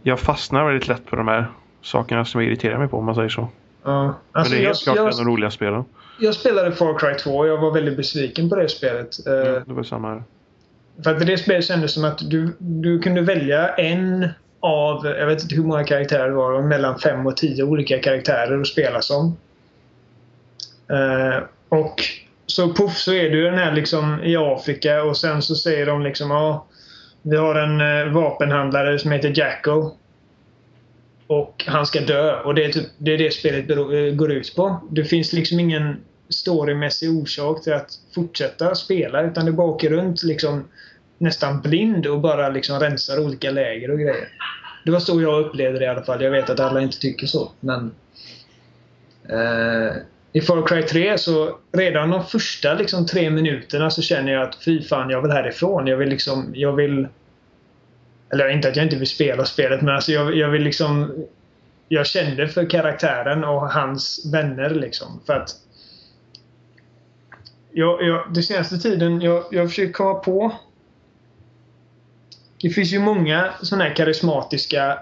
jag 0.04 0.20
fastnar 0.20 0.66
väldigt 0.66 0.88
lätt 0.88 1.06
på 1.06 1.16
de 1.16 1.28
här 1.28 1.46
sakerna 1.82 2.26
som 2.26 2.42
jag 2.42 2.48
irriterar 2.48 2.78
mig 2.78 2.88
på 2.88 2.98
om 2.98 3.06
man 3.06 3.16
säger 3.16 3.30
så 3.30 3.50
ja. 3.84 4.04
Men 4.04 4.14
Alltså, 4.32 4.54
det 4.54 4.60
är 4.60 4.62
jag, 4.62 4.68
helt 4.70 4.84
klart 4.84 4.96
jag, 4.96 5.06
en 5.06 5.14
av 5.14 5.18
de 5.18 5.32
roliga 5.32 5.52
spelen. 5.52 5.84
jag 6.20 6.34
spelade 6.34 6.72
Far 6.72 7.00
Cry 7.00 7.16
2 7.16 7.38
och 7.38 7.48
jag 7.48 7.58
var 7.58 7.72
väldigt 7.72 7.98
besviken 7.98 8.50
på 8.50 8.56
det 8.56 8.70
spelet. 8.70 9.28
Eh, 9.28 9.34
Mm, 9.34 9.64
det 9.66 9.74
var 9.74 9.84
samma 9.84 10.10
här. 10.10 10.24
För 11.04 11.16
att 11.16 11.26
det 11.26 11.38
spelet 11.38 11.66
kändes 11.66 11.94
som 11.94 12.06
att 12.06 12.30
du, 12.30 12.56
du 12.60 13.00
kunde 13.00 13.22
välja 13.22 13.68
en 13.76 14.28
av, 14.60 15.06
jag 15.06 15.28
vet 15.28 15.44
inte 15.44 15.56
hur 15.56 15.64
många 15.64 15.84
karaktärer 15.84 16.30
det 16.30 16.36
var, 16.36 16.62
mellan 16.62 17.00
fem 17.00 17.26
och 17.28 17.38
tio 17.38 17.64
olika 17.64 18.00
karaktärer 18.00 18.62
att 18.62 18.68
spela 18.68 19.02
som. 19.02 19.38
Eh, 20.90 21.44
och 21.70 22.02
så 22.46 22.74
puff 22.74 22.98
så 22.98 23.14
är 23.14 23.30
du 23.30 23.44
den 23.44 23.58
här 23.60 23.72
liksom 23.72 24.24
i 24.24 24.38
Afrika 24.38 25.04
och 25.04 25.18
sen 25.18 25.42
så 25.42 25.56
säger 25.56 25.86
de 25.86 26.02
liksom 26.02 26.32
ja 26.32 26.66
Vi 27.22 27.38
har 27.38 27.56
en 27.56 27.82
eh, 27.82 28.14
vapenhandlare 28.14 29.00
som 29.00 29.12
heter 29.12 29.34
Jacko. 29.40 29.92
Och 31.32 31.64
han 31.68 31.86
ska 31.86 32.02
dö 32.02 32.40
och 32.40 32.56
det 32.56 32.66
är, 32.66 32.72
typ, 32.72 32.88
det, 32.98 33.14
är 33.14 33.18
det 33.18 33.34
spelet 33.34 33.68
går 34.18 34.32
ut 34.32 34.56
på. 34.56 34.82
Det 34.92 35.04
finns 35.04 35.34
liksom 35.34 35.60
ingen 35.60 35.98
storymässig 36.30 37.12
orsak 37.12 37.64
till 37.64 37.74
att 37.74 37.90
fortsätta 38.16 38.76
spela 38.76 39.24
utan 39.24 39.46
du 39.46 39.52
bara 39.52 39.68
åker 39.68 39.90
runt 39.90 40.24
liksom 40.24 40.64
nästan 41.18 41.62
blind 41.62 42.08
och 42.08 42.20
bara 42.20 42.50
liksom 42.50 42.80
rensar 42.80 43.20
olika 43.20 43.52
läger 43.52 43.92
och 43.92 44.00
grejer. 44.00 44.28
Det 44.86 44.92
var 44.92 45.00
så 45.00 45.22
jag 45.22 45.46
upplevde 45.46 45.80
det 45.80 45.86
i 45.86 45.88
alla 45.88 46.04
fall. 46.04 46.24
Jag 46.24 46.32
vet 46.32 46.50
att 46.50 46.60
alla 46.60 46.82
inte 46.82 47.00
tycker 47.00 47.28
så 47.28 47.52
men 47.60 47.92
Eh, 49.30 49.96
I 50.34 50.42
Far 50.42 50.68
Cry 50.68 50.84
3 50.84 51.18
så 51.18 51.58
redan 51.72 52.10
de 52.10 52.26
första 52.26 52.74
liksom 52.74 53.06
tre 53.06 53.30
minuterna 53.30 53.90
så 53.90 54.02
känner 54.02 54.32
jag 54.32 54.44
att 54.44 54.64
fy 54.66 54.82
fan, 54.82 55.10
jag 55.10 55.22
vill 55.22 55.32
härifrån. 55.32 55.88
Jag 55.88 55.98
vill 55.98 56.10
liksom, 56.10 56.52
jag 56.54 56.74
vill... 56.74 57.08
Eller 58.32 58.50
inte 58.50 58.70
att 58.70 58.76
jag 58.76 58.86
inte 58.86 58.96
vill 58.96 59.08
spela 59.08 59.46
spelet 59.46 59.82
men 59.82 59.96
alltså 59.96 60.12
jag, 60.12 60.36
jag 60.36 60.50
vill 60.50 60.64
liksom... 60.64 61.26
Jag 61.88 62.08
kände 62.08 62.48
för 62.48 62.70
karaktären 62.70 63.44
och 63.44 63.70
hans 63.70 64.32
vänner 64.34 64.70
liksom. 64.70 65.22
För 65.26 65.34
att... 65.34 65.50
Jag, 67.72 68.04
jag, 68.04 68.34
den 68.34 68.44
senaste 68.44 68.78
tiden, 68.78 69.22
jag, 69.22 69.44
jag 69.52 69.70
försöker 69.70 69.94
komma 69.94 70.14
på... 70.14 70.52
Det 72.62 72.70
finns 72.70 72.94
ju 72.94 73.00
många 73.00 73.54
sådana 73.62 73.84
här 73.84 73.96
karismatiska 73.96 75.00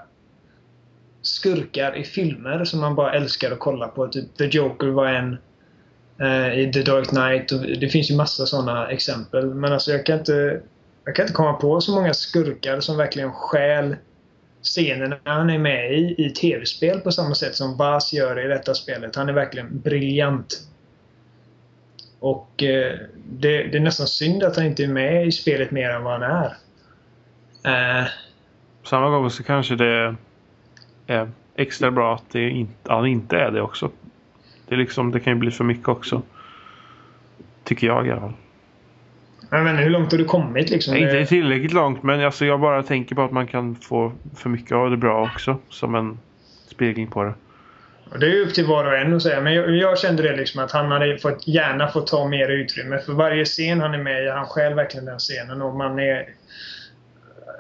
skurkar 1.22 1.97
i 1.97 2.03
filmer 2.03 2.65
som 2.65 2.80
man 2.80 2.95
bara 2.95 3.14
älskar 3.14 3.51
att 3.51 3.60
kolla 3.60 3.88
på. 3.88 4.07
Typ 4.07 4.38
The 4.38 4.45
Joker 4.45 4.88
var 4.88 5.07
en 5.07 5.38
eh, 6.19 6.60
i 6.60 6.72
The 6.73 6.84
Dark 6.84 7.07
Knight. 7.07 7.51
Och 7.51 7.61
det 7.61 7.89
finns 7.89 8.11
ju 8.11 8.15
massa 8.15 8.45
sådana 8.45 8.88
exempel. 8.88 9.45
Men 9.45 9.73
alltså 9.73 9.91
jag 9.91 10.06
kan 10.06 10.19
inte 10.19 10.61
jag 11.10 11.15
kan 11.15 11.23
inte 11.23 11.34
komma 11.34 11.53
på 11.53 11.81
så 11.81 11.95
många 11.95 12.14
skurkar 12.14 12.80
som 12.80 12.98
verkligen 12.98 13.31
stjäl 13.31 13.95
scenerna 14.61 15.18
han 15.23 15.49
är 15.49 15.60
med 15.60 15.94
i, 15.94 16.15
i 16.18 16.30
tv-spel 16.30 16.99
på 16.99 17.11
samma 17.11 17.36
sätt 17.36 17.56
som 17.56 17.77
Bas 17.77 18.14
gör 18.14 18.45
i 18.45 18.48
detta 18.48 18.73
spelet. 18.73 19.15
Han 19.15 19.30
är 19.30 19.34
verkligen 19.34 19.80
briljant. 19.80 20.68
Och 22.19 22.64
eh, 22.64 22.99
det, 23.26 23.64
det 23.64 23.77
är 23.77 23.80
nästan 23.80 24.07
synd 24.07 24.44
att 24.44 24.56
han 24.56 24.65
inte 24.65 24.84
är 24.84 24.88
med 24.88 25.27
i 25.27 25.31
spelet 25.31 25.72
mer 25.72 25.90
än 25.90 26.03
vad 26.03 26.22
han 26.22 26.31
är. 26.31 26.56
Eh, 28.02 28.07
Samma 28.84 29.10
gång 29.10 29.30
så 29.30 29.44
kanske 29.44 29.76
det 29.76 30.15
är 31.07 31.30
extra 31.56 31.91
bra 31.91 32.15
att 32.15 32.30
det 32.31 32.49
inte, 32.49 32.94
han 32.94 33.06
inte 33.06 33.38
är 33.38 33.52
det 33.52 33.61
också. 33.61 33.91
Det, 34.68 34.76
är 34.76 34.80
liksom, 34.80 35.11
det 35.11 35.19
kan 35.19 35.34
ju 35.34 35.40
bli 35.40 35.52
för 35.52 35.64
mycket 35.64 35.88
också. 35.88 36.22
Tycker 37.64 37.88
jag 37.88 38.07
i 38.07 38.11
alla 38.11 38.22
fall 38.22 38.34
jag 39.49 39.69
inte, 39.69 39.84
hur 39.84 39.89
långt 39.89 40.11
har 40.11 40.19
du 40.19 40.26
kommit 40.26 40.69
liksom? 40.69 40.95
Inte 40.95 41.26
tillräckligt 41.26 41.73
långt 41.73 42.03
men 42.03 42.26
alltså 42.26 42.45
jag 42.45 42.59
bara 42.59 42.84
tänker 42.84 43.15
på 43.15 43.21
att 43.21 43.31
man 43.31 43.47
kan 43.47 43.76
få 43.76 44.11
för 44.35 44.49
mycket 44.49 44.71
av 44.71 44.89
det 44.89 44.97
bra 44.97 45.23
också. 45.34 45.57
Som 45.69 45.95
en 45.95 46.19
spegling 46.67 47.07
på 47.07 47.23
det. 47.23 47.34
Det 48.19 48.26
är 48.26 48.41
upp 48.41 48.53
till 48.53 48.65
var 48.65 48.85
och 48.85 48.97
en 48.97 49.13
att 49.13 49.21
säga. 49.21 49.41
Men 49.41 49.53
jag, 49.53 49.76
jag 49.76 49.99
kände 49.99 50.23
det 50.23 50.35
liksom 50.35 50.63
att 50.63 50.71
han 50.71 50.91
hade 50.91 51.17
fått, 51.17 51.47
gärna 51.47 51.88
fått 51.88 52.07
ta 52.07 52.27
mer 52.27 52.49
utrymme. 52.49 52.99
För 52.99 53.13
varje 53.13 53.45
scen 53.45 53.81
han 53.81 53.93
är 53.93 54.03
med 54.03 54.23
i, 54.23 54.30
han 54.30 54.45
själv 54.45 54.76
verkligen 54.76 55.05
den 55.05 55.19
scenen. 55.19 55.61
Och 55.61 55.76
man 55.76 55.99
är... 55.99 56.30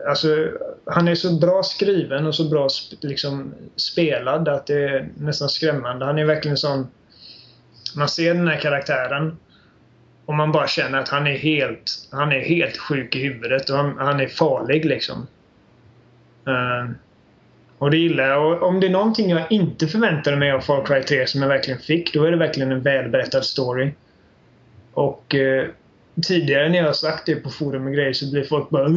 Alltså, 0.07 0.47
han 0.85 1.07
är 1.07 1.15
så 1.15 1.39
bra 1.39 1.63
skriven 1.63 2.25
och 2.25 2.35
så 2.35 2.49
bra 2.49 2.67
liksom, 3.01 3.53
spelad 3.75 4.47
att 4.47 4.67
det 4.67 4.83
är 4.83 5.07
nästan 5.17 5.49
skrämmande. 5.49 6.05
Han 6.05 6.19
är 6.19 6.25
verkligen 6.25 6.57
sån... 6.57 6.87
Man 7.95 8.09
ser 8.09 8.33
den 8.33 8.47
här 8.47 8.59
karaktären 8.59 9.37
och 10.29 10.35
man 10.35 10.51
bara 10.51 10.67
känner 10.67 10.99
att 10.99 11.09
han 11.09 11.27
är 11.27 11.37
helt, 11.37 11.91
han 12.11 12.31
är 12.31 12.39
helt 12.39 12.77
sjuk 12.77 13.15
i 13.15 13.19
huvudet 13.19 13.69
och 13.69 13.77
han, 13.77 13.97
han 13.97 14.19
är 14.19 14.27
farlig 14.27 14.85
liksom. 14.85 15.27
Uh, 16.47 16.91
och 17.77 17.91
det 17.91 17.97
gillar 17.97 18.23
jag. 18.23 18.45
Och 18.45 18.67
om 18.67 18.79
det 18.79 18.87
är 18.87 18.91
någonting 18.91 19.29
jag 19.29 19.51
inte 19.51 19.87
förväntade 19.87 20.37
mig 20.37 20.51
av 20.51 20.59
Far 20.59 20.85
Cry 20.85 21.03
3 21.03 21.27
som 21.27 21.41
jag 21.41 21.49
verkligen 21.49 21.79
fick, 21.79 22.13
då 22.13 22.23
är 22.23 22.31
det 22.31 22.37
verkligen 22.37 22.71
en 22.71 22.81
välberättad 22.81 23.45
story. 23.45 23.91
Och 24.93 25.35
uh, 25.35 25.65
tidigare 26.27 26.69
när 26.69 26.77
jag 26.77 26.85
har 26.85 26.93
sagt 26.93 27.25
det 27.25 27.35
på 27.35 27.49
forum 27.49 27.87
och 27.87 27.93
grejer 27.93 28.13
så 28.13 28.31
blir 28.31 28.43
folk 28.43 28.69
bara 28.69 28.87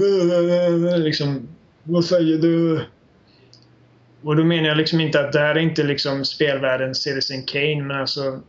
liksom 0.96 1.48
Vad 1.82 2.04
säger 2.04 2.38
du? 2.38 2.84
Och 4.22 4.36
då 4.36 4.44
menar 4.44 4.68
jag 4.68 4.76
liksom 4.76 5.00
inte 5.00 5.20
att 5.20 5.32
det 5.32 5.40
här 5.40 5.54
är 5.54 5.60
inte 5.60 5.82
liksom 5.82 6.24
spelvärldens 6.24 7.02
Citizen 7.02 7.42
Kane 7.42 7.82
men 7.82 7.96
alltså 7.96 8.40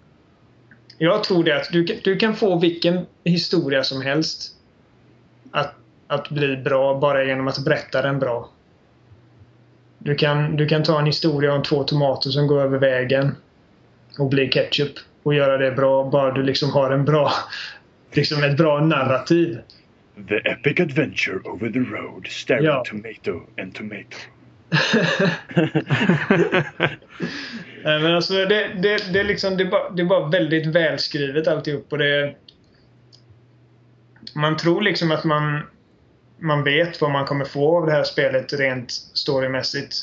jag 1.04 1.24
tror 1.24 1.44
det 1.44 1.56
att 1.56 1.70
du, 1.72 1.84
du 2.04 2.16
kan 2.18 2.36
få 2.36 2.60
vilken 2.60 3.06
historia 3.24 3.84
som 3.84 4.02
helst 4.02 4.52
att, 5.52 5.76
att 6.08 6.30
bli 6.30 6.58
bra 6.58 7.00
bara 7.00 7.24
genom 7.24 7.48
att 7.48 7.66
berätta 7.66 8.02
den 8.02 8.20
bra. 8.20 8.50
Du 9.98 10.16
kan, 10.16 10.56
du 10.56 10.68
kan 10.68 10.84
ta 10.84 11.00
en 11.00 11.06
historia 11.06 11.54
om 11.54 11.64
två 11.64 11.84
tomater 11.84 12.30
som 12.30 12.48
går 12.48 12.62
över 12.62 12.78
vägen 12.78 13.36
och 14.20 14.30
blir 14.30 14.50
ketchup 14.50 14.92
och 15.24 15.34
göra 15.34 15.58
det 15.58 15.72
bra 15.72 16.10
bara 16.10 16.32
du 16.34 16.44
liksom 16.44 16.70
har 16.70 16.92
en 16.92 17.06
bra 17.06 17.32
liksom 18.12 18.44
ett 18.44 18.58
bra 18.58 18.80
narrativ. 18.80 19.60
The 20.30 20.36
epic 20.36 20.80
adventure 20.80 21.40
over 21.40 21.70
the 21.70 21.80
road, 21.80 22.28
staring 22.28 22.66
Ja. 22.66 22.84
tomato 22.86 23.42
and 23.62 23.76
tomato. 23.76 24.18
Nej, 27.84 28.00
men 28.00 28.16
alltså 28.16 28.34
det, 28.34 28.72
det, 28.82 29.14
det, 29.14 29.20
är 29.20 29.24
liksom, 29.24 29.58
det, 29.58 29.64
är 29.64 29.72
bara, 29.72 29.90
det 29.90 30.02
är 30.02 30.06
bara 30.06 30.28
väldigt 30.28 30.66
välskrivet 30.66 31.48
alltihop 31.48 31.92
och 31.92 31.98
det... 31.98 32.36
Man 34.36 34.58
tror 34.58 34.82
liksom 34.82 35.12
att 35.12 35.24
man, 35.24 35.62
man 36.40 36.64
vet 36.64 37.02
vad 37.02 37.12
man 37.12 37.26
kommer 37.26 37.46
få 37.46 37.78
av 37.78 37.86
det 37.86 37.92
här 37.92 38.04
spelet 38.04 38.54
rent 38.54 38.92
storymässigt. 38.92 39.96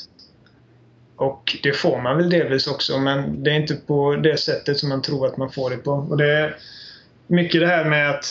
Och 1.15 1.57
det 1.63 1.73
får 1.73 2.01
man 2.01 2.17
väl 2.17 2.29
delvis 2.29 2.67
också 2.67 2.99
men 2.99 3.43
det 3.43 3.51
är 3.51 3.55
inte 3.55 3.75
på 3.75 4.15
det 4.15 4.37
sättet 4.37 4.77
som 4.77 4.89
man 4.89 5.01
tror 5.01 5.27
att 5.27 5.37
man 5.37 5.51
får 5.51 5.69
det 5.69 5.77
på. 5.77 5.91
Och 5.91 6.17
det 6.17 6.31
är 6.31 6.55
mycket 7.27 7.61
det 7.61 7.67
här 7.67 7.85
med 7.85 8.09
att... 8.09 8.25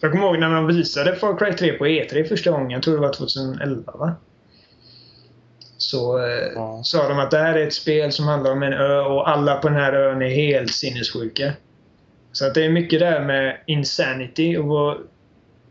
Jag 0.00 0.12
kommer 0.12 0.26
ihåg 0.26 0.38
när 0.38 0.48
man 0.48 0.66
visade 0.66 1.16
Far 1.16 1.38
Cry 1.38 1.52
3 1.52 1.72
på 1.72 1.86
E3 1.86 2.24
första 2.24 2.50
gången. 2.50 2.70
Jag 2.70 2.82
tror 2.82 2.94
det 2.94 3.00
var 3.00 3.12
2011 3.12 3.92
va? 3.92 4.16
Så 5.82 6.18
eh, 6.18 6.52
Ja. 6.54 6.80
sa 6.84 7.08
de 7.08 7.18
att 7.18 7.30
det 7.30 7.38
här 7.38 7.54
är 7.54 7.66
ett 7.66 7.74
spel 7.74 8.12
som 8.12 8.26
handlar 8.26 8.52
om 8.52 8.62
en 8.62 8.72
ö 8.72 9.00
och 9.00 9.28
alla 9.28 9.56
på 9.56 9.68
den 9.68 9.76
här 9.76 9.92
ön 9.92 10.22
är 10.22 10.28
helt 10.28 10.72
sinnessjuka. 10.74 11.52
Så 12.32 12.46
att 12.46 12.54
det 12.54 12.64
är 12.64 12.70
mycket 12.70 13.00
det 13.00 13.06
här 13.06 13.24
med 13.24 13.58
insanity 13.66 14.56
och, 14.56 14.96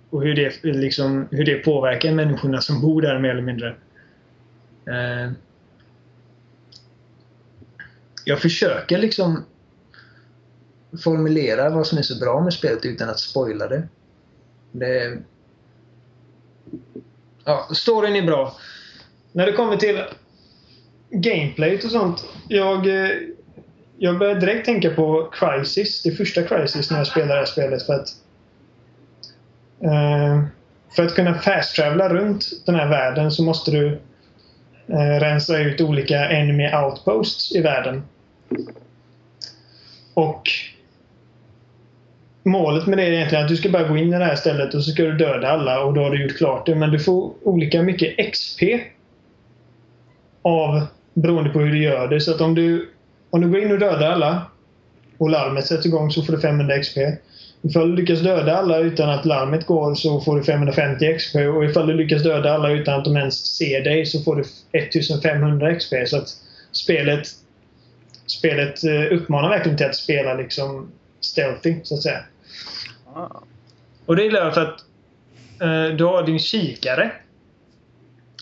och 0.09 0.21
hur, 0.21 0.35
det, 0.35 0.63
liksom, 0.63 1.27
hur 1.31 1.45
det 1.45 1.55
påverkar 1.55 2.11
människorna 2.11 2.61
som 2.61 2.81
bor 2.81 3.01
där 3.01 3.19
mer 3.19 3.29
eller 3.29 3.41
mindre. 3.41 3.75
Eh, 4.88 5.31
jag 8.25 8.39
försöker 8.39 8.97
liksom 8.97 9.45
formulera 11.03 11.69
vad 11.69 11.88
som 11.88 11.97
är 11.97 12.01
så 12.01 12.19
bra 12.19 12.41
med 12.41 12.53
spelet 12.53 12.85
utan 12.85 13.09
att 13.09 13.19
spoila 13.19 13.67
det. 13.67 13.88
det 14.71 15.17
ja, 17.45 17.67
storyn 17.73 18.15
är 18.15 18.25
bra. 18.25 18.55
När 19.31 19.45
det 19.45 19.51
kommer 19.51 19.77
till 19.77 20.03
gameplay 21.09 21.75
och 21.75 21.91
sånt. 21.91 22.25
Jag, 22.47 22.87
eh, 22.87 23.11
jag 23.97 24.19
började 24.19 24.39
direkt 24.39 24.65
tänka 24.65 24.89
på 24.89 25.29
Crisis. 25.33 26.03
Det 26.03 26.11
första 26.11 26.43
Crisis 26.43 26.91
när 26.91 26.97
jag 26.97 27.07
spelade 27.07 27.33
det 27.33 27.39
här 27.39 27.45
spelet. 27.45 27.85
För 27.85 27.93
att, 27.93 28.09
eh, 29.83 30.43
för 30.95 31.05
att 31.05 31.15
kunna 31.15 31.33
fast 31.33 31.79
runt 31.79 32.65
den 32.65 32.75
här 32.75 32.89
världen 32.89 33.31
så 33.31 33.43
måste 33.43 33.71
du 33.71 33.99
eh, 34.87 35.19
rensa 35.19 35.57
ut 35.57 35.81
olika 35.81 36.29
enemy 36.29 36.75
outposts 36.75 37.55
i 37.55 37.61
världen. 37.61 38.03
Och 40.13 40.49
Målet 42.43 42.87
med 42.87 42.97
det 42.97 43.03
är 43.03 43.11
egentligen 43.11 43.43
att 43.43 43.49
du 43.49 43.57
ska 43.57 43.69
bara 43.69 43.87
gå 43.87 43.97
in 43.97 44.13
i 44.13 44.17
det 44.17 44.25
här 44.25 44.35
stället 44.35 44.73
och 44.73 44.83
så 44.83 44.91
ska 44.91 45.03
du 45.03 45.17
döda 45.17 45.47
alla 45.47 45.83
och 45.83 45.93
då 45.93 46.01
har 46.01 46.11
du 46.11 46.23
gjort 46.23 46.37
klart 46.37 46.65
det. 46.65 46.75
Men 46.75 46.91
du 46.91 46.99
får 46.99 47.33
olika 47.43 47.83
mycket 47.83 48.31
XP 48.31 48.61
av 50.41 50.81
beroende 51.13 51.49
på 51.49 51.59
hur 51.59 51.72
du 51.72 51.84
gör 51.84 52.07
det. 52.07 52.22
Så 52.22 52.31
att 52.31 52.41
om 52.41 52.55
du, 52.55 52.89
om 53.30 53.41
du 53.41 53.49
går 53.49 53.59
in 53.59 53.72
och 53.72 53.80
dödar 53.80 54.11
alla 54.11 54.41
och 55.18 55.30
larmet 55.30 55.65
sätts 55.65 55.85
igång 55.85 56.11
så 56.11 56.23
får 56.23 56.34
du 56.34 56.39
500 56.39 56.80
XP. 56.80 56.97
Ifall 57.63 57.89
du 57.89 57.95
lyckas 57.95 58.19
döda 58.19 58.57
alla 58.57 58.77
utan 58.77 59.09
att 59.09 59.26
larmet 59.26 59.65
går 59.65 59.95
så 59.95 60.22
får 60.22 60.35
du 60.38 60.43
550 60.43 61.18
XP 61.18 61.35
och 61.35 61.65
ifall 61.65 61.88
du 61.88 61.93
lyckas 61.93 62.23
döda 62.23 62.53
alla 62.53 62.72
utan 62.72 62.99
att 62.99 63.05
de 63.05 63.18
ens 63.18 63.57
ser 63.57 63.84
dig 63.84 64.05
så 64.05 64.23
får 64.23 64.35
du 64.35 64.43
1500 64.72 65.76
XP. 65.76 65.93
Så 66.05 66.18
att 66.18 66.27
spelet, 66.72 67.27
spelet 68.26 68.84
eh, 68.84 69.18
uppmanar 69.18 69.49
verkligen 69.49 69.77
till 69.77 69.85
att 69.85 69.95
spela 69.95 70.34
liksom 70.34 70.91
stealthy, 71.19 71.76
så 71.84 71.95
att 71.95 72.01
säga. 72.01 72.19
Ah. 73.15 73.43
Och 74.05 74.15
det 74.15 74.23
gillar 74.23 74.45
jag 74.45 74.53
för 74.53 74.61
att 74.61 74.80
eh, 75.61 75.95
du 75.95 76.03
har 76.03 76.26
din 76.26 76.39
kikare. 76.39 77.11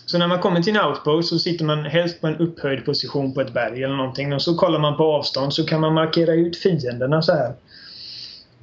Så 0.10 0.18
när 0.18 0.28
man 0.28 0.40
kommer 0.40 0.62
till 0.62 0.76
en 0.76 0.86
outpost 0.86 1.30
så 1.30 1.40
sitter 1.40 1.66
man 1.66 1.86
helst 1.86 2.22
på 2.22 2.28
en 2.28 2.38
upphöjd 2.38 2.86
position 2.86 3.34
på 3.34 3.42
ett 3.42 3.54
berg 3.54 3.84
eller 3.84 3.96
någonting. 3.96 4.34
Och 4.34 4.42
så 4.42 4.56
kollar 4.56 4.80
man 4.80 4.98
på 4.98 5.04
avstånd 5.04 5.54
så 5.54 5.66
kan 5.66 5.82
man 5.82 5.94
markera 5.94 6.34
ut 6.34 6.58
fienderna 6.58 7.22
så 7.22 7.34
här. 7.34 7.54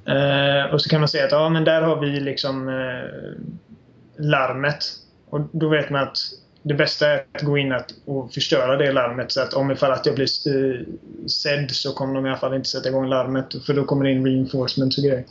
Eh, 0.06 0.74
och 0.74 0.82
så 0.82 0.89
kan 0.89 1.01
man 1.01 1.09
säga 1.09 1.24
att 1.24 1.32
ja, 1.32 1.48
men 1.48 1.64
där 1.64 1.82
har 1.82 2.01
vi 2.01 2.20
liksom 2.20 2.68
eh, 2.68 4.24
larmet. 4.24 4.85
Och 5.31 5.40
då 5.52 5.68
vet 5.68 5.90
man 5.90 6.02
att 6.02 6.18
det 6.62 6.74
bästa 6.74 7.09
är 7.09 7.24
att 7.32 7.43
gå 7.43 7.59
in 7.59 7.73
att, 7.73 7.94
och 8.05 8.32
förstöra 8.32 8.77
det 8.77 8.93
larmet 8.93 9.32
så 9.32 9.40
att 9.40 9.55
om 9.55 9.70
ifall 9.70 9.93
att 9.93 10.06
jag 10.06 10.14
blir 10.14 10.28
eh, 10.47 10.81
sedd 11.27 11.70
så 11.70 11.93
kommer 11.93 12.14
de 12.14 12.27
i 12.27 12.28
alla 12.28 12.39
fall 12.39 12.55
inte 12.55 12.68
sätta 12.68 12.89
igång 12.89 13.09
larmet 13.09 13.64
för 13.66 13.74
då 13.74 13.85
kommer 13.85 14.05
det 14.05 14.10
in 14.10 14.27
reinforcements 14.27 14.98
och 14.98 15.05
grejer. 15.05 15.24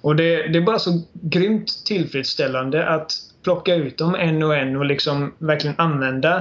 Och 0.00 0.16
det, 0.16 0.48
det 0.48 0.58
är 0.58 0.62
bara 0.62 0.78
så 0.78 1.02
grymt 1.12 1.84
tillfredsställande 1.84 2.88
att 2.88 3.27
plocka 3.42 3.74
ut 3.74 3.98
dem 3.98 4.14
en 4.14 4.42
och 4.42 4.56
en 4.56 4.76
och 4.76 4.84
liksom 4.84 5.34
verkligen 5.38 5.76
använda 5.78 6.36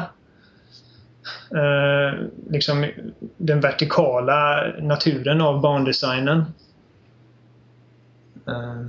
eh, 1.55 2.19
liksom 2.49 2.85
den 3.37 3.61
vertikala 3.61 4.67
naturen 4.79 5.41
av 5.41 5.61
bandesignen. 5.61 6.45
Eh, 8.47 8.81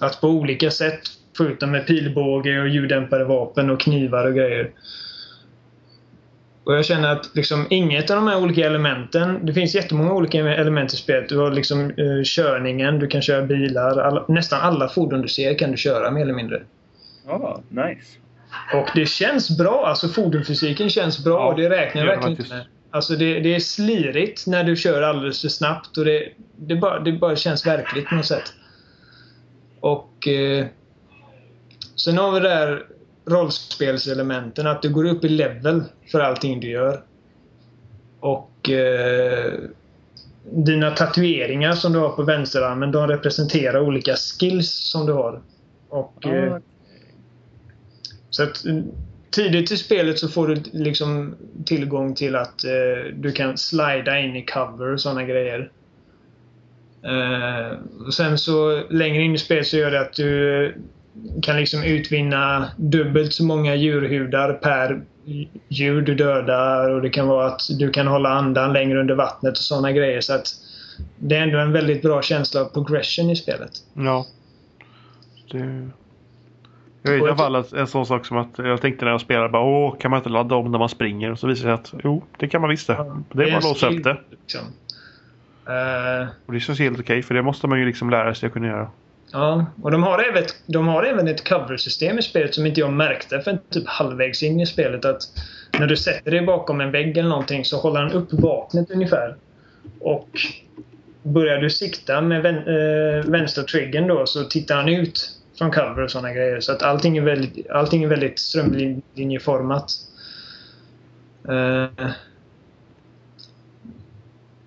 att 0.00 0.20
på 0.20 0.28
olika 0.28 0.70
sätt 0.70 1.00
få 1.36 1.44
ut 1.44 1.60
dem 1.60 1.70
med 1.70 1.86
pilbåge 1.86 2.60
och 2.60 2.68
ljuddämpade 2.68 3.24
vapen 3.24 3.70
och 3.70 3.80
knivar 3.80 4.24
och 4.24 4.34
grejer. 4.34 4.70
Och 6.64 6.74
jag 6.74 6.84
känner 6.84 7.08
att 7.08 7.30
liksom 7.34 7.66
inget 7.70 8.10
av 8.10 8.16
de 8.16 8.26
här 8.26 8.42
olika 8.42 8.66
elementen, 8.66 9.46
det 9.46 9.52
finns 9.52 9.74
jättemånga 9.74 10.12
olika 10.12 10.38
element 10.38 10.92
i 10.92 10.96
spelet. 10.96 11.28
Du 11.28 11.38
har 11.38 11.50
liksom 11.50 11.80
eh, 11.80 12.22
körningen, 12.24 12.98
du 12.98 13.06
kan 13.06 13.22
köra 13.22 13.42
bilar, 13.42 13.98
alla, 13.98 14.24
nästan 14.28 14.60
alla 14.60 14.88
fordon 14.88 15.22
du 15.22 15.28
ser 15.28 15.58
kan 15.58 15.70
du 15.70 15.76
köra 15.76 16.10
mer 16.10 16.22
eller 16.22 16.34
mindre. 16.34 16.62
Ja, 17.26 17.62
nice. 17.68 18.18
Och 18.74 18.88
det 18.94 19.06
känns 19.06 19.58
bra, 19.58 19.86
alltså 19.86 20.08
fordonsfysiken 20.08 20.90
känns 20.90 21.24
bra 21.24 21.40
Ja, 21.40 21.46
och 21.46 21.56
det 21.56 21.70
räknar 21.70 22.02
jag 22.02 22.08
verkligen 22.08 22.40
inte 22.40 22.54
med. 22.54 22.66
Alltså 22.90 23.16
det, 23.16 23.40
det 23.40 23.54
är 23.54 23.60
slirigt 23.60 24.46
när 24.46 24.64
du 24.64 24.76
kör 24.76 25.02
alldeles 25.02 25.40
för 25.40 25.48
snabbt 25.48 25.96
och 25.98 26.04
det, 26.04 26.28
det, 26.56 26.76
bara, 26.76 27.00
det 27.00 27.12
bara 27.12 27.36
känns 27.36 27.66
verkligt 27.66 28.08
på 28.08 28.14
något 28.14 28.26
sätt. 28.26 28.52
Och 29.80 30.28
eh, 30.28 30.66
Sen 31.96 32.18
har 32.18 32.32
vi 32.32 32.40
det 32.40 32.48
där 32.48 32.86
rollspelselementen, 33.26 34.66
att 34.66 34.82
du 34.82 34.88
går 34.88 35.04
upp 35.04 35.24
i 35.24 35.28
level 35.28 35.82
för 36.12 36.20
allting 36.20 36.60
du 36.60 36.70
gör. 36.70 37.02
Och 38.20 38.70
eh, 38.70 39.52
dina 40.52 40.90
tatueringar 40.90 41.72
som 41.72 41.92
du 41.92 41.98
har 41.98 42.08
på 42.08 42.22
vänsterarmen, 42.22 42.92
de 42.92 43.08
representerar 43.08 43.80
olika 43.80 44.14
skills 44.16 44.70
som 44.70 45.06
du 45.06 45.12
har. 45.12 45.42
Och, 45.88 46.26
eh, 46.26 46.56
så 48.30 48.42
att 48.42 48.66
eh, 48.66 48.78
tidigt 49.30 49.70
i 49.70 49.76
spelet 49.76 50.18
så 50.18 50.28
får 50.28 50.48
du 50.48 50.62
liksom 50.72 51.34
tillgång 51.64 52.14
till 52.14 52.36
att 52.36 52.64
eh, 52.64 53.14
du 53.14 53.32
kan 53.32 53.58
slida 53.58 54.18
in 54.18 54.36
i 54.36 54.44
cover 54.44 54.92
och 54.92 55.00
sådana 55.00 55.24
grejer. 55.24 55.70
Eh, 57.02 57.78
och 58.06 58.14
sen 58.14 58.38
så 58.38 58.82
längre 58.90 59.22
in 59.22 59.34
i 59.34 59.38
spelet 59.38 59.66
så 59.66 59.76
gör 59.76 59.90
det 59.90 60.00
att 60.00 60.12
du 60.12 60.64
eh, 60.66 60.72
kan 61.42 61.56
liksom 61.56 61.82
utvinna 61.82 62.68
dubbelt 62.76 63.32
så 63.32 63.44
många 63.44 63.74
djurhudar 63.74 64.52
per 64.52 65.02
djur 65.68 66.02
du 66.02 66.14
dödar 66.14 66.90
och 66.90 67.02
det 67.02 67.10
kan 67.10 67.28
vara 67.28 67.46
att 67.46 67.60
du 67.78 67.90
kan 67.90 68.06
hålla 68.06 68.28
andan 68.28 68.72
längre 68.72 69.00
under 69.00 69.14
vattnet 69.14 69.52
och 69.52 69.64
sådana 69.64 69.92
grejer. 69.92 70.20
Så 70.20 70.34
att 70.34 70.46
det 71.18 71.36
är 71.36 71.42
ändå 71.42 71.58
en 71.58 71.72
väldigt 71.72 72.02
bra 72.02 72.22
känsla 72.22 72.60
av 72.60 72.64
progression 72.64 73.30
i 73.30 73.36
spelet. 73.36 73.70
Ja. 73.94 74.26
Det... 75.50 75.88
Jag 77.02 77.12
vet 77.12 77.22
i 77.22 77.24
alla 77.24 77.36
fall 77.36 77.64
en 77.76 77.86
sån 77.86 78.06
sak 78.06 78.26
som 78.26 78.36
att 78.36 78.58
jag 78.58 78.80
tänkte 78.80 79.04
när 79.04 79.12
jag 79.12 79.20
spelade 79.20 79.48
bara 79.48 79.62
åh 79.62 79.98
kan 79.98 80.10
man 80.10 80.18
inte 80.18 80.30
ladda 80.30 80.54
om 80.54 80.72
när 80.72 80.78
man 80.78 80.88
springer? 80.88 81.32
Och 81.32 81.38
så 81.38 81.46
visade 81.46 81.72
det 81.72 81.86
sig 81.86 81.96
att 81.96 82.02
jo 82.04 82.24
det 82.38 82.48
kan 82.48 82.60
man 82.60 82.70
visst 82.70 82.86
det. 82.86 83.22
Det 83.32 83.42
är 83.42 83.50
bara 83.50 83.58
att 83.58 83.64
låsa 83.64 83.88
upp 83.88 84.04
det. 84.04 84.16
Liksom. 84.30 84.60
Eh, 85.66 86.28
Och 86.46 86.52
det 86.52 86.60
känns 86.60 86.78
helt 86.78 87.00
okej 87.00 87.22
för 87.22 87.34
det 87.34 87.42
måste 87.42 87.66
man 87.66 87.78
ju 87.78 87.86
liksom 87.86 88.10
lära 88.10 88.34
sig 88.34 88.46
att 88.46 88.52
kunna 88.52 88.66
göra. 88.66 88.90
Ja, 89.34 89.66
och 89.82 89.90
de 89.90 90.02
har, 90.02 90.18
även, 90.18 90.44
de 90.66 90.88
har 90.88 91.02
även 91.02 91.28
ett 91.28 91.48
cover-system 91.48 92.18
i 92.18 92.22
spelet 92.22 92.54
som 92.54 92.66
inte 92.66 92.80
jag 92.80 92.92
märkte 92.92 93.40
för 93.40 93.58
typ 93.70 93.86
halvvägs 93.86 94.42
in 94.42 94.60
i 94.60 94.66
spelet. 94.66 95.04
Att 95.04 95.22
när 95.78 95.86
du 95.86 95.96
sätter 95.96 96.30
dig 96.30 96.42
bakom 96.42 96.80
en 96.80 96.90
vägg 96.90 97.18
eller 97.18 97.28
någonting 97.28 97.64
så 97.64 97.76
håller 97.76 98.00
han 98.00 98.12
upp 98.12 98.32
vapnet 98.32 98.90
ungefär. 98.90 99.36
Och 100.00 100.28
börjar 101.22 101.58
du 101.58 101.70
sikta 101.70 102.20
med 102.20 102.42
vän, 102.42 102.56
eh, 102.56 103.24
vänstra 103.24 103.64
triggern 103.64 104.06
då 104.06 104.26
så 104.26 104.44
tittar 104.44 104.76
han 104.76 104.88
ut 104.88 105.30
från 105.58 105.70
cover 105.70 106.02
och 106.02 106.10
sådana 106.10 106.32
grejer. 106.32 106.60
Så 106.60 106.72
att 106.72 106.82
allting 106.82 107.16
är 107.16 107.22
väldigt, 107.22 107.70
allting 107.70 108.04
är 108.04 108.08
väldigt 108.08 108.38
strömlinjeformat. 108.38 109.90
Eh, 111.48 112.10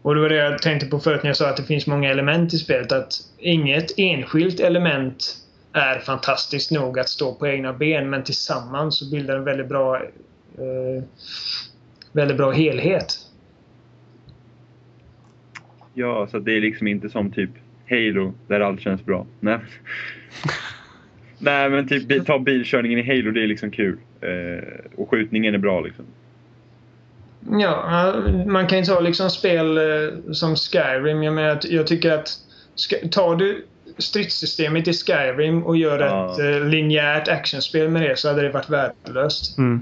och 0.07 0.15
det 0.15 0.21
var 0.21 0.29
det 0.29 0.35
jag 0.35 0.61
tänkte 0.61 0.87
på 0.87 0.99
förut 0.99 1.23
när 1.23 1.29
jag 1.29 1.37
sa 1.37 1.49
att 1.49 1.57
det 1.57 1.63
finns 1.63 1.87
många 1.87 2.09
element 2.09 2.53
i 2.53 2.57
spelet. 2.57 2.91
Att 2.91 3.13
inget 3.37 3.91
enskilt 3.97 4.59
element 4.59 5.37
är 5.73 5.99
fantastiskt 5.99 6.71
nog 6.71 6.99
att 6.99 7.09
stå 7.09 7.35
på 7.35 7.47
egna 7.47 7.73
ben 7.73 8.09
men 8.09 8.23
tillsammans 8.23 8.99
så 8.99 9.11
bildar 9.11 9.37
en 9.37 9.43
väldigt 9.43 9.67
bra 9.67 9.95
eh, 10.57 11.03
väldigt 12.11 12.37
bra 12.37 12.51
helhet. 12.51 13.17
Ja, 15.93 16.27
så 16.31 16.39
det 16.39 16.57
är 16.57 16.61
liksom 16.61 16.87
inte 16.87 17.09
som 17.09 17.31
typ 17.31 17.51
Halo 17.89 18.33
där 18.47 18.59
allt 18.59 18.81
känns 18.81 19.05
bra. 19.05 19.25
Nej, 19.39 19.59
Nej 21.39 21.69
men 21.69 21.87
typ 21.87 22.25
ta 22.25 22.39
bilkörningen 22.39 22.99
i 22.99 23.03
Halo, 23.03 23.31
det 23.31 23.43
är 23.43 23.47
liksom 23.47 23.71
kul. 23.71 23.97
Eh, 24.21 24.91
och 24.95 25.09
skjutningen 25.09 25.53
är 25.53 25.57
bra 25.57 25.81
liksom. 25.81 26.05
Ja, 27.51 28.13
man 28.47 28.67
kan 28.67 28.77
ju 28.79 28.85
ta 28.85 28.99
liksom 28.99 29.29
spel 29.29 29.77
eh, 29.77 29.83
som 30.31 30.55
Skyrim. 30.55 31.23
Jag, 31.23 31.33
menar, 31.33 31.49
att 31.49 31.65
jag 31.65 31.87
tycker 31.87 32.11
att 32.11 32.29
tar 33.11 33.35
du 33.35 33.65
stridssystemet 33.97 34.87
i 34.87 34.93
Skyrim 34.93 35.63
och 35.63 35.77
gör 35.77 35.99
Ja. 35.99 36.33
ett 36.33 36.39
eh, 36.39 36.67
linjärt 36.67 37.27
actionspel 37.27 37.89
med 37.89 38.01
det 38.01 38.19
så 38.19 38.27
hade 38.27 38.41
det 38.41 38.49
varit 38.49 38.69
värdelöst. 38.69 39.57
Mm. 39.57 39.81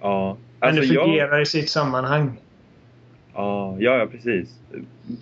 Ja, 0.00 0.36
Men 0.60 0.68
alltså 0.68 0.82
det 0.88 0.94
jag... 0.94 1.04
fungerar 1.04 1.40
i 1.40 1.46
sitt 1.46 1.70
sammanhang. 1.70 2.32
Ja, 3.34 3.76
ja, 3.78 3.98
ja 3.98 4.06
precis. 4.06 4.48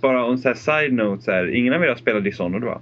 Bara 0.01 0.25
om 0.25 0.39
så 0.39 0.49
här 0.49 0.55
side 0.55 0.93
note 0.93 1.23
så 1.23 1.31
här, 1.31 1.55
ingen 1.55 1.75
av 1.75 1.85
er 1.85 1.89
har 1.89 1.97
spelat 1.97 2.25
Dishonored 2.25 2.65
va? 2.65 2.81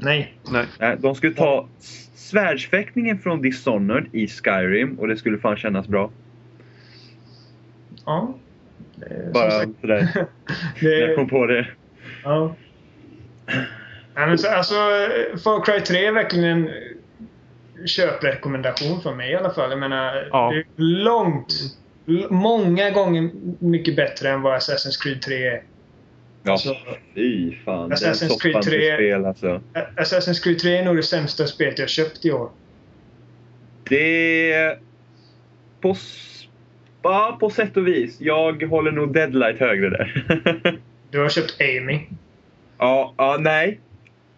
Nej. 0.00 0.34
Nej. 0.50 0.64
Nej, 0.78 0.96
de 1.00 1.14
skulle 1.14 1.34
ta 1.34 1.68
svärdsfäktningen 2.14 3.18
från 3.18 3.42
Dishonored 3.42 4.06
i 4.12 4.28
Skyrim 4.28 4.98
och 4.98 5.08
det 5.08 5.16
skulle 5.16 5.38
fan 5.38 5.56
kännas 5.56 5.88
bra. 5.88 6.10
Ja. 8.08 8.34
Det 8.96 9.06
är 9.06 9.22
som 9.22 9.32
Bara 9.32 9.50
sådär, 9.80 10.08
när 10.82 10.90
jag 10.90 11.08
det, 11.08 11.14
kom 11.14 11.28
på 11.28 11.46
det. 11.46 11.66
ja. 12.24 12.54
Nej, 14.14 14.26
men 14.28 14.38
så, 14.38 14.48
alltså, 14.48 14.74
Far 15.44 15.64
Cry 15.64 15.80
3 15.80 16.06
är 16.06 16.12
verkligen 16.12 16.44
en 16.44 16.70
köprekommendation 17.86 19.00
för 19.02 19.14
mig 19.14 19.30
i 19.32 19.36
alla 19.36 19.50
fall. 19.50 19.70
Jag 19.70 19.78
menar, 19.78 20.28
Ja. 20.32 20.50
det 20.52 20.58
är 20.58 20.64
långt, 20.76 21.54
många 22.30 22.90
gånger 22.90 23.30
mycket 23.58 23.96
bättre 23.96 24.28
än 24.30 24.42
vad 24.42 24.58
Assassin's 24.58 25.02
Creed 25.02 25.22
3 25.22 25.46
är. 25.46 25.62
Ja, 26.42 26.52
Alltså, 26.52 26.76
fy 27.14 27.56
fan. 27.64 27.88
Det 27.88 27.94
är 27.94 27.96
Assassin's 28.12 28.40
Creed 28.40 28.52
soppan 28.54 28.62
till 28.62 28.72
3. 28.72 28.94
spel 28.94 29.24
alltså. 29.24 29.60
Assassin's 29.96 30.42
Creed 30.44 30.58
3 30.58 30.76
är 30.76 30.84
nog 30.84 30.96
det 30.96 31.02
sämsta 31.02 31.46
spelet 31.46 31.78
jag 31.78 31.88
köpt 31.88 32.24
i 32.24 32.32
år. 32.32 32.50
Det. 33.88 34.78
På, 35.80 35.94
ja, 37.12 37.36
på 37.40 37.50
sätt 37.50 37.76
och 37.76 37.86
vis. 37.88 38.16
Jag 38.20 38.62
håller 38.62 38.90
nog 38.92 39.14
Deadlight 39.14 39.58
högre 39.60 39.90
där. 39.90 40.22
Du 41.10 41.18
har 41.18 41.28
köpt 41.28 41.56
Amy. 41.60 42.00
ja, 42.78 43.14
ja, 43.18 43.36
nej. 43.40 43.80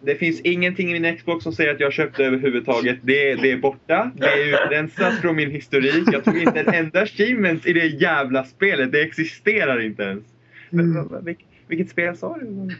Det 0.03 0.15
finns 0.15 0.41
ingenting 0.41 0.91
i 0.95 0.99
min 0.99 1.17
Xbox 1.17 1.43
som 1.43 1.53
säger 1.53 1.73
att 1.73 1.79
jag 1.79 1.93
köpte 1.93 2.25
överhuvudtaget. 2.25 2.97
Det, 3.01 3.35
det 3.35 3.51
är 3.51 3.57
borta. 3.57 4.11
Det 4.15 4.25
är 4.25 4.47
utrensat 4.65 5.21
från 5.21 5.35
min 5.35 5.51
historik. 5.51 6.03
Jag 6.11 6.23
tog 6.23 6.37
inte 6.37 6.59
en 6.59 6.73
enda 6.73 7.01
achievement 7.01 7.65
i 7.65 7.73
det 7.73 7.85
jävla 7.85 8.43
spelet. 8.43 8.91
Det 8.91 9.01
existerar 9.01 9.81
inte 9.81 10.03
ens. 10.03 10.23
Men, 10.69 10.85
Mm. 10.91 11.07
vad- 11.07 11.25
vilk, 11.25 11.39
vilket 11.71 11.89
spel 11.89 12.17
sa 12.17 12.37
du? 12.37 12.45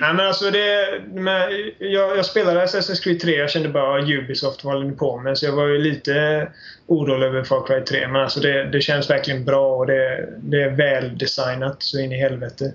Nej 0.00 0.14
men 0.14 0.20
alltså 0.20 0.50
det... 0.50 1.00
Men 1.14 1.50
jag, 1.78 2.16
jag 2.16 2.26
spelade 2.26 2.64
Assassin's 2.64 3.02
Creed 3.02 3.20
3. 3.20 3.36
Jag 3.36 3.50
kände 3.50 3.68
bara 3.68 3.98
att 3.98 4.08
Ubisoft 4.08 4.64
vad 4.64 4.74
håller 4.74 4.86
ni 4.88 4.96
på 4.96 5.18
med? 5.18 5.38
Så 5.38 5.46
jag 5.46 5.52
var 5.52 5.66
ju 5.66 5.78
lite 5.78 6.48
orolig 6.86 7.26
över 7.26 7.44
Far 7.44 7.66
Cry 7.66 7.80
3. 7.80 8.08
Men 8.08 8.22
alltså 8.22 8.40
det, 8.40 8.64
det 8.64 8.80
känns 8.80 9.10
verkligen 9.10 9.44
bra 9.44 9.76
och 9.76 9.86
det, 9.86 10.28
det 10.38 10.62
är 10.62 10.70
väldesignat 10.70 11.82
så 11.82 12.00
in 12.00 12.12
i 12.12 12.16
helvete. 12.16 12.72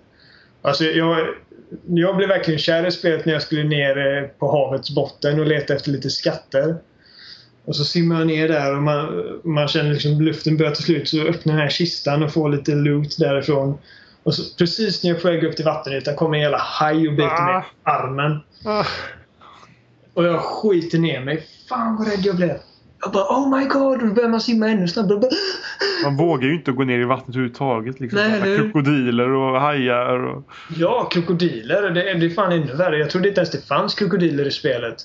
Alltså 0.62 0.84
jag, 0.84 1.28
jag 1.88 2.18
blev 2.18 2.30
verkligen 2.30 2.60
kär 2.60 2.88
i 2.88 2.92
spelet 2.92 3.26
när 3.26 3.34
jag 3.34 3.42
skulle 3.42 3.64
ner 3.64 3.98
eh, 3.98 4.24
på 4.24 4.52
havets 4.52 4.96
botten 4.96 5.40
och 5.40 5.46
leta 5.46 5.74
efter 5.74 5.92
lite 5.92 6.10
skatter. 6.10 6.76
Och 7.66 7.76
så 7.76 7.86
simmar 7.86 8.18
jag 8.18 8.28
ner 8.28 8.48
där 8.48 8.76
och 8.76 8.84
man, 8.84 9.24
man 9.44 9.68
känner 9.68 9.94
liksom 9.94 10.22
luften 10.22 10.58
börjar 10.58 10.72
ta 10.72 10.82
slut. 10.82 11.10
Så 11.10 11.22
öppnar 11.22 11.54
den 11.54 11.62
här 11.62 11.70
kistan 11.70 12.24
och 12.24 12.34
får 12.34 12.50
lite 12.50 12.76
loot 12.76 13.18
därifrån. 13.18 13.78
Och 14.24 14.36
så, 14.36 14.58
precis 14.58 15.04
när 15.04 15.10
jag 15.10 15.18
är 15.18 15.22
på 15.22 15.28
väg 15.28 15.44
upp 15.44 15.56
till 15.56 15.66
vattenytan 15.66 16.16
kommer 16.16 16.36
en 16.36 16.42
jävla 16.42 16.58
haj 16.58 17.08
och 17.08 17.14
biter 17.14 17.46
mig 17.46 17.62
i 17.62 17.66
armen. 17.84 18.40
Ah. 18.66 18.86
Och 20.14 20.26
jag 20.26 20.40
skiter 20.40 20.98
ner 21.00 21.22
mig. 21.22 21.48
Fan 21.70 21.96
vad 21.96 22.08
rädd 22.08 22.26
jag 22.26 22.36
blev. 22.36 22.58
Jag 23.02 23.12
bara 23.12 23.24
oh 23.24 23.60
my 23.60 23.66
god, 23.66 24.00
då 24.00 24.06
börjar 24.06 24.30
man 24.30 24.42
simma 24.42 24.70
ännu 24.70 24.88
snabbare. 24.88 25.20
Bara, 25.20 25.32
Man 26.04 26.18
vågar 26.18 26.48
ju 26.48 26.56
inte 26.56 26.72
gå 26.72 26.84
ner 26.84 27.00
i 27.00 27.04
vattnet 27.04 27.30
överhuvudtaget. 27.30 28.00
Liksom. 28.00 28.20
Nej? 28.20 28.58
Krokodiler 28.58 29.30
och 29.30 29.62
hajar. 29.62 30.20
Och... 30.24 30.44
ja, 30.78 31.10
krokodiler. 31.12 31.82
Det, 31.82 32.14
det 32.14 32.26
är 32.26 32.30
fan 32.30 32.52
ännu 32.52 32.76
värre. 32.76 32.98
Jag 32.98 33.10
trodde 33.10 33.28
inte 33.28 33.42
ens 33.42 33.52
det 33.52 33.68
fanns 33.68 33.96
krokodiler 33.96 34.48
i 34.48 34.52
spelet. 34.52 34.96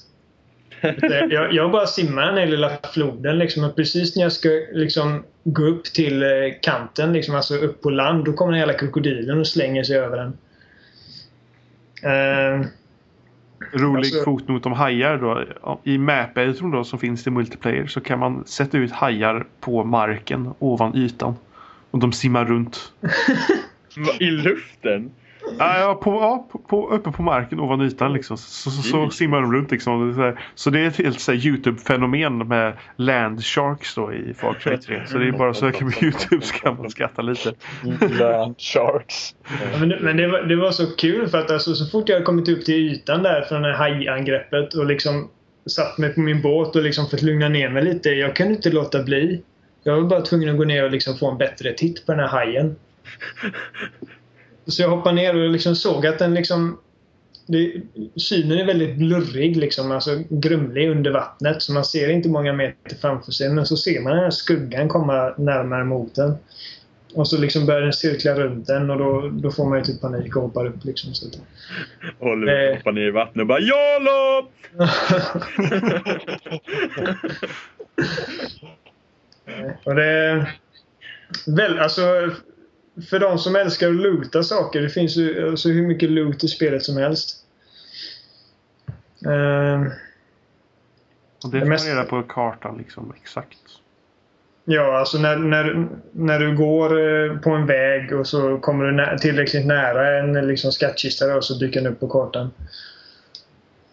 Jag, 1.31 1.53
jag 1.53 1.71
bara 1.71 1.87
simmar 1.87 2.27
den 2.27 2.37
här 2.37 2.47
lilla 2.47 2.73
floden 2.93 3.39
liksom, 3.39 3.65
och 3.65 3.77
precis 3.77 4.17
när 4.17 4.23
jag 4.23 4.33
ska 4.33 4.49
liksom, 4.73 5.25
gå 5.49 5.63
upp 5.63 5.85
till 5.85 6.23
eh, 6.23 6.29
kanten, 6.63 7.13
liksom, 7.13 7.35
alltså 7.35 7.57
upp 7.57 7.83
på 7.83 7.91
land, 7.91 8.25
då 8.25 8.33
kommer 8.33 8.53
den 8.53 8.61
hela 8.61 8.73
krokodilen 8.73 9.39
och 9.41 9.47
slänger 9.47 9.85
sig 9.85 9.97
över 9.97 10.17
den. 10.17 10.33
Eh, 12.03 12.67
Rolig 13.73 13.99
Alltså- 13.99 14.25
fotnot 14.25 14.67
om 14.67 14.73
hajar 14.73 15.17
då. 15.17 15.45
I 15.85 15.99
Map-Editorn 15.99 16.71
då 16.71 16.85
som 16.85 16.99
finns 16.99 17.27
i 17.27 17.31
multiplayer 17.31 17.87
så 17.87 18.01
kan 18.01 18.19
man 18.19 18.45
sätta 18.47 18.79
ut 18.79 18.93
hajar 18.93 19.47
på 19.61 19.85
marken 19.85 20.55
ovan 20.59 20.97
ytan. 20.97 21.35
Och 21.91 21.99
de 21.99 22.13
simmar 22.13 22.45
runt. 22.45 22.93
I 24.21 24.31
luften? 24.31 25.11
Ja, 25.59 25.79
ja, 25.79 25.95
på, 25.95 26.11
ja 26.11 26.49
på, 26.53 26.59
på, 26.59 26.89
uppe 26.91 27.11
på 27.13 27.23
marken 27.23 27.61
ovan 27.61 27.81
ytan 27.81 28.13
liksom. 28.13 28.37
Så, 28.37 28.71
så, 28.71 28.83
så 28.83 28.97
Mm. 28.97 29.11
simmar 29.11 29.41
de 29.41 29.53
runt 29.55 29.71
liksom. 29.71 30.15
Så, 30.15 30.33
så 30.55 30.71
det 30.71 30.81
är 30.81 30.87
ett 30.87 30.97
helt 30.97 31.29
Youtube-fenomen 31.29 32.49
med 32.49 32.73
land 32.97 33.45
sharks 33.45 33.95
då 33.95 34.13
i 34.13 34.35
Far 34.35 34.55
Cry 34.55 34.77
3. 34.77 35.07
Så 35.07 35.19
det 35.19 35.29
är 35.29 35.33
bara 35.33 35.51
att 35.51 35.57
söka 35.57 35.79
på 35.85 36.05
Youtube 36.05 36.45
så 36.45 36.55
kan 36.55 36.77
man 36.77 36.91
skratta 36.91 37.23
lite. 37.23 37.53
Land 38.19 38.55
Sharks. 38.59 39.35
Ja, 39.73 39.79
men 39.79 39.89
det, 39.89 39.99
men 40.01 40.17
det, 40.17 40.29
var, 40.29 40.43
det 40.43 40.57
var 40.57 40.71
så 40.71 40.87
kul 40.97 41.29
för 41.29 41.39
att 41.39 41.51
alltså, 41.51 41.75
så 41.75 41.87
fort 41.87 42.09
jag 42.09 42.25
kommit 42.25 42.49
upp 42.49 42.65
till 42.65 42.75
ytan 42.75 43.23
där 43.23 43.43
från 43.43 43.63
det 43.63 43.69
här 43.69 43.77
hajangreppet 43.77 44.75
och 44.75 44.87
liksom 44.87 45.29
satt 45.67 45.99
mig 45.99 46.15
på 46.15 46.21
min 46.21 46.43
båt 46.43 46.77
och 46.77 46.83
liksom 46.83 47.07
fått 47.11 47.23
lugna 47.23 47.49
ner 47.49 47.69
mig 47.69 47.85
lite. 47.85 48.09
Jag 48.09 48.37
kunde 48.37 48.55
inte 48.55 48.71
låta 48.71 49.03
bli. 49.03 49.43
Jag 49.83 49.97
var 49.97 50.03
bara 50.09 50.21
tvungen 50.21 50.49
att 50.49 50.57
gå 50.57 50.65
ner 50.65 50.85
och 50.85 50.91
liksom 50.91 51.17
få 51.17 51.31
en 51.31 51.39
bättre 51.39 51.73
titt 51.73 52.07
på 52.07 52.13
den 52.13 52.21
här 52.21 52.29
hajen. 52.29 52.77
Så 54.67 54.83
jag 54.83 54.89
hoppade 54.89 55.15
ner 55.15 55.37
och 55.37 55.51
liksom 55.51 55.77
såg 55.77 56.07
att 56.07 56.19
den 56.19 56.35
liksom... 56.35 56.79
Det, 57.49 57.83
synen 58.17 58.59
är 58.59 58.65
väldigt 58.67 58.97
blurrig, 58.97 59.57
liksom, 59.57 59.93
alltså 59.93 60.23
grumlig 60.29 60.91
under 60.91 61.11
vattnet. 61.11 61.63
Så 61.63 61.73
man 61.73 61.85
ser 61.85 62.09
inte 62.09 62.29
många 62.29 62.53
meter 62.53 62.97
framför 62.97 63.33
sig. 63.33 63.49
Men 63.49 63.67
så 63.67 63.77
ser 63.77 64.01
man 64.01 64.13
den 64.13 64.23
här 64.23 64.31
skuggan 64.31 64.89
komma 64.89 65.35
närmare 65.39 65.85
mot 65.85 66.15
den. 66.15 66.35
Och 67.15 67.29
så 67.29 67.39
liksom 67.39 67.67
börjar 67.67 67.81
den 67.81 67.93
cirkla 67.93 68.35
runt 68.35 68.67
den 68.67 68.91
och 68.91 68.99
då, 68.99 69.31
då 69.33 69.51
får 69.51 69.69
man 69.69 69.79
ju 69.79 69.85
typ 69.85 70.01
panik 70.01 70.37
och 70.37 70.43
hoppar 70.43 70.67
upp. 70.67 70.85
Liksom, 70.85 71.15
så 71.15 71.29
att, 71.29 71.41
Håller 72.19 72.71
Eh. 72.71 72.77
hoppar 72.77 72.93
ner 72.93 73.09
i 73.09 73.11
vattnet 73.11 73.43
och 73.43 73.47
bara 73.47 73.61
YOLO! 73.61 74.49
och 79.85 79.95
det... 79.95 80.47
Väl, 81.47 81.79
alltså, 81.79 82.03
för 83.11 83.19
de 83.19 83.39
som 83.39 83.57
älskar 83.57 83.89
att 83.89 83.95
loota 83.95 84.43
saker. 84.43 84.81
Det 84.83 84.89
finns 84.89 85.17
ju 85.17 85.49
alltså, 85.51 85.69
hur 85.69 85.87
mycket 85.87 86.11
loot 86.11 86.45
i 86.45 86.49
spelet 86.49 86.83
som 86.85 86.97
helst. 86.97 87.37
Ehm, 89.27 89.87
Och 91.45 91.51
det 91.51 91.59
får 91.59 91.59
man 91.59 91.69
mest- 91.69 91.89
reda 91.89 92.05
på 92.05 92.23
kartan 92.23 92.79
liksom 92.79 93.13
exakt. 93.23 93.59
Ja, 94.69 94.99
alltså 94.99 95.19
när, 95.19 95.37
när, 95.37 95.89
när 96.13 96.39
du 96.41 96.57
går 96.57 97.01
eh, 97.01 97.39
på 97.39 97.51
en 97.51 97.67
väg 97.67 98.13
och 98.13 98.27
så 98.27 98.59
kommer 98.59 98.85
du 98.85 98.93
nä 98.93 99.19
tillräckligt 99.19 99.67
nära 99.67 100.19
en 100.19 100.47
liksom, 100.49 100.73
skattkista 100.73 101.27
då, 101.27 101.43
så 101.43 101.55
dyker 101.55 101.83
den 101.83 101.93
upp 101.93 102.01
på 102.01 102.09
kartan. 102.09 102.51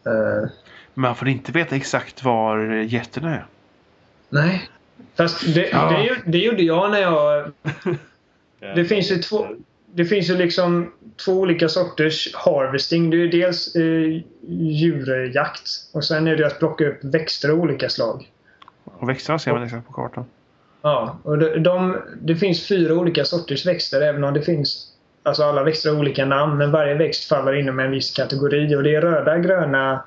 Eh, 0.05 0.49
Men 0.93 1.01
man 1.01 1.15
får 1.15 1.27
inte 1.27 1.51
veta 1.51 1.75
exakt 1.75 2.23
var 2.23 2.59
jätterna 2.73 3.35
är. 3.35 3.45
nej. 4.29 4.69
Fast 5.15 5.53
det, 5.55 5.69
Ja. 5.71 5.89
det, 5.91 6.31
det 6.31 6.37
gjorde 6.37 6.63
jag 6.63 6.91
när 6.91 6.99
jag... 7.01 7.51
Det 8.75 8.85
finns 8.85 9.11
ju 9.11 9.17
två... 9.17 9.47
Det 9.95 10.05
finns 10.05 10.29
ju 10.29 10.37
liksom 10.37 10.91
två 11.25 11.31
olika 11.31 11.69
sorters 11.69 12.35
harvesting. 12.35 13.09
Det 13.09 13.17
är 13.17 13.19
ju 13.19 13.27
dels 13.27 13.75
eh, 13.75 14.21
djurjakt 14.47 15.69
och 15.93 16.03
sen 16.03 16.27
är 16.27 16.35
det 16.35 16.47
att 16.47 16.59
plocka 16.59 16.87
upp 16.87 17.03
växter 17.03 17.49
av 17.49 17.59
olika 17.59 17.89
slag. 17.89 18.31
Och 18.83 19.09
växterna 19.09 19.39
ser 19.39 19.51
man 19.51 19.63
exakt 19.63 19.87
på 19.87 19.93
kartan. 19.93 20.25
Ja, 20.81 21.17
och 21.23 21.37
de, 21.37 21.63
de, 21.63 21.97
det 22.21 22.35
finns 22.35 22.67
fyra 22.67 22.93
olika 22.93 23.25
sorters 23.25 23.65
växter 23.65 24.01
även 24.01 24.23
om 24.23 24.33
det 24.33 24.41
finns 24.41 24.93
Alltså 25.23 25.43
alla 25.43 25.63
växter 25.63 25.89
har 25.89 25.99
olika 25.99 26.25
namn 26.25 26.57
men 26.57 26.71
varje 26.71 26.93
växt 26.93 27.29
faller 27.29 27.53
inom 27.53 27.79
en 27.79 27.91
viss 27.91 28.11
kategori 28.11 28.75
och 28.75 28.83
det 28.83 28.95
är 28.95 29.01
röda, 29.01 29.37
gröna, 29.37 30.03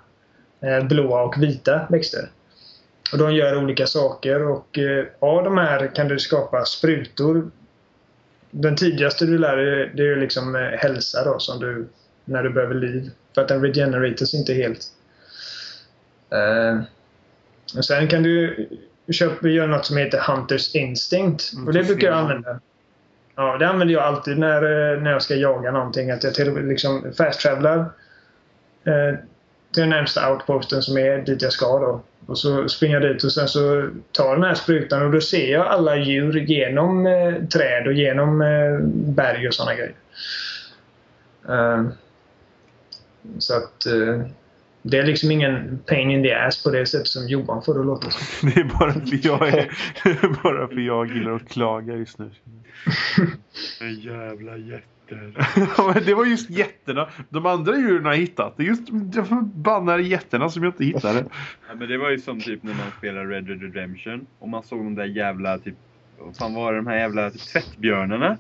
eh, 0.61 0.87
blåa 0.87 1.23
och 1.23 1.43
vita 1.43 1.87
växter. 1.89 2.31
Och 3.13 3.19
de 3.19 3.35
gör 3.35 3.59
olika 3.59 3.87
saker 3.87 4.49
och 4.49 4.79
eh, 4.79 5.05
av 5.19 5.45
de 5.45 5.59
här 5.59 5.95
kan 5.95 6.09
du 6.09 6.19
skapa 6.19 6.65
sprutor. 6.65 7.51
Den 8.51 8.77
tidigaste 8.77 9.27
du 9.27 9.39
lär 9.39 9.57
dig 9.57 9.91
det 9.95 10.09
är 10.09 10.17
liksom 10.17 10.57
eh, 10.57 10.63
hälsa 10.63 11.25
då 11.25 11.39
som 11.39 11.61
du 11.61 11.89
när 12.25 12.43
du 12.43 12.51
behöver 12.51 12.75
liv. 12.75 13.11
För 13.35 13.43
att 13.43 13.49
den 13.49 13.63
regeneratas 13.63 14.35
inte 14.35 14.55
helt. 14.55 14.81
Eh, 16.31 16.81
och 17.77 17.85
sen 17.85 18.09
kan 18.09 18.23
du 18.23 18.69
köpa, 19.13 19.49
göra 19.49 19.67
något 19.67 19.87
som 19.87 19.97
heter 19.97 20.19
Hunters 20.19 20.75
Instinct. 20.75 21.53
Och 21.67 21.73
det 21.73 21.83
brukar 21.83 22.09
jag 22.09 22.19
använda. 22.19 22.61
Ja, 23.35 23.59
det 23.59 23.69
använder 23.69 23.95
jag 23.95 24.03
alltid 24.03 24.39
när, 24.39 24.63
eh, 24.63 25.03
när 25.03 25.11
jag 25.11 25.23
ska 25.23 25.35
jaga 25.35 25.71
någonting. 25.71 26.11
Att 26.11 26.25
jag 26.25 26.35
till, 26.35 26.55
liksom 26.55 27.13
fast-travelar 27.19 27.79
eh, 28.85 29.19
till 29.77 29.89
närmsta 29.89 30.33
outposten 30.33 30.83
som 30.83 30.99
är 30.99 31.19
dit 31.19 31.43
jag 31.43 31.53
ska 31.53 31.79
då. 31.79 32.03
Och 32.27 32.39
så 32.39 32.69
springer 32.69 33.01
jag 33.01 33.15
dit 33.15 33.25
och 33.25 33.33
sen 33.33 33.49
så 33.49 33.91
tar 34.13 34.25
jag 34.25 34.37
den 34.37 34.45
här 34.45 34.55
sprutan 34.55 35.03
och 35.03 35.13
då 35.13 35.21
ser 35.21 35.53
jag 35.53 35.67
alla 35.67 35.97
djur 35.97 36.37
genom 36.37 37.07
eh, 37.07 37.35
träd 37.45 37.87
och 37.87 37.93
genom 37.93 38.43
eh, 38.43 38.79
berg 39.15 39.49
och 39.49 39.55
sådana 39.55 39.75
grejer. 39.75 39.95
Eh, 41.49 41.85
så 43.39 43.57
att 43.57 43.87
eh, 43.87 44.27
det 44.83 44.99
är 44.99 45.07
liksom 45.07 45.31
ingen 45.31 45.79
pain 45.87 46.11
in 46.11 46.23
the 46.23 46.33
ass 46.33 46.63
på 46.63 46.71
det 46.71 46.87
sättet 46.87 47.09
som 47.09 47.29
Johan 47.29 47.63
får 47.63 47.75
det 47.75 47.81
att 47.81 47.87
låta 47.87 48.11
som. 48.11 48.51
Det 48.55 48.61
är 48.61 48.65
bara 48.65 48.93
för 48.93 49.27
jag, 49.27 49.49
är, 49.55 50.43
bara 50.43 50.69
för 50.69 50.81
jag 50.81 51.07
gillar 51.07 51.33
att 51.33 51.49
klaga 51.49 51.95
just 51.95 52.19
nu. 52.19 52.31
En 53.81 53.95
jävla 53.95 54.57
jätter. 54.57 54.96
Det 56.07 56.15
var 56.15 56.25
just 56.25 56.51
jätterna. 56.51 57.09
De 57.29 57.47
andra 57.47 57.77
djuren 57.77 58.05
har 58.05 58.13
jag 58.13 58.21
hittat. 58.21 58.57
Det 58.57 58.63
är 58.63 58.67
just 58.67 58.87
de 58.87 59.27
förbannade 59.27 60.03
jätterna 60.03 60.49
som 60.49 60.63
jag 60.63 60.73
inte 60.73 60.85
hittade. 60.85 61.25
Ja, 61.69 61.75
men 61.75 61.89
det 61.89 61.99
var 61.99 62.11
ju 62.11 62.19
som 62.19 62.41
typ 62.41 62.63
när 62.63 62.75
man 62.75 62.91
spelade 62.99 63.29
Red 63.29 63.45
Dead 63.45 63.63
Redemption 63.63 64.27
och 64.39 64.49
man 64.49 64.63
såg 64.63 64.79
de 64.79 64.95
där 64.95 65.05
jävla 65.05 65.59
typ, 65.59 65.75
vad 66.19 66.37
fan 66.37 66.55
var 66.55 66.73
det, 66.73 66.79
de 66.79 66.87
här 66.87 66.97
jävla 66.97 67.31
typ, 67.31 67.41
tvättbjörnarna 67.41 68.37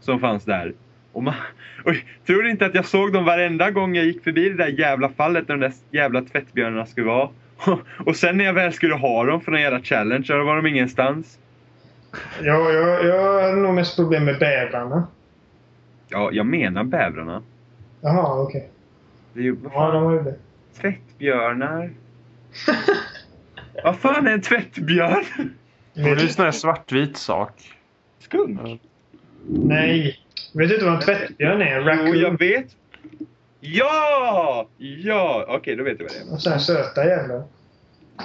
som 0.00 0.20
fanns 0.20 0.44
där. 0.44 0.74
Och 1.12 1.22
man, 1.22 1.34
oj, 1.84 2.04
tror 2.26 2.42
du 2.42 2.50
inte 2.50 2.66
att 2.66 2.74
jag 2.74 2.84
såg 2.84 3.12
dem 3.12 3.24
varenda 3.24 3.70
gång 3.70 3.96
jag 3.96 4.04
gick 4.04 4.24
förbi 4.24 4.48
det 4.48 4.56
där 4.56 4.80
jävla 4.80 5.08
fallet 5.08 5.46
där 5.46 5.54
de 5.54 5.60
där 5.60 5.72
jävla 5.90 6.22
tvättbjörnarna 6.22 6.86
skulle 6.86 7.06
vara? 7.06 7.28
Och 8.06 8.16
sen 8.16 8.36
när 8.36 8.44
jag 8.44 8.52
väl 8.52 8.72
skulle 8.72 8.94
ha 8.94 9.24
dem 9.24 9.40
för 9.40 9.52
någon 9.52 9.60
jävla 9.60 9.82
challenge, 9.82 10.26
då 10.28 10.44
var 10.44 10.56
de 10.56 10.66
ingenstans. 10.66 11.38
Ja, 12.42 12.70
jag, 12.70 13.04
jag 13.04 13.42
hade 13.42 13.56
nog 13.56 13.74
mest 13.74 13.96
problem 13.96 14.24
med 14.24 14.38
bävrarna. 14.38 15.06
Ja, 16.08 16.30
jag 16.32 16.46
menar 16.46 16.84
bävrarna. 16.84 17.42
Jaha, 18.00 18.42
okej. 18.42 18.68
Det 19.32 19.40
är 19.40 19.44
ju, 19.44 19.52
vad 19.52 19.72
Ja, 19.72 19.76
fan, 19.76 19.94
de 19.94 20.04
var 20.04 20.12
ju 20.12 20.22
det. 20.22 20.34
tvättbjörnar. 20.80 21.90
vad 23.84 23.96
fan 23.98 24.26
är 24.26 24.32
en 24.32 24.40
tvättbjörn? 24.40 25.24
Det 25.94 26.00
är 26.00 26.22
en 26.22 26.28
sån 26.28 26.44
här 26.44 26.52
svartvit 26.52 27.16
sak. 27.16 27.72
Skunk? 28.18 28.80
Nej. 29.48 30.18
Vet 30.54 30.68
du 30.68 30.74
inte 30.74 30.86
vad 30.86 30.94
en 30.94 31.00
tvättbjörn 31.00 31.60
är? 31.62 31.66
En 31.76 31.82
Jo, 31.82 31.88
raccoon. 31.88 32.18
jag 32.20 32.38
vet. 32.38 32.66
Ja! 33.60 34.68
Ja! 34.78 35.44
Okej, 35.48 35.76
då 35.76 35.84
vet 35.84 36.00
jag 36.00 36.06
vad 36.08 36.14
det 36.16 36.30
är. 36.30 36.32
Och 36.34 36.42
sen 36.42 36.60
söta 36.60 37.04
jävlar. 37.06 37.42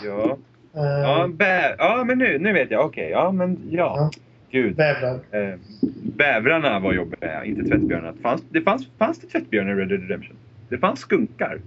Ja. 0.03 0.37
Uh, 0.75 0.83
Ja, 1.01 1.27
bä... 1.27 1.75
ja 1.77 2.03
men 2.07 2.17
nu, 2.17 2.39
nu 2.39 2.53
vet 2.53 2.71
jag. 2.71 2.85
Okej, 2.85 3.09
ja 3.09 3.31
men 3.31 3.59
ja. 3.71 3.95
Ja. 3.97 4.11
Gud. 4.53 4.75
Bävrar. 4.75 5.19
Eh, 5.31 5.55
bävrarna 6.03 6.79
var 6.79 6.93
jobbiga, 6.93 7.45
inte 7.45 7.63
tvättbjörnarna. 7.63 8.13
Fanns, 8.21 8.41
det 8.49 8.61
fanns, 8.61 8.87
fanns 8.97 9.19
det 9.19 9.27
tvättbjörnar 9.27 9.71
i 9.71 9.75
Red 9.75 9.87
Dead 9.89 10.01
Redemption? 10.01 10.35
Det 10.69 10.77
fanns 10.77 10.99
skunkar. 10.99 11.59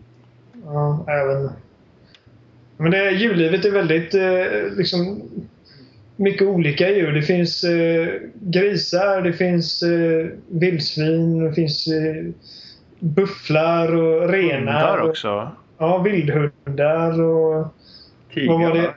Ja, 0.65 1.05
även... 1.09 1.51
Men 2.77 2.91
det, 2.91 3.11
djurlivet 3.11 3.65
är 3.65 3.71
väldigt 3.71 4.15
eh, 4.15 4.77
liksom 4.79 5.23
mycket 6.17 6.43
olika 6.49 6.91
djur. 6.91 7.13
Det 7.13 7.23
finns 7.23 7.65
eh, 7.65 8.09
grisar, 8.35 9.21
det 9.23 9.33
finns 9.33 9.83
eh, 9.83 10.27
vildsvin, 10.49 11.45
det 11.45 11.53
finns 11.53 11.89
eh, 11.89 12.25
bufflar 12.99 13.97
och 13.97 14.29
renar. 14.29 14.57
Hundar 14.73 14.99
och- 14.99 15.09
också. 15.09 15.51
Ja, 15.79 15.99
vildhundar 15.99 17.21
och 17.23 17.67
Vad 18.49 18.61
var 18.61 18.75
det? 18.75 18.95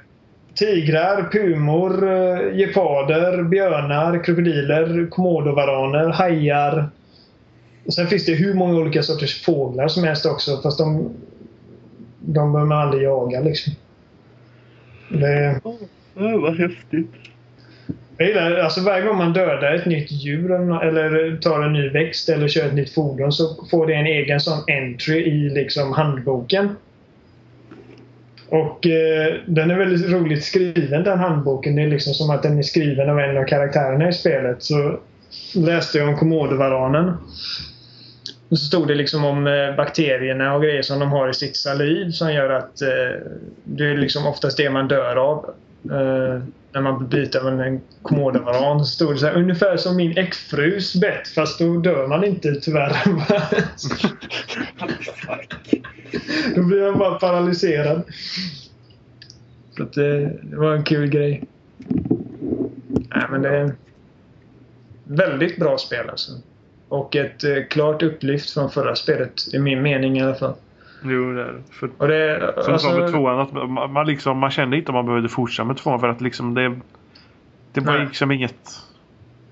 Tigrar. 0.59 1.29
pumor, 1.31 2.07
eh, 2.11 2.57
geparder, 2.57 3.43
björnar, 3.43 4.23
krokodiler, 4.23 5.07
komodovaraner, 5.09 6.09
hajar. 6.09 6.89
Och 7.85 7.93
sen 7.93 8.07
finns 8.07 8.25
det 8.25 8.33
hur 8.33 8.53
många 8.53 8.79
olika 8.79 9.03
sorters 9.03 9.41
fåglar 9.45 9.87
som 9.87 10.03
helst 10.03 10.25
också 10.25 10.61
fast 10.61 10.77
de, 10.77 11.09
de 12.19 12.51
behöver 12.53 12.69
man 12.69 12.77
aldrig 12.87 13.03
jaga 13.03 13.39
liksom. 13.41 13.73
Det, 15.09 15.61
Åh, 15.63 16.41
vad 16.41 16.57
häftigt. 16.57 17.11
jag 18.17 18.27
gillar, 18.27 18.51
alltså 18.59 18.81
varje 18.81 19.05
gång 19.07 19.17
man 19.17 19.33
dödar 19.33 19.73
ett 19.75 19.85
nytt 19.85 20.11
djur 20.11 20.51
eller- 20.51 20.81
eller 20.85 21.37
tar 21.37 21.61
en 21.63 21.73
ny 21.73 21.89
växt 21.89 22.29
eller 22.29 22.47
kör 22.47 22.65
ett 22.65 22.73
nytt 22.73 22.93
fordon 22.93 23.31
så 23.31 23.65
får 23.71 23.87
det 23.87 23.93
en 23.93 24.05
egen 24.05 24.39
sån 24.39 24.59
entry 24.67 25.17
i 25.19 25.49
liksom 25.49 25.93
handboken. 25.93 26.69
Och 28.49 28.87
eh, 28.87 29.35
den 29.45 29.71
är 29.71 29.77
väldigt 29.77 30.09
roligt 30.09 30.43
skriven 30.43 31.03
den 31.03 31.19
handboken. 31.19 31.75
Det 31.75 31.81
är 31.81 31.87
liksom 31.87 32.13
som 32.13 32.29
att 32.29 32.43
den 32.43 32.57
är 32.57 32.63
skriven 32.63 33.09
av 33.09 33.19
en 33.19 33.37
av 33.37 33.43
karaktärerna 33.43 34.09
i 34.09 34.13
spelet. 34.13 34.63
Så 34.63 34.99
läste 35.55 35.97
jag 35.97 36.09
om 36.09 36.17
komodovaranen. 36.17 37.13
Och 38.49 38.59
så 38.59 38.65
stod 38.65 38.87
det 38.87 38.95
liksom 38.95 39.25
om 39.25 39.47
eh, 39.47 39.75
bakterierna 39.75 40.55
och 40.55 40.61
grejer 40.61 40.81
som 40.81 40.99
de 40.99 41.11
har 41.11 41.29
i 41.29 41.33
sitt 41.33 41.57
saliv 41.57 42.11
som 42.11 42.33
gör 42.33 42.49
att 42.49 42.81
eh, 42.81 43.21
det 43.63 43.85
är 43.85 43.97
liksom 43.97 44.27
oftast 44.27 44.57
det 44.57 44.69
man 44.69 44.87
dör 44.87 45.15
av. 45.15 45.53
Eh, 45.83 46.41
när 46.71 46.81
man 46.81 46.97
blir 46.97 47.21
biten 47.21 47.47
av 47.47 47.61
en 47.61 47.81
komodovaran 48.01 48.79
så 48.79 48.85
stod 48.85 49.13
det 49.13 49.19
så 49.19 49.25
här, 49.25 49.35
ungefär 49.35 49.77
som 49.77 49.95
min 49.95 50.17
exfrus 50.17 50.95
bett 50.95 51.27
fast 51.27 51.59
då 51.59 51.77
dör 51.77 52.07
man 52.07 52.23
inte 52.23 52.55
tyvärr. 52.55 52.95
då 56.55 56.63
blir 56.63 56.91
man 56.91 56.99
bara 56.99 57.19
paralyserad. 57.19 58.03
Så 59.77 59.83
att 59.83 59.93
det, 59.93 60.19
det 60.41 60.55
var 60.55 60.75
en 60.75 60.83
kul 60.83 61.09
grej. 61.09 61.43
Nej 62.89 63.25
men 63.31 63.41
det 63.41 63.57
är 63.57 63.75
väldigt 65.03 65.57
bra 65.57 65.77
spel 65.77 66.09
alltså. 66.09 66.31
Och 66.89 67.15
ett 67.15 67.43
eh, 67.43 67.63
klart 67.69 68.03
upplyft 68.03 68.49
från 68.49 68.71
förra 68.71 68.95
spelet, 68.95 69.33
i 69.53 69.59
min 69.59 69.81
mening 69.81 70.17
i 70.17 70.21
alla 70.21 70.35
fall. 70.35 70.53
Jo, 71.03 71.33
det 71.33 71.41
är. 71.41 71.61
För, 71.71 71.89
Och 71.97 72.07
det, 72.07 72.53
som 72.63 72.73
alltså, 72.73 72.99
med 72.99 73.11
tvåan, 73.11 73.39
att 73.39 73.51
man, 73.51 73.93
man, 73.93 74.07
liksom, 74.07 74.37
man 74.37 74.51
kände 74.51 74.77
inte 74.77 74.91
om 74.91 74.95
man 74.95 75.05
behövde 75.05 75.29
fortsätta 75.29 75.65
med 75.65 75.77
tvåan 75.77 75.99
för 75.99 76.07
att 76.07 76.21
liksom 76.21 76.53
det... 76.53 76.79
Det 77.73 77.81
var 77.81 77.93
Nej. 77.93 78.05
liksom 78.05 78.31
inget... 78.31 78.69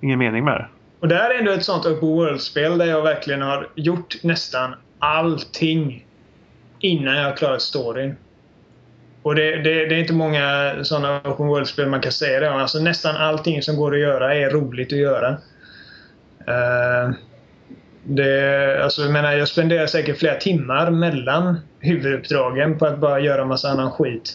Ingen 0.01 0.19
mening 0.19 0.45
med 0.45 0.53
det. 0.53 0.67
Och 0.99 1.07
det 1.07 1.15
här 1.15 1.29
är 1.29 1.39
ändå 1.39 1.51
ett 1.51 1.63
sånt 1.63 1.85
open 1.85 2.09
world-spel 2.09 2.77
där 2.77 2.85
jag 2.85 3.01
verkligen 3.01 3.41
har 3.41 3.67
gjort 3.75 4.23
nästan 4.23 4.75
allting 4.99 6.05
innan 6.79 7.17
jag 7.17 7.23
har 7.23 7.35
klarat 7.35 7.61
storyn. 7.61 8.15
Och 9.21 9.35
det, 9.35 9.55
det, 9.55 9.85
det 9.85 9.95
är 9.95 9.99
inte 9.99 10.13
många 10.13 10.75
sådana 10.83 11.21
open 11.25 11.47
world-spel 11.47 11.89
man 11.89 12.01
kan 12.01 12.11
säga 12.11 12.39
det 12.39 12.49
om. 12.49 12.57
Alltså 12.57 12.79
nästan 12.79 13.15
allting 13.15 13.61
som 13.61 13.75
går 13.75 13.93
att 13.93 13.99
göra 13.99 14.35
är 14.35 14.49
roligt 14.49 14.93
att 14.93 14.99
göra. 14.99 15.29
Eh, 16.47 17.11
det, 18.09 18.83
alltså 18.83 19.01
jag 19.01 19.11
menar, 19.11 19.33
jag 19.33 19.47
spenderar 19.47 19.87
säkert 19.87 20.19
flera 20.19 20.35
timmar 20.35 20.91
mellan 20.91 21.59
huvuduppdragen 21.79 22.77
på 22.77 22.85
att 22.85 22.99
bara 22.99 23.19
göra 23.19 23.45
massa 23.45 23.69
annan 23.69 23.91
skit. 23.91 24.33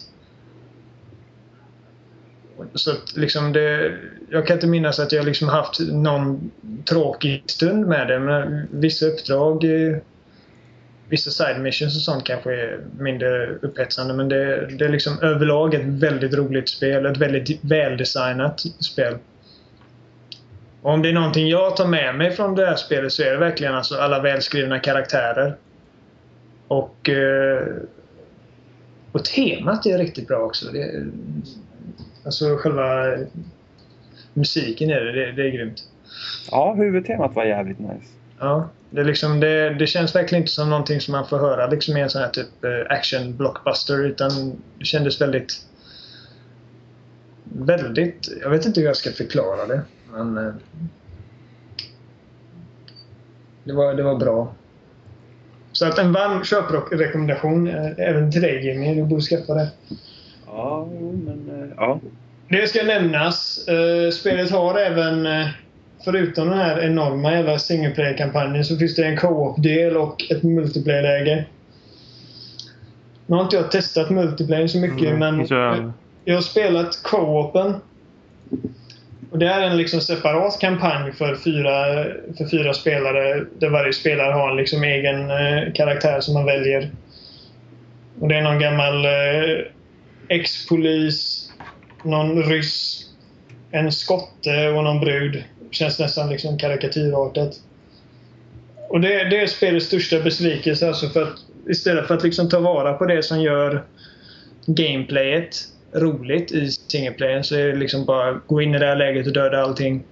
Så 2.73 2.91
att 2.91 3.17
liksom 3.17 3.53
det, 3.53 3.97
jag 4.29 4.47
kan 4.47 4.57
inte 4.57 4.67
minnas 4.67 4.99
att 4.99 5.11
jag 5.11 5.25
liksom 5.25 5.47
haft 5.47 5.79
någon 5.79 6.51
tråkig 6.85 7.43
stund 7.45 7.87
med 7.87 8.07
det. 8.07 8.19
Men 8.19 8.67
vissa 8.71 9.05
uppdrag, 9.05 9.65
vissa 11.09 11.31
side 11.31 11.61
missions 11.61 11.95
och 11.95 12.01
sånt 12.01 12.23
kanske 12.23 12.53
är 12.53 12.79
mindre 12.99 13.47
upphetsande. 13.61 14.13
Men 14.13 14.29
det, 14.29 14.67
det 14.77 14.85
är 14.85 14.89
liksom 14.89 15.19
överlag 15.21 15.73
ett 15.73 15.85
väldigt 15.85 16.33
roligt 16.33 16.69
spel. 16.69 17.05
Ett 17.05 17.17
väldigt 17.17 17.63
väldesignat 17.63 18.59
spel. 18.59 19.17
Om 20.83 21.01
det 21.01 21.09
är 21.09 21.13
någonting 21.13 21.47
jag 21.47 21.75
tar 21.75 21.87
med 21.87 22.15
mig 22.15 22.31
från 22.31 22.55
det 22.55 22.65
här 22.65 22.75
spelet 22.75 23.13
så 23.13 23.23
är 23.23 23.31
det 23.31 23.37
verkligen 23.37 23.75
alltså 23.75 23.95
alla 23.95 24.21
välskrivna 24.21 24.79
karaktärer. 24.79 25.57
Och, 26.67 27.09
eh, 27.09 27.67
och 29.11 29.25
temat 29.25 29.85
är 29.85 29.97
riktigt 29.97 30.27
bra 30.27 30.37
också. 30.37 30.71
Det, 30.71 31.05
alltså 32.25 32.57
själva 32.57 33.17
musiken 34.33 34.89
är 34.89 34.99
det, 34.99 35.11
det, 35.11 35.31
det 35.31 35.47
är 35.47 35.51
grymt. 35.51 35.83
Ja, 36.51 36.73
huvudtemat 36.73 37.35
var 37.35 37.45
jävligt 37.45 37.79
nice. 37.79 38.07
Ja, 38.39 38.69
det, 38.89 39.03
liksom, 39.03 39.39
det, 39.39 39.69
det 39.69 39.87
känns 39.87 40.15
verkligen 40.15 40.41
inte 40.41 40.53
som 40.53 40.69
någonting 40.69 41.01
som 41.01 41.11
man 41.11 41.27
får 41.27 41.37
höra 41.37 41.67
liksom 41.67 41.97
i 41.97 42.01
en 42.01 42.09
sån 42.09 42.21
här 42.21 42.29
typ 42.29 42.63
eh, 42.63 42.97
action 42.97 43.37
blockbuster 43.37 44.05
utan 44.05 44.61
det 44.79 44.85
kändes 44.85 45.21
väldigt 45.21 45.65
väldigt, 47.43 48.29
jag 48.41 48.49
vet 48.49 48.65
inte 48.65 48.79
hur 48.79 48.87
jag 48.87 48.97
ska 48.97 49.11
förklara 49.11 49.65
det 49.65 49.81
men 50.13 50.37
eh, 50.37 50.53
det 53.63 53.73
var, 53.73 53.93
det 53.93 54.03
var 54.03 54.15
bra. 54.15 54.53
Så 55.71 55.87
att 55.87 55.99
en 55.99 56.13
varm 56.13 56.43
köprekommendation 56.43 57.67
eh, 57.67 57.91
även 57.97 58.31
till 58.31 58.41
dig 58.41 58.65
Jimmy, 58.65 58.95
du 58.95 59.03
borde 59.03 59.21
skaffa 59.21 59.53
det. 59.53 59.67
Ja, 60.45 60.87
men 61.25 61.63
eh, 61.63 61.69
ja. 61.77 61.99
Det 62.49 62.67
ska 62.67 62.83
nämnas. 62.83 63.65
Spelet 64.13 64.51
har 64.51 64.79
även, 64.79 65.27
förutom 66.05 66.49
den 66.49 66.57
här 66.57 66.81
enorma 66.81 67.31
jävla 67.31 67.59
single 67.59 67.91
player-kampanjen, 67.91 68.65
så 68.65 68.77
finns 68.77 68.95
det 68.95 69.05
en 69.05 69.17
co-op-del 69.17 69.97
och 69.97 70.31
ett 70.31 70.43
multiplayer-läge. 70.43 71.45
Nu 73.25 73.35
har 73.35 73.43
inte 73.43 73.55
jag 73.55 73.71
testat 73.71 74.09
multiplayer 74.09 74.67
så 74.67 74.77
mycket, 74.77 75.07
Mm, 75.07 75.19
men 75.19 75.47
jag 76.25 76.35
har 76.35 76.41
spelat 76.41 77.03
co-open. 77.03 77.73
Och 79.33 79.39
det 79.39 79.47
är 79.47 79.61
en 79.61 79.77
liksom 79.77 80.01
separat 80.01 80.59
kampanj 80.59 81.11
för 81.11 81.35
fyra, 81.35 82.03
för 82.37 82.49
fyra 82.49 82.73
spelare 82.73 83.45
där 83.59 83.69
varje 83.69 83.93
spelare 83.93 84.33
har 84.33 84.51
en 84.51 84.57
liksom 84.57 84.83
egen 84.83 85.31
eh, 85.31 85.73
karaktär 85.73 86.21
som 86.21 86.33
man 86.33 86.45
väljer. 86.45 86.91
Och 88.19 88.27
det 88.27 88.35
är 88.35 88.41
någon 88.41 88.59
gammal 88.59 89.05
eh, 89.05 89.65
ex-polis, 90.27 91.49
någon 92.03 92.43
ryss, 92.43 93.05
en 93.71 93.91
skotte 93.91 94.69
och 94.69 94.83
någon 94.83 94.99
brud. 94.99 95.43
Känns 95.71 95.99
nästan 95.99 96.29
liksom 96.29 96.57
karikatyrartat. 96.57 97.55
Och 98.89 99.01
det, 99.01 99.29
det 99.29 99.41
är 99.41 99.47
spelets 99.47 99.85
största 99.85 100.19
besvikelse. 100.19 100.87
Alltså 100.87 101.09
för 101.09 101.23
att, 101.23 101.39
istället 101.69 102.07
för 102.07 102.15
att 102.15 102.23
liksom 102.23 102.49
ta 102.49 102.59
vara 102.59 102.93
på 102.93 103.05
det 103.05 103.23
som 103.23 103.41
gör 103.41 103.83
gameplayet 104.65 105.55
roligt 105.93 106.51
i 106.51 106.71
singleplayen 106.93 107.43
så 107.43 107.55
är 107.55 107.67
det 107.67 107.75
liksom 107.75 108.05
bara 108.05 108.39
gå 108.47 108.61
in 108.61 108.75
i 108.75 108.79
det 108.79 108.85
här 108.85 108.95
läget 108.95 109.27
och 109.27 109.33
döda 109.33 109.61
allting. 109.61 110.03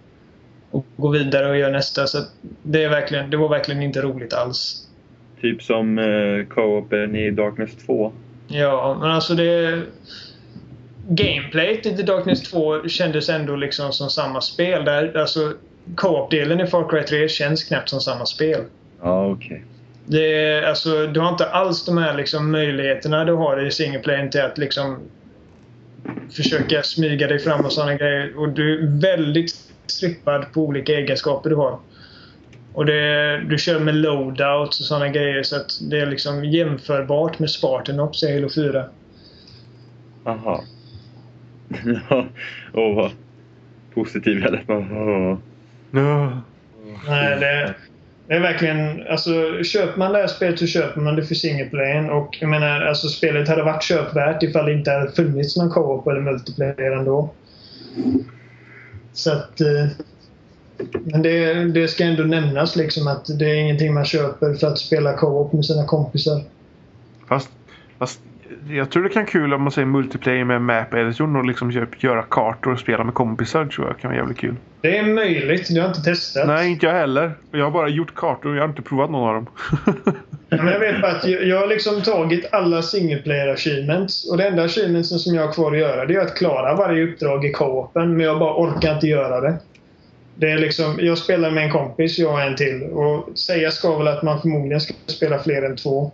Och 0.71 0.85
gå 0.97 1.09
vidare 1.09 1.49
och 1.49 1.57
göra 1.57 1.71
nästa. 1.71 2.07
Så 2.07 2.17
det, 2.63 2.83
är 2.83 2.89
verkligen, 2.89 3.29
det 3.29 3.37
var 3.37 3.49
verkligen 3.49 3.81
inte 3.81 4.01
roligt 4.01 4.33
alls. 4.33 4.87
Typ 5.41 5.63
som 5.63 5.99
eh, 5.99 6.45
co-open 6.49 7.15
i 7.15 7.31
Darkness 7.31 7.75
2. 7.85 8.11
Ja, 8.47 8.97
men 9.01 9.11
alltså 9.11 9.33
det... 9.33 9.81
Gameplayet 11.07 11.85
i 11.85 12.03
Darkness 12.03 12.41
2 12.41 12.87
kändes 12.87 13.29
ändå 13.29 13.55
liksom 13.55 13.91
som 13.91 14.09
samma 14.09 14.41
spel. 14.41 14.85
Där, 14.85 15.17
alltså, 15.17 15.53
Co-op-delen 15.95 16.61
i 16.61 16.67
Far 16.67 16.89
Cry 16.89 17.03
3 17.03 17.29
känns 17.29 17.63
knappt 17.63 17.89
som 17.89 17.99
samma 17.99 18.25
spel. 18.25 18.61
Ja, 19.01 19.27
okej. 19.27 19.63
Det 20.05 20.43
är, 20.43 20.63
alltså, 20.63 21.07
du 21.07 21.19
har 21.19 21.29
inte 21.29 21.45
alls 21.45 21.85
de 21.85 21.97
här 21.97 22.17
liksom, 22.17 22.51
möjligheterna 22.51 23.25
du 23.25 23.33
har 23.33 23.67
i 23.67 23.71
singleplayen 23.71 24.29
till 24.29 24.41
att 24.41 24.57
liksom 24.57 24.99
försöka 26.31 26.83
smyga 26.83 27.27
dig 27.27 27.39
fram 27.39 27.65
och 27.65 27.73
sådana 27.73 27.95
grejer. 27.95 28.37
Och 28.37 28.49
du 28.49 28.83
är 28.83 29.01
väldigt 29.01 29.55
strippad 29.85 30.53
på 30.53 30.61
olika 30.61 30.93
egenskaper 30.93 31.49
du 31.49 31.55
har. 31.55 31.79
Och 32.73 32.85
det, 32.85 33.37
du 33.49 33.57
kör 33.57 33.79
med 33.79 33.95
loadouts 33.95 34.79
och 34.79 34.85
sådana 34.85 35.09
grejer 35.09 35.43
så 35.43 35.55
att 35.55 35.71
det 35.89 35.99
är 35.99 36.05
liksom 36.05 36.45
jämförbart 36.45 37.39
med 37.39 37.49
Spartanops 37.49 38.23
i 38.23 38.33
Halo 38.33 38.49
4. 38.49 38.85
Aha. 40.25 40.63
Ja, 42.09 42.25
Åh, 42.73 42.95
vad 42.95 43.11
positiv 43.93 44.39
jag 44.39 44.51
lät. 44.51 44.69
Åh. 44.69 45.37
Ja. 45.91 46.41
Nej, 47.07 47.39
det, 47.39 47.75
det 48.27 48.33
är 48.33 48.39
verkligen... 48.39 49.07
Alltså, 49.07 49.63
köper 49.63 49.99
man 49.99 50.11
det 50.11 50.17
här 50.17 50.27
spelet 50.27 50.59
så 50.59 50.67
köper 50.67 51.01
man 51.01 51.15
det 51.15 51.23
för 51.23 51.35
singleplayen. 51.35 52.09
Och 52.09 52.37
jag 52.41 52.49
menar, 52.49 52.81
alltså 52.81 53.07
spelet 53.07 53.47
hade 53.47 53.63
varit 53.63 53.83
köpvärt 53.83 54.43
ifall 54.43 54.65
det 54.65 54.73
inte 54.73 54.91
hade 54.91 55.11
funnits 55.11 55.57
någon 55.57 55.69
co-op 55.69 56.07
eller 56.07 56.21
multiplayer 56.21 56.91
ändå. 56.91 57.29
Så 59.13 59.31
att... 59.31 59.61
Eh, 59.61 59.87
men 60.93 61.21
det, 61.21 61.53
det 61.53 61.87
ska 61.87 62.03
ändå 62.03 62.23
nämnas 62.23 62.75
liksom 62.75 63.07
att 63.07 63.39
det 63.39 63.45
är 63.45 63.55
ingenting 63.55 63.93
man 63.93 64.05
köper 64.05 64.53
för 64.53 64.67
att 64.67 64.79
spela 64.79 65.13
co-op 65.13 65.53
med 65.53 65.65
sina 65.65 65.85
kompisar. 65.85 66.41
Fast, 67.27 67.49
fast 67.99 68.19
jag 68.69 68.89
tror 68.89 69.03
det 69.03 69.09
kan 69.09 69.25
kul 69.25 69.53
om 69.53 69.61
man 69.61 69.71
säger 69.71 69.85
multiplayer 69.85 70.43
med 70.43 70.61
map 70.61 70.93
editorn 70.93 71.35
och 71.35 71.45
liksom 71.45 71.87
göra 71.99 72.23
kartor 72.23 72.71
och 72.71 72.79
spela 72.79 73.03
med 73.03 73.13
kompisar 73.13 73.65
tror 73.65 73.87
jag 73.87 73.99
kan 73.99 74.09
vara 74.09 74.19
jävligt 74.19 74.37
kul. 74.37 74.55
Det 74.81 74.97
är 74.97 75.03
möjligt, 75.03 75.67
det 75.67 75.79
har 75.79 75.87
jag 75.87 75.89
inte 75.89 76.11
testat. 76.11 76.47
Nej, 76.47 76.71
inte 76.71 76.85
jag 76.85 76.93
heller. 76.93 77.31
Jag 77.51 77.63
har 77.63 77.71
bara 77.71 77.89
gjort 77.89 78.15
kartor 78.15 78.49
och 78.49 78.55
jag 78.55 78.61
har 78.61 78.69
inte 78.69 78.81
provat 78.81 79.11
någon 79.11 79.27
av 79.29 79.33
dem. 79.35 79.47
Ja, 80.53 80.63
men 80.63 80.73
jag 80.73 80.79
vet 80.79 81.01
bara 81.01 81.11
att 81.11 81.27
jag, 81.27 81.47
jag 81.47 81.59
har 81.59 81.67
liksom 81.67 82.01
tagit 82.01 82.53
alla 82.53 82.81
single 82.81 83.17
player 83.17 83.47
achievements. 83.47 84.31
Och 84.31 84.37
det 84.37 84.47
enda 84.47 84.63
achievementsen 84.63 85.19
som 85.19 85.35
jag 85.35 85.45
har 85.45 85.53
kvar 85.53 85.71
att 85.71 85.79
göra 85.79 86.05
det 86.05 86.15
är 86.15 86.19
att 86.19 86.35
klara 86.35 86.75
varje 86.75 87.03
uppdrag 87.03 87.45
i 87.45 87.51
co-open. 87.51 88.17
Men 88.17 88.25
jag 88.25 88.39
bara 88.39 88.55
orkar 88.55 88.93
inte 88.93 89.07
göra 89.07 89.41
det. 89.41 89.59
Det 90.35 90.51
är 90.51 90.57
liksom, 90.57 90.95
jag 90.99 91.17
spelar 91.17 91.51
med 91.51 91.63
en 91.63 91.71
kompis, 91.71 92.19
jag 92.19 92.33
och 92.33 92.41
en 92.41 92.55
till. 92.55 92.83
Och 92.83 93.37
säga 93.37 93.71
ska 93.71 93.97
väl 93.97 94.07
att 94.07 94.23
man 94.23 94.41
förmodligen 94.41 94.81
ska 94.81 94.93
spela 95.05 95.39
fler 95.39 95.61
än 95.61 95.75
två. 95.75 96.11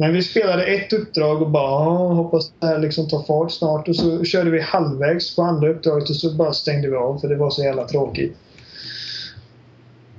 Men 0.00 0.12
vi 0.12 0.22
spelade 0.22 0.64
ett 0.64 0.92
uppdrag 0.92 1.42
och 1.42 1.50
bara 1.50 1.70
"Ja, 1.70 2.12
hoppas 2.12 2.52
det 2.60 2.66
här 2.66 2.78
liksom 2.78 3.08
tar 3.08 3.22
fart 3.22 3.50
snart. 3.52 3.88
Och 3.88 3.96
så 3.96 4.24
körde 4.24 4.50
vi 4.50 4.60
halvvägs 4.60 5.36
på 5.36 5.42
andra 5.42 5.68
uppdraget 5.68 6.10
och 6.10 6.16
så 6.16 6.34
bara 6.34 6.52
stängde 6.52 6.88
vi 6.90 6.96
av 6.96 7.18
för 7.18 7.28
det 7.28 7.36
var 7.36 7.50
så 7.50 7.62
jävla 7.62 7.88
tråkigt. 7.88 8.36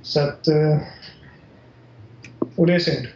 Så 0.02 0.20
att... 0.20 0.48
eh, 0.48 0.78
Och 2.56 2.66
det 2.66 2.74
är 2.74 2.78
synd. 2.78 3.06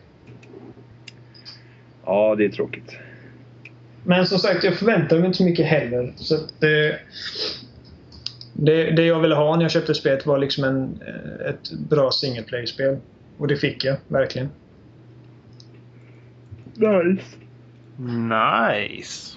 Ja, 2.07 2.35
det 2.39 2.45
är 2.45 2.49
tråkigt. 2.49 2.97
Men 4.05 4.27
som 4.27 4.39
sagt, 4.39 4.65
jag 4.65 4.75
förväntar 4.75 5.17
mig 5.19 5.27
inte 5.27 5.39
så 5.39 5.45
mycket 5.45 5.67
heller. 5.67 6.13
Så 6.17 6.39
det, 6.59 6.99
det, 8.53 8.91
det 8.91 9.05
jag 9.05 9.21
ville 9.21 9.35
ha 9.35 9.57
när 9.57 9.63
jag 9.63 9.71
köpte 9.71 9.95
spelet 9.95 10.27
var 10.27 10.39
liksom 10.39 10.65
en, 10.65 11.01
eh, 11.07 11.49
ett 11.51 11.73
bra 11.73 12.11
single 12.11 12.43
play-spel. 12.43 12.97
Och 13.39 13.49
det 13.49 13.57
fick 13.57 13.85
jag, 13.85 13.97
verkligen. 14.09 14.49
Nice. 16.77 17.37
Nice. 17.97 19.37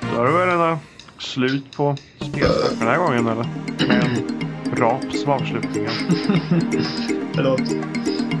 Då 0.00 0.18
har 0.18 0.26
det 0.26 0.32
väl 0.32 0.48
redan 0.48 0.78
slut 1.18 1.76
på 1.76 1.96
spelsnack 2.16 2.70
för 2.78 2.78
den 2.78 2.88
här 2.88 2.98
gången 2.98 3.26
eller? 3.26 3.46
Med 3.88 4.04
en 4.04 4.76
rap 4.76 5.12
som 5.12 5.32
avslutning. 5.32 5.86
Förlåt. 7.34 7.60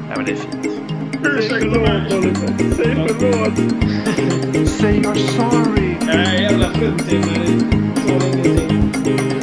Nej 0.08 0.16
men 0.16 0.24
det 0.24 0.32
är 0.32 0.36
fint. 0.36 0.66
Ursäkta 1.24 1.78
mig! 1.78 2.10
Säg 2.76 2.94
förlåt. 2.94 3.58
Say 4.68 5.00
you're 5.00 5.14
sorry! 5.14 5.96
Nej, 6.06 6.42
jävla 6.42 6.68
fruntimmer. 6.70 7.46
Så 7.96 8.18
länge 8.18 8.42
till. 9.04 9.41